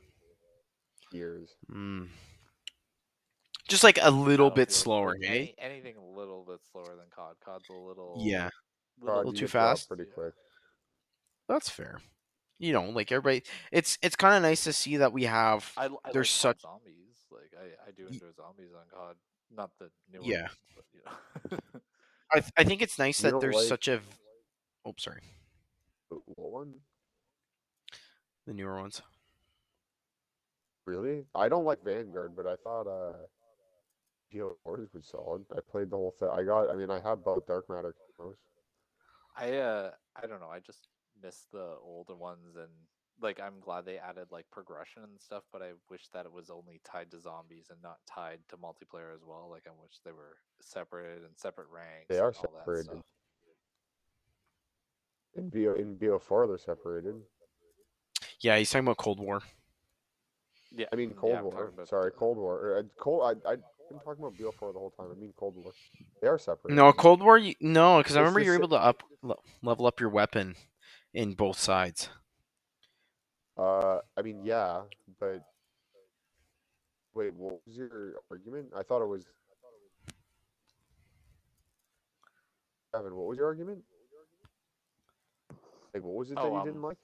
Gears. 1.12 1.56
Mm, 1.72 2.08
just 3.68 3.84
like 3.84 4.00
a 4.02 4.12
little 4.12 4.50
bit 4.50 4.70
Battlefield, 4.70 4.72
slower, 4.72 5.16
like, 5.22 5.30
hey? 5.30 5.54
any- 5.60 5.74
anything 5.76 5.96
a 5.98 6.06
little 6.20 6.44
bit 6.46 6.60
slower 6.72 6.96
than 6.96 7.08
COD. 7.10 7.36
COD's 7.44 7.70
a 7.70 7.74
little 7.74 8.16
Yeah, 8.20 8.50
A 9.02 9.06
little, 9.06 9.24
God, 9.24 9.34
you 9.34 9.34
too 9.34 9.48
get 9.48 9.52
dropped 9.58 9.80
fast? 9.80 9.88
Pretty 9.88 10.06
quick. 10.06 10.34
That's 11.52 11.70
fair. 11.70 12.00
You 12.60 12.74
know, 12.74 12.84
like 12.90 13.12
everybody, 13.12 13.44
it's 13.72 13.98
it's 14.02 14.16
kind 14.16 14.36
of 14.36 14.42
nice 14.44 14.64
to 14.66 14.74
see 14.74 14.98
that 14.98 15.12
we 15.14 15.24
have. 15.24 15.72
I, 15.78 15.86
I 15.86 16.12
There's 16.14 16.30
like 16.30 16.56
such- 16.56 16.62
zombies. 16.62 16.96
Like 17.32 17.52
I, 17.60 17.90
I 17.90 17.92
do 17.92 18.08
enjoy 18.08 18.28
zombies 18.36 18.70
on 18.76 18.84
COD. 18.94 19.16
Not 19.56 19.72
the 19.80 19.90
newer 20.12 20.24
Yeah. 20.24 20.42
ones, 20.44 20.56
but 20.76 20.86
you 20.94 21.02
know. 21.06 21.70
I 22.34 22.40
th- 22.40 22.54
I 22.58 22.64
think 22.64 22.82
it's 22.82 22.98
nice 23.00 23.22
You 23.24 23.32
that 23.32 23.42
there's 23.42 23.56
like- 23.56 23.66
such 23.66 23.88
a. 23.88 24.00
Oh, 24.86 24.94
sorry, 24.98 25.22
What 26.10 26.52
one? 26.52 26.74
the 28.48 28.54
newer 28.54 28.80
ones. 28.80 29.02
Really? 30.86 31.26
I 31.36 31.48
don't 31.50 31.66
like 31.66 31.84
Vanguard, 31.84 32.36
but 32.36 32.48
I 32.48 32.56
thought 32.64 32.88
uh, 32.88 33.14
Geo 34.32 34.56
Wars 34.66 34.90
was 34.94 35.06
solid. 35.08 35.46
I 35.56 35.60
played 35.72 35.90
the 35.92 35.98
whole 35.98 36.16
thing. 36.20 36.30
I 36.34 36.44
got. 36.44 36.70
I 36.70 36.76
mean, 36.76 36.90
I 36.90 37.00
had 37.00 37.24
both 37.24 37.46
Dark 37.46 37.70
Matter. 37.70 37.94
camos. 38.20 38.36
I 39.38 39.58
uh 39.58 39.92
I 40.22 40.28
don't 40.28 40.40
know, 40.42 40.50
I 40.52 40.60
just 40.60 40.88
miss 41.24 41.46
the 41.52 41.76
older 41.84 42.16
ones 42.16 42.56
and 42.56 42.70
like 43.22 43.40
I'm 43.40 43.60
glad 43.62 43.86
they 43.86 43.98
added 43.98 44.28
like 44.32 44.46
progression 44.52 45.04
and 45.04 45.20
stuff, 45.20 45.44
but 45.52 45.62
I 45.62 45.72
wish 45.90 46.08
that 46.14 46.26
it 46.26 46.32
was 46.34 46.50
only 46.50 46.82
tied 46.84 47.12
to 47.12 47.20
zombies 47.20 47.68
and 47.70 47.80
not 47.82 47.98
tied 48.08 48.40
to 48.50 48.58
multiplayer 48.58 49.14
as 49.14 49.22
well. 49.26 49.48
Like 49.50 49.64
I 49.68 49.72
wish 49.82 50.00
they 50.04 50.12
were 50.12 50.38
separated 50.62 51.24
and 51.24 51.38
separate 51.38 51.68
ranks. 51.72 52.08
They 52.10 52.20
are 52.20 52.34
all 52.34 52.56
separated. 52.60 53.02
In 55.36 55.50
BO 55.50 55.76
in 55.76 55.96
BO4 55.96 56.48
they're 56.48 56.58
separated. 56.58 57.16
Yeah, 58.42 58.58
he's 58.58 58.70
talking 58.70 58.86
about 58.86 58.98
Cold 58.98 59.20
War. 59.20 59.42
Yeah, 60.72 60.88
I 60.92 60.96
mean 60.96 61.12
Cold 61.12 61.36
I'm 61.36 61.44
War. 61.46 61.72
Sorry, 61.86 62.10
the- 62.10 62.18
Cold 62.18 62.38
War. 62.38 62.58
Or, 62.60 62.78
uh, 62.80 62.84
Cold. 62.98 63.24
I 63.24 63.52
I've 63.52 63.60
been 63.90 64.00
talking 64.00 64.24
about 64.24 64.36
BO4 64.36 64.74
the 64.74 64.80
whole 64.80 64.94
time. 64.98 65.08
I 65.16 65.20
mean 65.20 65.34
Cold 65.38 65.56
War. 65.58 65.72
They 66.22 66.28
are 66.28 66.40
separated. 66.40 66.76
No, 66.76 66.92
Cold 66.92 67.22
War. 67.22 67.38
You, 67.38 67.56
no, 67.62 68.00
because 68.00 68.16
I 68.16 68.20
remember 68.20 68.40
you're 68.40 68.56
able 68.56 68.70
to 68.70 68.76
up 68.76 69.04
level 69.62 69.86
up 69.86 70.00
your 70.00 70.10
weapon 70.10 70.56
in 71.14 71.34
both 71.34 71.60
sides. 71.60 72.10
Uh, 73.58 74.00
I 74.18 74.22
mean 74.24 74.42
yeah, 74.44 74.82
but 75.20 75.44
wait, 77.14 77.34
what 77.34 77.60
was 77.66 77.76
your 77.76 78.16
argument? 78.30 78.70
I 78.76 78.84
thought 78.84 79.02
it 79.02 79.08
was. 79.08 79.26
Evan, 82.96 83.16
what 83.16 83.28
was 83.28 83.38
your 83.38 83.48
argument? 83.48 83.84
Like, 85.94 86.04
what 86.04 86.16
was 86.16 86.32
it 86.32 86.36
that 86.36 86.42
Oh, 86.42 86.52
you 86.52 86.60
um, 86.60 86.66
didn't 86.66 86.82
like? 86.82 86.98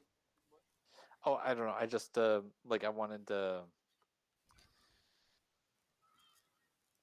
Oh, 1.26 1.39
I 1.43 1.53
don't 1.53 1.66
know. 1.66 1.76
I 1.78 1.86
just 1.86 2.18
uh 2.18 2.41
like 2.68 2.84
I 2.84 2.89
wanted 2.89 3.28
to 3.28 3.62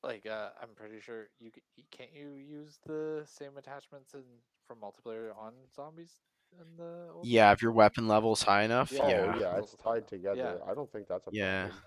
like 0.03 0.27
uh 0.27 0.51
I'm 0.61 0.71
pretty 0.75 1.01
sure 1.01 1.29
you 1.39 1.51
can't 1.91 2.11
you 2.15 2.33
use 2.35 2.79
the 2.87 3.25
same 3.27 3.57
attachments 3.59 4.15
in 4.15 4.23
from 4.67 4.79
multiplayer 4.79 5.37
on 5.37 5.53
zombies 5.75 6.21
in 6.61 6.77
the 6.77 7.11
old 7.13 7.27
Yeah, 7.29 7.53
if 7.53 7.63
your 7.63 7.73
weapon 7.73 8.09
level's 8.09 8.43
high 8.43 8.63
enough, 8.63 8.91
Yeah. 8.91 9.03
Oh 9.03 9.11
yeah. 9.11 9.41
yeah, 9.41 9.59
it's 9.59 9.75
tied 9.83 10.07
together. 10.09 10.61
Yeah. 10.61 10.71
I 10.71 10.75
don't 10.75 10.91
think 10.93 11.09
that's 11.09 11.27
a 11.27 11.31
Yeah. 11.31 11.63
problem. 11.63 11.83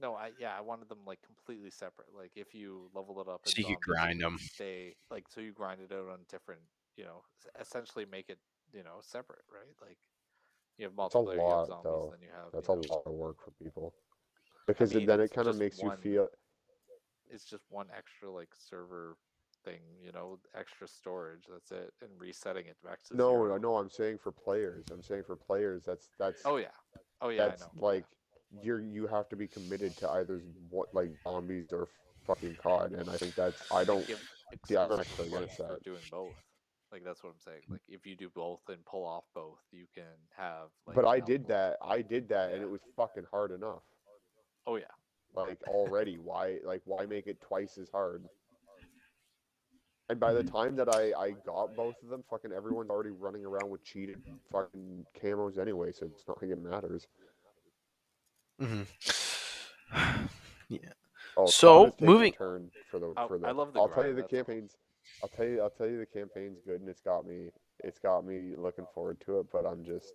No, 0.00 0.14
I 0.14 0.32
yeah, 0.38 0.56
I 0.56 0.60
wanted 0.62 0.88
them 0.88 1.04
like 1.06 1.20
completely 1.22 1.70
separate. 1.70 2.08
Like 2.16 2.32
if 2.36 2.54
you 2.54 2.90
level 2.94 3.20
it 3.20 3.28
up, 3.28 3.42
So 3.44 3.54
you 3.58 3.64
could 3.64 3.80
zombies, 3.80 3.82
grind 3.82 4.20
them. 4.20 4.38
Stay 4.38 4.94
like 5.10 5.28
so 5.28 5.40
you 5.40 5.52
grind 5.52 5.80
it 5.80 5.92
out 5.92 6.08
on 6.08 6.20
different, 6.28 6.62
you 6.96 7.04
know, 7.04 7.22
essentially 7.60 8.06
make 8.06 8.30
it, 8.30 8.38
you 8.72 8.82
know, 8.82 8.98
separate, 9.02 9.44
right? 9.52 9.74
Like 9.80 9.98
you 10.78 10.84
have 10.86 10.94
It's 11.04 11.14
a 11.14 11.18
multiplayer, 11.18 11.44
you 11.44 11.50
have 11.50 11.62
lot, 11.62 11.64
zombies, 11.64 11.84
though. 11.84 12.10
then 12.10 12.20
you 12.22 12.28
have. 12.34 12.52
That's 12.52 12.68
you 12.68 12.68
a 12.68 12.72
know, 12.72 12.80
lot 12.88 13.02
of 13.06 13.12
work 13.12 13.36
for 13.44 13.50
people. 13.62 13.94
Because 14.66 14.94
mean, 14.94 15.06
then 15.06 15.20
it 15.20 15.32
kind 15.32 15.48
of 15.48 15.56
just 15.56 15.60
makes 15.60 15.82
you 15.82 15.90
feel. 15.90 16.28
It's 17.30 17.44
just 17.44 17.64
one 17.70 17.88
extra 17.96 18.30
like 18.30 18.54
server 18.54 19.16
thing, 19.64 19.80
you 20.04 20.12
know, 20.12 20.38
extra 20.58 20.86
storage. 20.88 21.44
That's 21.50 21.70
it, 21.72 21.92
and 22.02 22.10
resetting 22.18 22.66
it 22.66 22.76
back 22.84 23.02
to 23.04 23.16
No, 23.16 23.30
zero. 23.44 23.58
no. 23.58 23.76
I'm 23.76 23.90
saying 23.90 24.18
for 24.18 24.32
players. 24.32 24.84
I'm 24.90 25.02
saying 25.02 25.24
for 25.26 25.36
players. 25.36 25.84
That's 25.84 26.08
that's 26.18 26.42
Oh 26.44 26.56
yeah, 26.56 26.68
oh 27.20 27.28
yeah, 27.28 27.48
that's 27.48 27.64
like 27.78 28.04
you're 28.62 28.80
you 28.80 29.06
have 29.06 29.28
to 29.28 29.36
be 29.36 29.46
committed 29.46 29.96
to 29.98 30.10
either 30.10 30.40
what 30.70 30.92
like 30.94 31.10
zombies 31.22 31.72
or 31.72 31.88
fucking 32.26 32.56
COD, 32.62 32.92
and 32.92 33.10
I 33.10 33.16
think 33.16 33.34
that's 33.36 33.62
I 33.72 33.84
don't. 33.84 34.08
Yeah, 34.68 34.84
I'm 34.84 35.00
actually 35.00 35.28
against 35.28 35.58
that. 35.58 35.82
doing 35.84 36.02
both. 36.10 36.34
Like 36.92 37.04
that's 37.04 37.22
what 37.22 37.30
I'm 37.30 37.40
saying. 37.40 37.62
Like 37.70 37.82
if 37.88 38.04
you 38.06 38.16
do 38.16 38.28
both 38.28 38.60
and 38.68 38.84
pull 38.84 39.04
off 39.06 39.24
both, 39.34 39.60
you 39.70 39.84
can 39.94 40.04
have. 40.36 40.68
Like, 40.86 40.96
But 40.96 41.06
I 41.06 41.20
did 41.20 41.46
that. 41.48 41.76
I 41.82 42.02
did 42.02 42.28
that, 42.30 42.52
and 42.52 42.62
it 42.62 42.70
was 42.70 42.80
fucking 42.96 43.26
hard 43.30 43.52
enough. 43.52 43.82
Oh 44.66 44.76
yeah, 44.76 44.84
Like 45.34 45.58
already, 45.68 46.18
why 46.18 46.58
like 46.64 46.82
why 46.84 47.06
make 47.06 47.26
it 47.26 47.40
twice 47.40 47.78
as 47.78 47.88
hard? 47.90 48.24
And 50.10 50.18
by 50.18 50.32
the 50.32 50.42
time 50.42 50.74
that 50.74 50.88
I 50.92 51.12
I 51.16 51.30
got 51.46 51.76
both 51.76 51.94
of 52.02 52.08
them, 52.08 52.24
fucking 52.28 52.50
everyone's 52.52 52.90
already 52.90 53.10
running 53.10 53.44
around 53.46 53.70
with 53.70 53.84
cheated 53.84 54.20
fucking 54.50 55.06
camos 55.22 55.56
anyway, 55.56 55.92
so 55.92 56.06
it's 56.06 56.26
not 56.26 56.42
like 56.42 56.50
it 56.50 56.60
matters. 56.60 57.06
hmm 58.58 58.82
Oh, 61.36 61.46
So, 61.46 61.84
COD 61.84 61.84
has 61.84 61.92
taken 61.94 62.04
a 62.04 62.10
moving- 62.10 62.32
turn 62.32 62.70
for 62.90 62.98
the 62.98 63.12
I- 63.16 63.28
for 63.28 63.38
the. 63.38 63.46
I 63.46 63.50
love 63.52 63.72
the 63.72 63.78
I'll 63.80 63.88
tell 63.88 64.04
you 64.06 64.14
the 64.14 64.24
campaigns. 64.24 64.76
I'll 65.22 65.28
tell 65.28 65.46
you. 65.46 65.62
I'll 65.62 65.70
tell 65.70 65.86
you 65.88 65.98
the 65.98 66.06
campaign's 66.06 66.58
good, 66.66 66.80
and 66.80 66.88
it's 66.90 67.00
got 67.00 67.24
me. 67.24 67.50
It's 67.84 68.00
got 68.00 68.26
me 68.26 68.54
looking 68.56 68.86
forward 68.92 69.20
to 69.26 69.38
it, 69.38 69.46
but 69.52 69.64
I'm 69.64 69.84
just 69.84 70.14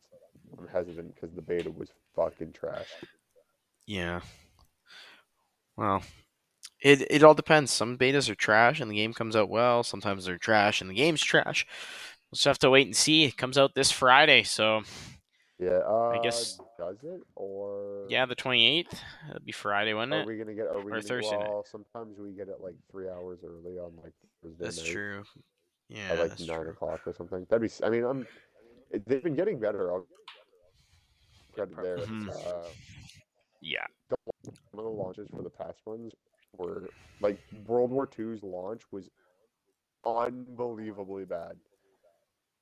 I'm 0.60 0.68
hesitant 0.68 1.16
because 1.16 1.32
the 1.34 1.42
beta 1.42 1.72
was 1.72 1.90
fucking 2.16 2.52
trash. 2.52 2.90
Yeah. 3.86 4.20
Well, 5.78 6.04
it 6.86 7.02
it 7.10 7.24
all 7.24 7.34
depends. 7.34 7.72
Some 7.72 7.98
betas 7.98 8.30
are 8.30 8.36
trash 8.36 8.80
and 8.80 8.90
the 8.92 8.96
game 8.96 9.14
comes 9.14 9.36
out 9.36 9.50
well. 9.50 9.84
Sometimes 9.84 10.26
they're 10.26 10.38
trash 10.38 10.80
and 10.82 10.90
the 10.90 10.94
game's 10.94 11.22
trash. 11.24 11.66
We'll 12.32 12.36
just 12.38 12.46
have 12.46 12.60
to 12.60 12.70
wait 12.70 12.86
and 12.88 12.96
see. 12.96 13.24
It 13.26 13.38
comes 13.38 13.58
out 13.58 13.74
this 13.76 13.92
Friday, 13.92 14.44
so 14.44 14.82
Yeah. 15.60 15.80
Uh, 15.80 16.22
guess- 16.22 16.60
does 16.78 16.98
it 17.04 17.22
or 17.36 18.06
yeah, 18.10 18.26
the 18.26 18.36
twenty 18.36 18.66
eighth. 18.68 19.00
That'd 19.28 19.46
be 19.46 19.52
Friday, 19.54 19.94
wouldn't 19.94 20.14
Are 20.14 20.22
it? 20.22 20.28
we 20.28 20.38
gonna 20.38 20.54
get? 20.54 20.68
Are 20.68 20.82
we 20.82 20.92
Or 20.92 21.02
Thursday 21.02 21.38
night. 21.38 21.50
sometimes 21.66 22.20
we 22.20 22.32
get 22.34 22.50
it 22.50 22.60
like 22.62 22.76
three 22.92 23.08
hours 23.10 23.40
early 23.46 23.78
on 23.78 23.96
like 24.04 24.14
Thursday 24.44 24.64
That's 24.64 24.78
night 24.84 24.92
true. 24.92 25.24
Yeah, 25.90 26.10
at 26.12 26.20
like 26.20 26.40
nine 26.40 26.62
true. 26.62 26.70
o'clock 26.72 27.02
or 27.08 27.14
something. 27.14 27.46
That'd 27.50 27.68
be. 27.68 27.86
I 27.86 27.90
mean, 27.90 28.04
I'm. 28.04 28.28
They've 29.08 29.24
been 29.24 29.36
getting 29.36 29.60
better. 29.60 29.92
I'll 29.92 30.06
credit 31.54 31.76
there. 31.82 31.98
Mhm. 32.00 32.30
Uh, 32.30 32.68
Yeah. 33.62 33.86
one 34.72 34.86
of 34.86 34.92
the 34.92 34.98
launches 35.02 35.30
for 35.30 35.42
the 35.42 35.50
past 35.50 35.80
ones 35.86 36.12
were 36.58 36.94
like 37.20 37.40
World 37.52 37.92
War 37.92 38.08
II's 38.18 38.44
launch 38.44 38.84
was 38.92 39.10
unbelievably 40.06 41.26
bad. 41.26 41.58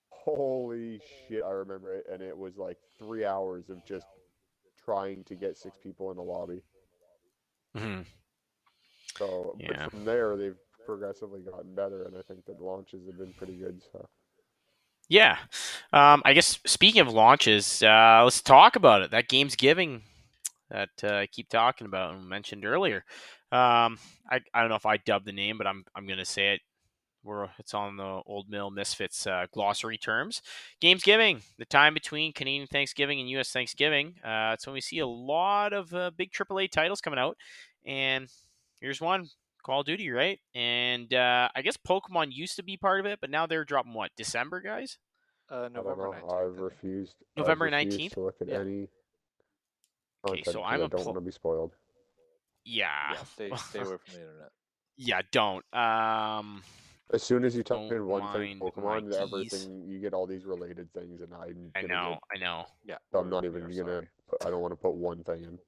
Holy 0.09 0.99
shit, 0.99 1.43
I 1.43 1.51
remember 1.51 1.93
it, 1.93 2.05
and 2.11 2.21
it 2.21 2.37
was 2.37 2.57
like 2.57 2.77
three 2.97 3.25
hours 3.25 3.69
of 3.69 3.83
just 3.83 4.07
trying 4.77 5.23
to 5.25 5.35
get 5.35 5.57
six 5.57 5.77
people 5.77 6.11
in 6.11 6.17
the 6.17 6.23
lobby. 6.23 6.63
hmm 7.75 8.01
So, 9.17 9.59
Yeah. 9.59 9.87
but 9.87 9.91
from 9.91 10.05
there, 10.05 10.37
they've 10.37 10.57
progressively 10.85 11.41
gotten 11.41 11.73
better, 11.75 12.03
and 12.03 12.17
I 12.17 12.21
think 12.21 12.45
that 12.45 12.61
launches 12.61 13.05
have 13.07 13.17
been 13.17 13.33
pretty 13.33 13.55
good. 13.55 13.81
So, 13.91 14.09
Yeah. 15.09 15.37
Um, 15.91 16.21
I 16.25 16.33
guess 16.33 16.59
speaking 16.65 17.01
of 17.01 17.07
launches, 17.13 17.83
uh, 17.83 18.21
let's 18.23 18.41
talk 18.41 18.75
about 18.75 19.01
it. 19.01 19.11
That 19.11 19.29
Gamesgiving 19.29 20.01
that 20.74 20.89
uh, 21.03 21.15
I 21.19 21.28
keep 21.28 21.47
talking 21.47 21.88
about 21.88 22.15
and 22.15 22.28
mentioned 22.28 22.65
earlier. 22.65 23.05
Um, 23.53 23.97
I, 24.30 24.41
I 24.53 24.59
don't 24.59 24.69
know 24.69 24.76
if 24.76 24.86
I 24.86 24.97
dubbed 24.97 25.26
the 25.26 25.32
name, 25.32 25.57
but 25.57 25.67
I'm 25.67 25.86
I'm 25.95 26.05
gonna 26.05 26.26
say 26.26 26.55
it. 26.55 26.61
We're, 27.24 27.47
it's 27.57 27.74
on 27.74 27.95
the 27.95 28.21
Old 28.26 28.49
Mill 28.49 28.69
Misfits 28.69 29.26
uh, 29.26 29.45
glossary 29.53 29.97
terms. 29.97 30.41
Gamesgiving, 30.82 31.41
the 31.57 31.63
time 31.63 31.93
between 31.93 32.34
Canadian 32.34 32.67
Thanksgiving 32.67 33.21
and 33.21 33.30
U.S. 33.30 33.49
Thanksgiving. 33.51 34.15
Uh, 34.21 34.51
it's 34.55 34.67
when 34.67 34.74
we 34.74 34.82
see 34.82 34.99
a 34.99 35.07
lot 35.07 35.71
of 35.71 35.93
uh, 35.93 36.11
big 36.17 36.32
AAA 36.34 36.69
titles 36.69 36.99
coming 36.99 37.19
out, 37.19 37.38
and 37.86 38.28
here's 38.82 38.99
one: 38.99 39.30
Call 39.63 39.80
of 39.82 39.86
Duty, 39.86 40.09
right? 40.11 40.39
And 40.53 41.13
uh, 41.13 41.47
I 41.55 41.61
guess 41.61 41.78
Pokemon 41.78 42.34
used 42.34 42.57
to 42.57 42.63
be 42.63 42.76
part 42.76 42.99
of 42.99 43.05
it, 43.05 43.19
but 43.21 43.30
now 43.30 43.45
they're 43.45 43.63
dropping 43.63 43.93
what 43.93 44.11
December, 44.17 44.59
guys? 44.59 44.97
uh, 45.49 45.69
November 45.71 46.05
know. 46.05 46.28
19th. 46.28 46.34
I've 46.51 46.59
refused. 46.59 47.15
November 47.38 47.69
19th? 47.69 48.13
to 48.13 48.19
look 48.21 48.36
at 48.41 48.47
Yeah. 48.49 48.59
any. 48.61 48.88
Okay, 50.26 50.38
content 50.38 50.45
so 50.53 50.61
'cause 50.61 50.67
I'm 50.74 50.82
I 50.82 50.86
a 50.86 50.88
don't 50.89 50.91
pl- 50.91 51.05
want 51.05 51.17
to 51.17 51.21
be 51.21 51.32
spoiled. 51.32 51.76
Yeah. 52.65 53.13
Yeah, 53.13 53.24
stay 53.24 53.51
stay 53.55 53.80
away 53.80 53.97
from 53.97 54.13
the 54.13 54.19
internet. 54.21 54.51
yeah, 54.95 55.21
don't. 55.32 55.65
Um, 55.74 56.63
As 57.11 57.24
soon 57.24 57.43
as 57.43 57.55
you 57.55 57.63
type 57.63 57.91
in 57.91 58.05
one 58.07 58.32
thing 58.34 58.59
Pokemon, 58.59 59.13
everything 59.13 59.86
you 59.88 59.99
get 59.99 60.13
all 60.13 60.26
these 60.26 60.45
related 60.45 60.91
things, 60.93 61.21
and 61.21 61.34
I'm. 61.34 61.71
I 61.76 61.82
gonna 61.82 61.93
know, 61.93 62.19
I 62.34 62.38
know. 62.39 62.65
Yeah, 62.86 62.97
Get, 63.11 63.19
I'm 63.19 63.30
not 63.30 63.43
even 63.45 63.63
are 63.63 63.69
gonna. 63.69 64.01
Put, 64.30 64.45
I 64.45 64.49
don't 64.49 64.61
want 64.61 64.71
to 64.71 64.78
put 64.78 64.93
one 64.93 65.24
thing 65.24 65.43
in. 65.43 65.59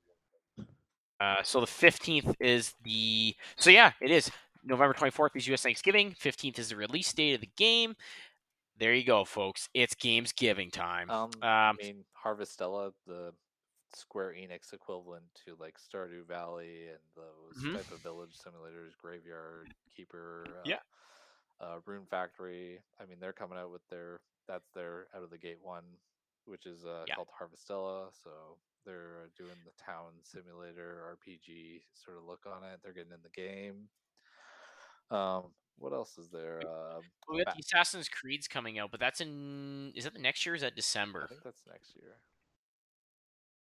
Uh, 1.20 1.42
so 1.44 1.60
the 1.62 1.66
15th 1.68 2.36
is 2.40 2.74
the. 2.84 3.36
So 3.58 3.70
yeah, 3.70 3.92
it 4.02 4.12
is. 4.12 4.32
November 4.64 4.94
24th 4.96 5.36
is 5.36 5.48
US 5.50 5.62
Thanksgiving. 5.62 6.12
15th 6.20 6.58
is 6.58 6.70
the 6.70 6.76
release 6.76 7.14
date 7.14 7.36
of 7.36 7.42
the 7.42 7.50
game. 7.56 7.96
There 8.78 8.94
you 8.94 9.04
go, 9.06 9.24
folks. 9.24 9.70
It's 9.76 9.94
games 9.96 10.32
giving 10.34 10.72
time. 10.72 11.10
Um, 11.12 11.30
I 11.42 11.70
Um, 11.70 11.78
mean, 11.80 12.04
Harvestella, 12.26 12.92
the 13.06 13.32
Square 13.94 14.34
Enix 14.34 14.74
equivalent 14.74 15.26
to 15.46 15.56
like 15.60 15.78
Stardew 15.80 16.26
Valley 16.28 16.88
and 16.90 17.00
those 17.16 17.64
Mhm. 17.64 17.74
type 17.76 17.92
of 17.92 18.02
village 18.02 18.36
simulators, 18.38 18.96
Graveyard 18.98 19.68
Keeper, 19.96 20.58
uh, 20.60 20.62
Yeah. 20.70 20.80
uh, 21.60 21.80
Rune 21.86 22.06
Factory. 22.08 22.82
I 23.00 23.06
mean, 23.06 23.20
they're 23.20 23.34
coming 23.34 23.58
out 23.58 23.72
with 23.72 23.88
their 23.90 24.22
that's 24.48 24.70
their 24.72 25.08
out 25.14 25.24
of 25.24 25.30
the 25.32 25.38
gate 25.38 25.62
one, 25.62 25.98
which 26.46 26.66
is 26.66 26.86
uh, 26.86 27.06
Yeah. 27.08 27.16
called 27.16 27.30
Harvestella. 27.30 28.14
So 28.14 28.60
they're 28.86 29.24
uh, 29.24 29.28
doing 29.36 29.56
the 29.66 29.72
town 29.84 30.14
simulator 30.24 31.18
RPG 31.18 31.86
sort 31.94 32.18
of 32.18 32.24
look 32.26 32.46
on 32.46 32.64
it. 32.64 32.82
They're 32.84 32.94
getting 32.94 33.14
in 33.14 33.22
the 33.24 33.30
game. 33.30 33.90
Um, 35.10 35.54
what 35.78 35.94
else 35.94 36.18
is 36.18 36.30
there? 36.30 36.62
Um, 36.68 37.04
we 37.30 37.44
got 37.44 37.56
the 37.56 37.62
Assassin's 37.62 38.10
Creed's 38.10 38.48
coming 38.48 38.80
out, 38.80 38.92
but 38.92 39.00
that's 39.00 39.22
in. 39.22 39.92
Is 39.96 40.04
that 40.04 40.14
the 40.14 40.20
next 40.20 40.46
year? 40.46 40.54
Or 40.54 40.56
is 40.56 40.62
that 40.62 40.76
December? 40.76 41.24
I 41.26 41.28
think 41.28 41.44
that's 41.44 41.66
next 41.68 41.96
year. 41.96 42.18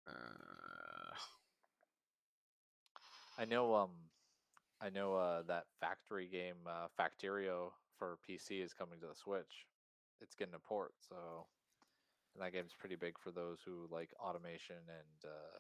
Uh, 0.07 1.15
I 3.39 3.45
know 3.45 3.75
um 3.75 3.91
I 4.81 4.91
know 4.91 5.15
uh 5.17 5.43
that 5.49 5.67
factory 5.81 6.29
game 6.29 6.57
uh 6.69 6.89
Factorio 6.99 7.73
for 7.99 8.19
PC 8.27 8.61
is 8.61 8.75
coming 8.75 9.01
to 9.01 9.07
the 9.09 9.15
Switch. 9.15 9.67
It's 10.21 10.35
getting 10.35 10.55
a 10.55 10.59
port, 10.61 10.93
so 11.09 11.47
and 12.35 12.45
that 12.45 12.53
game's 12.53 12.75
pretty 12.79 12.97
big 12.97 13.19
for 13.19 13.31
those 13.33 13.61
who 13.65 13.89
like 13.91 14.11
automation 14.21 14.77
and 14.89 15.25
uh 15.33 15.59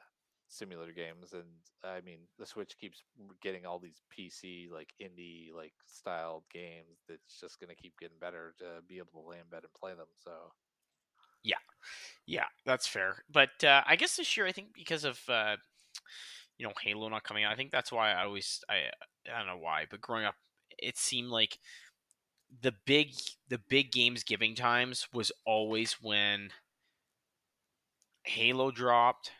simulator 0.49 0.93
games 0.93 1.33
and 1.33 1.49
I 1.85 2.01
mean 2.03 2.21
the 2.39 2.47
Switch 2.47 2.77
keeps 2.79 3.03
getting 3.43 3.67
all 3.67 3.79
these 3.79 4.03
PC 4.11 4.69
like 4.73 4.95
indie 5.01 5.53
like 5.55 5.75
styled 5.87 6.45
games 6.53 7.01
that's 7.09 7.41
just 7.41 7.61
going 7.61 7.75
to 7.75 7.81
keep 7.81 7.99
getting 7.99 8.19
better 8.21 8.55
to 8.59 8.83
be 8.89 8.99
able 8.99 9.23
to 9.23 9.29
lay 9.31 9.39
in 9.39 9.49
bed 9.51 9.63
and 9.65 9.75
play 9.75 9.95
them. 9.95 10.09
So 10.25 10.33
Yeah, 11.43 11.57
that's 12.65 12.87
fair. 12.87 13.25
But 13.31 13.65
uh, 13.65 13.83
I 13.87 13.97
guess 13.97 14.17
this 14.17 14.37
year, 14.37 14.47
I 14.47 14.53
think 14.53 14.69
because 14.75 15.05
of 15.05 15.21
uh, 15.29 15.57
you 16.59 16.67
know 16.67 16.73
Halo 16.83 17.09
not 17.09 17.25
coming 17.25 17.45
out, 17.45 17.53
I 17.53 17.57
think 17.57 17.71
that's 17.71 17.93
why 17.93 18.13
I 18.13 18.25
always 18.25 18.61
I 18.69 18.75
I 19.33 19.39
don't 19.39 19.47
know 19.47 19.63
why, 19.63 19.87
but 19.91 20.01
growing 20.01 20.25
up, 20.25 20.37
it 20.79 20.99
seemed 20.99 21.29
like 21.29 21.59
the 22.63 22.73
big 22.87 23.13
the 23.49 23.61
big 23.69 23.93
games 23.93 24.23
giving 24.23 24.55
times 24.55 25.09
was 25.13 25.33
always 25.47 25.97
when 26.01 26.51
Halo 28.25 28.71
dropped, 28.71 29.33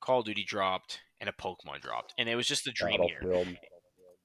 Call 0.00 0.20
of 0.20 0.26
Duty 0.26 0.44
dropped, 0.44 1.00
and 1.20 1.28
a 1.28 1.32
Pokemon 1.32 1.80
dropped, 1.80 2.14
and 2.18 2.28
it 2.28 2.36
was 2.36 2.46
just 2.46 2.64
the 2.64 2.72
dream 2.72 3.02
year 3.02 3.56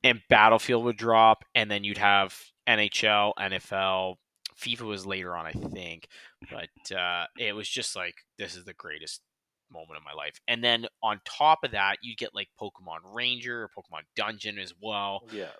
and 0.03 0.21
Battlefield 0.29 0.83
would 0.85 0.97
drop, 0.97 1.45
and 1.53 1.69
then 1.69 1.83
you'd 1.83 1.97
have 1.97 2.37
NHL, 2.67 3.33
NFL, 3.39 4.15
FIFA 4.61 4.81
was 4.81 5.05
later 5.05 5.35
on, 5.35 5.45
I 5.45 5.51
think, 5.51 6.07
but 6.49 6.95
uh, 6.95 7.25
it 7.37 7.53
was 7.53 7.67
just 7.67 7.95
like 7.95 8.15
this 8.37 8.55
is 8.55 8.65
the 8.65 8.73
greatest 8.73 9.21
moment 9.71 9.97
of 9.97 10.03
my 10.03 10.13
life. 10.13 10.39
And 10.47 10.63
then 10.63 10.85
on 11.01 11.21
top 11.25 11.59
of 11.63 11.71
that, 11.71 11.97
you 12.01 12.15
get 12.15 12.35
like 12.35 12.49
Pokemon 12.59 12.99
Ranger 13.13 13.63
or 13.63 13.69
Pokemon 13.69 14.01
Dungeon 14.15 14.59
as 14.59 14.73
well. 14.81 15.21
yeah, 15.31 15.51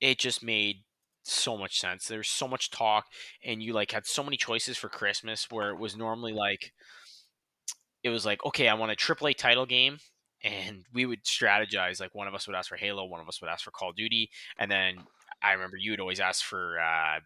It 0.00 0.18
just 0.18 0.42
made 0.42 0.76
so 1.22 1.56
much 1.56 1.78
sense. 1.80 2.06
There's 2.06 2.28
so 2.28 2.48
much 2.48 2.70
talk, 2.70 3.06
and 3.44 3.62
you 3.62 3.72
like 3.72 3.92
had 3.92 4.06
so 4.06 4.22
many 4.22 4.36
choices 4.36 4.76
for 4.76 4.88
Christmas 4.88 5.46
where 5.50 5.70
it 5.70 5.78
was 5.78 5.96
normally 5.96 6.32
like 6.32 6.72
it 8.02 8.10
was 8.10 8.24
like 8.26 8.44
okay, 8.44 8.68
I 8.68 8.74
want 8.74 8.92
a 8.92 8.96
AAA 8.96 9.36
title 9.36 9.66
game, 9.66 9.98
and 10.42 10.84
we 10.92 11.06
would 11.06 11.24
strategize. 11.24 12.00
Like 12.00 12.14
one 12.14 12.28
of 12.28 12.34
us 12.34 12.46
would 12.46 12.56
ask 12.56 12.68
for 12.68 12.76
Halo, 12.76 13.04
one 13.04 13.20
of 13.20 13.28
us 13.28 13.40
would 13.40 13.50
ask 13.50 13.64
for 13.64 13.70
Call 13.70 13.90
of 13.90 13.96
Duty, 13.96 14.30
and 14.58 14.70
then 14.70 14.94
I 15.42 15.52
remember 15.52 15.76
you 15.76 15.92
would 15.92 16.00
always 16.00 16.20
ask 16.20 16.44
for 16.44 16.78
uh, 16.80 17.20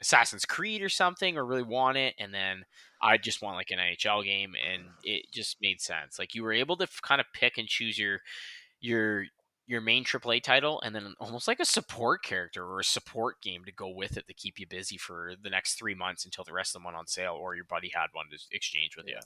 Assassin's 0.00 0.44
Creed 0.44 0.82
or 0.82 0.88
something, 0.88 1.36
or 1.36 1.44
really 1.44 1.62
want 1.62 1.96
it, 1.96 2.14
and 2.18 2.32
then 2.32 2.64
I 3.02 3.16
just 3.16 3.42
want 3.42 3.56
like 3.56 3.70
an 3.70 3.78
NHL 3.78 4.24
game, 4.24 4.54
and 4.54 4.84
it 5.04 5.26
just 5.32 5.56
made 5.60 5.80
sense. 5.80 6.18
Like 6.18 6.34
you 6.34 6.42
were 6.42 6.52
able 6.52 6.76
to 6.76 6.84
f- 6.84 7.00
kind 7.02 7.20
of 7.20 7.26
pick 7.32 7.58
and 7.58 7.68
choose 7.68 7.98
your 7.98 8.20
your 8.80 9.24
your 9.66 9.80
main 9.82 10.02
AAA 10.04 10.42
title, 10.42 10.80
and 10.80 10.94
then 10.94 11.14
almost 11.20 11.46
like 11.46 11.60
a 11.60 11.64
support 11.64 12.22
character 12.22 12.64
or 12.64 12.80
a 12.80 12.84
support 12.84 13.40
game 13.42 13.64
to 13.66 13.72
go 13.72 13.88
with 13.88 14.16
it 14.16 14.26
to 14.26 14.32
keep 14.34 14.58
you 14.58 14.66
busy 14.66 14.96
for 14.96 15.34
the 15.42 15.50
next 15.50 15.74
three 15.74 15.94
months 15.94 16.24
until 16.24 16.44
the 16.44 16.52
rest 16.54 16.70
of 16.70 16.80
them 16.80 16.84
went 16.84 16.96
on 16.96 17.06
sale, 17.06 17.34
or 17.34 17.54
your 17.54 17.64
buddy 17.64 17.90
had 17.94 18.06
one 18.12 18.26
to 18.30 18.38
exchange 18.50 18.96
with 18.96 19.06
you. 19.06 19.18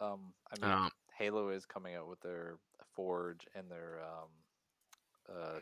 Um, 0.00 0.32
I 0.50 0.60
mean, 0.66 0.72
Um, 0.72 0.90
Halo 1.18 1.50
is 1.50 1.66
coming 1.66 1.94
out 1.94 2.08
with 2.08 2.20
their 2.20 2.56
Forge 2.96 3.46
and 3.54 3.70
their 3.70 4.00
um, 4.02 4.28
uh, 5.28 5.60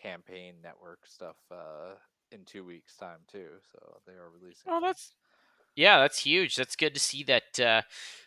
campaign 0.00 0.56
network 0.62 1.06
stuff 1.06 1.36
uh, 1.50 1.94
in 2.32 2.44
two 2.44 2.64
weeks' 2.64 2.96
time 2.96 3.20
too. 3.30 3.48
So 3.72 3.98
they 4.06 4.12
are 4.12 4.30
releasing. 4.30 4.72
Oh, 4.72 4.80
that's 4.80 5.12
yeah, 5.76 5.98
that's 5.98 6.18
huge. 6.18 6.56
That's 6.56 6.74
good 6.74 6.94
to 6.94 7.00
see 7.00 7.22
that 7.24 7.60
uh, 7.60 7.82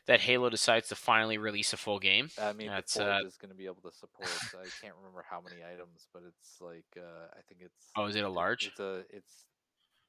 that 0.06 0.22
Halo 0.22 0.50
decides 0.50 0.88
to 0.89 0.95
finally 0.95 1.38
release 1.38 1.74
a 1.74 1.78
full 1.78 1.97
game. 2.00 2.30
I 2.39 2.54
mean, 2.54 2.68
that's, 2.68 2.93
the 2.93 3.00
Forge 3.02 3.24
uh, 3.24 3.28
is 3.28 3.38
going 3.38 3.50
to 3.50 3.58
be 3.58 3.66
able 3.66 3.82
to 3.82 3.91
support. 3.91 4.30
I 4.54 4.70
can't 4.82 4.93
remember 4.95 5.26
how 5.28 5.41
many 5.41 5.64
items, 5.64 6.08
but 6.14 6.22
it's 6.28 6.62
like 6.62 6.86
uh, 6.95 7.28
I 7.34 7.41
think 7.47 7.62
it's. 7.62 7.88
Oh, 7.97 8.06
is 8.06 8.16
it 8.16 8.24
a 8.24 8.30
large? 8.30 8.68
It's 8.68 8.80
a 8.80 9.04
it's 9.10 9.45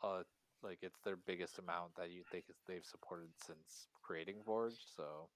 uh 0.02 0.22
like 0.62 0.78
it's 0.82 1.00
their 1.04 1.16
biggest 1.16 1.58
amount 1.58 1.96
that 1.96 2.10
you 2.10 2.22
think 2.30 2.44
is 2.50 2.56
they've 2.68 2.84
supported 2.84 3.30
since 3.44 3.88
creating 4.02 4.36
Forge. 4.44 4.76
So 4.94 5.28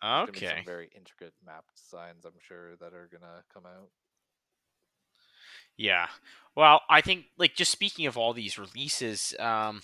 there's 0.00 0.26
gonna 0.26 0.32
be 0.32 0.38
Okay. 0.38 0.56
some 0.56 0.64
very 0.64 0.90
intricate 0.96 1.34
map 1.44 1.64
designs. 1.76 2.24
I'm 2.24 2.40
sure 2.40 2.76
that 2.76 2.94
are 2.94 3.08
gonna 3.12 3.44
come 3.52 3.66
out. 3.66 3.90
Yeah. 5.76 6.06
Well, 6.56 6.82
I 6.88 7.00
think 7.00 7.26
like 7.38 7.54
just 7.54 7.72
speaking 7.72 8.06
of 8.06 8.16
all 8.16 8.32
these 8.32 8.58
releases, 8.58 9.34
um, 9.40 9.80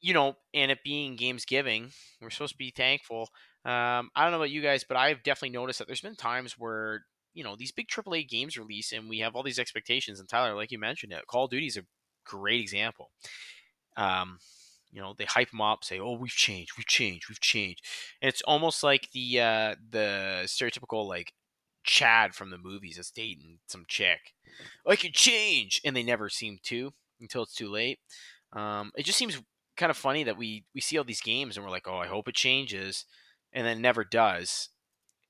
you 0.00 0.12
know, 0.12 0.36
and 0.52 0.70
it 0.70 0.80
being 0.84 1.16
Games 1.16 1.44
Giving, 1.44 1.90
we're 2.20 2.30
supposed 2.30 2.52
to 2.52 2.58
be 2.58 2.70
thankful. 2.70 3.30
Um, 3.64 4.10
I 4.14 4.22
don't 4.22 4.32
know 4.32 4.36
about 4.36 4.50
you 4.50 4.60
guys, 4.60 4.84
but 4.84 4.96
I've 4.98 5.22
definitely 5.22 5.56
noticed 5.56 5.78
that 5.78 5.86
there's 5.86 6.02
been 6.02 6.16
times 6.16 6.54
where 6.58 7.04
you 7.32 7.42
know 7.42 7.56
these 7.56 7.72
big 7.72 7.88
AAA 7.88 8.22
games 8.22 8.58
release, 8.58 8.92
and 8.92 9.08
we 9.08 9.20
have 9.20 9.34
all 9.34 9.42
these 9.42 9.58
expectations. 9.58 10.20
And 10.20 10.28
Tyler, 10.28 10.54
like 10.54 10.70
you 10.70 10.78
mentioned, 10.78 11.12
it 11.12 11.26
Call 11.26 11.44
of 11.46 11.50
Duty 11.50 11.66
is 11.66 11.78
a 11.78 11.84
great 12.26 12.60
example. 12.60 13.10
Um, 13.96 14.38
you 14.92 15.00
know, 15.00 15.14
they 15.16 15.24
hype 15.24 15.50
them 15.50 15.60
up, 15.62 15.84
say, 15.84 15.98
"Oh, 16.00 16.12
we've 16.18 16.30
changed, 16.30 16.72
we've 16.78 16.86
changed, 16.86 17.28
we've 17.28 17.40
changed," 17.40 17.84
and 18.22 18.28
it's 18.28 18.42
almost 18.42 18.82
like 18.82 19.08
the 19.12 19.40
uh, 19.40 19.74
the 19.90 20.42
stereotypical 20.46 21.06
like 21.08 21.32
Chad 21.84 22.34
from 22.34 22.50
the 22.50 22.58
movies 22.58 22.96
that's 22.96 23.10
dating 23.10 23.58
some 23.66 23.84
chick. 23.86 24.34
I 24.86 24.96
can 24.96 25.12
change, 25.12 25.80
and 25.84 25.94
they 25.94 26.02
never 26.02 26.28
seem 26.28 26.58
to 26.64 26.92
until 27.20 27.42
it's 27.42 27.54
too 27.54 27.68
late. 27.68 27.98
Um, 28.52 28.92
it 28.96 29.04
just 29.04 29.18
seems 29.18 29.40
kind 29.76 29.90
of 29.90 29.96
funny 29.96 30.24
that 30.24 30.36
we 30.36 30.64
we 30.74 30.80
see 30.80 30.98
all 30.98 31.04
these 31.04 31.20
games 31.20 31.56
and 31.56 31.64
we're 31.64 31.70
like, 31.72 31.88
oh, 31.88 31.98
I 31.98 32.06
hope 32.06 32.28
it 32.28 32.34
changes, 32.34 33.04
and 33.52 33.66
then 33.66 33.80
never 33.80 34.04
does, 34.04 34.70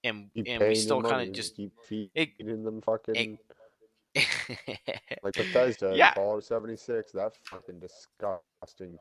and 0.02 0.30
Keep 0.34 0.46
and 0.48 0.62
we 0.68 0.74
still 0.74 1.02
kind 1.02 1.28
of 1.28 1.34
just 1.34 1.56
keep 1.56 1.72
feeding 1.86 2.64
them 2.64 2.80
fucking 2.82 3.38
it, 4.14 4.28
like 5.22 5.34
Bethesda 5.34 5.94
Yeah. 5.96 6.14
Fallout 6.14 6.44
76. 6.44 7.12
That 7.12 7.32
fucking 7.44 7.80
disgusting. 7.80 8.98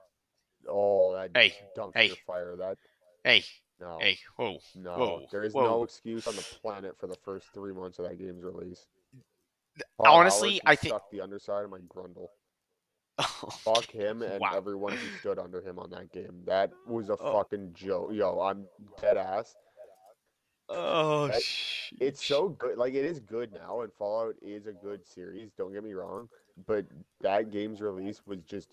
Oh, 0.68 1.14
that 1.14 1.32
Hey, 1.36 1.54
dumpster 1.78 1.94
hey. 1.94 2.12
fire. 2.26 2.56
That 2.58 2.78
hey 3.24 3.44
no, 3.84 3.98
hey 4.00 4.18
whoa 4.38 4.58
no. 4.76 4.92
whoa, 4.98 5.26
there 5.32 5.44
is 5.44 5.54
whoa. 5.54 5.66
no 5.66 5.84
excuse 5.84 6.26
on 6.28 6.36
the 6.36 6.42
planet 6.62 6.96
for 7.00 7.08
the 7.08 7.18
first 7.26 7.48
three 7.54 7.74
months 7.74 8.00
of 8.00 8.06
that 8.08 8.18
game's 8.18 8.44
release. 8.44 8.86
Paul 9.98 10.16
honestly, 10.20 10.62
I 10.66 10.76
think- 10.76 10.96
the 11.12 11.22
underside 11.22 11.66
of 11.66 11.72
my 11.72 11.80
grundle. 11.80 12.28
Oh, 13.20 13.50
Fuck 13.50 13.92
him 13.92 14.22
and 14.30 14.40
Wow. 14.40 14.54
everyone 14.56 14.94
who 14.94 15.18
stood 15.20 15.38
under 15.38 15.62
him 15.62 15.78
on 15.78 15.92
that 15.92 16.12
game. 16.12 16.42
That 16.48 16.72
was 16.88 17.10
a 17.10 17.18
Oh. 17.20 17.34
fucking 17.34 17.74
joke. 17.76 18.10
Yo, 18.14 18.40
I'm 18.40 18.66
dead 19.00 19.18
ass. 19.18 19.56
oh 20.70 21.28
That- 21.28 21.42
sh- 21.44 21.94
It's 22.00 22.26
so 22.26 22.50
good. 22.50 22.78
Like 22.78 22.94
it 22.96 23.06
is 23.06 23.20
good 23.20 23.52
now, 23.54 23.82
and 23.82 23.92
Fallout 23.94 24.36
is 24.42 24.66
a 24.66 24.74
good 24.74 25.06
series. 25.06 25.52
Don't 25.58 25.74
get 25.74 25.84
me 25.84 25.94
wrong, 25.94 26.28
but 26.66 26.86
that 27.22 27.52
game's 27.52 27.82
release 27.82 28.22
was 28.26 28.40
just 28.42 28.70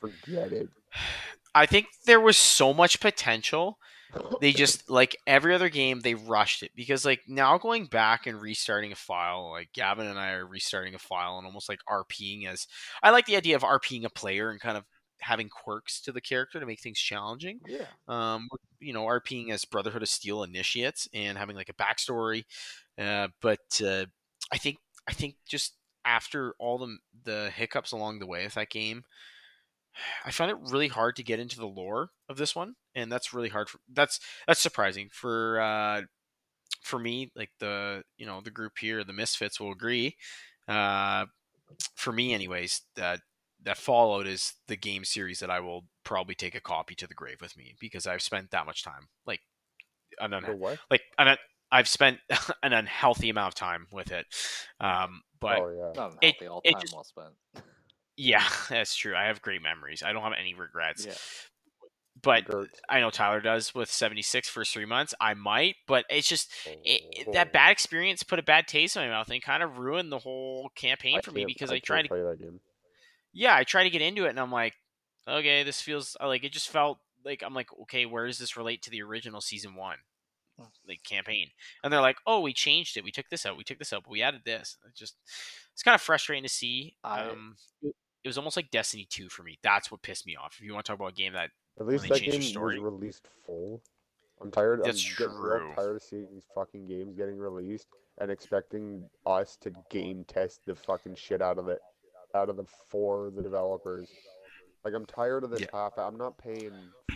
forget 0.00 0.52
it. 0.52 0.68
I 1.58 1.66
think 1.66 1.86
there 2.06 2.20
was 2.20 2.36
so 2.36 2.72
much 2.72 3.00
potential 3.00 3.78
they 4.40 4.52
just 4.52 4.88
like 4.88 5.16
every 5.26 5.54
other 5.54 5.68
game 5.68 6.00
they 6.00 6.14
rushed 6.14 6.62
it. 6.62 6.72
Because 6.74 7.04
like 7.04 7.20
now 7.28 7.58
going 7.58 7.86
back 7.86 8.26
and 8.26 8.40
restarting 8.40 8.92
a 8.92 8.96
file 8.96 9.50
like 9.50 9.72
gavin 9.72 10.06
and 10.06 10.18
i 10.18 10.32
are 10.32 10.46
restarting 10.46 10.94
a 10.94 10.98
file 10.98 11.38
and 11.38 11.46
almost 11.46 11.68
like 11.68 11.80
rping 11.88 12.46
as 12.46 12.66
i 13.02 13.10
like 13.10 13.26
the 13.26 13.36
idea 13.36 13.56
of 13.56 13.62
rping 13.62 14.04
a 14.04 14.10
player 14.10 14.50
and 14.50 14.60
kind 14.60 14.76
of 14.76 14.84
having 15.20 15.48
quirks 15.48 16.00
to 16.00 16.12
the 16.12 16.20
character 16.20 16.60
to 16.60 16.66
make 16.66 16.80
things 16.80 16.98
challenging. 16.98 17.58
Yeah. 17.66 17.86
um 18.06 18.48
you 18.80 18.92
know 18.92 19.04
rping 19.04 19.50
as 19.50 19.64
brotherhood 19.64 20.02
of 20.02 20.08
steel 20.08 20.42
initiates 20.42 21.08
and 21.12 21.36
having 21.36 21.56
like 21.56 21.70
a 21.70 21.74
backstory. 21.74 22.44
Uh 22.96 23.28
but 23.40 23.80
uh 23.84 24.06
i 24.52 24.58
think 24.58 24.78
i 25.08 25.12
think 25.12 25.34
just 25.46 25.74
after 26.04 26.54
all 26.58 26.78
the 26.78 26.96
the 27.24 27.50
hiccups 27.54 27.92
along 27.92 28.18
the 28.18 28.26
way 28.26 28.44
with 28.44 28.54
that 28.54 28.70
game 28.70 29.04
I 30.24 30.30
found 30.30 30.50
it 30.50 30.56
really 30.70 30.88
hard 30.88 31.16
to 31.16 31.22
get 31.22 31.40
into 31.40 31.56
the 31.58 31.66
lore 31.66 32.10
of 32.28 32.36
this 32.36 32.54
one, 32.54 32.74
and 32.94 33.10
that's 33.10 33.32
really 33.34 33.48
hard. 33.48 33.68
For, 33.68 33.78
that's 33.92 34.20
that's 34.46 34.60
surprising 34.60 35.08
for 35.12 35.60
uh, 35.60 36.02
for 36.82 36.98
me. 36.98 37.30
Like 37.34 37.50
the 37.60 38.02
you 38.16 38.26
know 38.26 38.40
the 38.40 38.50
group 38.50 38.72
here, 38.80 39.04
the 39.04 39.12
Misfits 39.12 39.58
will 39.60 39.72
agree. 39.72 40.16
Uh, 40.66 41.26
for 41.94 42.12
me, 42.12 42.32
anyways, 42.34 42.82
that 42.96 43.20
that 43.64 43.76
Fallout 43.76 44.26
is 44.26 44.54
the 44.68 44.76
game 44.76 45.04
series 45.04 45.40
that 45.40 45.50
I 45.50 45.60
will 45.60 45.84
probably 46.04 46.34
take 46.34 46.54
a 46.54 46.60
copy 46.60 46.94
to 46.94 47.06
the 47.06 47.14
grave 47.14 47.40
with 47.40 47.56
me 47.56 47.74
because 47.80 48.06
I've 48.06 48.22
spent 48.22 48.50
that 48.52 48.66
much 48.66 48.84
time. 48.84 49.08
Like 49.26 49.40
an 50.20 50.30
The 50.30 50.36
un- 50.36 50.58
what? 50.58 50.78
like 50.90 51.02
an, 51.18 51.28
un- 51.28 51.36
I've 51.72 51.88
spent 51.88 52.18
an 52.62 52.72
unhealthy 52.72 53.30
amount 53.30 53.48
of 53.48 53.54
time 53.56 53.86
with 53.92 54.12
it. 54.12 54.26
Um, 54.80 55.22
but 55.40 55.58
oh 55.58 55.68
yeah. 55.94 56.00
Not 56.00 56.16
It- 56.22 56.46
all 56.48 56.60
it 56.64 56.72
time 56.72 56.80
just- 56.80 56.94
well 56.94 57.04
spent. 57.04 57.34
Yeah, 58.18 58.44
that's 58.68 58.94
true. 58.94 59.14
I 59.16 59.26
have 59.28 59.40
great 59.40 59.62
memories. 59.62 60.02
I 60.02 60.12
don't 60.12 60.22
have 60.22 60.32
any 60.38 60.52
regrets. 60.54 61.06
Yeah. 61.06 61.14
But. 62.20 62.44
I 62.88 62.98
know 63.00 63.10
Tyler 63.10 63.40
does 63.40 63.74
with 63.74 63.90
76 63.90 64.48
for 64.48 64.64
three 64.64 64.84
months. 64.86 65.14
I 65.20 65.34
might, 65.34 65.76
but 65.86 66.04
it's 66.10 66.28
just 66.28 66.50
it, 66.84 67.02
it- 67.12 67.32
that 67.32 67.48
Oh. 67.48 67.50
bad 67.52 67.70
experience 67.70 68.22
put 68.24 68.38
a 68.40 68.42
bad 68.42 68.66
taste 68.66 68.96
in 68.96 69.02
my 69.02 69.08
mouth 69.08 69.30
and 69.30 69.40
kind 69.42 69.62
of 69.62 69.78
ruined 69.78 70.10
the 70.10 70.18
whole 70.18 70.70
campaign 70.74 71.20
for 71.22 71.30
me 71.30 71.44
because 71.46 71.70
I, 71.70 71.76
I, 71.76 71.78
tried 71.78 72.02
to, 72.02 72.08
play 72.08 72.22
that 72.22 72.40
game. 72.40 72.60
yeah, 73.32 73.54
I 73.54 73.62
tried 73.64 73.84
to 73.84 73.90
get 73.90 74.02
into 74.02 74.24
it 74.26 74.30
and 74.30 74.40
I'm 74.40 74.50
like, 74.52 74.74
okay, 75.28 75.62
this 75.62 75.80
feels 75.80 76.16
like 76.20 76.42
it 76.44 76.52
just 76.52 76.68
felt 76.70 76.98
like 77.24 77.42
I'm 77.46 77.54
like, 77.54 77.68
okay, 77.82 78.04
where 78.04 78.26
does 78.26 78.38
this 78.38 78.56
relate 78.56 78.82
to 78.82 78.90
the 78.90 79.02
original 79.02 79.40
season 79.40 79.74
one, 79.76 79.98
like 80.88 81.04
campaign? 81.04 81.48
And 81.84 81.92
they're 81.92 82.00
like, 82.00 82.16
oh, 82.26 82.40
we 82.40 82.52
changed 82.52 82.96
it. 82.96 83.04
We 83.04 83.10
took 83.12 83.28
this 83.28 83.46
out. 83.46 83.56
We 83.56 83.64
took 83.64 83.78
this 83.78 83.92
out, 83.92 84.02
but 84.04 84.10
we 84.10 84.22
added 84.22 84.40
this. 84.44 84.76
It 84.86 84.96
just 84.96 85.16
it's 85.72 85.82
kind 85.84 85.94
of 85.94 86.00
frustrating 86.00 86.42
to 86.44 86.48
see. 86.48 86.96
I- 87.04 87.26
um, 87.28 87.56
it, 88.24 88.28
was 88.28 88.38
almost 88.38 88.56
like 88.56 88.70
Destiny 88.70 89.06
2 89.08 89.28
for 89.28 89.42
me. 89.42 89.58
That's 89.62 89.90
what 89.90 90.02
pissed 90.02 90.26
me 90.26 90.36
off. 90.36 90.56
If 90.58 90.64
you 90.64 90.72
want 90.72 90.84
to 90.86 90.90
talk 90.92 90.98
about 91.00 91.12
a 91.12 91.14
game 91.14 91.32
that 91.34 91.50
At 91.78 91.86
least 91.86 92.08
that 92.08 92.20
game 92.20 92.40
the 92.40 92.60
was 92.60 92.78
released 92.78 93.26
full. 93.46 93.82
I'm 94.40 94.50
tired. 94.50 94.82
That's 94.84 95.04
I'm 95.04 95.14
true. 95.14 95.72
tired 95.74 95.96
of 95.96 96.02
seeing 96.02 96.28
these 96.32 96.46
fucking 96.54 96.86
games 96.86 97.16
getting 97.16 97.36
released 97.38 97.88
and 98.18 98.30
expecting 98.30 99.08
us 99.26 99.56
to 99.62 99.72
game 99.90 100.24
test 100.28 100.60
the 100.66 100.74
fucking 100.74 101.16
shit 101.16 101.42
out 101.42 101.58
of 101.58 101.68
it, 101.68 101.80
out 102.34 102.48
of 102.48 102.56
the 102.56 102.64
for 102.88 103.30
the 103.34 103.42
developers. 103.42 104.08
Like 104.84 104.94
I'm 104.94 105.06
tired 105.06 105.42
of 105.44 105.50
this 105.50 105.62
Yeah. 105.62 105.66
half. 105.72 105.98
I'm 105.98 106.16
not 106.16 106.38
paying 106.38 106.72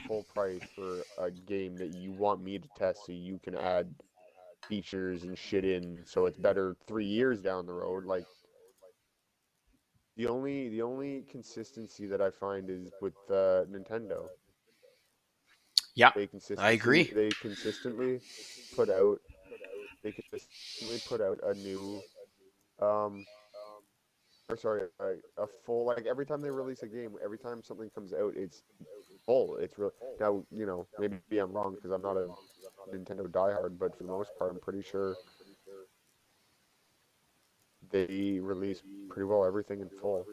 full 0.08 0.24
price 0.34 0.62
for 0.74 1.02
a 1.18 1.30
game 1.30 1.76
that 1.76 1.94
you 1.94 2.10
want 2.12 2.42
me 2.42 2.58
to 2.58 2.68
test 2.76 3.06
so 3.06 3.12
you 3.12 3.38
can 3.38 3.54
add 3.54 3.94
features 4.68 5.22
and 5.24 5.36
shit 5.38 5.64
in 5.64 5.98
so 6.04 6.26
it's 6.26 6.38
better 6.38 6.76
three 6.86 7.04
years 7.06 7.40
down 7.40 7.66
the 7.66 7.72
road. 7.72 8.04
Like 8.04 8.26
the 10.16 10.26
only 10.26 10.68
the 10.68 10.82
only 10.82 11.22
consistency 11.30 12.06
that 12.06 12.20
I 12.20 12.30
find 12.30 12.68
is 12.70 12.92
with 13.00 13.14
uh, 13.30 13.64
Nintendo. 13.70 14.28
Yeah, 15.94 16.12
they 16.14 16.26
consistently, 16.26 16.74
agree. 16.74 17.04
They 17.12 17.30
consistently 17.30 18.20
put 18.74 18.90
out 18.90 19.18
they 20.02 20.12
consistently 20.12 20.98
put 21.08 21.20
out 21.20 21.38
a 21.44 21.54
new 21.54 22.02
um 22.80 23.26
or 24.48 24.56
sorry 24.56 24.82
a, 25.00 25.42
a 25.42 25.46
full 25.64 25.86
like 25.86 26.06
every 26.06 26.26
time 26.26 26.40
they 26.42 26.50
release 26.50 26.82
a 26.82 26.86
game 26.88 27.12
every 27.24 27.38
time 27.38 27.62
something 27.62 27.90
comes 27.90 28.12
out 28.12 28.34
it's 28.36 28.62
full 29.24 29.56
it's 29.56 29.78
real 29.78 29.92
now 30.20 30.44
you 30.50 30.66
know 30.66 30.86
maybe 30.98 31.22
i'm 31.22 31.52
wrong 31.52 31.74
because 31.74 31.90
i'm 31.90 32.02
not 32.02 32.02
a 32.02 32.14
nintendo 32.92 33.16
diehard 33.26 33.78
but 33.78 33.96
for 33.96 34.04
the 34.04 34.10
most 34.10 34.36
part 34.36 34.50
i'm 34.50 34.58
pretty 34.58 34.82
sure 34.82 35.16
they 37.92 38.38
release 38.40 38.82
pretty 39.08 39.24
well 39.26 39.44
everything 39.44 39.80
in 39.80 39.88
full 40.00 40.26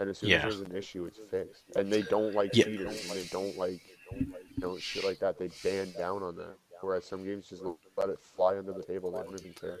And 0.00 0.08
as 0.08 0.18
soon 0.18 0.30
Yeah. 0.30 0.36
as 0.46 0.56
there's 0.56 0.60
an 0.60 0.76
issue, 0.76 1.06
it's 1.06 1.18
fixed. 1.30 1.64
And 1.76 1.92
they 1.92 2.02
don't 2.02 2.32
like 2.34 2.50
Yeah. 2.54 2.64
cheaters. 2.64 3.10
And 3.10 3.18
they 3.18 3.26
don't 3.26 3.56
like, 3.58 3.80
you 4.12 4.26
know, 4.58 4.78
shit 4.78 5.02
like 5.04 5.18
that. 5.18 5.38
They 5.38 5.50
ban 5.64 5.92
down 5.98 6.22
on 6.22 6.36
that. 6.36 6.56
Whereas 6.80 7.04
some 7.04 7.24
games 7.24 7.48
just 7.48 7.64
let 7.96 8.08
it 8.08 8.20
fly 8.20 8.56
under 8.56 8.72
the 8.72 8.84
table. 8.84 9.10
They 9.10 9.22
don't 9.22 9.40
even 9.40 9.52
care. 9.54 9.80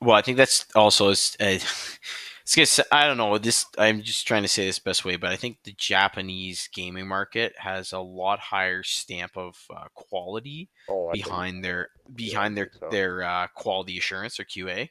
Well, 0.00 0.16
I 0.16 0.22
think 0.22 0.36
that's 0.36 0.66
also. 0.76 1.10
Uh, 1.10 1.14
it's 1.40 2.54
gonna 2.56 2.86
I 2.92 3.06
don't 3.06 3.16
know. 3.16 3.38
This 3.38 3.66
I'm 3.78 4.02
just 4.02 4.26
trying 4.26 4.42
to 4.42 4.48
say 4.48 4.64
this 4.66 4.78
best 4.80 5.04
way, 5.04 5.16
but 5.16 5.30
I 5.30 5.36
think 5.36 5.58
the 5.64 5.72
Japanese 5.72 6.68
gaming 6.72 7.06
market 7.06 7.54
has 7.58 7.92
a 7.92 8.00
lot 8.00 8.38
higher 8.40 8.82
stamp 8.82 9.36
of 9.36 9.56
uh, 9.70 9.86
quality 9.94 10.68
Oh, 10.88 11.08
I 11.08 11.12
think- 11.12 11.24
behind 11.24 11.64
their 11.64 11.90
behind 12.14 12.56
their 12.56 12.70
so. 12.78 12.88
their 12.90 13.22
uh, 13.22 13.46
quality 13.54 13.98
assurance 13.98 14.38
or 14.40 14.44
QA. 14.44 14.90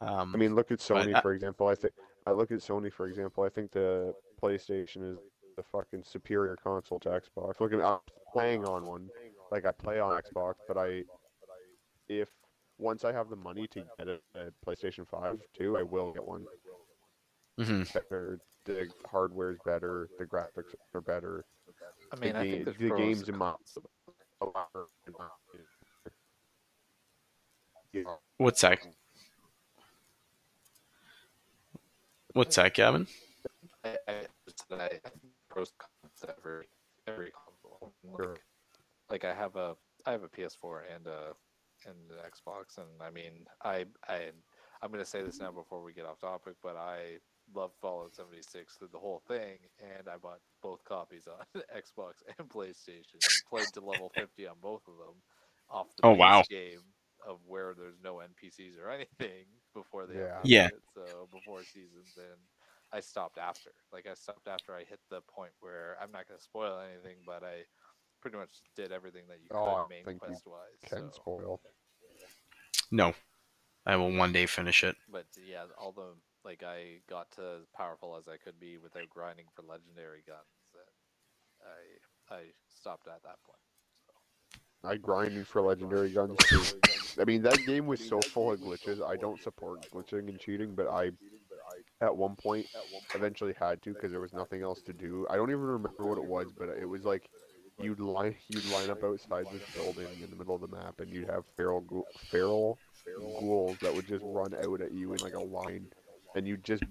Um, 0.00 0.32
I 0.34 0.38
mean, 0.38 0.54
look 0.54 0.70
at 0.70 0.78
Sony 0.78 1.14
uh, 1.14 1.20
for 1.20 1.32
example. 1.32 1.66
I 1.68 1.74
think 1.74 1.92
I 2.26 2.32
look 2.32 2.50
at 2.50 2.60
Sony 2.60 2.92
for 2.92 3.06
example. 3.06 3.44
I 3.44 3.48
think 3.48 3.70
the 3.72 4.14
PlayStation 4.42 5.12
is 5.12 5.18
the 5.56 5.62
fucking 5.62 6.02
superior 6.04 6.56
console 6.56 6.98
to 7.00 7.08
Xbox. 7.10 7.60
Look 7.60 7.72
at 7.72 7.80
I'm 7.80 7.98
playing 8.32 8.64
on 8.64 8.86
one, 8.86 9.08
like 9.50 9.66
I 9.66 9.72
play 9.72 10.00
on 10.00 10.20
Xbox, 10.20 10.54
but 10.66 10.76
I 10.78 11.02
if 12.08 12.28
once 12.78 13.04
I 13.04 13.12
have 13.12 13.28
the 13.28 13.36
money 13.36 13.66
to 13.68 13.84
get 13.98 14.08
a, 14.08 14.18
a 14.34 14.50
PlayStation 14.66 15.06
Five 15.06 15.38
too, 15.56 15.76
I 15.76 15.82
will 15.82 16.12
get 16.12 16.24
one. 16.24 16.46
mhm. 17.60 17.92
Better, 17.92 18.38
the 18.64 18.88
hardware's 19.10 19.58
better, 19.66 20.08
the 20.18 20.24
graphics 20.24 20.74
are 20.94 21.02
better. 21.02 21.44
I 22.12 22.16
mean, 22.16 22.32
the, 22.32 22.38
I 22.38 22.42
ga- 22.44 22.50
think 22.52 22.64
there's 22.64 22.76
the 22.78 22.96
games 22.96 23.20
and 23.20 23.28
in 23.28 23.38
my 23.38 23.54
What's 28.38 28.60
that? 28.62 28.78
What's 32.32 32.56
that, 32.56 32.74
Gavin? 32.74 33.06
I, 33.84 33.96
I, 34.08 34.12
I, 34.72 34.84
I 34.84 34.88
pros 35.48 35.72
cons 35.78 36.36
every 36.38 36.66
every 37.06 37.30
console. 37.32 37.92
Sure. 38.16 38.30
Like, 38.30 38.42
like 39.10 39.24
I 39.24 39.34
have 39.34 39.56
a 39.56 39.76
I 40.06 40.12
have 40.12 40.22
a 40.22 40.28
PS4 40.28 40.82
and 40.94 41.06
a 41.06 41.34
and 41.86 41.96
an 42.10 42.18
Xbox, 42.18 42.78
and 42.78 42.86
I 43.02 43.10
mean 43.10 43.46
I 43.64 43.84
I 44.08 44.30
I'm 44.82 44.90
gonna 44.90 45.04
say 45.04 45.22
this 45.22 45.40
now 45.40 45.50
before 45.50 45.82
we 45.82 45.92
get 45.92 46.06
off 46.06 46.20
topic, 46.20 46.54
but 46.62 46.76
I 46.76 47.18
love 47.54 47.72
Fallout 47.80 48.14
76 48.14 48.76
through 48.76 48.88
the 48.92 48.98
whole 48.98 49.22
thing, 49.26 49.58
and 49.80 50.08
I 50.08 50.16
bought 50.16 50.40
both 50.62 50.84
copies 50.84 51.26
on 51.26 51.62
Xbox 51.76 52.22
and 52.38 52.48
PlayStation, 52.48 53.14
and 53.14 53.48
played 53.48 53.66
to 53.74 53.80
level 53.80 54.10
50 54.14 54.46
on 54.46 54.56
both 54.62 54.82
of 54.86 54.94
them 54.98 55.16
off 55.68 55.88
the 55.96 56.06
Oh, 56.06 56.12
base 56.12 56.18
wow. 56.18 56.42
game 56.48 56.80
of 57.26 57.38
where 57.46 57.74
there's 57.74 57.98
no 58.02 58.16
NPCs 58.16 58.78
or 58.82 58.90
anything 58.98 59.46
before 59.74 60.06
they 60.06 60.14
Yeah. 60.16 60.40
Yeah. 60.44 60.66
it, 60.66 60.82
so 60.94 61.28
before 61.32 61.62
seasons 61.62 62.16
and 62.16 62.40
I 62.92 63.00
stopped 63.00 63.38
after. 63.38 63.70
Like 63.92 64.06
I 64.10 64.14
stopped 64.14 64.48
after 64.48 64.74
I 64.74 64.84
hit 64.84 65.00
the 65.10 65.20
point 65.22 65.52
where 65.60 65.96
I'm 66.02 66.12
not 66.12 66.28
going 66.28 66.38
to 66.38 66.42
spoil 66.44 66.80
anything, 66.80 67.18
but 67.26 67.42
I 67.44 67.64
pretty 68.20 68.36
much 68.36 68.50
did 68.76 68.92
everything 68.92 69.24
that 69.28 69.38
you 69.40 69.48
oh, 69.52 69.64
could 69.64 69.70
Oh, 69.70 69.86
I 69.86 69.88
main 69.88 70.04
think 70.04 70.22
you 70.22 70.28
quest 70.28 70.46
wise. 70.46 70.80
Can 70.88 71.10
So. 71.10 71.14
spoil. 71.14 71.60
No, 72.90 73.14
I 73.86 73.96
will 73.96 74.12
one 74.12 74.32
day 74.32 74.46
finish 74.46 74.82
it. 74.82 74.96
But 75.10 75.26
yeah, 75.36 75.64
all 75.78 75.92
the 75.92 76.14
like 76.44 76.62
I 76.62 77.00
got 77.08 77.30
to 77.32 77.60
as 77.60 77.66
powerful 77.76 78.16
as 78.16 78.26
I 78.26 78.36
could 78.36 78.58
be 78.58 78.78
without 78.78 79.08
grinding 79.10 79.46
for 79.54 79.62
legendary 79.62 80.22
guns, 80.26 80.74
and 80.74 80.96
I 81.62 82.34
I 82.34 82.42
stopped 82.68 83.06
at 83.06 83.22
that 83.22 83.38
point. 83.46 83.60
I 84.84 84.96
grinded 84.96 85.46
for 85.46 85.60
legendary 85.60 86.10
guns 86.10 86.36
too. 86.38 86.62
I 87.20 87.24
mean, 87.24 87.42
that 87.42 87.58
game 87.66 87.86
was 87.86 88.06
so 88.06 88.20
full 88.20 88.52
of 88.52 88.60
glitches. 88.60 89.06
I 89.06 89.16
don't 89.16 89.40
support 89.40 89.86
glitching 89.90 90.28
and 90.28 90.38
cheating, 90.38 90.74
but 90.74 90.88
I, 90.88 91.10
at 92.00 92.16
one 92.16 92.34
point, 92.36 92.66
eventually 93.14 93.54
had 93.58 93.82
to 93.82 93.92
because 93.92 94.10
there 94.10 94.20
was 94.20 94.32
nothing 94.32 94.62
else 94.62 94.80
to 94.82 94.92
do. 94.92 95.26
I 95.28 95.36
don't 95.36 95.50
even 95.50 95.62
remember 95.62 96.06
what 96.06 96.18
it 96.18 96.24
was, 96.24 96.48
but 96.56 96.68
it 96.68 96.88
was 96.88 97.04
like 97.04 97.28
you'd 97.78 98.00
line 98.00 98.34
you'd 98.48 98.70
line 98.70 98.90
up 98.90 99.02
outside 99.04 99.46
this 99.52 99.62
building 99.74 100.08
in 100.22 100.30
the 100.30 100.36
middle 100.36 100.54
of 100.54 100.62
the 100.62 100.68
map, 100.68 101.00
and 101.00 101.10
you'd 101.10 101.28
have 101.28 101.44
feral 101.56 102.06
feral 102.30 102.78
ghouls 103.38 103.76
that 103.82 103.94
would 103.94 104.06
just 104.06 104.24
run 104.24 104.54
out 104.54 104.80
at 104.80 104.92
you 104.92 105.12
in 105.12 105.18
like 105.18 105.34
a 105.34 105.40
line, 105.40 105.86
and 106.36 106.46
you 106.46 106.56
just 106.56 106.84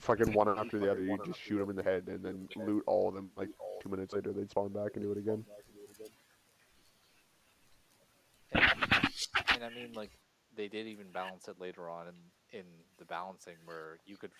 fucking 0.00 0.32
one 0.32 0.48
after 0.48 0.78
the 0.78 0.90
other. 0.90 1.02
You 1.02 1.18
just 1.24 1.40
shoot 1.40 1.58
them 1.58 1.70
in 1.70 1.76
the 1.76 1.82
head 1.82 2.04
and 2.08 2.24
then 2.24 2.48
loot 2.56 2.82
all 2.86 3.08
of 3.08 3.14
them. 3.14 3.30
Like 3.36 3.50
two 3.82 3.88
minutes 3.88 4.14
later, 4.14 4.32
they'd 4.32 4.50
spawn 4.50 4.72
back 4.72 4.92
and 4.94 5.04
do 5.04 5.12
it 5.12 5.18
again. 5.18 5.44
And 9.58 9.64
I 9.64 9.74
mean, 9.74 9.92
like 9.94 10.12
they 10.56 10.68
did 10.68 10.86
even 10.86 11.06
balance 11.12 11.48
it 11.48 11.60
later 11.60 11.88
on 11.90 12.06
in 12.08 12.58
in 12.60 12.64
the 12.98 13.04
balancing 13.04 13.56
where 13.64 13.98
you 14.06 14.16
could 14.16 14.30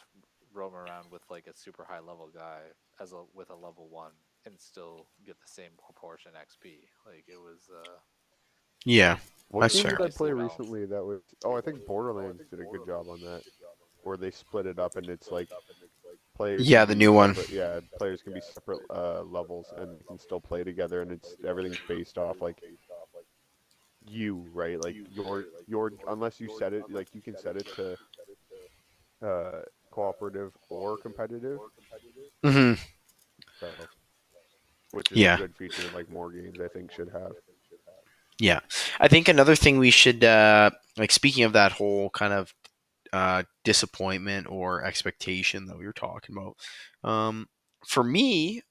roam 0.55 0.75
around 0.75 1.11
with 1.11 1.23
like 1.31 1.47
a 1.47 1.55
super 1.57 1.85
high 1.85 1.99
level 1.99 2.29
guy 2.33 2.61
as 3.01 3.13
a 3.13 3.23
with 3.35 3.51
a 3.51 3.55
level 3.55 3.89
one 3.91 4.13
and 4.47 4.55
still 4.59 5.07
get 5.27 5.37
the 5.41 5.49
same 5.49 5.71
proportion 5.85 6.33
XP. 6.33 6.73
Like 7.07 7.25
it 7.27 7.37
was. 7.39 7.69
uh 7.75 7.99
Yeah, 8.85 9.19
What 9.49 9.63
That's 9.63 9.75
game 9.75 9.83
did 9.91 10.01
I 10.01 10.05
Nicely 10.05 10.17
play 10.17 10.33
recently 10.33 10.87
that 10.87 11.05
was? 11.05 11.21
Oh, 11.45 11.57
I 11.57 11.61
think 11.61 11.85
Borderlands 11.87 12.43
did 12.51 12.61
a 12.61 12.65
good 12.65 12.87
job 12.87 13.09
on 13.09 13.21
that, 13.21 13.43
where 14.05 14.17
they 14.17 14.31
split 14.31 14.67
it 14.67 14.79
up 14.79 14.97
and 14.97 15.09
it's 15.09 15.31
like 15.31 15.49
players. 16.37 16.69
Yeah, 16.69 16.85
the 16.85 16.95
new 16.95 17.13
one. 17.13 17.35
separate- 17.35 17.51
Yeah, 17.55 17.81
players 17.99 18.23
can 18.23 18.33
be 18.33 18.41
separate 18.41 18.81
uh, 18.91 19.23
levels 19.23 19.73
and 19.77 19.99
can 20.07 20.19
still 20.19 20.41
play 20.41 20.65
together, 20.65 21.03
and 21.03 21.11
it's 21.13 21.37
everything's 21.47 21.81
based 21.89 22.17
off 22.17 22.41
like 22.41 22.63
you, 24.11 24.49
right? 24.53 24.79
Like 24.81 24.99
your 25.11 25.47
your 25.67 25.93
unless 26.07 26.41
you 26.41 26.49
set 26.49 26.73
it 26.73 26.87
like 26.91 27.09
you 27.15 27.23
can 27.23 27.37
set 27.37 27.57
it 27.57 27.67
to 27.77 27.97
uh, 29.23 29.63
cooperative 29.91 30.53
or 30.69 30.97
competitive, 30.99 31.61
Mm-hmm. 32.45 32.75
so, 33.61 33.91
which 34.91 35.13
is 35.13 35.19
Yeah. 35.19 35.29
a 35.29 35.33
good 35.33 35.57
feature 35.57 35.89
like 35.91 36.09
more 36.11 36.31
games 36.31 36.61
I 36.61 36.69
think 36.69 36.91
should 36.93 37.11
have. 37.11 37.37
Yeah, 38.39 38.61
I 39.01 39.09
think 39.09 39.29
another 39.29 39.57
thing 39.57 39.79
we 39.79 39.91
should 39.91 40.23
uh, 40.23 40.71
like 40.97 41.11
speaking 41.11 41.45
of 41.45 41.53
that 41.55 41.73
whole 41.73 42.11
kind 42.11 42.33
of 42.33 42.55
uh, 43.13 43.43
disappointment 43.65 44.47
or 44.51 44.85
expectation 44.85 45.67
that 45.67 45.79
we 45.79 45.87
were 45.87 45.93
talking 45.93 46.37
about. 46.37 46.57
Um, 47.11 47.49
for 47.87 48.05
me, 48.05 48.63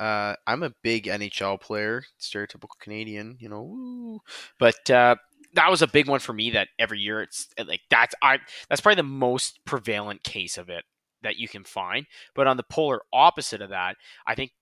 uh, 0.00 0.34
I'm 0.46 0.62
a 0.62 0.74
big 0.82 1.04
NHL 1.04 1.60
player, 1.60 2.04
stereotypical 2.20 2.78
Canadian, 2.80 3.36
you 3.40 3.48
know, 3.48 3.62
woo. 3.62 4.20
but 4.58 4.88
uh, 4.90 5.16
that 5.54 5.70
was 5.70 5.82
a 5.82 5.88
big 5.88 6.08
one 6.08 6.20
for 6.20 6.32
me. 6.32 6.50
That 6.50 6.68
every 6.78 7.00
year 7.00 7.22
it's 7.22 7.48
like 7.66 7.80
that's 7.90 8.14
I 8.22 8.38
that's 8.68 8.80
probably 8.80 8.96
the 8.96 9.02
most 9.02 9.60
prevalent 9.64 10.22
case 10.22 10.58
of 10.58 10.68
it 10.68 10.84
that 11.22 11.36
you 11.36 11.48
can 11.48 11.64
find. 11.64 12.06
But 12.34 12.46
on 12.46 12.56
the 12.56 12.62
polar 12.62 13.00
opposite 13.12 13.62
of 13.62 13.70
that, 13.70 13.96
I 14.26 14.34
think 14.34 14.52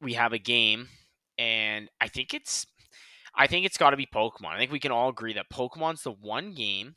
we 0.00 0.14
have 0.14 0.32
a 0.32 0.38
game, 0.38 0.88
and 1.38 1.88
I 2.00 2.08
think 2.08 2.34
it's 2.34 2.66
I 3.34 3.46
think 3.46 3.66
it's 3.66 3.78
got 3.78 3.90
to 3.90 3.96
be 3.96 4.06
Pokemon. 4.06 4.54
I 4.54 4.58
think 4.58 4.72
we 4.72 4.80
can 4.80 4.92
all 4.92 5.08
agree 5.08 5.34
that 5.34 5.50
Pokemon's 5.50 6.02
the 6.02 6.12
one 6.12 6.52
game, 6.52 6.94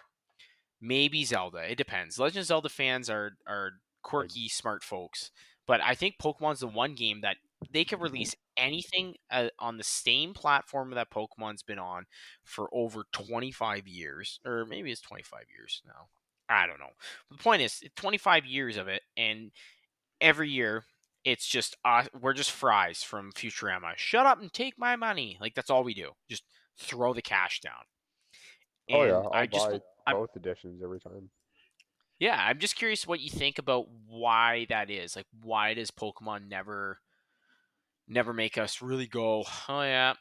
maybe 0.82 1.24
Zelda. 1.24 1.70
It 1.70 1.78
depends. 1.78 2.20
Legend 2.20 2.42
of 2.42 2.48
Zelda 2.48 2.70
fans 2.70 3.10
are 3.10 3.32
are 3.48 3.72
quirky, 4.04 4.48
smart 4.48 4.84
folks, 4.84 5.32
but 5.68 5.82
I 5.82 5.96
think 5.96 6.16
Pokemon's 6.22 6.60
the 6.60 6.68
one 6.68 6.96
game 6.96 7.22
that 7.22 7.38
they 7.72 7.86
could 7.86 8.02
release 8.02 8.36
anything 8.58 9.16
uh, 9.32 9.50
on 9.60 9.78
the 9.78 9.84
same 9.84 10.34
platform 10.34 10.92
that 10.92 11.10
Pokemon's 11.12 11.64
been 11.64 11.80
on 11.80 12.06
for 12.44 12.70
over 12.74 13.04
25 13.12 13.88
years, 13.88 14.40
or 14.46 14.66
maybe 14.66 14.92
it's 14.92 15.02
25 15.02 15.42
years 15.58 15.82
now. 15.86 16.08
I 16.48 16.68
don't 16.68 16.80
know. 16.80 16.92
The 17.32 17.38
point 17.38 17.62
is, 17.62 17.84
25 17.96 18.46
years 18.46 18.78
of 18.78 18.88
it, 18.88 19.02
and 19.18 19.52
every 20.22 20.50
year 20.50 20.84
it's 21.24 21.48
just 21.48 21.76
uh, 21.84 22.04
we're 22.22 22.34
just 22.34 22.52
fries 22.52 23.02
from 23.02 23.32
Futurama. 23.32 23.94
Shut 23.96 24.26
up 24.28 24.40
and 24.40 24.54
take 24.54 24.76
my 24.78 24.96
money. 24.96 25.38
Like 25.42 25.56
that's 25.56 25.70
all 25.72 25.84
we 25.84 25.94
do. 25.96 26.12
Just 26.30 26.44
throw 26.80 27.14
the 27.14 27.22
cash 27.24 27.62
down. 27.62 27.74
oh 28.92 29.04
yeah, 29.06 29.14
I'll 29.16 29.32
I 29.34 29.48
just 29.48 29.68
buy 29.68 29.80
I'm- 30.08 30.18
both 30.18 30.36
editions 30.36 30.82
every 30.84 31.00
time. 31.00 31.30
yeah, 32.20 32.38
I'm 32.40 32.60
just 32.60 32.76
curious 32.76 33.08
what 33.08 33.20
you 33.22 33.30
think 33.32 33.58
about 33.58 33.88
why 34.08 34.68
that 34.70 34.92
is. 34.92 35.16
Like 35.16 35.26
why 35.42 35.74
does 35.74 35.90
Pokemon 35.90 36.48
never 36.48 37.00
never 38.08 38.34
make 38.34 38.58
us 38.58 38.82
really 38.82 39.08
go, 39.08 39.44
"Oh 39.70 39.82
yeah, 39.82 40.14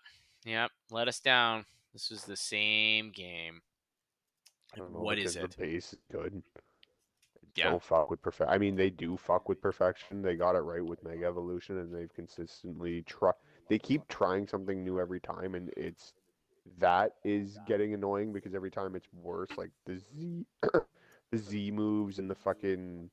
yeah, 0.44 0.68
let 0.90 1.08
us 1.08 1.20
down. 1.20 1.64
This 1.92 2.10
was 2.10 2.24
the 2.24 2.36
same 2.36 3.10
game." 3.10 3.62
Know, 4.76 4.84
what 4.84 5.18
is 5.18 5.36
it? 5.36 5.50
The 5.52 5.56
base 5.56 5.92
is 5.92 5.98
good. 6.10 6.42
Yeah. 7.54 7.70
Don't 7.70 7.82
fuck 7.82 8.10
with 8.10 8.20
perfect. 8.20 8.50
I 8.50 8.58
mean, 8.58 8.74
they 8.74 8.90
do 8.90 9.16
fuck 9.16 9.48
with 9.48 9.60
perfection. 9.60 10.22
They 10.22 10.34
got 10.34 10.56
it 10.56 10.60
right 10.60 10.84
with 10.84 11.04
Mega 11.04 11.26
Evolution, 11.26 11.78
and 11.78 11.94
they've 11.94 12.12
consistently 12.12 13.02
try. 13.02 13.30
They 13.68 13.78
keep 13.78 14.06
trying 14.08 14.48
something 14.48 14.82
new 14.82 14.98
every 14.98 15.20
time, 15.20 15.54
and 15.54 15.70
it's 15.76 16.14
that 16.78 17.12
is 17.24 17.58
getting 17.66 17.94
annoying 17.94 18.32
because 18.32 18.54
every 18.54 18.70
time 18.70 18.96
it's 18.96 19.06
worse. 19.12 19.50
Like 19.56 19.70
the 19.86 19.98
Z, 19.98 20.46
the 21.30 21.38
Z 21.38 21.70
moves 21.70 22.18
and 22.18 22.28
the 22.28 22.34
fucking 22.34 23.08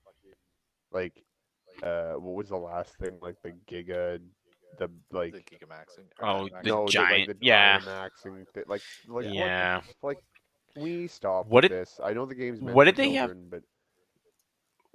like, 0.91 1.23
uh, 1.83 2.13
what 2.13 2.35
was 2.35 2.49
the 2.49 2.57
last 2.57 2.95
thing? 2.95 3.17
Like 3.21 3.35
the 3.43 3.53
Giga, 3.69 4.19
the 4.79 4.89
like. 5.11 5.33
the 5.33 5.39
Gigamaxing. 5.41 6.05
Oh, 6.21 6.47
the 6.49 6.61
no, 6.69 6.87
giant- 6.87 7.27
the, 7.27 7.33
like, 7.33 7.39
the 7.39 7.45
yeah. 7.45 7.79
Dynamaxing 7.79 8.45
like, 8.67 8.81
like, 9.07 9.25
Yeah. 9.33 9.81
f- 9.83 9.93
like, 10.01 10.17
we 10.75 11.07
stop 11.07 11.47
What 11.47 11.61
did- 11.61 11.71
this. 11.71 11.99
I 12.03 12.13
know 12.13 12.25
the 12.25 12.35
game's 12.35 12.61
meant 12.61 12.75
what 12.75 12.83
for 12.87 12.91
did 12.91 12.95
they 12.95 13.13
have- 13.13 13.49
but 13.49 13.61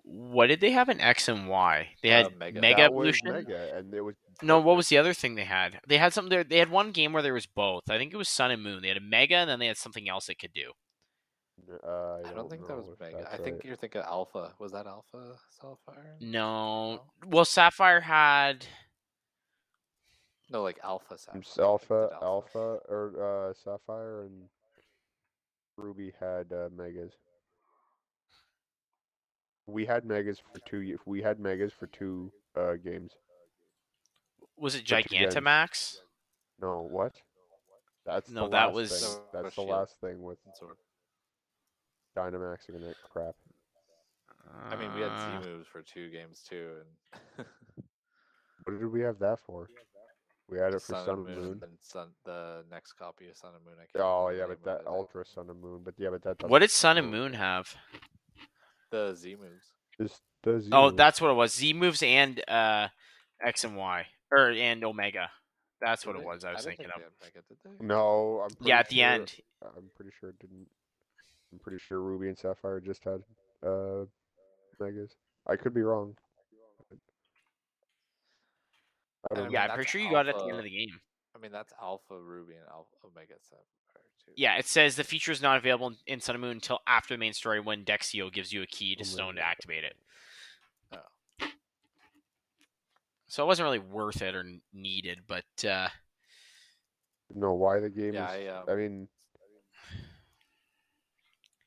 what 0.05 0.47
did 0.47 0.61
they 0.61 0.71
have 0.71 0.89
in 0.89 1.01
X 1.01 1.29
and 1.29 1.49
Y? 1.49 1.89
They 2.03 2.11
had 2.11 2.27
Uh, 2.27 2.31
Mega. 2.39 2.61
Mega 2.61 2.83
Evolution. 2.83 3.33
Mega, 3.33 3.77
and 3.77 3.93
it 3.93 4.01
was 4.01 4.15
No, 4.43 4.61
what 4.61 4.77
was 4.77 4.89
the 4.89 4.99
other 4.99 5.13
thing 5.15 5.35
they 5.35 5.45
had? 5.45 5.81
They 5.87 5.99
had 5.99 6.13
something 6.13 6.31
there. 6.31 6.45
They 6.45 6.59
had 6.59 6.71
one 6.71 6.93
game 6.93 7.13
where 7.13 7.23
there 7.23 7.33
was 7.35 7.47
both. 7.47 7.89
I 7.91 7.97
think 7.99 8.13
it 8.13 8.17
was 8.17 8.29
Sun 8.29 8.51
and 8.51 8.63
Moon. 8.63 8.83
They 8.83 8.89
had 8.89 8.99
a 8.99 9.01
Mega, 9.01 9.37
and 9.37 9.51
then 9.51 9.59
they 9.59 9.67
had 9.67 9.79
something 9.79 10.09
else 10.09 10.29
it 10.29 10.39
could 10.39 10.53
do. 10.53 10.73
Uh, 11.83 12.19
I 12.25 12.33
don't 12.35 12.51
think 12.51 12.67
that 12.69 12.77
was 12.77 12.87
if 12.89 13.01
Mega. 13.01 13.27
I 13.33 13.39
think 13.39 13.57
right. 13.57 13.65
you're 13.65 13.77
thinking 13.77 14.03
Alpha. 14.03 14.55
Was 14.59 14.73
that 14.73 14.87
Alpha 14.87 15.37
Sapphire? 15.51 16.17
No, 16.21 16.97
No? 16.97 17.03
well, 17.27 17.45
Sapphire 17.47 18.03
had. 18.03 18.67
No, 20.51 20.63
like 20.63 20.79
Alpha 20.85 21.19
Sapphire. 21.19 21.41
It's 21.41 21.59
Alpha, 21.59 22.11
Alpha, 22.23 22.79
or 22.89 23.49
uh, 23.51 23.55
Sapphire, 23.55 24.23
and 24.23 24.43
Ruby 25.77 26.13
had 26.21 26.53
uh, 26.53 26.69
Megas. 26.77 27.13
We 29.67 29.85
had 29.85 30.05
Megas 30.05 30.39
for 30.39 30.61
two. 30.69 30.79
ye- 30.83 30.97
We 31.05 31.21
had 31.23 31.41
Megas 31.41 31.73
for 31.73 31.89
two 31.89 32.31
uh, 32.57 32.75
games. 32.75 33.13
Was 34.57 34.75
it 34.77 34.89
For 34.89 35.03
two. 35.03 35.17
Gigantamax? 35.17 35.97
No, 36.61 36.87
what? 36.89 37.13
That's 38.05 38.31
No, 38.31 38.45
the 38.45 38.51
that 38.51 38.67
last 38.67 38.75
was- 38.75 39.01
thing. 39.03 39.11
No, 39.11 39.43
That's 39.43 39.57
the 39.57 39.63
Shield. 39.63 39.69
last 39.71 39.97
thing 40.01 40.23
with 40.23 40.39
and 40.47 40.55
Sword. 40.55 40.77
Dynamax 42.17 42.69
and 42.69 42.83
that 42.85 42.95
crap. 43.13 43.35
I 44.71 44.77
mean, 44.77 44.95
we 44.95 45.01
had 45.01 45.11
Uh, 45.11 45.43
Z 45.43 45.49
moves 45.49 45.67
for 45.67 45.83
two 45.83 46.09
games 46.11 46.41
too, 46.49 46.77
and 47.37 47.47
What 48.65 48.79
did 48.79 48.87
we 48.87 49.01
have 49.01 49.19
that 49.19 49.41
for? 49.41 49.69
We 50.49 50.59
had 50.59 50.75
it 50.75 50.83
for 50.83 50.95
Sun, 50.95 51.05
Sun 51.07 51.19
and 51.19 51.29
and 51.29 51.37
Moon. 51.45 51.61
and 51.63 51.73
Sun. 51.81 52.09
The 52.25 52.65
next 52.71 52.93
copy 52.93 53.29
of 53.29 53.37
Sun 53.37 53.53
and 53.57 53.65
Moon. 53.65 53.75
I 53.79 53.87
can't 53.87 54.05
Oh 54.05 54.29
remember 54.29 54.39
yeah, 54.39 54.47
but 54.47 54.59
of 54.59 54.65
that 54.65 54.81
it. 54.83 54.93
Ultra 54.93 55.25
Sun 55.27 55.51
and 55.51 55.61
Moon. 55.61 55.81
But 55.85 55.95
yeah, 55.99 56.11
but 56.11 56.23
that. 56.23 56.49
What 56.49 56.61
did 56.61 56.71
Sun 56.71 56.99
and. 56.99 57.11
Moon 57.11 57.33
have? 57.35 57.75
The 58.91 59.15
Z 59.15 59.37
moves. 59.41 59.67
Just 60.01 60.23
the 60.45 60.61
Z 60.61 60.71
Oh, 60.73 60.85
moves. 60.85 60.97
that's 60.97 61.21
what 61.21 61.31
it 61.33 61.35
was. 61.35 61.53
Z 61.55 61.73
moves 61.73 62.03
and 62.03 62.41
uh, 62.49 62.89
X 63.45 63.65
and 63.65 63.77
Y, 63.77 64.07
or 64.31 64.51
and 64.51 64.85
Omega. 64.85 65.31
That's 65.81 66.03
Did 66.03 66.09
what 66.09 66.17
it 66.17 66.21
they? 66.21 66.25
was. 66.27 66.45
I 66.45 66.53
was 66.53 66.65
don't 66.65 66.77
thinking 66.77 66.87
think 66.87 66.97
of. 66.97 67.13
they 67.21 67.25
had 67.27 67.35
Mega, 67.35 67.47
did 67.49 67.79
they? 67.81 67.85
No, 67.87 68.41
I'm 68.45 68.51
pretty 68.51 68.69
Yeah, 68.71 68.79
at 68.79 68.89
the 68.89 69.03
end. 69.03 69.35
I'm 69.77 69.91
pretty 69.97 70.13
sure 70.19 70.31
it 70.31 70.39
didn't. 70.39 70.67
I'm 71.53 71.59
pretty 71.59 71.79
sure 71.79 72.01
Ruby 72.01 72.29
and 72.29 72.39
Sapphire 72.39 72.81
just 72.81 73.03
had 73.05 73.23
uh 73.67 74.05
megas. 74.79 75.17
I 75.49 75.57
could 75.57 75.75
be 75.75 75.83
wrong. 75.83 76.17
I 79.31 79.35
I 79.35 79.37
don't 79.37 79.45
mean, 79.45 79.53
Yeah, 79.53 79.67
know. 79.67 79.73
I'm 79.73 79.77
pretty 79.77 79.91
sure 79.91 80.01
you 80.01 80.11
got 80.11 80.27
it 80.27 80.31
at 80.31 80.39
the 80.39 80.49
end 80.51 80.59
of 80.59 80.65
the 80.65 80.71
game. 80.71 81.01
I 81.35 81.39
mean, 81.39 81.53
that's 81.53 81.73
Alpha 81.81 82.19
Ruby 82.19 82.55
and 82.55 82.67
Alpha 82.71 82.95
Omega 83.05 83.35
Sapphire 83.41 84.03
too. 84.25 84.33
Yeah, 84.37 84.57
it 84.57 84.67
says 84.67 84.97
the 84.97 85.05
feature 85.05 85.33
is 85.33 85.43
not 85.43 85.57
available 85.59 85.89
in, 85.89 85.97
in 86.07 86.21
Sun 86.21 86.35
and 86.37 86.43
Moon 86.43 86.53
until 86.53 86.81
after 86.87 87.15
the 87.15 87.19
main 87.19 87.33
story 87.33 87.61
when 87.61 87.85
Dexio 87.85 88.33
gives 88.33 88.53
you 88.53 88.63
a 88.63 88.67
key 88.67 88.97
to 88.97 89.05
Stone 89.05 89.37
to 89.37 89.43
activate 89.43 89.85
it. 89.85 89.97
Oh. 90.93 91.47
So 93.29 93.43
it 93.43 93.47
wasn't 93.47 93.65
really 93.65 93.79
worth 93.79 94.23
it 94.23 94.35
or 94.35 94.45
needed, 94.73 95.21
but 95.27 95.65
uh, 95.65 95.89
No, 97.35 97.55
why 97.55 97.81
the 97.81 97.91
game 97.91 98.15
Yeah, 98.15 98.25
is. 98.25 98.31
I, 98.31 98.47
um, 98.47 98.65
I 98.69 98.75
mean, 98.75 99.09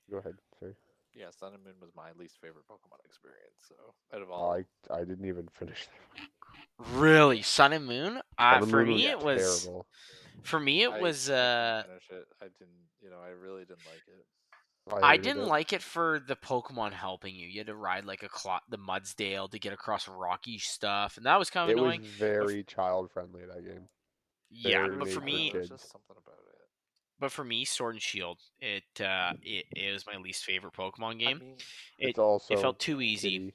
go 0.09 0.17
ahead. 0.17 0.35
Sorry. 0.59 0.73
Yeah, 1.13 1.29
Sun 1.31 1.53
and 1.53 1.63
Moon 1.63 1.75
was 1.81 1.91
my 1.95 2.11
least 2.17 2.39
favorite 2.39 2.67
Pokemon 2.67 3.03
experience. 3.05 3.61
So 3.67 3.75
out 4.13 4.21
of 4.21 4.31
Oh, 4.31 4.31
all, 4.31 4.51
I 4.53 4.63
I 4.93 5.03
didn't 5.03 5.25
even 5.25 5.47
finish. 5.49 5.87
that. 5.87 6.21
Really, 6.93 7.41
Sun 7.41 7.73
and 7.73 7.85
Moon. 7.85 8.21
Uh, 8.37 8.53
Sun 8.53 8.61
and 8.63 8.71
for 8.71 8.77
Moon 8.85 8.87
me, 8.95 9.07
it 9.07 9.19
was 9.19 9.63
terrible. 9.63 9.87
for 10.43 10.59
me 10.59 10.83
it 10.83 10.91
I- 10.91 10.99
was 11.01 11.29
I 11.29 11.33
didn't 11.33 11.39
uh, 11.39 11.83
it. 12.17 12.27
I 12.41 12.45
didn't. 12.45 12.79
You 13.01 13.09
know, 13.09 13.17
I 13.25 13.29
really 13.29 13.61
didn't 13.65 13.85
like 13.85 14.01
it. 14.07 14.25
I 15.03 15.11
hated 15.11 15.23
didn't 15.23 15.41
it. 15.43 15.47
like 15.47 15.71
it 15.73 15.81
for 15.83 16.19
the 16.27 16.35
Pokemon 16.35 16.93
helping 16.93 17.35
you. 17.35 17.47
You 17.47 17.59
had 17.59 17.67
to 17.67 17.75
ride 17.75 18.05
like 18.05 18.23
a 18.23 18.29
clot, 18.29 18.63
the 18.69 18.77
Mudsdale 18.77 19.49
to 19.51 19.59
get 19.59 19.71
across 19.71 20.07
rocky 20.07 20.57
stuff, 20.57 21.15
and 21.17 21.25
that 21.27 21.37
was 21.37 21.49
kind 21.51 21.69
of 21.69 21.77
It 21.77 21.79
was 21.81 21.93
annoying. 21.95 22.01
very 22.17 22.63
child 22.63 23.11
friendly 23.11 23.45
that 23.45 23.63
game. 23.63 23.87
yeah, 24.49 24.87
very 24.87 24.95
but 24.97 24.97
for 24.97 25.05
made 25.05 25.13
for 25.13 25.21
me, 25.21 25.49
There 25.51 25.61
was 25.61 25.69
just 25.69 25.91
something 25.91 26.15
about 26.17 26.39
it. 26.39 26.55
but 27.19 27.31
for 27.31 27.43
me, 27.43 27.65
Sword 27.65 27.95
and 27.95 28.01
Shield, 28.01 28.39
it 28.59 28.83
uh, 28.99 29.33
it, 29.43 29.65
it 29.75 29.93
was 29.93 30.07
my 30.07 30.15
least 30.17 30.43
favorite 30.43 30.73
Pokemon 30.73 31.19
game. 31.19 31.37
I 31.37 31.39
mean, 31.45 31.53
It- 31.99 32.09
it's 32.09 32.19
also 32.19 32.53
it 32.55 32.59
felt 32.59 32.79
too 32.79 32.99
easy. 32.99 33.31
kiddie. 33.31 33.53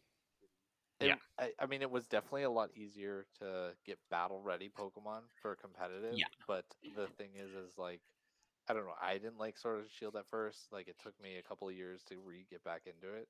It, 1.01 1.15
Yeah. 1.15 1.17
I, 1.39 1.53
I 1.59 1.67
mean, 1.67 1.83
it 1.83 1.91
was 1.91 2.07
definitely 2.07 2.45
a 2.45 2.51
lot 2.51 2.71
easier 2.77 3.27
to 3.41 3.77
get 3.85 3.99
battle 4.11 4.41
ready 4.43 4.69
Pokemon 4.71 5.25
for 5.41 5.57
competitive. 5.57 6.21
Yeah. 6.21 6.27
But 6.47 6.67
the 6.95 7.09
thing 7.09 7.35
is, 7.37 7.53
is 7.55 7.77
like, 7.79 8.03
I 8.69 8.75
don't 8.75 8.87
know. 8.87 8.95
I 9.01 9.15
didn't 9.19 9.39
like 9.39 9.59
Sword 9.59 9.83
and 9.83 9.91
Shield 9.91 10.17
at 10.17 10.29
first. 10.29 10.73
Like, 10.73 10.89
it 10.89 10.99
took 10.99 11.21
me 11.21 11.37
a 11.39 11.43
couple 11.43 11.69
of 11.69 11.75
years 11.75 12.05
to 12.05 12.19
re 12.21 12.47
get 12.49 12.65
back 12.65 12.83
into 12.87 13.15
it. 13.15 13.29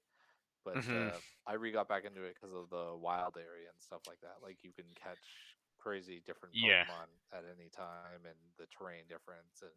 But 0.64 0.80
Mhm. 0.80 0.94
uh, 0.94 1.20
I 1.46 1.54
re 1.54 1.72
got 1.72 1.88
back 1.88 2.04
into 2.04 2.24
it 2.24 2.36
because 2.36 2.54
of 2.54 2.70
the 2.70 2.96
wild 2.96 3.36
area 3.38 3.70
and 3.70 3.80
stuff 3.80 4.02
like 4.06 4.20
that. 4.22 4.36
Like, 4.42 4.64
you 4.64 4.72
can 4.74 4.86
catch 4.96 5.56
crazy 5.78 6.20
different 6.24 6.54
Yeah. 6.54 6.84
Pokemon 6.88 7.06
at 7.32 7.44
any 7.46 7.70
time, 7.70 8.26
and 8.26 8.38
the 8.58 8.66
terrain 8.68 9.06
difference 9.08 9.62
and 9.62 9.72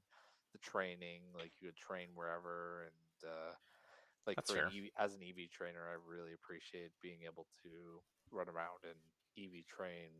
the 0.53 0.59
training. 0.59 1.23
Like, 1.35 1.53
you 1.61 1.69
could 1.69 1.77
train 1.77 2.09
wherever, 2.15 2.83
and 2.85 3.29
uh, 3.31 3.53
like 4.27 4.35
That's 4.37 4.51
for 4.51 4.59
an. 4.59 4.67
EV, 4.67 4.89
as 4.99 5.13
an 5.15 5.21
EV 5.23 5.49
trainer, 5.51 5.87
I 5.89 5.95
really 6.05 6.33
appreciate 6.33 6.91
being 7.01 7.19
able 7.25 7.47
to 7.63 7.71
run 8.31 8.47
around 8.49 8.83
and 8.83 8.99
EV 9.39 9.65
train 9.65 10.11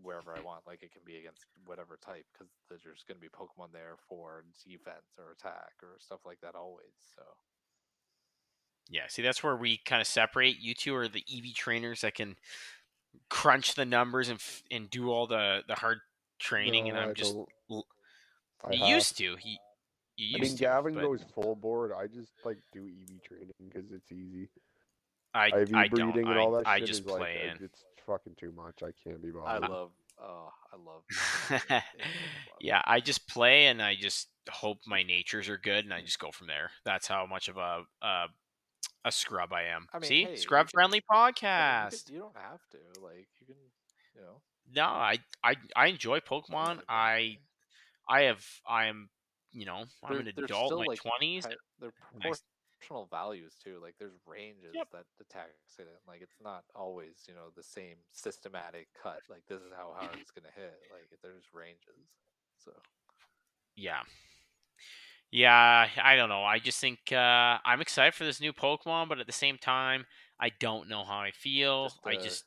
wherever 0.00 0.36
I 0.36 0.40
want. 0.44 0.66
Like 0.66 0.82
it 0.82 0.92
can 0.92 1.02
be 1.04 1.16
against 1.16 1.46
whatever 1.64 1.98
type 2.04 2.26
because 2.32 2.52
there's 2.68 3.04
going 3.08 3.16
to 3.16 3.20
be 3.20 3.28
Pokemon 3.28 3.72
there 3.72 3.96
for 4.08 4.44
defense 4.64 5.16
or 5.18 5.32
attack 5.32 5.72
or 5.82 5.96
stuff 5.98 6.20
like 6.26 6.40
that 6.42 6.54
always. 6.54 6.92
So 7.16 7.22
Yeah, 8.90 9.04
see, 9.08 9.22
that's 9.22 9.42
where 9.42 9.56
we 9.56 9.78
kind 9.84 10.00
of 10.00 10.06
separate. 10.06 10.60
You 10.60 10.74
two 10.74 10.94
are 10.94 11.08
the 11.08 11.24
EV 11.32 11.54
trainers 11.54 12.02
that 12.02 12.14
can 12.14 12.36
crunch 13.30 13.74
the 13.74 13.84
numbers 13.84 14.28
and 14.28 14.38
f- 14.38 14.62
and 14.70 14.88
do 14.90 15.10
all 15.10 15.26
the 15.26 15.62
the 15.66 15.74
hard 15.74 15.98
training, 16.38 16.88
and 16.88 16.98
I'm 16.98 17.10
I 17.10 17.12
just 17.14 17.34
don't- 17.34 17.48
l- 17.70 17.86
I 18.64 18.74
used 18.74 19.16
to. 19.18 19.36
He, 19.36 19.50
you 19.50 19.56
I 20.18 20.22
used 20.22 20.40
mean, 20.40 20.56
to. 20.56 20.62
Gavin 20.62 20.94
but 20.94 21.02
goes 21.02 21.24
full 21.34 21.54
board. 21.54 21.92
I 21.92 22.06
just 22.06 22.32
like 22.44 22.58
do 22.72 22.80
EV 22.80 23.22
training 23.22 23.52
because 23.68 23.90
it's 23.92 24.10
easy. 24.10 24.48
I, 25.34 25.48
IV 25.48 25.74
I 25.74 25.88
breeding 25.88 26.12
don't. 26.12 26.28
and 26.30 26.38
all 26.38 26.52
that 26.52 26.66
I 26.66 26.78
shit 26.78 26.88
just 26.88 27.00
is 27.02 27.06
like 27.06 27.18
play 27.20 27.40
uh, 27.48 27.54
in. 27.56 27.64
it's 27.64 27.84
fucking 28.06 28.34
too 28.38 28.52
much. 28.52 28.82
I 28.82 28.90
can't 29.04 29.22
be 29.22 29.30
bothered. 29.30 29.64
I 29.64 29.66
love, 29.68 29.90
oh, 30.20 30.50
I 30.72 30.76
love. 30.76 31.02
EV 31.50 31.62
in 31.70 31.76
Pokemon. 31.76 31.82
yeah, 32.60 32.82
I 32.84 33.00
just 33.00 33.28
play 33.28 33.66
and 33.66 33.80
I 33.80 33.94
just 33.94 34.28
hope 34.50 34.78
my 34.86 35.02
natures 35.02 35.48
are 35.48 35.58
good, 35.58 35.84
and 35.84 35.94
I 35.94 36.00
just 36.00 36.18
go 36.18 36.30
from 36.30 36.46
there. 36.46 36.70
That's 36.84 37.06
how 37.06 37.26
much 37.26 37.48
of 37.48 37.56
a 37.56 37.82
a, 38.02 38.24
a 39.04 39.12
scrub 39.12 39.52
I 39.52 39.64
am. 39.64 39.86
I 39.92 39.98
mean, 39.98 40.08
See, 40.08 40.24
hey, 40.24 40.36
scrub 40.36 40.68
friendly 40.72 41.02
I 41.10 41.26
mean, 41.26 41.34
you, 41.36 41.42
podcast. 41.42 42.10
you 42.10 42.18
don't 42.18 42.36
have 42.36 42.60
to. 42.70 42.78
Like 43.00 43.28
you 43.40 43.46
can, 43.46 43.56
you 44.16 44.22
know. 44.22 44.40
No, 44.74 44.84
I 44.84 45.18
I 45.44 45.54
I 45.76 45.86
enjoy 45.86 46.20
Pokemon. 46.20 46.80
I 46.88 47.38
I 48.08 48.22
have 48.22 48.44
I 48.66 48.86
am 48.86 49.10
you 49.52 49.64
know 49.66 49.84
I'm 50.04 50.10
They're- 50.12 50.20
an 50.20 50.32
they're 50.36 50.44
adult, 50.44 50.72
in 50.72 50.78
my 50.78 50.84
like, 50.84 51.00
twenties. 51.00 51.44
Hi- 51.46 51.54
They're 51.80 51.92
proportional 52.12 53.06
values 53.10 53.54
too. 53.62 53.78
Like 53.82 53.94
there's 53.98 54.14
ranges 54.26 54.72
Yep. 54.74 54.88
that 54.92 55.04
attacks 55.20 55.78
it 55.78 55.82
in. 55.82 55.98
Like 56.06 56.20
it's 56.22 56.40
not 56.42 56.64
always, 56.74 57.24
you 57.26 57.34
know, 57.34 57.50
the 57.56 57.62
same 57.62 57.96
systematic 58.12 58.88
cut. 59.02 59.20
Like 59.28 59.42
this 59.48 59.60
is 59.62 59.72
how 59.76 59.94
hard 59.98 60.16
it's 60.20 60.30
gonna 60.30 60.52
hit. 60.54 60.78
Like 60.92 61.08
there's 61.22 61.44
ranges. 61.52 62.08
So 62.64 62.72
Yeah. 63.74 64.02
Yeah, 65.30 65.88
I 66.02 66.16
don't 66.16 66.30
know. 66.30 66.42
I 66.42 66.58
just 66.58 66.80
think 66.80 67.12
uh, 67.12 67.58
I'm 67.64 67.80
excited 67.82 68.14
for 68.14 68.24
this 68.24 68.40
new 68.40 68.52
Pokemon, 68.54 69.08
but 69.10 69.18
at 69.18 69.26
the 69.26 69.32
same 69.32 69.58
time, 69.58 70.06
I 70.40 70.50
don't 70.58 70.88
know 70.88 71.04
how 71.04 71.18
I 71.18 71.32
feel. 71.32 71.84
just, 71.88 72.00
I 72.06 72.14
uh, 72.14 72.22
just 72.22 72.44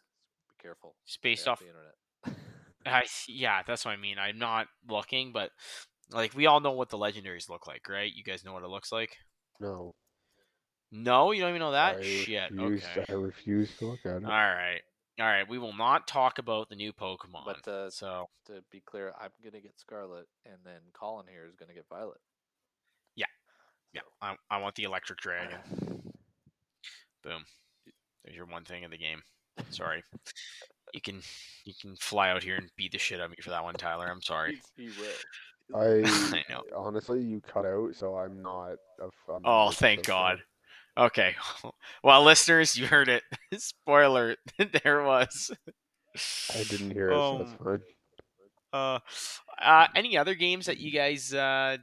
be 0.58 0.64
careful. 0.64 0.96
just 1.06 1.22
based 1.22 1.48
off 1.48 1.60
the 1.60 1.68
internet. 1.68 2.40
I 2.86 3.04
yeah, 3.28 3.62
that's 3.68 3.86
what 3.86 3.92
I 3.92 3.98
mean. 3.98 4.18
I'm 4.18 4.40
not 4.40 4.68
looking, 4.90 5.32
but 5.32 5.52
like 6.12 6.34
we 6.36 6.46
all 6.46 6.60
know 6.60 6.72
what 6.72 6.90
the 6.90 6.98
legendaries 6.98 7.50
look 7.50 7.68
like, 7.68 7.88
right? 7.90 8.12
You 8.14 8.24
guys 8.24 8.44
know 8.44 8.54
what 8.54 8.64
it 8.64 8.70
looks 8.70 8.92
like. 8.92 9.18
No, 9.60 9.94
No, 10.92 11.32
you 11.32 11.42
don't 11.42 11.50
even 11.50 11.60
know 11.62 11.72
that. 11.72 11.98
I 11.98 12.02
Shit. 12.04 12.52
refuse, 12.52 12.84
Okay. 12.98 13.06
I 13.14 13.16
refuse 13.16 13.70
to 13.78 13.86
look 13.88 14.00
at 14.06 14.18
it. 14.18 14.26
All 14.26 14.30
right. 14.32 14.82
All 15.20 15.26
right. 15.28 15.48
We 15.48 15.58
will 15.60 15.74
not 15.76 16.08
talk 16.08 16.40
about 16.40 16.70
the 16.70 16.76
new 16.76 16.92
Pokemon. 16.94 17.46
But 17.46 17.68
uh, 17.68 17.90
so 17.90 18.30
to 18.48 18.62
be 18.72 18.82
clear, 18.82 19.14
I'm 19.22 19.30
gonna 19.44 19.62
get 19.62 19.80
Scarlet, 19.80 20.28
and 20.46 20.56
then 20.66 20.80
Colin 20.94 21.28
here 21.30 21.46
is 21.48 21.56
gonna 21.56 21.74
get 21.74 21.86
Violet. 21.90 22.20
yeah, 23.16 23.26
yeah. 23.94 24.02
I, 24.22 24.36
I 24.50 24.58
want 24.60 24.76
the 24.76 24.84
Electric 24.84 25.20
Dragon. 25.20 25.60
Boom. 27.24 27.46
There's 28.24 28.36
your 28.36 28.46
one 28.46 28.66
thing 28.66 28.84
in 28.84 28.92
the 28.92 28.98
game. 28.98 29.22
Sorry. 29.70 30.04
You 30.94 31.02
can 31.02 31.22
you 31.66 31.74
can 31.80 31.96
fly 31.98 32.32
out 32.32 32.44
here 32.44 32.56
and 32.56 32.70
beat 32.76 32.92
the 32.92 32.98
shit 32.98 33.20
out 33.20 33.26
of 33.26 33.32
me 33.32 33.38
for 33.42 33.52
that 33.52 33.64
one, 33.64 33.76
Tyler. 33.76 34.08
I'm 34.10 34.22
sorry. 34.22 34.60
He's- 34.76 34.94
He 34.96 35.02
will. 35.02 35.10
I, 35.74 36.02
I 36.06 36.44
know. 36.50 36.64
honestly, 36.76 37.22
you 37.22 37.42
cut 37.42 37.66
out, 37.66 37.96
so 37.96 38.16
I'm 38.16 38.42
not. 38.42 38.76
I'm 39.02 39.10
Oh, 39.46 39.66
not 39.66 39.76
thank. 39.76 40.06
God. 40.06 40.40
Okay. 40.98 41.36
Well, 42.04 42.24
listeners, 42.24 42.76
you 42.76 42.88
heard 42.88 43.08
it. 43.10 43.24
Spoiler. 43.58 44.36
there 44.84 45.04
was. 45.04 45.52
I 46.54 46.64
didn't 46.64 46.92
hear 46.92 47.12
it, 47.12 47.16
so 47.16 47.38
that's 47.40 47.52
Um, 47.52 47.58
fine. 47.64 47.80
Uh, 48.74 49.00
uh, 49.62 49.88
any 49.96 50.18
other 50.18 50.34
games 50.36 50.66
that 50.66 50.78
you 50.80 50.92
guys 50.92 51.34
uh, 51.34 51.78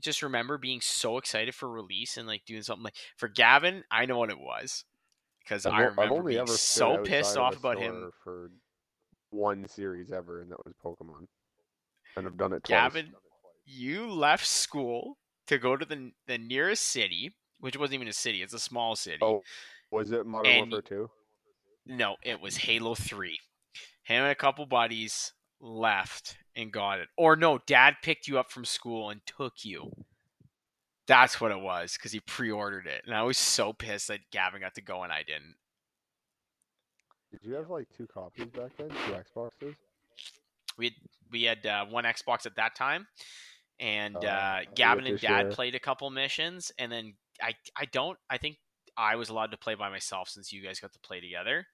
just 0.00 0.22
remember 0.22 0.58
being 0.58 0.80
so 0.80 1.18
excited 1.18 1.54
for 1.54 1.68
release 1.70 2.16
and 2.16 2.26
like 2.26 2.44
doing 2.46 2.62
something 2.62 2.84
like 2.84 2.96
for 3.16 3.28
Gavin? 3.28 3.84
I 3.90 4.06
know 4.06 4.18
what 4.18 4.30
it 4.30 4.38
was. 4.40 4.84
because 5.42 5.66
I 5.66 5.78
remember 5.80 6.02
I've 6.02 6.10
only 6.12 6.32
being 6.32 6.42
ever 6.42 6.52
so 6.52 6.98
pissed 6.98 7.36
off 7.36 7.56
about 7.56 7.78
him. 7.78 8.10
for 8.22 8.50
one 9.30 9.66
series 9.68 10.10
ever, 10.12 10.40
and 10.42 10.50
that 10.50 10.64
was 10.64 10.74
Pokemon. 10.84 11.26
And 12.16 12.26
I've 12.26 12.36
done 12.36 12.52
it 12.52 12.64
twice. 12.64 12.68
Gavin, 12.68 13.12
you 13.64 14.10
left 14.10 14.46
school 14.46 15.18
to 15.46 15.58
go 15.58 15.76
to 15.76 15.84
the 15.84 16.12
the 16.26 16.38
nearest 16.38 16.84
city, 16.84 17.34
which 17.60 17.76
wasn't 17.76 17.94
even 17.94 18.08
a 18.08 18.12
city; 18.12 18.42
it's 18.42 18.54
a 18.54 18.58
small 18.58 18.96
city. 18.96 19.18
Oh, 19.22 19.42
was 19.90 20.10
it 20.10 20.26
Modern 20.26 20.50
And 20.50 20.72
Warfare 20.72 20.98
2? 20.98 21.10
No, 21.86 22.16
it 22.22 22.40
was 22.40 22.56
Halo 22.56 22.94
3. 22.94 23.38
Him 24.04 24.22
and 24.22 24.32
a 24.32 24.34
couple 24.34 24.66
buddies 24.66 25.32
left 25.60 26.36
and 26.56 26.72
got 26.72 27.00
it. 27.00 27.08
Or 27.16 27.36
no, 27.36 27.58
dad 27.66 27.96
picked 28.02 28.28
you 28.28 28.38
up 28.38 28.50
from 28.50 28.64
school 28.64 29.10
and 29.10 29.20
took 29.26 29.64
you. 29.64 29.90
That's 31.06 31.40
what 31.40 31.50
it 31.50 31.60
was 31.60 31.94
because 31.94 32.12
he 32.12 32.20
pre 32.20 32.50
ordered 32.50 32.86
it. 32.86 33.02
And 33.06 33.14
I 33.14 33.22
was 33.22 33.38
so 33.38 33.72
pissed 33.72 34.08
that 34.08 34.30
Gavin 34.30 34.60
got 34.60 34.74
to 34.74 34.82
go 34.82 35.02
and 35.02 35.12
I 35.12 35.22
didn't. 35.22 35.56
Did 37.30 37.40
you 37.42 37.54
have 37.54 37.68
like 37.68 37.88
two 37.96 38.06
copies 38.06 38.46
back 38.46 38.70
then? 38.78 38.88
Two 38.88 39.12
Xboxes? 39.12 39.74
We 40.76 40.86
had, 40.86 40.94
we 41.30 41.42
had 41.44 41.66
uh, 41.66 41.84
one 41.86 42.04
Xbox 42.04 42.46
at 42.46 42.56
that 42.56 42.74
time. 42.74 43.06
And 43.80 44.16
Oh, 44.16 44.26
uh, 44.28 44.60
Gavin 44.74 45.06
and 45.06 45.20
dad 45.20 45.42
share. 45.42 45.50
played 45.50 45.74
a 45.74 45.80
couple 45.80 46.08
missions. 46.10 46.70
And 46.78 46.90
then 46.92 47.14
I, 47.42 47.54
I 47.76 47.86
don't, 47.86 48.18
I 48.30 48.38
think 48.38 48.56
I 48.96 49.16
was 49.16 49.28
allowed 49.28 49.50
to 49.50 49.56
play 49.56 49.74
by 49.74 49.88
myself 49.90 50.28
since 50.28 50.52
you 50.52 50.62
guys 50.62 50.78
got 50.80 50.92
to 50.92 51.00
play 51.00 51.20
together. 51.20 51.66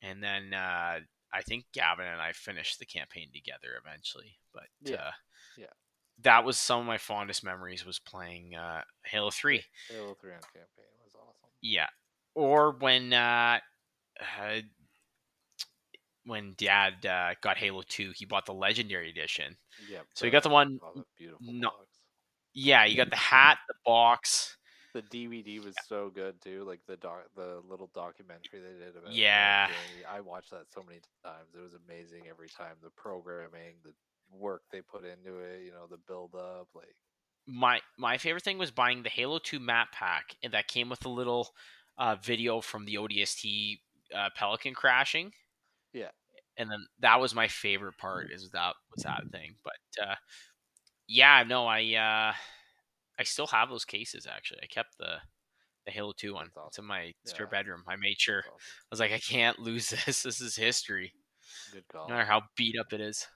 And 0.00 0.22
then 0.22 0.54
uh, 0.54 1.00
I 1.32 1.42
think 1.42 1.64
Gavin 1.74 2.06
and 2.06 2.20
I 2.20 2.32
finished 2.32 2.78
the 2.78 2.86
campaign 2.86 3.28
together 3.34 3.68
eventually. 3.84 4.36
But 4.54 4.64
Yeah, 4.82 4.96
uh, 4.96 5.10
yeah. 5.58 5.66
that 6.22 6.44
was 6.44 6.58
some 6.58 6.80
of 6.80 6.86
my 6.86 6.98
fondest 6.98 7.44
memories 7.44 7.84
was 7.86 7.98
playing 7.98 8.54
uh, 8.54 8.82
Halo 9.04 9.30
Three. 9.30 9.62
Halo 9.90 10.14
3 10.20 10.32
on 10.32 10.40
campaign 10.40 10.92
was 11.04 11.14
awesome. 11.14 11.50
Yeah, 11.60 11.88
or 12.34 12.72
when 12.72 13.12
uh, 13.12 13.58
uh, 14.20 14.60
when 16.24 16.54
Dad 16.56 17.04
uh, 17.06 17.34
got 17.42 17.56
Halo 17.56 17.82
Two, 17.88 18.12
he 18.14 18.24
bought 18.24 18.46
the 18.46 18.54
Legendary 18.54 19.10
Edition. 19.10 19.56
Yeah. 19.90 19.98
So 20.14 20.24
you 20.26 20.32
got 20.32 20.42
the 20.42 20.48
one. 20.48 20.78
beautiful 21.18 21.46
no- 21.52 21.70
box. 21.70 21.86
Yeah, 22.54 22.84
you 22.84 22.96
got 22.96 23.10
the 23.10 23.16
hat, 23.16 23.58
the 23.66 23.74
box. 23.86 24.56
The 24.94 25.00
DVD 25.02 25.64
was 25.64 25.74
so 25.88 26.10
good 26.14 26.34
too, 26.42 26.64
like 26.64 26.80
the 26.86 26.96
doc, 26.96 27.22
the 27.34 27.62
little 27.66 27.90
documentary 27.94 28.60
they 28.60 28.84
did 28.84 28.94
about. 28.94 29.10
Yeah. 29.10 29.68
Danny. 29.68 30.04
I 30.04 30.20
watched 30.20 30.50
that 30.50 30.66
so 30.68 30.82
many 30.86 31.00
times. 31.24 31.48
It 31.56 31.62
was 31.62 31.72
amazing 31.88 32.24
every 32.28 32.50
time. 32.50 32.74
The 32.82 32.90
programming, 32.90 33.76
the 33.84 33.94
work 34.30 34.62
they 34.70 34.82
put 34.82 35.04
into 35.04 35.38
it, 35.38 35.62
you 35.64 35.70
know, 35.70 35.86
the 35.90 35.96
build 36.06 36.34
up, 36.34 36.68
like 36.74 36.94
My 37.46 37.80
my 37.98 38.18
favorite 38.18 38.44
thing 38.44 38.58
was 38.58 38.70
buying 38.70 39.02
the 39.02 39.08
Halo 39.08 39.38
Two 39.38 39.60
map 39.60 39.92
pack, 39.92 40.36
and 40.42 40.52
that 40.52 40.68
came 40.68 40.90
with 40.90 41.06
a 41.06 41.10
little 41.10 41.48
uh, 41.96 42.16
video 42.22 42.60
from 42.60 42.84
the 42.84 42.96
ODST 42.96 43.78
uh, 44.14 44.28
Pelican 44.36 44.74
crashing. 44.74 45.32
Yeah. 45.92 46.10
and 46.56 46.70
then 46.70 46.86
that 47.00 47.20
was 47.20 47.34
my 47.34 47.48
favorite 47.48 47.98
part 47.98 48.30
is 48.30 48.50
that 48.50 48.74
was 48.94 49.04
that 49.04 49.22
thing. 49.32 49.54
But 49.64 50.06
uh, 50.08 50.14
yeah, 51.08 51.44
no, 51.46 51.66
I 51.66 51.80
uh, 51.94 52.34
I 53.18 53.22
still 53.24 53.46
have 53.48 53.68
those 53.70 53.84
cases 53.84 54.26
actually. 54.26 54.60
I 54.62 54.66
kept 54.66 54.96
the 54.98 55.16
the 55.86 55.92
Halo 55.92 56.12
Two 56.16 56.34
one. 56.34 56.48
That's 56.54 56.68
It's 56.68 56.78
in 56.78 56.84
my 56.86 57.12
spare 57.26 57.46
Yeah. 57.52 57.58
bedroom. 57.58 57.82
I 57.88 57.96
made 57.96 58.20
sure. 58.20 58.38
it's 58.40 58.48
I 58.48 58.52
was 58.90 59.00
like, 59.00 59.12
I 59.12 59.18
can't 59.18 59.58
lose 59.58 59.90
this. 60.06 60.22
This 60.22 60.40
is 60.40 60.56
history, 60.56 61.12
good 61.72 61.86
call. 61.88 62.08
no 62.08 62.14
matter 62.14 62.26
how 62.26 62.42
beat 62.56 62.78
up 62.78 62.92
it 62.92 63.00
is. 63.00 63.26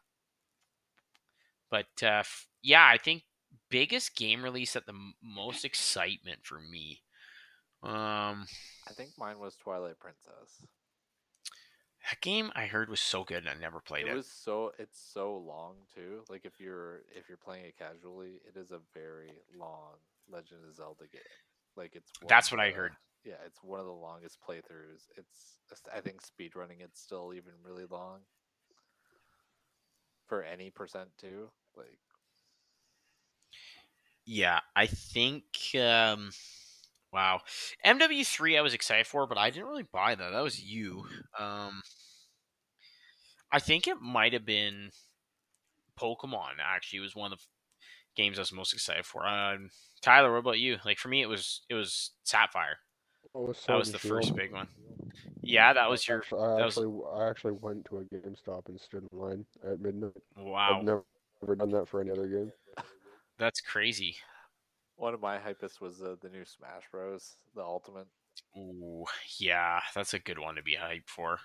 But 1.70 1.86
uh, 2.02 2.20
f- 2.20 2.46
yeah, 2.62 2.86
I 2.86 2.98
think 2.98 3.22
biggest 3.70 4.14
game 4.16 4.42
release 4.42 4.76
at 4.76 4.86
the 4.86 4.92
m- 4.92 5.14
most 5.22 5.64
excitement 5.64 6.40
for 6.44 6.60
me. 6.60 7.02
Um, 7.82 8.46
I 8.88 8.92
think 8.96 9.10
mine 9.18 9.38
was 9.38 9.56
Twilight 9.56 9.98
Princess. 9.98 10.62
That 12.10 12.20
game 12.20 12.50
I 12.54 12.66
heard 12.66 12.88
was 12.88 13.00
so 13.00 13.24
good, 13.24 13.38
and 13.38 13.48
I 13.48 13.54
never 13.54 13.80
played 13.80 14.06
it 14.06 14.10
it. 14.10 14.14
was 14.14 14.26
so 14.26 14.72
it's 14.78 15.00
so 15.12 15.36
long 15.36 15.74
too. 15.94 16.22
Like 16.28 16.44
if 16.44 16.60
you're 16.60 17.02
if 17.14 17.28
you're 17.28 17.38
playing 17.38 17.64
it 17.66 17.76
casually, 17.76 18.40
it 18.46 18.56
is 18.56 18.70
a 18.70 18.80
very 18.94 19.32
long 19.58 19.94
Legend 20.30 20.60
of 20.68 20.74
Zelda 20.74 21.04
game. 21.12 21.20
Like 21.76 21.94
it's 21.94 22.12
That's 22.28 22.50
what 22.50 22.60
I 22.60 22.70
heard. 22.70 22.92
Yeah, 23.24 23.34
it's 23.44 23.62
one 23.62 23.80
of 23.80 23.86
the 23.86 23.92
longest 23.92 24.38
playthroughs. 24.46 25.08
It's 25.16 25.58
I 25.94 26.00
think 26.00 26.20
speed 26.24 26.54
running 26.54 26.80
it's 26.80 27.00
still 27.00 27.32
even 27.34 27.52
really 27.64 27.86
long 27.90 28.20
for 30.26 30.42
any 30.42 30.70
percent 30.70 31.08
too. 31.18 31.48
Like 31.76 31.98
Yeah, 34.26 34.60
I 34.74 34.86
think. 34.86 35.44
Um, 35.74 36.30
wow, 37.12 37.40
MW3 37.84 38.58
I 38.58 38.60
was 38.60 38.74
excited 38.74 39.06
for, 39.06 39.26
but 39.26 39.38
I 39.38 39.50
didn't 39.50 39.68
really 39.68 39.86
buy 39.92 40.14
that. 40.14 40.32
That 40.32 40.42
was 40.42 40.60
you. 40.62 41.06
Um, 41.38 41.82
I 43.52 43.58
think 43.58 43.86
it 43.86 44.00
might 44.00 44.32
have 44.32 44.44
been 44.44 44.90
Pokemon. 45.98 46.54
Actually, 46.64 47.00
was 47.00 47.14
one 47.16 47.32
of 47.32 47.38
the 47.38 48.22
games 48.22 48.38
I 48.38 48.42
was 48.42 48.52
most 48.52 48.72
excited 48.72 49.06
for. 49.06 49.26
Um, 49.26 49.70
Tyler, 50.02 50.32
what 50.32 50.38
about 50.38 50.58
you? 50.58 50.78
Like 50.84 50.98
for 50.98 51.08
me, 51.08 51.22
it 51.22 51.28
was 51.28 51.62
it 51.68 51.74
was 51.74 52.12
Sapphire. 52.24 52.78
Oh, 53.34 53.52
That 53.66 53.78
was 53.78 53.92
the 53.92 53.98
first 53.98 54.34
big 54.34 54.52
one. 54.52 54.68
Yeah, 55.42 55.72
that 55.72 55.90
was 55.90 56.06
your. 56.08 56.18
Actually, 56.18 56.42
I 56.42 56.56
that 56.56 56.64
was- 56.64 56.78
actually, 56.78 57.00
I 57.14 57.28
actually 57.28 57.52
went 57.60 57.84
to 57.86 57.98
a 57.98 58.04
GameStop 58.04 58.68
and 58.68 58.80
stood 58.80 59.06
in 59.10 59.18
line 59.18 59.44
at 59.64 59.80
midnight. 59.80 60.12
Wow, 60.36 60.78
I've 60.78 60.84
never, 60.84 61.04
never 61.42 61.56
done 61.56 61.70
that 61.72 61.88
for 61.88 62.00
any 62.00 62.10
other 62.10 62.26
game. 62.26 62.52
that's 63.38 63.60
crazy. 63.60 64.16
one 64.96 65.12
of 65.14 65.20
my 65.20 65.36
hypest 65.38 65.80
was 65.80 66.02
uh, 66.02 66.16
the 66.20 66.28
new 66.30 66.44
Smash 66.44 66.84
Bros. 66.90 67.36
The 67.54 67.62
Ultimate. 67.62 68.06
Ooh, 68.56 69.04
yeah, 69.38 69.80
that's 69.94 70.14
a 70.14 70.18
good 70.18 70.38
one 70.38 70.54
to 70.56 70.62
be 70.62 70.76
hyped 70.76 71.08
for. 71.08 71.38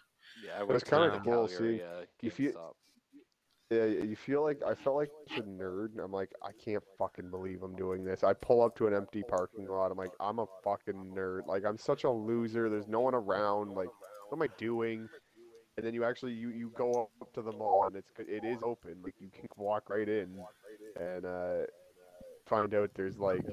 Yeah, 0.45 0.59
I 0.59 0.63
was 0.63 0.83
kinda 0.83 1.11
the 1.11 1.19
cool 1.19 1.47
Calgary, 1.47 1.83
uh, 1.83 2.05
you 2.21 2.31
feel- 2.31 2.75
Yeah, 3.69 3.85
you 3.85 4.15
feel 4.17 4.41
like 4.43 4.61
I 4.63 4.75
felt 4.75 4.97
like 4.97 5.11
a 5.37 5.41
nerd. 5.43 5.91
and 5.91 6.01
I'm 6.01 6.11
like, 6.11 6.33
I 6.43 6.51
can't 6.51 6.83
fucking 6.97 7.29
believe 7.29 7.63
I'm 7.63 7.75
doing 7.75 8.03
this. 8.03 8.21
I 8.23 8.33
pull 8.33 8.61
up 8.61 8.75
to 8.77 8.87
an 8.87 8.93
empty 8.93 9.23
parking 9.23 9.65
lot. 9.67 9.91
I'm 9.91 9.97
like, 9.97 10.11
I'm 10.19 10.39
a 10.39 10.45
fucking 10.61 11.13
nerd. 11.15 11.47
Like, 11.47 11.63
I'm 11.63 11.77
such 11.77 12.03
a 12.03 12.09
loser. 12.09 12.69
There's 12.69 12.89
no 12.89 12.99
one 12.99 13.15
around. 13.15 13.69
Like, 13.75 13.87
what 14.27 14.37
am 14.37 14.41
I 14.41 14.47
doing? 14.57 15.07
And 15.77 15.85
then 15.85 15.93
you 15.93 16.03
actually 16.03 16.33
you 16.33 16.49
you 16.49 16.69
go 16.75 17.09
up 17.21 17.31
to 17.33 17.41
the 17.41 17.51
mall 17.53 17.85
and 17.87 17.95
it's 17.95 18.11
it 18.19 18.43
is 18.43 18.61
open. 18.61 19.01
Like, 19.01 19.15
you 19.19 19.29
can 19.29 19.47
walk 19.55 19.89
right 19.89 20.07
in 20.09 20.37
and 20.99 21.25
uh 21.25 21.65
find 22.45 22.73
out 22.75 22.93
there's 22.93 23.17
like 23.19 23.45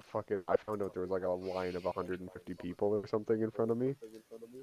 a 0.00 0.10
fucking. 0.10 0.42
I 0.48 0.56
found 0.56 0.82
out 0.82 0.92
there 0.92 1.02
was 1.02 1.10
like 1.10 1.22
a 1.22 1.28
line 1.28 1.76
of 1.76 1.84
150 1.84 2.54
people 2.54 2.88
or 2.88 3.06
something 3.06 3.40
in 3.42 3.50
front 3.50 3.70
of 3.70 3.78
me, 3.78 3.94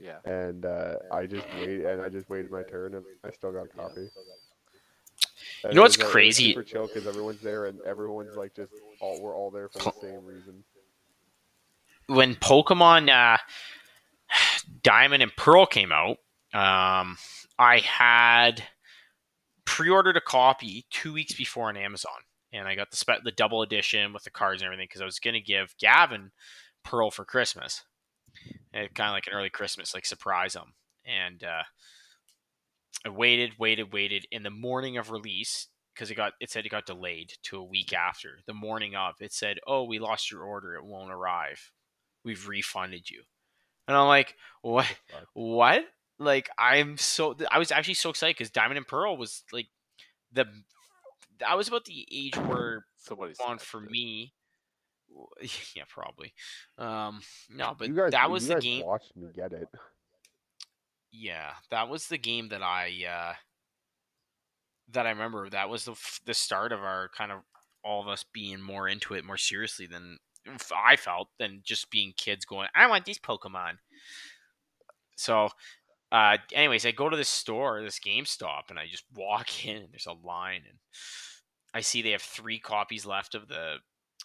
Yeah. 0.01 0.17
and 0.25 0.65
uh, 0.65 0.95
I 1.11 1.25
just 1.25 1.45
wait 1.55 1.85
and 1.85 2.01
I 2.01 2.09
just 2.09 2.29
waited 2.29 2.51
my 2.51 2.63
turn 2.63 2.95
and 2.95 3.05
I 3.23 3.31
still 3.31 3.51
got 3.51 3.67
Yeah. 3.75 3.83
coffee. 3.83 4.07
You 5.63 5.73
know 5.73 5.81
what's 5.81 5.95
it 5.95 6.01
was, 6.01 6.09
it 6.09 6.11
crazy? 6.11 6.49
Super 6.49 6.63
chill 6.63 6.87
because 6.87 7.07
everyone's 7.07 7.41
there 7.41 7.65
and 7.65 7.79
everyone's 7.81 8.35
like 8.35 8.55
just 8.55 8.71
all 9.01 9.19
we're 9.21 9.35
all 9.35 9.49
there 9.51 9.69
for 9.69 9.79
the 9.79 9.91
same 10.01 10.23
reason. 10.25 10.63
when 12.07 12.35
Pokemon 12.35 13.09
uh, 13.09 13.37
Diamond 14.83 15.23
and 15.23 15.35
Pearl 15.35 15.65
came 15.65 15.91
out, 15.91 16.17
um, 16.53 17.17
I 17.59 17.79
had 17.79 18.63
pre-ordered 19.65 20.15
a 20.17 20.21
copy 20.21 20.85
two 20.91 21.11
weeks 21.13 21.33
before 21.33 21.69
on 21.69 21.75
Amazon, 21.77 22.13
and 22.53 22.67
I 22.67 22.75
got 22.75 22.91
the 22.91 22.97
spe- 22.97 23.23
the 23.23 23.31
double 23.31 23.61
edition 23.61 24.13
with 24.13 24.23
the 24.23 24.29
cards 24.29 24.61
and 24.61 24.67
everything 24.67 24.87
because 24.87 25.01
I 25.01 25.05
was 25.05 25.19
gonna 25.19 25.41
give 25.41 25.75
Gavin 25.79 26.31
Pearl 26.83 27.11
for 27.11 27.25
Christmas, 27.25 27.83
kind 28.73 28.89
of 28.97 29.13
like 29.13 29.27
an 29.27 29.33
early 29.33 29.49
Christmas, 29.49 29.93
like 29.93 30.05
surprise 30.05 30.55
him. 30.55 30.73
And 31.05 31.43
uh, 31.43 31.63
I 33.05 33.09
waited, 33.09 33.53
waited, 33.59 33.93
waited. 33.93 34.25
In 34.31 34.43
the 34.43 34.49
morning 34.49 34.97
of 34.97 35.11
release, 35.11 35.67
because 35.93 36.11
it 36.11 36.15
got 36.15 36.33
it 36.39 36.49
said 36.49 36.65
it 36.65 36.69
got 36.69 36.85
delayed 36.85 37.33
to 37.43 37.57
a 37.57 37.63
week 37.63 37.93
after. 37.93 38.39
The 38.45 38.53
morning 38.53 38.95
of, 38.95 39.15
it 39.19 39.33
said, 39.33 39.59
"Oh, 39.65 39.83
we 39.83 39.99
lost 39.99 40.31
your 40.31 40.43
order. 40.43 40.75
It 40.75 40.85
won't 40.85 41.11
arrive. 41.11 41.71
We've 42.23 42.47
refunded 42.47 43.09
you." 43.09 43.23
And 43.87 43.95
I'm 43.97 44.07
like, 44.07 44.35
"What? 44.61 44.85
What?" 45.33 45.85
Like 46.19 46.49
I'm 46.57 46.97
so 46.97 47.35
I 47.51 47.59
was 47.59 47.71
actually 47.71 47.93
so 47.93 48.09
excited 48.09 48.35
because 48.35 48.49
Diamond 48.49 48.77
and 48.77 48.87
Pearl 48.87 49.17
was 49.17 49.43
like 49.51 49.67
the 50.31 50.45
I 51.45 51.55
was 51.55 51.67
about 51.67 51.85
the 51.85 52.07
age 52.11 52.35
where 52.37 52.85
on 53.45 53.57
for 53.57 53.83
it. 53.83 53.91
me. 53.91 54.33
Yeah, 55.75 55.83
probably. 55.89 56.33
Um, 56.77 57.21
no, 57.49 57.73
but 57.77 57.95
guys, 57.95 58.11
that 58.11 58.29
was 58.29 58.47
the 58.47 58.55
guys 58.55 58.63
game. 58.63 58.85
Watched 58.85 59.15
me 59.15 59.27
get 59.35 59.53
it. 59.53 59.67
Yeah, 61.11 61.51
that 61.71 61.89
was 61.89 62.07
the 62.07 62.17
game 62.17 62.49
that 62.49 62.61
I 62.61 62.91
uh, 63.09 63.33
that 64.91 65.07
I 65.07 65.09
remember. 65.11 65.49
That 65.49 65.69
was 65.69 65.85
the 65.85 65.93
f- 65.93 66.19
the 66.25 66.33
start 66.33 66.71
of 66.71 66.81
our 66.81 67.09
kind 67.17 67.31
of 67.31 67.39
all 67.83 68.01
of 68.01 68.07
us 68.07 68.25
being 68.33 68.61
more 68.61 68.87
into 68.87 69.13
it 69.13 69.23
more 69.25 69.37
seriously 69.37 69.87
than 69.87 70.17
I 70.75 70.97
felt 70.97 71.29
than 71.39 71.61
just 71.63 71.89
being 71.89 72.13
kids 72.17 72.45
going. 72.45 72.67
I 72.75 72.87
want 72.87 73.05
these 73.05 73.19
Pokemon. 73.19 73.77
So, 75.15 75.49
uh, 76.11 76.37
anyways, 76.53 76.85
I 76.85 76.91
go 76.91 77.09
to 77.09 77.17
this 77.17 77.29
store, 77.29 77.81
this 77.81 77.99
GameStop, 77.99 78.63
and 78.69 78.77
I 78.77 78.85
just 78.87 79.05
walk 79.15 79.65
in. 79.65 79.77
and 79.77 79.87
There's 79.91 80.05
a 80.07 80.13
line, 80.27 80.61
and 80.67 80.77
I 81.77 81.81
see 81.81 82.01
they 82.01 82.11
have 82.11 82.23
three 82.23 82.57
copies 82.57 83.05
left 83.05 83.35
of 83.35 83.47
the 83.47 83.75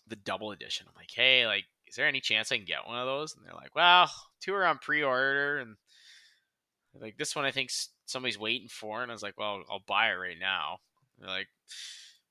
the 0.08 0.16
double 0.16 0.52
edition. 0.52 0.86
I'm 0.88 0.94
like, 0.96 1.10
hey, 1.14 1.46
like 1.46 1.64
is 1.86 1.96
there 1.96 2.06
any 2.06 2.20
chance 2.20 2.50
I 2.50 2.56
can 2.56 2.64
get 2.64 2.86
one 2.86 2.98
of 2.98 3.06
those? 3.06 3.36
And 3.36 3.44
they're 3.44 3.54
like, 3.54 3.74
well, 3.76 4.10
two 4.40 4.54
are 4.54 4.64
on 4.64 4.78
pre-order, 4.78 5.58
and 5.58 5.76
like 6.98 7.18
this 7.18 7.36
one 7.36 7.44
I 7.44 7.50
think 7.50 7.70
somebody's 8.06 8.38
waiting 8.38 8.68
for, 8.68 9.02
and 9.02 9.12
I 9.12 9.14
was 9.14 9.22
like, 9.22 9.38
well, 9.38 9.62
I'll 9.70 9.84
buy 9.86 10.08
it 10.08 10.14
right 10.14 10.38
now. 10.40 10.78
And 11.18 11.28
they're 11.28 11.36
like, 11.36 11.48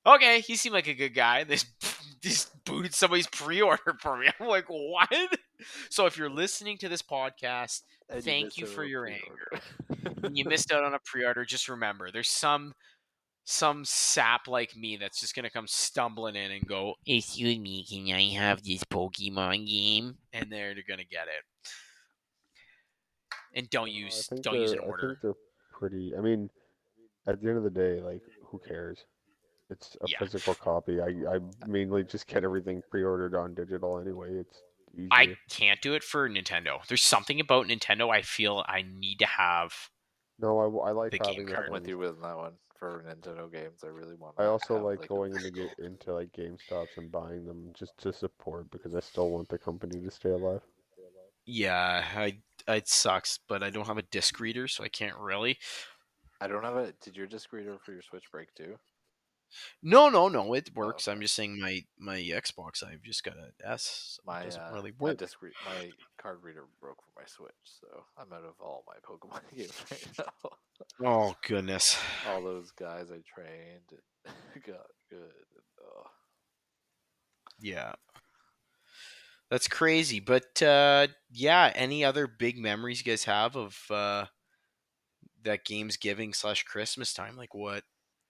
okay, 0.04 0.40
he 0.40 0.56
seemed 0.56 0.74
like 0.74 0.88
a 0.88 0.94
good 0.94 1.14
guy. 1.14 1.44
They 1.44 1.58
just, 2.20 2.50
booted 2.64 2.92
somebody's 2.92 3.28
pre-order 3.28 3.96
for 4.00 4.16
me. 4.18 4.28
I'm 4.40 4.48
like, 4.48 4.66
what? 4.66 5.38
So 5.90 6.06
if 6.06 6.16
you're 6.16 6.30
listening 6.30 6.78
to 6.78 6.88
this 6.88 7.02
podcast 7.02 7.82
And 8.08 8.22
Thank 8.24 8.46
missed 8.46 8.58
you 8.58 8.66
for 8.66 8.82
your 8.82 9.06
pre-order. 9.06 10.16
and 10.24 10.36
you 10.36 10.44
missed 10.44 10.72
out 10.72 10.82
on 10.82 10.94
a 10.94 11.00
pre-order, 11.04 11.44
just 11.44 11.68
remember 11.68 12.10
there's 12.10 12.28
some 12.28 12.74
some 13.44 13.84
sap 13.84 14.46
like 14.46 14.76
me 14.76 14.96
that's 14.96 15.20
just 15.20 15.34
gonna 15.34 15.50
come 15.50 15.66
stumbling 15.66 16.36
in 16.36 16.50
and 16.52 16.66
go, 16.66 16.94
"Excuse 17.06 17.58
me, 17.58 17.84
can 17.84 18.14
I 18.14 18.22
have 18.34 18.62
this 18.62 18.84
Pokemon 18.84 19.66
game?" 19.68 20.18
And 20.32 20.50
they're 20.50 20.74
gonna 20.86 21.04
get 21.04 21.26
it. 21.28 21.44
And 23.54 23.68
don't 23.70 23.90
use 23.90 24.26
think 24.28 24.42
don't 24.42 24.54
use 24.60 24.72
an 24.72 24.78
they're- 24.78 24.86
I 24.86 24.90
order. 24.90 25.08
think 25.08 25.20
they're 25.22 25.78
pretty. 25.78 26.16
I 26.16 26.20
mean, 26.20 26.48
at 27.26 27.40
the 27.40 27.48
end 27.48 27.58
of 27.58 27.64
the 27.64 27.70
day, 27.70 28.00
like, 28.00 28.22
who 28.46 28.58
cares? 28.60 29.04
It's 29.70 29.96
a 30.02 30.08
Yeah. 30.08 30.18
physical 30.18 30.54
copy. 30.54 31.00
I 31.00 31.06
I 31.30 31.36
uh 31.36 31.40
mainly 31.66 32.04
just 32.04 32.26
get 32.26 32.44
everything 32.44 32.82
pre-ordered 32.90 33.34
on 33.34 33.54
digital 33.54 33.98
anyway. 33.98 34.34
It's 34.34 34.62
easier. 34.94 35.08
I 35.10 35.36
can't 35.48 35.80
do 35.80 35.94
it 35.94 36.04
for 36.04 36.28
Nintendo. 36.28 36.84
There's 36.86 37.02
something 37.02 37.40
about 37.40 37.66
Nintendo 37.66 38.10
I 38.10 38.22
feel 38.22 38.64
I 38.68 38.82
need 38.82 39.18
to 39.20 39.26
have. 39.26 39.90
no, 40.38 40.80
I 40.80 40.90
like 40.92 41.12
the 41.12 41.18
game 41.18 41.34
having 41.34 41.48
it. 41.48 41.54
card. 41.54 41.66
I'm 41.68 41.72
with 41.72 41.86
you 41.88 41.98
with 41.98 42.20
that 42.20 42.36
one 42.36 42.58
for 42.82 43.04
Nintendo 43.06 43.50
games. 43.50 43.84
I 43.84 43.88
really 43.88 44.16
want. 44.16 44.34
I 44.38 44.46
also 44.46 44.74
have, 44.74 44.82
like 44.82 45.04
a 45.04 45.06
going 45.06 45.30
into 45.30 45.42
physical- 45.50 45.68
get 45.76 45.86
into 45.86 46.12
like 46.12 46.32
GameStops 46.32 46.98
and 46.98 47.12
buying 47.12 47.46
them 47.46 47.70
just 47.74 47.96
to 47.98 48.12
support 48.12 48.68
because 48.72 48.96
I 48.96 49.00
still 49.00 49.30
want 49.30 49.48
the 49.48 49.56
company 49.56 50.00
to 50.00 50.10
stay 50.10 50.30
alive. 50.30 50.62
Yeah, 51.46 52.04
I 52.16 52.38
it 52.66 52.88
sucks, 52.88 53.38
but 53.48 53.62
I 53.62 53.70
don't 53.70 53.86
have 53.86 53.98
a 53.98 54.02
disc 54.02 54.40
reader, 54.40 54.66
so 54.66 54.82
I 54.82 54.88
can't 54.88 55.16
really. 55.16 55.58
I 56.40 56.48
don't 56.48 56.64
have 56.64 56.76
a. 56.76 56.92
Did 57.04 57.16
your 57.16 57.28
disc 57.28 57.52
reader 57.52 57.78
for 57.78 57.92
your 57.92 58.02
Switch 58.02 58.24
break 58.32 58.52
too? 58.54 58.76
No, 59.82 60.08
no, 60.08 60.28
no, 60.28 60.54
it 60.54 60.70
works. 60.74 61.08
I'm 61.08 61.20
just 61.20 61.34
saying 61.34 61.60
my 61.60 61.84
my 61.98 62.16
Xbox. 62.18 62.82
I've 62.82 63.02
just 63.02 63.24
got 63.24 63.36
an 63.36 63.52
S. 63.64 64.16
So 64.16 64.22
My 64.26 64.44
doesn't 64.44 64.60
uh, 64.60 64.70
really 64.72 64.92
my 64.98 65.06
work. 65.08 65.18
disc 65.18 65.40
re- 65.42 65.52
my 65.66 65.90
card 66.20 66.42
reader 66.42 66.64
broke 66.80 66.98
for 67.02 67.20
my 67.20 67.26
Switch, 67.26 67.52
so 67.64 67.86
I'm 68.18 68.32
out 68.32 68.44
of 68.44 68.54
all 68.60 68.84
my 68.86 68.94
Pokemon 69.06 69.40
games 69.56 69.72
right 69.90 70.06
now. 71.00 71.06
Oh 71.06 71.34
goodness. 71.46 71.96
all 72.28 72.42
those 72.42 72.70
guys 72.72 73.10
I 73.10 73.20
trained 73.26 74.00
got 74.66 74.86
good. 75.10 75.30
Oh. 75.80 76.04
Yeah. 77.60 77.92
That's 79.50 79.68
crazy. 79.68 80.18
But 80.20 80.62
uh 80.62 81.08
yeah, 81.30 81.72
any 81.74 82.04
other 82.04 82.26
big 82.26 82.58
memories 82.58 83.04
you 83.04 83.12
guys 83.12 83.24
have 83.24 83.54
of 83.56 83.78
uh 83.90 84.26
that 85.44 85.64
Gamesgiving 85.64 86.34
slash 86.34 86.62
Christmas 86.64 87.12
time? 87.12 87.36
Like 87.36 87.54
what 87.54 87.84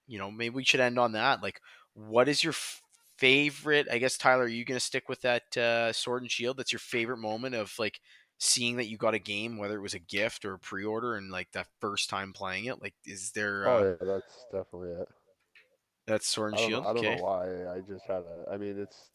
you 0.07 0.19
know, 0.19 0.31
maybe 0.31 0.55
we 0.55 0.65
should 0.65 0.81
end 0.81 0.99
on 0.99 1.13
that. 1.13 1.43
Like 1.43 1.61
what 1.95 2.29
is 2.29 2.43
your 2.43 2.53
f- 2.53 2.83
favorite 3.19 3.87
I 3.91 3.99
guess 3.99 4.17
Tyler, 4.17 4.45
are 4.45 4.49
you 4.49 4.65
gonna 4.65 4.81
stick 4.81 5.09
with 5.09 5.21
that 5.23 5.57
uh 5.57 5.93
sword 5.93 6.23
and 6.23 6.31
shield? 6.31 6.57
That's 6.57 6.73
your 6.73 6.81
favorite 6.81 7.19
moment 7.19 7.55
of 7.55 7.73
like 7.79 8.01
seeing 8.39 8.77
that 8.77 8.89
you 8.89 8.97
got 8.97 9.15
a 9.15 9.19
game, 9.19 9.59
whether 9.59 9.77
it 9.77 9.83
was 9.83 9.95
a 9.95 9.99
gift 10.01 10.45
or 10.45 10.55
a 10.55 10.59
pre 10.59 10.85
order 10.85 11.15
and 11.17 11.31
like 11.31 11.51
that 11.53 11.69
first 11.81 12.11
time 12.11 12.33
playing 12.33 12.67
it? 12.67 12.83
Like 12.83 12.95
is 13.07 13.33
there 13.33 13.69
uh 13.69 13.81
Oh 13.81 13.97
yeah, 14.01 14.07
that's 14.07 14.47
definitely 14.53 14.91
it. 14.91 15.09
that's 16.07 16.27
sword 16.27 16.51
and 16.53 16.59
don't, 16.59 16.69
shield? 16.69 16.85
I 16.85 16.93
don't 16.93 16.99
okay. 16.99 17.17
know 17.17 17.23
why. 17.23 17.67
I 17.73 17.81
just 17.81 18.07
had 18.07 18.23
a. 18.23 18.51
I 18.53 18.57
mean, 18.57 18.79
it's. 18.79 19.11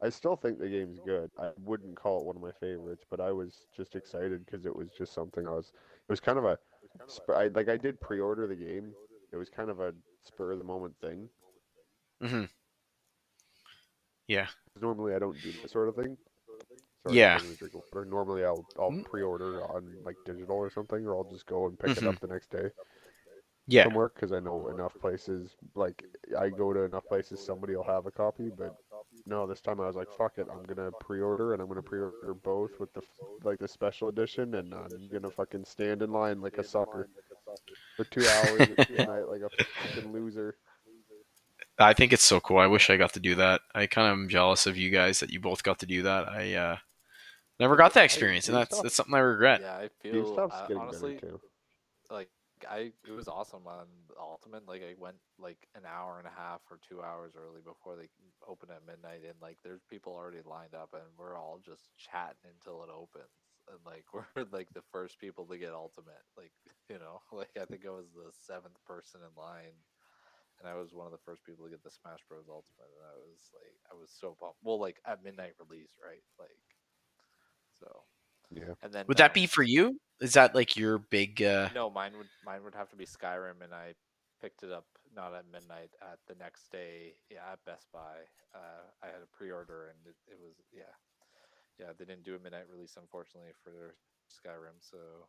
I 0.00 0.10
still 0.10 0.36
think 0.36 0.58
the 0.58 0.68
game's 0.68 1.00
good. 1.04 1.30
I 1.38 1.50
wouldn't 1.64 1.96
call 1.96 2.20
it 2.20 2.26
one 2.26 2.36
of 2.36 2.42
my 2.42 2.52
favorites, 2.60 3.04
but 3.10 3.20
I 3.20 3.32
was 3.32 3.66
just 3.76 3.96
excited 3.96 4.44
because 4.44 4.64
it 4.64 4.74
was 4.74 4.90
just 4.96 5.12
something 5.12 5.46
I 5.46 5.50
was. 5.52 5.72
It 5.74 6.12
was 6.12 6.20
kind 6.20 6.38
of 6.38 6.44
a. 6.44 6.58
sp- 7.06 7.34
I, 7.36 7.48
like 7.48 7.68
I 7.68 7.76
did 7.76 8.00
pre-order 8.00 8.46
the 8.46 8.56
game. 8.56 8.92
It 9.32 9.36
was 9.36 9.48
kind 9.48 9.70
of 9.70 9.80
a 9.80 9.92
spur 10.28 10.52
of 10.52 10.58
the 10.60 10.64
moment 10.64 10.96
thing. 11.00 11.30
Mm-hmm. 12.22 12.44
Yeah. 14.28 14.48
Normally, 14.80 15.14
I 15.14 15.18
don't 15.18 15.40
do 15.42 15.52
that 15.52 15.70
sort 15.70 15.88
of 15.88 15.96
thing. 15.96 16.16
Sorry, 17.02 17.16
Yeah. 17.16 17.38
Water. 17.72 18.04
Normally, 18.06 18.44
I'll 18.44 18.66
I'll 18.78 18.92
Mm. 18.92 19.04
pre-order 19.04 19.64
on 19.64 19.98
like 20.04 20.16
digital 20.24 20.56
or 20.56 20.70
something, 20.70 21.06
or 21.06 21.16
I'll 21.16 21.24
just 21.24 21.46
go 21.46 21.66
and 21.66 21.78
pick 21.78 21.96
it 21.96 22.04
Mhm. 22.04 22.06
up 22.06 22.20
the 22.20 22.28
next 22.28 22.50
day 22.50 22.70
Yeah. 23.66 23.84
somewhere 23.84 24.10
because 24.14 24.32
I 24.32 24.40
know 24.40 24.68
enough 24.68 24.98
places. 24.98 25.56
Like 25.74 26.04
I 26.38 26.50
go 26.50 26.72
to 26.72 26.80
enough 26.82 27.06
places, 27.08 27.40
somebody 27.40 27.76
will 27.76 27.84
have 27.84 28.06
a 28.06 28.10
copy. 28.12 28.50
But 28.50 28.72
no, 29.26 29.46
this 29.46 29.60
time 29.60 29.80
I 29.80 29.86
was 29.86 29.96
like, 29.96 30.10
"Fuck 30.10 30.38
it, 30.38 30.48
I'm 30.50 30.62
gonna 30.64 30.92
pre-order 30.92 31.52
and 31.52 31.62
I'm 31.62 31.68
gonna 31.68 31.82
pre-order 31.82 32.34
both 32.34 32.78
with 32.80 32.92
the 32.92 33.02
like 33.44 33.58
the 33.60 33.68
special 33.68 34.08
edition, 34.08 34.54
and 34.54 34.74
I'm 34.74 35.08
gonna 35.08 35.30
fucking 35.30 35.64
stand 35.64 36.02
in 36.02 36.10
line 36.12 36.40
like 36.40 36.58
a 36.58 36.64
sucker 36.64 37.08
for 37.96 38.04
two 38.04 38.26
hours 38.26 38.60
at 38.78 38.90
night 38.90 39.28
like 39.28 39.42
a 39.42 39.64
fucking 39.88 40.12
loser." 40.12 40.56
I 41.78 41.92
think 41.92 42.12
it's 42.12 42.24
so 42.24 42.40
cool. 42.40 42.58
I 42.58 42.66
wish 42.66 42.90
I 42.90 42.96
got 42.96 43.12
to 43.12 43.20
do 43.20 43.36
that. 43.36 43.60
I 43.74 43.86
kind 43.86 44.08
of 44.08 44.12
am 44.12 44.28
jealous 44.28 44.66
of 44.66 44.76
you 44.76 44.90
guys 44.90 45.20
that 45.20 45.30
you 45.30 45.38
both 45.38 45.62
got 45.62 45.78
to 45.80 45.86
do 45.86 46.02
that. 46.02 46.28
I 46.28 46.54
uh, 46.54 46.76
never 47.60 47.76
got 47.76 47.94
that 47.94 48.04
experience, 48.04 48.48
and 48.48 48.56
that's 48.56 48.80
that's 48.80 48.96
something 48.96 49.14
I 49.14 49.20
regret. 49.20 49.60
Yeah, 49.60 49.76
I 49.76 49.88
feel 50.02 50.24
GameStop's 50.24 50.70
uh, 50.70 50.78
honestly 50.78 51.16
too. 51.16 51.40
like 52.10 52.30
I 52.68 52.92
it 53.06 53.12
was 53.12 53.28
awesome 53.28 53.66
on 53.66 53.86
Ultimate. 54.18 54.66
Like 54.66 54.82
I 54.82 54.94
went 54.98 55.16
like 55.38 55.68
an 55.76 55.82
hour 55.86 56.18
and 56.18 56.26
a 56.26 56.40
half 56.40 56.60
or 56.70 56.78
two 56.88 57.00
hours 57.00 57.34
early 57.36 57.60
before 57.64 57.94
they 57.96 58.08
open 58.46 58.70
at 58.70 58.86
midnight, 58.86 59.22
and 59.24 59.34
like 59.40 59.58
there's 59.62 59.82
people 59.88 60.12
already 60.12 60.38
lined 60.44 60.74
up, 60.74 60.90
and 60.92 61.02
we're 61.16 61.36
all 61.36 61.60
just 61.64 61.82
chatting 61.96 62.50
until 62.58 62.82
it 62.82 62.90
opens. 62.90 63.30
And 63.70 63.80
like 63.84 64.04
we're 64.12 64.26
like 64.50 64.68
the 64.74 64.86
first 64.92 65.18
people 65.18 65.44
to 65.46 65.58
get 65.58 65.72
Ultimate. 65.72 66.24
Like 66.36 66.52
you 66.90 66.98
know, 66.98 67.20
like 67.32 67.54
I 67.60 67.64
think 67.64 67.86
I 67.86 67.90
was 67.90 68.10
the 68.14 68.32
seventh 68.32 68.78
person 68.86 69.20
in 69.20 69.32
line, 69.36 69.76
and 70.60 70.68
I 70.68 70.74
was 70.74 70.94
one 70.94 71.06
of 71.06 71.12
the 71.12 71.24
first 71.24 71.44
people 71.44 71.64
to 71.64 71.70
get 71.70 71.84
the 71.84 71.90
Smash 71.90 72.20
Bros. 72.28 72.48
Ultimate, 72.48 72.92
and 72.96 73.06
I 73.06 73.16
was 73.16 73.40
like 73.54 73.76
I 73.90 73.94
was 73.94 74.10
so 74.10 74.36
pumped. 74.38 74.58
Well, 74.62 74.80
like 74.80 75.00
at 75.06 75.24
midnight 75.24 75.54
release, 75.58 75.92
right? 76.02 76.24
Like 76.38 76.64
so. 77.78 78.04
Yeah. 78.50 78.80
And 78.82 78.92
then 78.92 79.04
Would 79.08 79.18
that 79.18 79.32
um, 79.32 79.34
be 79.34 79.46
for 79.46 79.62
you? 79.62 80.00
Is 80.20 80.32
that 80.32 80.54
like 80.54 80.76
your 80.76 80.98
big? 80.98 81.42
Uh... 81.42 81.68
no, 81.74 81.90
mine 81.90 82.12
would 82.16 82.32
mine 82.44 82.64
would 82.64 82.74
have 82.74 82.88
to 82.90 82.96
be 82.96 83.04
Skyrim, 83.04 83.62
and 83.62 83.74
I 83.74 83.92
picked 84.40 84.62
it 84.62 84.72
up 84.72 84.86
not 85.14 85.34
at 85.34 85.44
midnight 85.50 85.90
at 86.00 86.18
the 86.26 86.34
next 86.38 86.70
day. 86.72 87.14
Yeah, 87.30 87.44
at 87.52 87.64
Best 87.64 87.86
Buy. 87.92 88.24
Uh, 88.54 88.88
I 89.02 89.06
had 89.06 89.22
a 89.22 89.36
pre-order, 89.36 89.92
and 89.92 89.98
it, 90.06 90.16
it 90.32 90.38
was 90.40 90.54
yeah, 90.72 90.94
yeah. 91.78 91.92
They 91.98 92.04
didn't 92.04 92.24
do 92.24 92.36
a 92.36 92.38
midnight 92.38 92.68
release, 92.70 92.96
unfortunately, 92.96 93.52
for 93.62 93.96
Skyrim, 94.30 94.80
so 94.80 95.28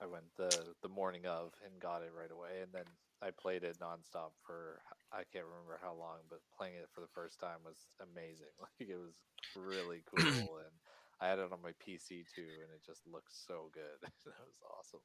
I 0.00 0.06
went 0.06 0.34
the 0.36 0.74
the 0.82 0.88
morning 0.88 1.26
of 1.26 1.52
and 1.64 1.80
got 1.80 2.02
it 2.02 2.12
right 2.12 2.30
away, 2.30 2.60
and 2.62 2.72
then 2.72 2.86
I 3.22 3.30
played 3.30 3.64
it 3.64 3.78
nonstop 3.80 4.32
for 4.44 4.82
I 5.12 5.24
can't 5.24 5.46
remember 5.46 5.78
how 5.82 5.94
long, 5.94 6.20
but 6.30 6.40
playing 6.56 6.76
it 6.76 6.88
for 6.92 7.00
the 7.00 7.08
first 7.14 7.40
time 7.40 7.60
was 7.64 7.88
amazing. 8.00 8.54
Like 8.60 8.88
it 8.88 8.96
was 8.96 9.22
really 9.54 10.02
cool, 10.06 10.58
and 10.58 10.74
I 11.20 11.28
had 11.28 11.38
it 11.38 11.52
on 11.52 11.62
my 11.62 11.72
PC 11.80 12.24
too, 12.24 12.62
and 12.62 12.72
it 12.74 12.84
just 12.84 13.06
looked 13.06 13.32
so 13.34 13.70
good. 13.72 13.98
that 14.02 14.46
was 14.46 14.60
awesome. 14.78 15.00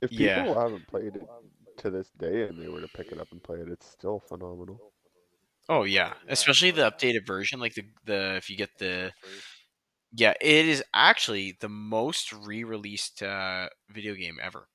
If 0.00 0.14
people 0.14 0.44
Yeah. 0.44 0.54
haven't 0.54 0.86
played 0.86 1.16
it 1.16 1.28
to 1.78 1.90
this 1.90 2.10
day 2.12 2.42
and 2.42 2.58
they 2.58 2.68
were 2.68 2.80
to 2.80 2.88
pick 2.88 3.12
it 3.12 3.18
up 3.18 3.32
and 3.32 3.42
play 3.42 3.60
it, 3.60 3.68
it's 3.68 3.86
still 3.86 4.20
phenomenal. 4.20 4.82
Oh 5.68 5.84
yeah, 5.84 6.08
Yeah, 6.08 6.32
especially 6.32 6.70
the 6.70 6.90
updated 6.90 7.26
version. 7.26 7.60
Like 7.60 7.74
the 7.74 7.84
the 8.04 8.36
if 8.36 8.50
you 8.50 8.56
get 8.56 8.70
the 8.78 9.12
yeah, 10.12 10.34
it 10.40 10.66
is 10.66 10.82
actually 10.94 11.56
the 11.60 11.68
most 11.68 12.32
re-released 12.32 13.22
uh, 13.22 13.68
video 13.90 14.14
game 14.14 14.38
ever. 14.40 14.68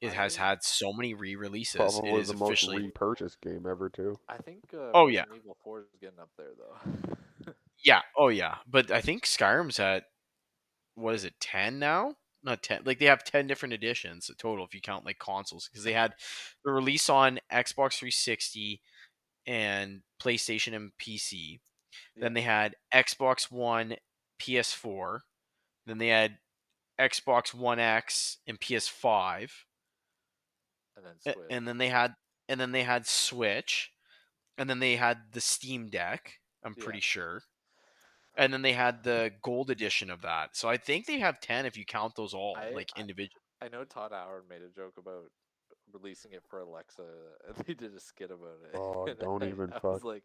It 0.00 0.14
has 0.14 0.36
had 0.36 0.64
so 0.64 0.94
many 0.94 1.12
re-releases. 1.12 1.76
Probably 1.76 2.10
it 2.10 2.16
is 2.20 2.28
the 2.28 2.34
most 2.34 2.48
officially 2.48 2.82
repurchased 2.84 3.38
game 3.42 3.66
ever 3.68 3.90
too. 3.90 4.18
I 4.28 4.38
think. 4.38 4.64
Uh, 4.72 4.90
Oh, 4.94 5.08
yeah. 5.08 5.20
Resident 5.20 5.42
Evil 5.44 5.56
Four 5.62 5.80
is 5.80 5.86
getting 6.00 6.18
up 6.18 6.30
there 6.38 6.52
though. 6.56 7.52
Yeah. 7.82 8.02
Oh 8.16 8.28
yeah. 8.28 8.56
But 8.68 8.90
I 8.90 9.00
think 9.00 9.24
Skyrim's 9.24 9.78
at 9.78 10.04
what 10.94 11.14
is 11.14 11.24
it? 11.24 11.34
Ten 11.40 11.78
now? 11.78 12.16
Not 12.42 12.62
ten. 12.62 12.82
Like 12.84 12.98
they 12.98 13.06
have 13.06 13.24
ten 13.24 13.46
different 13.46 13.72
editions 13.72 14.30
total 14.38 14.64
if 14.66 14.74
you 14.74 14.80
count 14.82 15.06
like 15.06 15.18
consoles 15.18 15.66
because 15.68 15.84
they 15.84 15.94
had 15.94 16.14
the 16.64 16.72
release 16.72 17.08
on 17.08 17.40
Xbox 17.50 17.98
360 17.98 18.82
and 19.50 20.02
PlayStation 20.22 20.76
and 20.76 20.92
PC. 20.96 21.58
Then 22.16 22.34
they 22.34 22.42
had 22.42 22.76
Xbox 22.94 23.50
One, 23.50 23.96
PS4. 24.40 25.20
Then 25.86 25.98
they 25.98 26.08
had 26.08 26.38
Xbox 27.00 27.52
One 27.52 27.80
X 27.80 28.38
and 28.46 28.60
PS5. 28.60 29.50
and 30.96 31.04
then 31.04 31.14
Switch. 31.20 31.46
and 31.50 31.66
then 31.66 31.78
they 31.78 31.88
had 31.88 32.14
and 32.48 32.60
then 32.60 32.72
they 32.72 32.82
had 32.84 33.06
Switch, 33.06 33.90
and 34.58 34.68
then 34.70 34.78
they 34.78 34.96
had 34.96 35.18
the 35.32 35.40
Steam 35.40 35.88
Deck. 35.88 36.38
I'm 36.62 36.74
Yeah. 36.76 36.84
pretty 36.84 37.00
sure, 37.00 37.42
and 38.36 38.52
then 38.52 38.62
they 38.62 38.74
had 38.74 38.96
mm-hmm. 38.96 39.02
the 39.04 39.32
Gold 39.42 39.70
edition 39.70 40.10
of 40.10 40.22
that. 40.22 40.56
So 40.56 40.68
I 40.68 40.76
think 40.76 41.06
they 41.06 41.18
have 41.18 41.40
ten 41.40 41.66
if 41.66 41.76
you 41.76 41.84
count 41.84 42.14
those 42.14 42.34
all 42.34 42.56
I- 42.56 42.70
like 42.70 42.90
I- 42.94 43.00
individual. 43.00 43.40
I 43.62 43.68
know 43.68 43.84
Todd 43.84 44.12
Howard 44.12 44.48
made 44.48 44.62
a 44.62 44.68
joke 44.68 44.96
about 44.96 45.30
releasing 45.92 46.32
it 46.32 46.42
for 46.48 46.60
Alexa, 46.60 47.02
and 47.48 47.56
they 47.66 47.74
did 47.74 47.94
a 47.94 48.00
skit 48.00 48.30
about 48.30 48.58
it. 48.72 48.76
Oh, 48.78 49.06
and 49.06 49.18
don't 49.18 49.42
I, 49.42 49.48
even 49.48 49.72
I 49.72 49.86
was 49.86 50.04
like, 50.04 50.24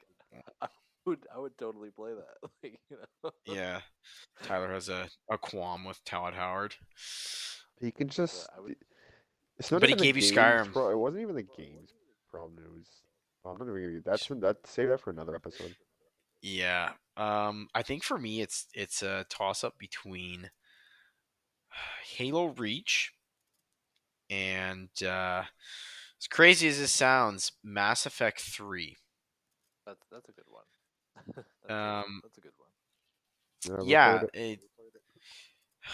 I, 0.61 0.67
would 1.05 1.25
I 1.33 1.39
would 1.39 1.57
totally 1.57 1.91
play 1.91 2.11
that. 2.13 2.49
Like, 2.63 2.79
you 2.89 2.97
know. 3.23 3.31
Yeah, 3.45 3.81
Tyler 4.43 4.73
has 4.73 4.89
a, 4.89 5.07
a 5.29 5.37
qualm 5.37 5.85
with 5.85 6.03
Todd 6.03 6.33
Howard. 6.33 6.75
He 7.79 7.91
can 7.91 8.07
just. 8.09 8.47
I 8.57 8.61
would- 8.61 8.75
It's 9.59 9.71
not 9.71 9.81
But 9.81 9.89
he 9.89 9.95
gave 9.95 10.15
you 10.17 10.23
Skyrim. 10.23 10.71
pro- 10.73 10.91
it 10.91 10.97
wasn't 10.97 11.21
even 11.21 11.35
the 11.35 11.43
game's 11.43 11.93
problem. 12.29 12.57
It 12.63 12.71
was. 12.71 12.87
well, 13.43 13.53
I'm 13.53 13.59
not 13.67 13.71
even 13.77 13.89
gonna. 13.89 14.01
That's 14.03 14.27
that. 14.27 14.57
Save 14.65 14.89
that 14.89 15.01
for 15.01 15.11
another 15.11 15.35
episode. 15.35 15.75
Yeah. 16.41 16.91
Um, 17.17 17.69
I 17.73 17.81
think 17.81 18.03
for 18.03 18.17
me, 18.17 18.41
it's 18.41 18.67
it's 18.73 19.01
a 19.01 19.25
toss 19.29 19.63
up 19.63 19.77
between 19.77 20.49
Halo 22.17 22.47
Reach 22.47 23.13
and 24.30 24.89
uh, 25.03 25.43
as 26.22 26.27
crazy 26.30 26.68
as 26.68 26.80
this 26.80 26.91
sounds, 26.91 27.52
Mass 27.64 28.06
Effect 28.06 28.41
Three. 28.41 28.97
That's 29.85 29.99
that's 30.11 30.30
a 30.30 30.31
good 30.31 30.45
one. 30.49 30.64
that's, 31.35 31.47
a, 31.69 31.73
Um, 31.73 32.19
that's 32.23 32.38
a 32.38 32.41
good 32.41 32.52
one. 32.57 33.88
Yeah, 33.88 34.22
Yeah. 34.23 34.23
it. 34.34 34.60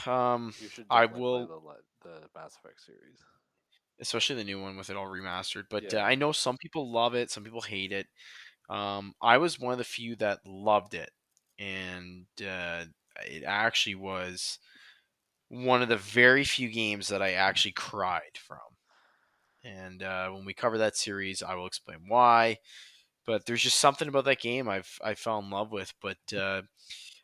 It, 0.06 0.08
um, 0.08 0.54
You. 0.60 0.70
I 0.90 1.06
will- 1.06 1.48
play 1.48 1.76
the, 2.04 2.10
the 2.10 2.28
Mass 2.36 2.56
Effect 2.64 2.82
series. 2.82 3.20
especially 4.00 4.36
the 4.38 4.44
new 4.44 4.60
one 4.62 4.78
with 4.78 4.90
it 4.90 4.96
all 4.98 5.06
remastered. 5.08 5.66
But 5.70 5.94
uh, 5.94 6.00
I 6.00 6.16
know 6.16 6.32
some 6.32 6.58
people 6.58 6.92
love 6.92 7.14
it, 7.16 7.30
some 7.32 7.44
people 7.44 7.62
hate 7.62 7.92
it. 7.92 8.08
Um, 8.70 9.14
I 9.22 9.38
was 9.38 9.60
one 9.60 9.74
of 9.74 9.78
the 9.78 9.84
few 9.84 10.16
that 10.18 10.40
loved 10.46 10.94
it, 10.94 11.12
and 11.60 12.26
uh, 12.42 12.86
it 13.26 13.44
actually 13.46 13.96
was 13.96 14.60
one 15.52 15.84
of 15.84 15.90
the 15.90 15.98
very 15.98 16.46
few 16.46 16.70
games 16.70 17.10
that 17.10 17.22
I 17.22 17.34
actually 17.34 17.74
cried 17.74 18.38
from. 18.38 18.60
And 19.64 20.02
uh, 20.04 20.30
when 20.30 20.46
we 20.46 20.54
cover 20.54 20.78
that 20.80 20.96
series, 20.98 21.44
I 21.44 21.56
will 21.56 21.68
explain 21.68 22.00
why. 22.08 22.58
But 23.26 23.46
there's 23.46 23.64
just 23.64 23.80
something 23.80 24.08
about 24.08 24.26
that 24.26 24.42
game 24.42 24.70
I've 24.70 25.00
I 25.04 25.16
fell 25.16 25.40
in 25.40 25.50
love 25.50 25.72
with. 25.72 25.94
But 26.02 26.18
uh, 26.36 26.64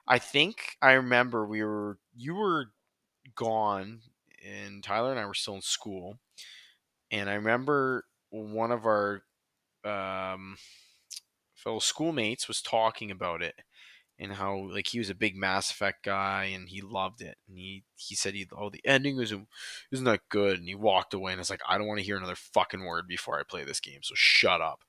I 0.08 0.20
think 0.20 0.78
I 0.82 0.94
remember 0.94 1.46
we 1.48 1.64
were 1.64 2.00
you 2.16 2.36
were 2.36 2.68
gone, 3.36 4.02
and 4.46 4.84
Tyler 4.84 5.12
and 5.12 5.20
I 5.20 5.26
were 5.28 5.34
still 5.36 5.56
in 5.56 5.62
school 5.62 6.18
and 7.12 7.30
I 7.30 7.36
remember 7.36 8.06
one 8.30 8.72
of 8.72 8.86
our 8.86 9.24
um, 9.84 10.58
fellow 11.56 11.80
schoolmates 11.80 12.48
was 12.48 12.62
talking 12.62 13.12
about 13.12 13.42
it 13.42 13.56
and 14.20 14.34
how 14.34 14.68
like 14.72 14.88
he 14.88 15.00
was 15.00 15.10
a 15.10 15.16
big 15.16 15.36
Mass 15.36 15.70
Effect 15.70 16.04
guy 16.04 16.46
and 16.46 16.70
he 16.70 16.82
loved 16.82 17.22
it 17.22 17.38
and 17.48 17.58
he 17.58 17.84
he 17.96 18.16
said 18.16 18.34
he 18.34 18.48
oh 18.58 18.70
the 18.70 18.82
ending 18.86 19.20
isn't 19.20 19.48
isn't 19.92 20.06
that 20.06 20.22
good 20.30 20.60
and 20.60 20.68
he 20.68 20.76
walked 20.76 21.14
away 21.14 21.32
and 21.32 21.40
it's 21.40 21.50
like 21.50 21.62
I 21.68 21.78
don't 21.78 21.88
want 21.88 22.00
to 22.00 22.06
hear 22.06 22.18
another 22.18 22.36
fucking 22.36 22.84
word 22.84 23.08
before 23.08 23.40
I 23.40 23.44
play 23.44 23.64
this 23.64 23.80
game 23.80 24.00
so 24.02 24.14
shut 24.16 24.62
up. 24.62 24.84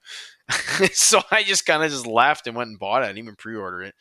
So 0.92 1.20
I 1.30 1.42
just 1.42 1.66
kind 1.66 1.82
of 1.82 1.90
just 1.90 2.06
left 2.06 2.46
and 2.46 2.56
went 2.56 2.70
and 2.70 2.78
bought 2.78 3.02
it. 3.02 3.06
I 3.06 3.09
didn't 3.09 3.18
even 3.18 3.36
pre-order 3.36 3.82
it. 3.82 3.94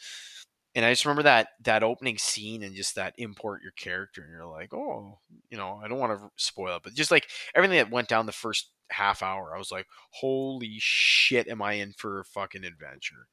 And 0.75 0.85
I 0.85 0.91
just 0.91 1.05
remember 1.05 1.23
that 1.23 1.49
that 1.63 1.83
opening 1.83 2.17
scene 2.17 2.63
and 2.63 2.75
just 2.75 2.95
that 2.95 3.13
import 3.17 3.61
your 3.63 3.71
character 3.71 4.21
and 4.21 4.31
you're 4.31 4.45
like 4.45 4.73
oh 4.73 5.19
you 5.49 5.57
know 5.57 5.79
I 5.83 5.87
don't 5.87 5.99
want 5.99 6.19
to 6.19 6.29
spoil 6.37 6.77
it. 6.77 6.83
But 6.83 6.93
just 6.93 7.11
like 7.11 7.27
everything 7.55 7.77
that 7.77 7.91
went 7.91 8.07
down 8.07 8.25
the 8.25 8.31
first 8.31 8.69
half 8.89 9.21
hour 9.21 9.53
I 9.53 9.57
was 9.57 9.71
like 9.71 9.87
holy 10.11 10.77
shit 10.79 11.47
am 11.49 11.61
I 11.61 11.73
in 11.73 11.93
for 11.93 12.19
a 12.19 12.25
fucking 12.25 12.63
adventure. 12.63 13.27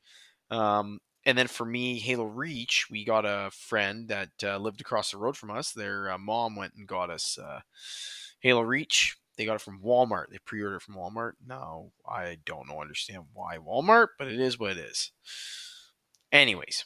Um 0.51 1.01
and 1.27 1.37
then 1.37 1.47
for 1.47 1.65
me 1.65 1.99
Halo 1.99 2.25
Reach 2.25 2.89
we 2.91 3.05
got 3.05 3.25
a 3.25 3.51
friend 3.53 4.09
that 4.09 4.31
uh, 4.43 4.59
lived 4.59 4.81
across 4.81 5.11
the 5.11 5.19
road 5.19 5.37
from 5.37 5.51
us. 5.51 5.73
Their 5.73 6.11
uh, 6.11 6.19
mom 6.19 6.57
went 6.57 6.75
and 6.77 6.87
got 6.87 7.11
us 7.11 7.39
uh, 7.39 7.61
Halo 8.41 8.63
Reach. 8.63 9.17
They 9.37 9.47
got 9.47 9.57
it 9.57 9.63
from 9.63 9.81
Walmart. 9.81 10.27
They 10.31 10.39
pre-ordered 10.39 10.83
from 10.83 10.97
Walmart. 10.97 11.33
No 11.47 11.93
I 12.09 12.39
don't 12.45 12.69
know 12.69 12.81
understand 12.81 13.25
why 13.33 13.59
Walmart 13.59 14.09
but 14.19 14.29
it 14.29 14.41
is 14.41 14.59
what 14.59 14.73
it 14.73 14.79
is. 14.79 15.11
Anyways 16.33 16.85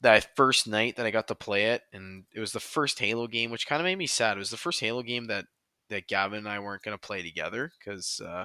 that 0.00 0.36
first 0.36 0.66
night 0.66 0.96
that 0.96 1.06
I 1.06 1.10
got 1.10 1.28
to 1.28 1.34
play 1.34 1.66
it, 1.66 1.82
and 1.92 2.24
it 2.32 2.40
was 2.40 2.52
the 2.52 2.60
first 2.60 2.98
Halo 2.98 3.26
game, 3.26 3.50
which 3.50 3.66
kind 3.66 3.80
of 3.80 3.84
made 3.84 3.98
me 3.98 4.06
sad. 4.06 4.36
It 4.36 4.38
was 4.38 4.50
the 4.50 4.56
first 4.56 4.80
Halo 4.80 5.02
game 5.02 5.26
that 5.26 5.46
that 5.88 6.06
Gavin 6.06 6.40
and 6.40 6.48
I 6.48 6.58
weren't 6.58 6.82
going 6.82 6.96
to 6.96 7.06
play 7.06 7.22
together 7.22 7.72
because 7.78 8.20
uh, 8.20 8.44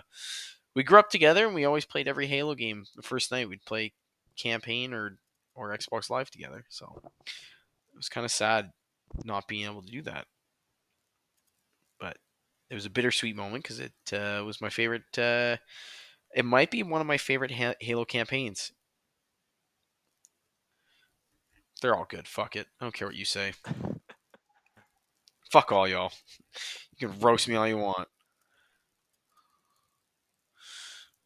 we 0.76 0.84
grew 0.84 0.99
up 0.99 1.10
together 1.10 1.45
and 1.45 1.53
we 1.53 1.65
always 1.65 1.86
played 1.86 2.07
every 2.07 2.28
Halo 2.28 2.56
game. 2.56 2.86
The 2.95 3.03
first 3.03 3.32
night 3.32 3.49
we'd 3.49 3.65
play 3.65 3.94
campaign 4.38 4.94
or 4.94 5.18
or 5.56 5.76
Xbox 5.76 6.10
Live 6.10 6.32
together, 6.32 6.66
so 6.70 7.02
it 7.26 7.98
was 7.98 8.10
kind 8.10 8.26
of 8.26 8.32
sad 8.32 8.72
not 9.24 9.48
being 9.48 9.66
able 9.66 9.82
to 9.82 9.92
do 9.92 10.02
that. 10.04 10.26
But 12.00 12.18
it 12.70 12.76
was 12.76 12.86
a 12.86 12.90
bittersweet 12.90 13.36
moment 13.36 13.64
because 13.64 13.80
it 13.80 13.94
uh, 14.12 14.44
was 14.44 14.62
my 14.62 14.70
favorite. 14.70 15.18
Uh, 15.18 15.58
it 16.36 16.46
might 16.46 16.72
be 16.72 16.82
one 16.84 17.02
of 17.02 17.08
my 17.08 17.18
favorite 17.18 17.52
ha- 17.52 17.76
Halo 17.80 18.06
campaigns. 18.06 18.72
They're 21.82 21.96
all 21.96 22.08
good. 22.10 22.28
Fuck 22.28 22.56
it. 22.56 22.68
I 22.80 22.86
don't 22.86 22.94
care 22.94 23.08
what 23.08 23.18
you 23.18 23.26
say. 23.26 23.54
Fuck 25.52 25.72
all 25.72 25.88
y'all. 25.88 26.12
You 26.98 27.10
can 27.10 27.20
roast 27.20 27.48
me 27.48 27.56
all 27.56 27.68
you 27.68 27.78
want. 27.78 28.08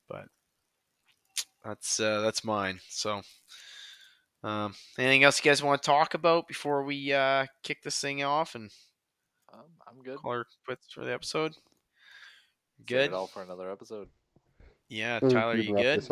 But 0.10 0.26
that's 1.64 1.99
uh, 1.99 2.22
that's 2.22 2.44
mine. 2.44 2.80
So, 2.90 3.22
um, 4.48 4.74
anything 4.98 5.24
else 5.24 5.44
you 5.44 5.49
guys 5.49 5.61
want 5.64 5.82
to 5.82 5.86
talk 5.86 6.14
about 6.14 6.48
before 6.48 6.84
we 6.84 7.14
uh, 7.14 7.45
kick 7.64 7.84
this 7.84 7.99
thing 7.99 8.24
off 8.24 8.56
and 8.56 8.72
Um, 9.53 9.61
I'm 9.88 10.02
good. 10.03 10.18
call 10.18 10.34
her 10.34 10.45
quits 10.65 10.88
for 10.91 11.03
the 11.06 11.14
episode? 11.14 11.53
Save 11.53 12.86
Good. 12.86 13.06
it 13.11 13.14
all 13.14 13.28
for 13.28 13.41
another 13.41 13.72
episode. 13.72 14.10
Yeah, 14.90 15.19
We 15.22 15.30
Tyler, 15.30 15.56
you 15.57 15.76
good? 15.76 16.07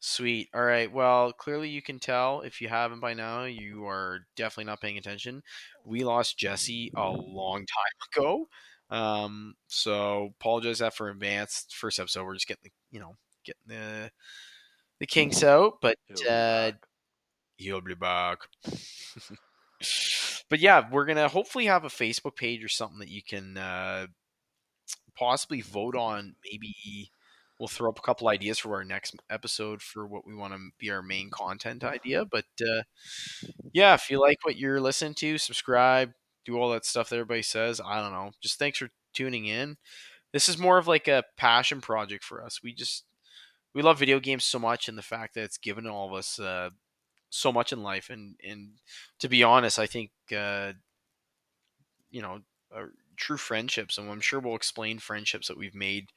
Sweet. 0.00 0.48
All 0.54 0.62
right. 0.62 0.90
Well, 0.92 1.32
clearly 1.32 1.68
you 1.70 1.82
can 1.82 1.98
tell 1.98 2.42
if 2.42 2.60
you 2.60 2.68
haven't 2.68 3.00
by 3.00 3.14
now, 3.14 3.44
you 3.44 3.84
are 3.86 4.20
definitely 4.36 4.64
not 4.66 4.80
paying 4.80 4.96
attention. 4.98 5.42
We 5.84 6.04
lost 6.04 6.38
Jessey 6.38 6.92
a 6.96 7.10
long 7.10 7.66
time 7.66 7.66
ago. 8.16 8.48
Um, 8.90 9.54
so 9.66 10.34
apologize 10.40 10.78
that 10.78 10.94
for 10.94 11.08
advance. 11.10 11.66
First 11.72 11.98
episode, 11.98 12.24
we're 12.24 12.34
just 12.34 12.46
getting 12.46 12.62
the, 12.64 12.70
you 12.92 13.00
know, 13.00 13.16
getting 13.44 13.62
the 13.66 14.10
the 15.00 15.06
kinks 15.06 15.42
out, 15.42 15.74
but 15.80 15.96
uh, 16.10 16.70
back. 16.70 16.74
He'll 17.58 17.80
be 17.80 17.94
back. 17.94 18.38
but 20.48 20.60
yeah, 20.60 20.88
we're 20.90 21.06
gonna 21.06 21.28
hopefully 21.28 21.66
have 21.66 21.84
a 21.84 21.88
Facebook 21.88 22.36
page 22.36 22.64
or 22.64 22.68
something 22.68 23.00
that 23.00 23.10
you 23.10 23.22
can 23.22 23.56
uh, 23.58 24.06
possibly 25.16 25.60
vote 25.60 25.96
on. 25.96 26.36
Maybe 26.50 27.10
we'll 27.58 27.68
throw 27.68 27.90
up 27.90 27.98
a 27.98 28.02
couple 28.02 28.28
ideas 28.28 28.58
for 28.58 28.74
our 28.74 28.84
next 28.84 29.16
episode 29.28 29.82
for 29.82 30.06
what 30.06 30.26
we 30.26 30.34
want 30.34 30.52
to 30.54 30.60
be 30.78 30.90
our 30.90 31.02
main 31.02 31.30
content 31.30 31.84
idea. 31.84 32.24
But 32.24 32.46
uh, 32.62 32.82
yeah, 33.72 33.94
if 33.94 34.10
you 34.10 34.20
like 34.20 34.38
what 34.44 34.56
you're 34.56 34.80
listening 34.80 35.14
to, 35.14 35.38
subscribe, 35.38 36.12
do 36.44 36.58
all 36.58 36.70
that 36.70 36.84
stuff 36.84 37.08
that 37.10 37.16
everybody 37.16 37.42
says. 37.42 37.80
I 37.84 38.00
don't 38.00 38.12
know. 38.12 38.30
Just 38.40 38.58
thanks 38.58 38.78
for 38.78 38.88
tuning 39.12 39.46
in. 39.46 39.76
This 40.32 40.48
is 40.48 40.58
more 40.58 40.78
of 40.78 40.86
like 40.86 41.08
a 41.08 41.24
passion 41.36 41.80
project 41.80 42.22
for 42.22 42.42
us. 42.42 42.62
We 42.62 42.72
just 42.72 43.04
we 43.74 43.82
love 43.82 43.98
video 43.98 44.20
games 44.20 44.44
so 44.44 44.58
much, 44.58 44.88
and 44.88 44.96
the 44.96 45.02
fact 45.02 45.34
that 45.34 45.44
it's 45.44 45.58
given 45.58 45.86
all 45.86 46.08
of 46.08 46.14
us 46.14 46.38
uh, 46.38 46.70
so 47.30 47.52
much 47.52 47.72
in 47.72 47.82
life. 47.82 48.10
And 48.10 48.36
and 48.46 48.70
to 49.20 49.28
be 49.28 49.42
honest, 49.42 49.78
I 49.78 49.86
think 49.86 50.10
uh, 50.36 50.72
you 52.10 52.22
know 52.22 52.40
uh, 52.74 52.86
true 53.16 53.36
friendships, 53.36 53.98
and 53.98 54.10
I'm 54.10 54.20
sure 54.20 54.40
we'll 54.40 54.56
explain 54.56 54.98
friendships 54.98 55.48
that 55.48 55.56
we've 55.58 55.74
made 55.74 56.08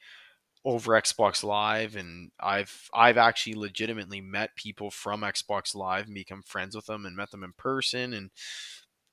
over 0.65 0.93
Xbox 0.93 1.43
Live, 1.43 1.95
and 1.95 2.31
I've 2.39 2.89
I've 2.93 3.17
actually 3.17 3.55
legitimately 3.55 4.21
met 4.21 4.55
people 4.55 4.91
from 4.91 5.21
Xbox 5.21 5.75
Live 5.75 6.05
and 6.07 6.15
become 6.15 6.43
friends 6.43 6.75
with 6.75 6.87
them, 6.87 7.05
and 7.05 7.15
met 7.15 7.31
them 7.31 7.43
in 7.43 7.53
person, 7.57 8.13
and 8.13 8.31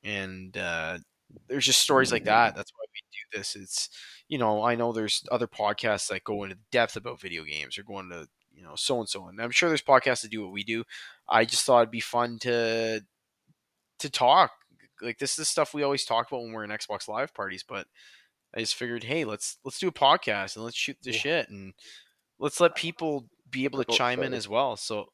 and 0.05 0.57
uh, 0.59 0.99
there's 1.49 1.67
just 1.67 1.81
stories 1.83 2.13
like 2.13 2.25
that. 2.25 2.57
That's 2.57 2.73
why 2.73 2.85
we 2.95 3.01
do 3.13 3.39
this. 3.39 3.57
It's 3.57 3.91
you 4.29 4.39
know 4.39 4.63
I 4.65 4.75
know 4.77 4.93
there's 4.93 5.25
other 5.33 5.49
podcasts 5.49 6.09
that 6.11 6.25
go 6.25 6.45
into 6.45 6.59
depth 6.73 6.97
about 6.97 7.21
video 7.21 7.45
games 7.45 7.79
or 7.79 7.85
go 7.85 8.01
into 8.01 8.29
you 8.59 8.65
know 8.65 8.75
so 8.75 8.99
and 8.99 9.09
so, 9.09 9.29
and 9.29 9.41
I'm 9.41 9.53
sure 9.53 9.69
there's 9.69 9.83
podcasts 9.83 10.23
that 10.23 10.31
do 10.33 10.43
what 10.43 10.53
we 10.53 10.65
do. 10.65 10.85
I 11.29 11.45
just 11.45 11.65
thought 11.65 11.83
it'd 11.83 11.91
be 11.93 12.01
fun 12.01 12.39
to 12.41 13.01
to 14.01 14.11
talk. 14.11 14.51
Like 15.01 15.19
this 15.19 15.39
is 15.39 15.49
stuff 15.49 15.73
we 15.75 15.85
always 15.85 16.05
talk 16.05 16.29
about 16.29 16.43
when 16.43 16.53
we're 16.53 16.65
in 16.65 16.71
Xbox 16.71 17.07
Live 17.09 17.33
parties, 17.33 17.65
but 17.67 17.87
I 18.55 18.61
just 18.61 18.75
figured, 18.75 19.05
hey, 19.05 19.25
let's 19.25 19.59
let's 19.65 19.79
do 19.79 19.89
a 19.89 19.93
podcast 19.93 20.57
and 20.57 20.65
let's 20.65 20.77
shoot 20.77 20.97
the 21.03 21.13
Yeah. 21.13 21.19
shit 21.19 21.49
and 21.51 21.73
let's 22.39 22.61
let 22.61 22.75
people 22.75 23.29
be 23.51 23.65
able 23.65 23.83
to 23.83 23.93
chime 23.93 24.23
in 24.23 24.35
as 24.35 24.49
well. 24.49 24.77
So 24.77 25.13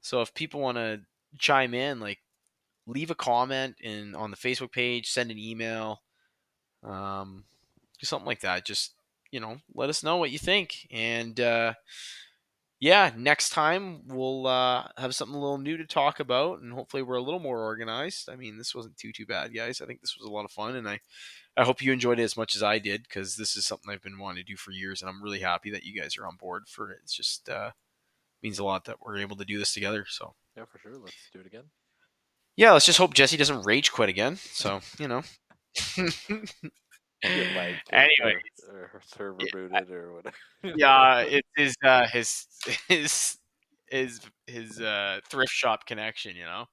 so 0.00 0.22
if 0.22 0.32
people 0.34 0.60
want 0.60 0.78
to 0.78 1.02
chime 1.38 1.74
in, 1.74 2.00
like 2.00 2.20
leave 2.86 3.10
a 3.10 3.14
comment 3.14 3.76
in 3.80 4.14
on 4.14 4.30
the 4.30 4.36
Facebook 4.36 4.72
page, 4.72 5.10
send 5.10 5.30
an 5.30 5.38
email, 5.38 6.02
um, 6.82 7.44
something 8.02 8.26
like 8.26 8.40
that. 8.40 8.64
Just 8.64 8.94
you 9.30 9.40
know, 9.40 9.56
let 9.74 9.88
us 9.88 10.02
know 10.02 10.16
what 10.18 10.30
you 10.30 10.38
think. 10.38 10.86
And 10.90 11.38
uh, 11.40 11.74
yeah, 12.82 13.12
next 13.16 13.50
time 13.50 14.00
we'll 14.08 14.48
uh, 14.48 14.88
have 14.96 15.14
something 15.14 15.36
a 15.36 15.40
little 15.40 15.56
new 15.56 15.76
to 15.76 15.86
talk 15.86 16.18
about, 16.18 16.62
and 16.62 16.72
hopefully 16.72 17.04
we're 17.04 17.14
a 17.14 17.22
little 17.22 17.38
more 17.38 17.60
organized. 17.60 18.28
I 18.28 18.34
mean, 18.34 18.58
this 18.58 18.74
wasn't 18.74 18.96
too 18.96 19.12
too 19.12 19.24
bad, 19.24 19.54
guys. 19.54 19.80
I 19.80 19.86
think 19.86 20.00
this 20.00 20.16
was 20.18 20.28
a 20.28 20.32
lot 20.32 20.44
of 20.44 20.50
fun, 20.50 20.74
and 20.74 20.88
I 20.88 20.98
I 21.56 21.62
hope 21.62 21.80
you 21.80 21.92
enjoyed 21.92 22.18
it 22.18 22.24
as 22.24 22.36
much 22.36 22.56
as 22.56 22.62
I 22.64 22.80
did 22.80 23.04
because 23.04 23.36
this 23.36 23.54
is 23.54 23.64
something 23.64 23.88
I've 23.88 24.02
been 24.02 24.18
wanting 24.18 24.44
to 24.44 24.50
do 24.52 24.56
for 24.56 24.72
years, 24.72 25.00
and 25.00 25.08
I'm 25.08 25.22
really 25.22 25.38
happy 25.38 25.70
that 25.70 25.84
you 25.84 25.96
guys 25.98 26.18
are 26.18 26.26
on 26.26 26.34
board 26.34 26.64
for 26.66 26.90
it. 26.90 26.98
It's 27.04 27.14
just 27.14 27.48
uh, 27.48 27.70
means 28.42 28.58
a 28.58 28.64
lot 28.64 28.86
that 28.86 28.96
we're 29.00 29.18
able 29.18 29.36
to 29.36 29.44
do 29.44 29.60
this 29.60 29.72
together. 29.72 30.04
So 30.08 30.34
Yeah, 30.56 30.64
for 30.64 30.80
sure. 30.80 30.98
Let's 30.98 31.14
do 31.32 31.38
it 31.38 31.46
again. 31.46 31.66
yeah, 32.56 32.72
let's 32.72 32.86
just 32.86 32.98
hope 32.98 33.14
Jessey 33.14 33.36
doesn't 33.36 33.62
rage 33.62 33.92
quit 33.92 34.08
again. 34.08 34.38
So 34.38 34.80
you 34.98 35.06
know. 35.06 35.22
Get 37.22 37.56
like 37.56 37.76
anyway, 37.92 38.40
or, 38.68 38.90
or 38.94 39.00
server 39.04 39.38
booted 39.52 39.90
or 39.90 40.14
whatever. 40.14 40.36
yeah, 40.76 41.20
it 41.20 41.44
is 41.56 41.74
uh, 41.84 42.06
his 42.08 42.46
his 42.88 43.36
his 43.88 44.20
his 44.46 44.80
uh, 44.80 45.20
thrift 45.28 45.52
shop 45.52 45.86
connection, 45.86 46.34
you 46.34 46.44
know. 46.44 46.66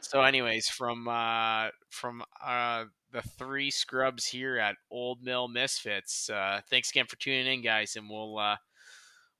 So, 0.00 0.22
anyways, 0.22 0.68
from 0.68 1.08
uh, 1.08 1.68
from 1.90 2.22
uh, 2.44 2.84
the 3.12 3.22
three 3.22 3.70
scrubs 3.70 4.26
here 4.26 4.58
at 4.58 4.76
Old 4.90 5.22
Mill 5.22 5.48
Misfits, 5.48 6.28
uh, 6.30 6.60
thanks 6.68 6.90
again 6.90 7.06
for 7.08 7.16
tuning 7.16 7.46
in, 7.46 7.62
guys, 7.62 7.96
and 7.96 8.08
we'll 8.08 8.38
uh, 8.38 8.56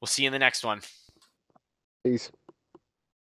we'll 0.01 0.07
see 0.09 0.23
you 0.23 0.29
in 0.29 0.33
the 0.33 0.39
next 0.39 0.65
one. 0.65 0.81
Peace. 2.05 2.31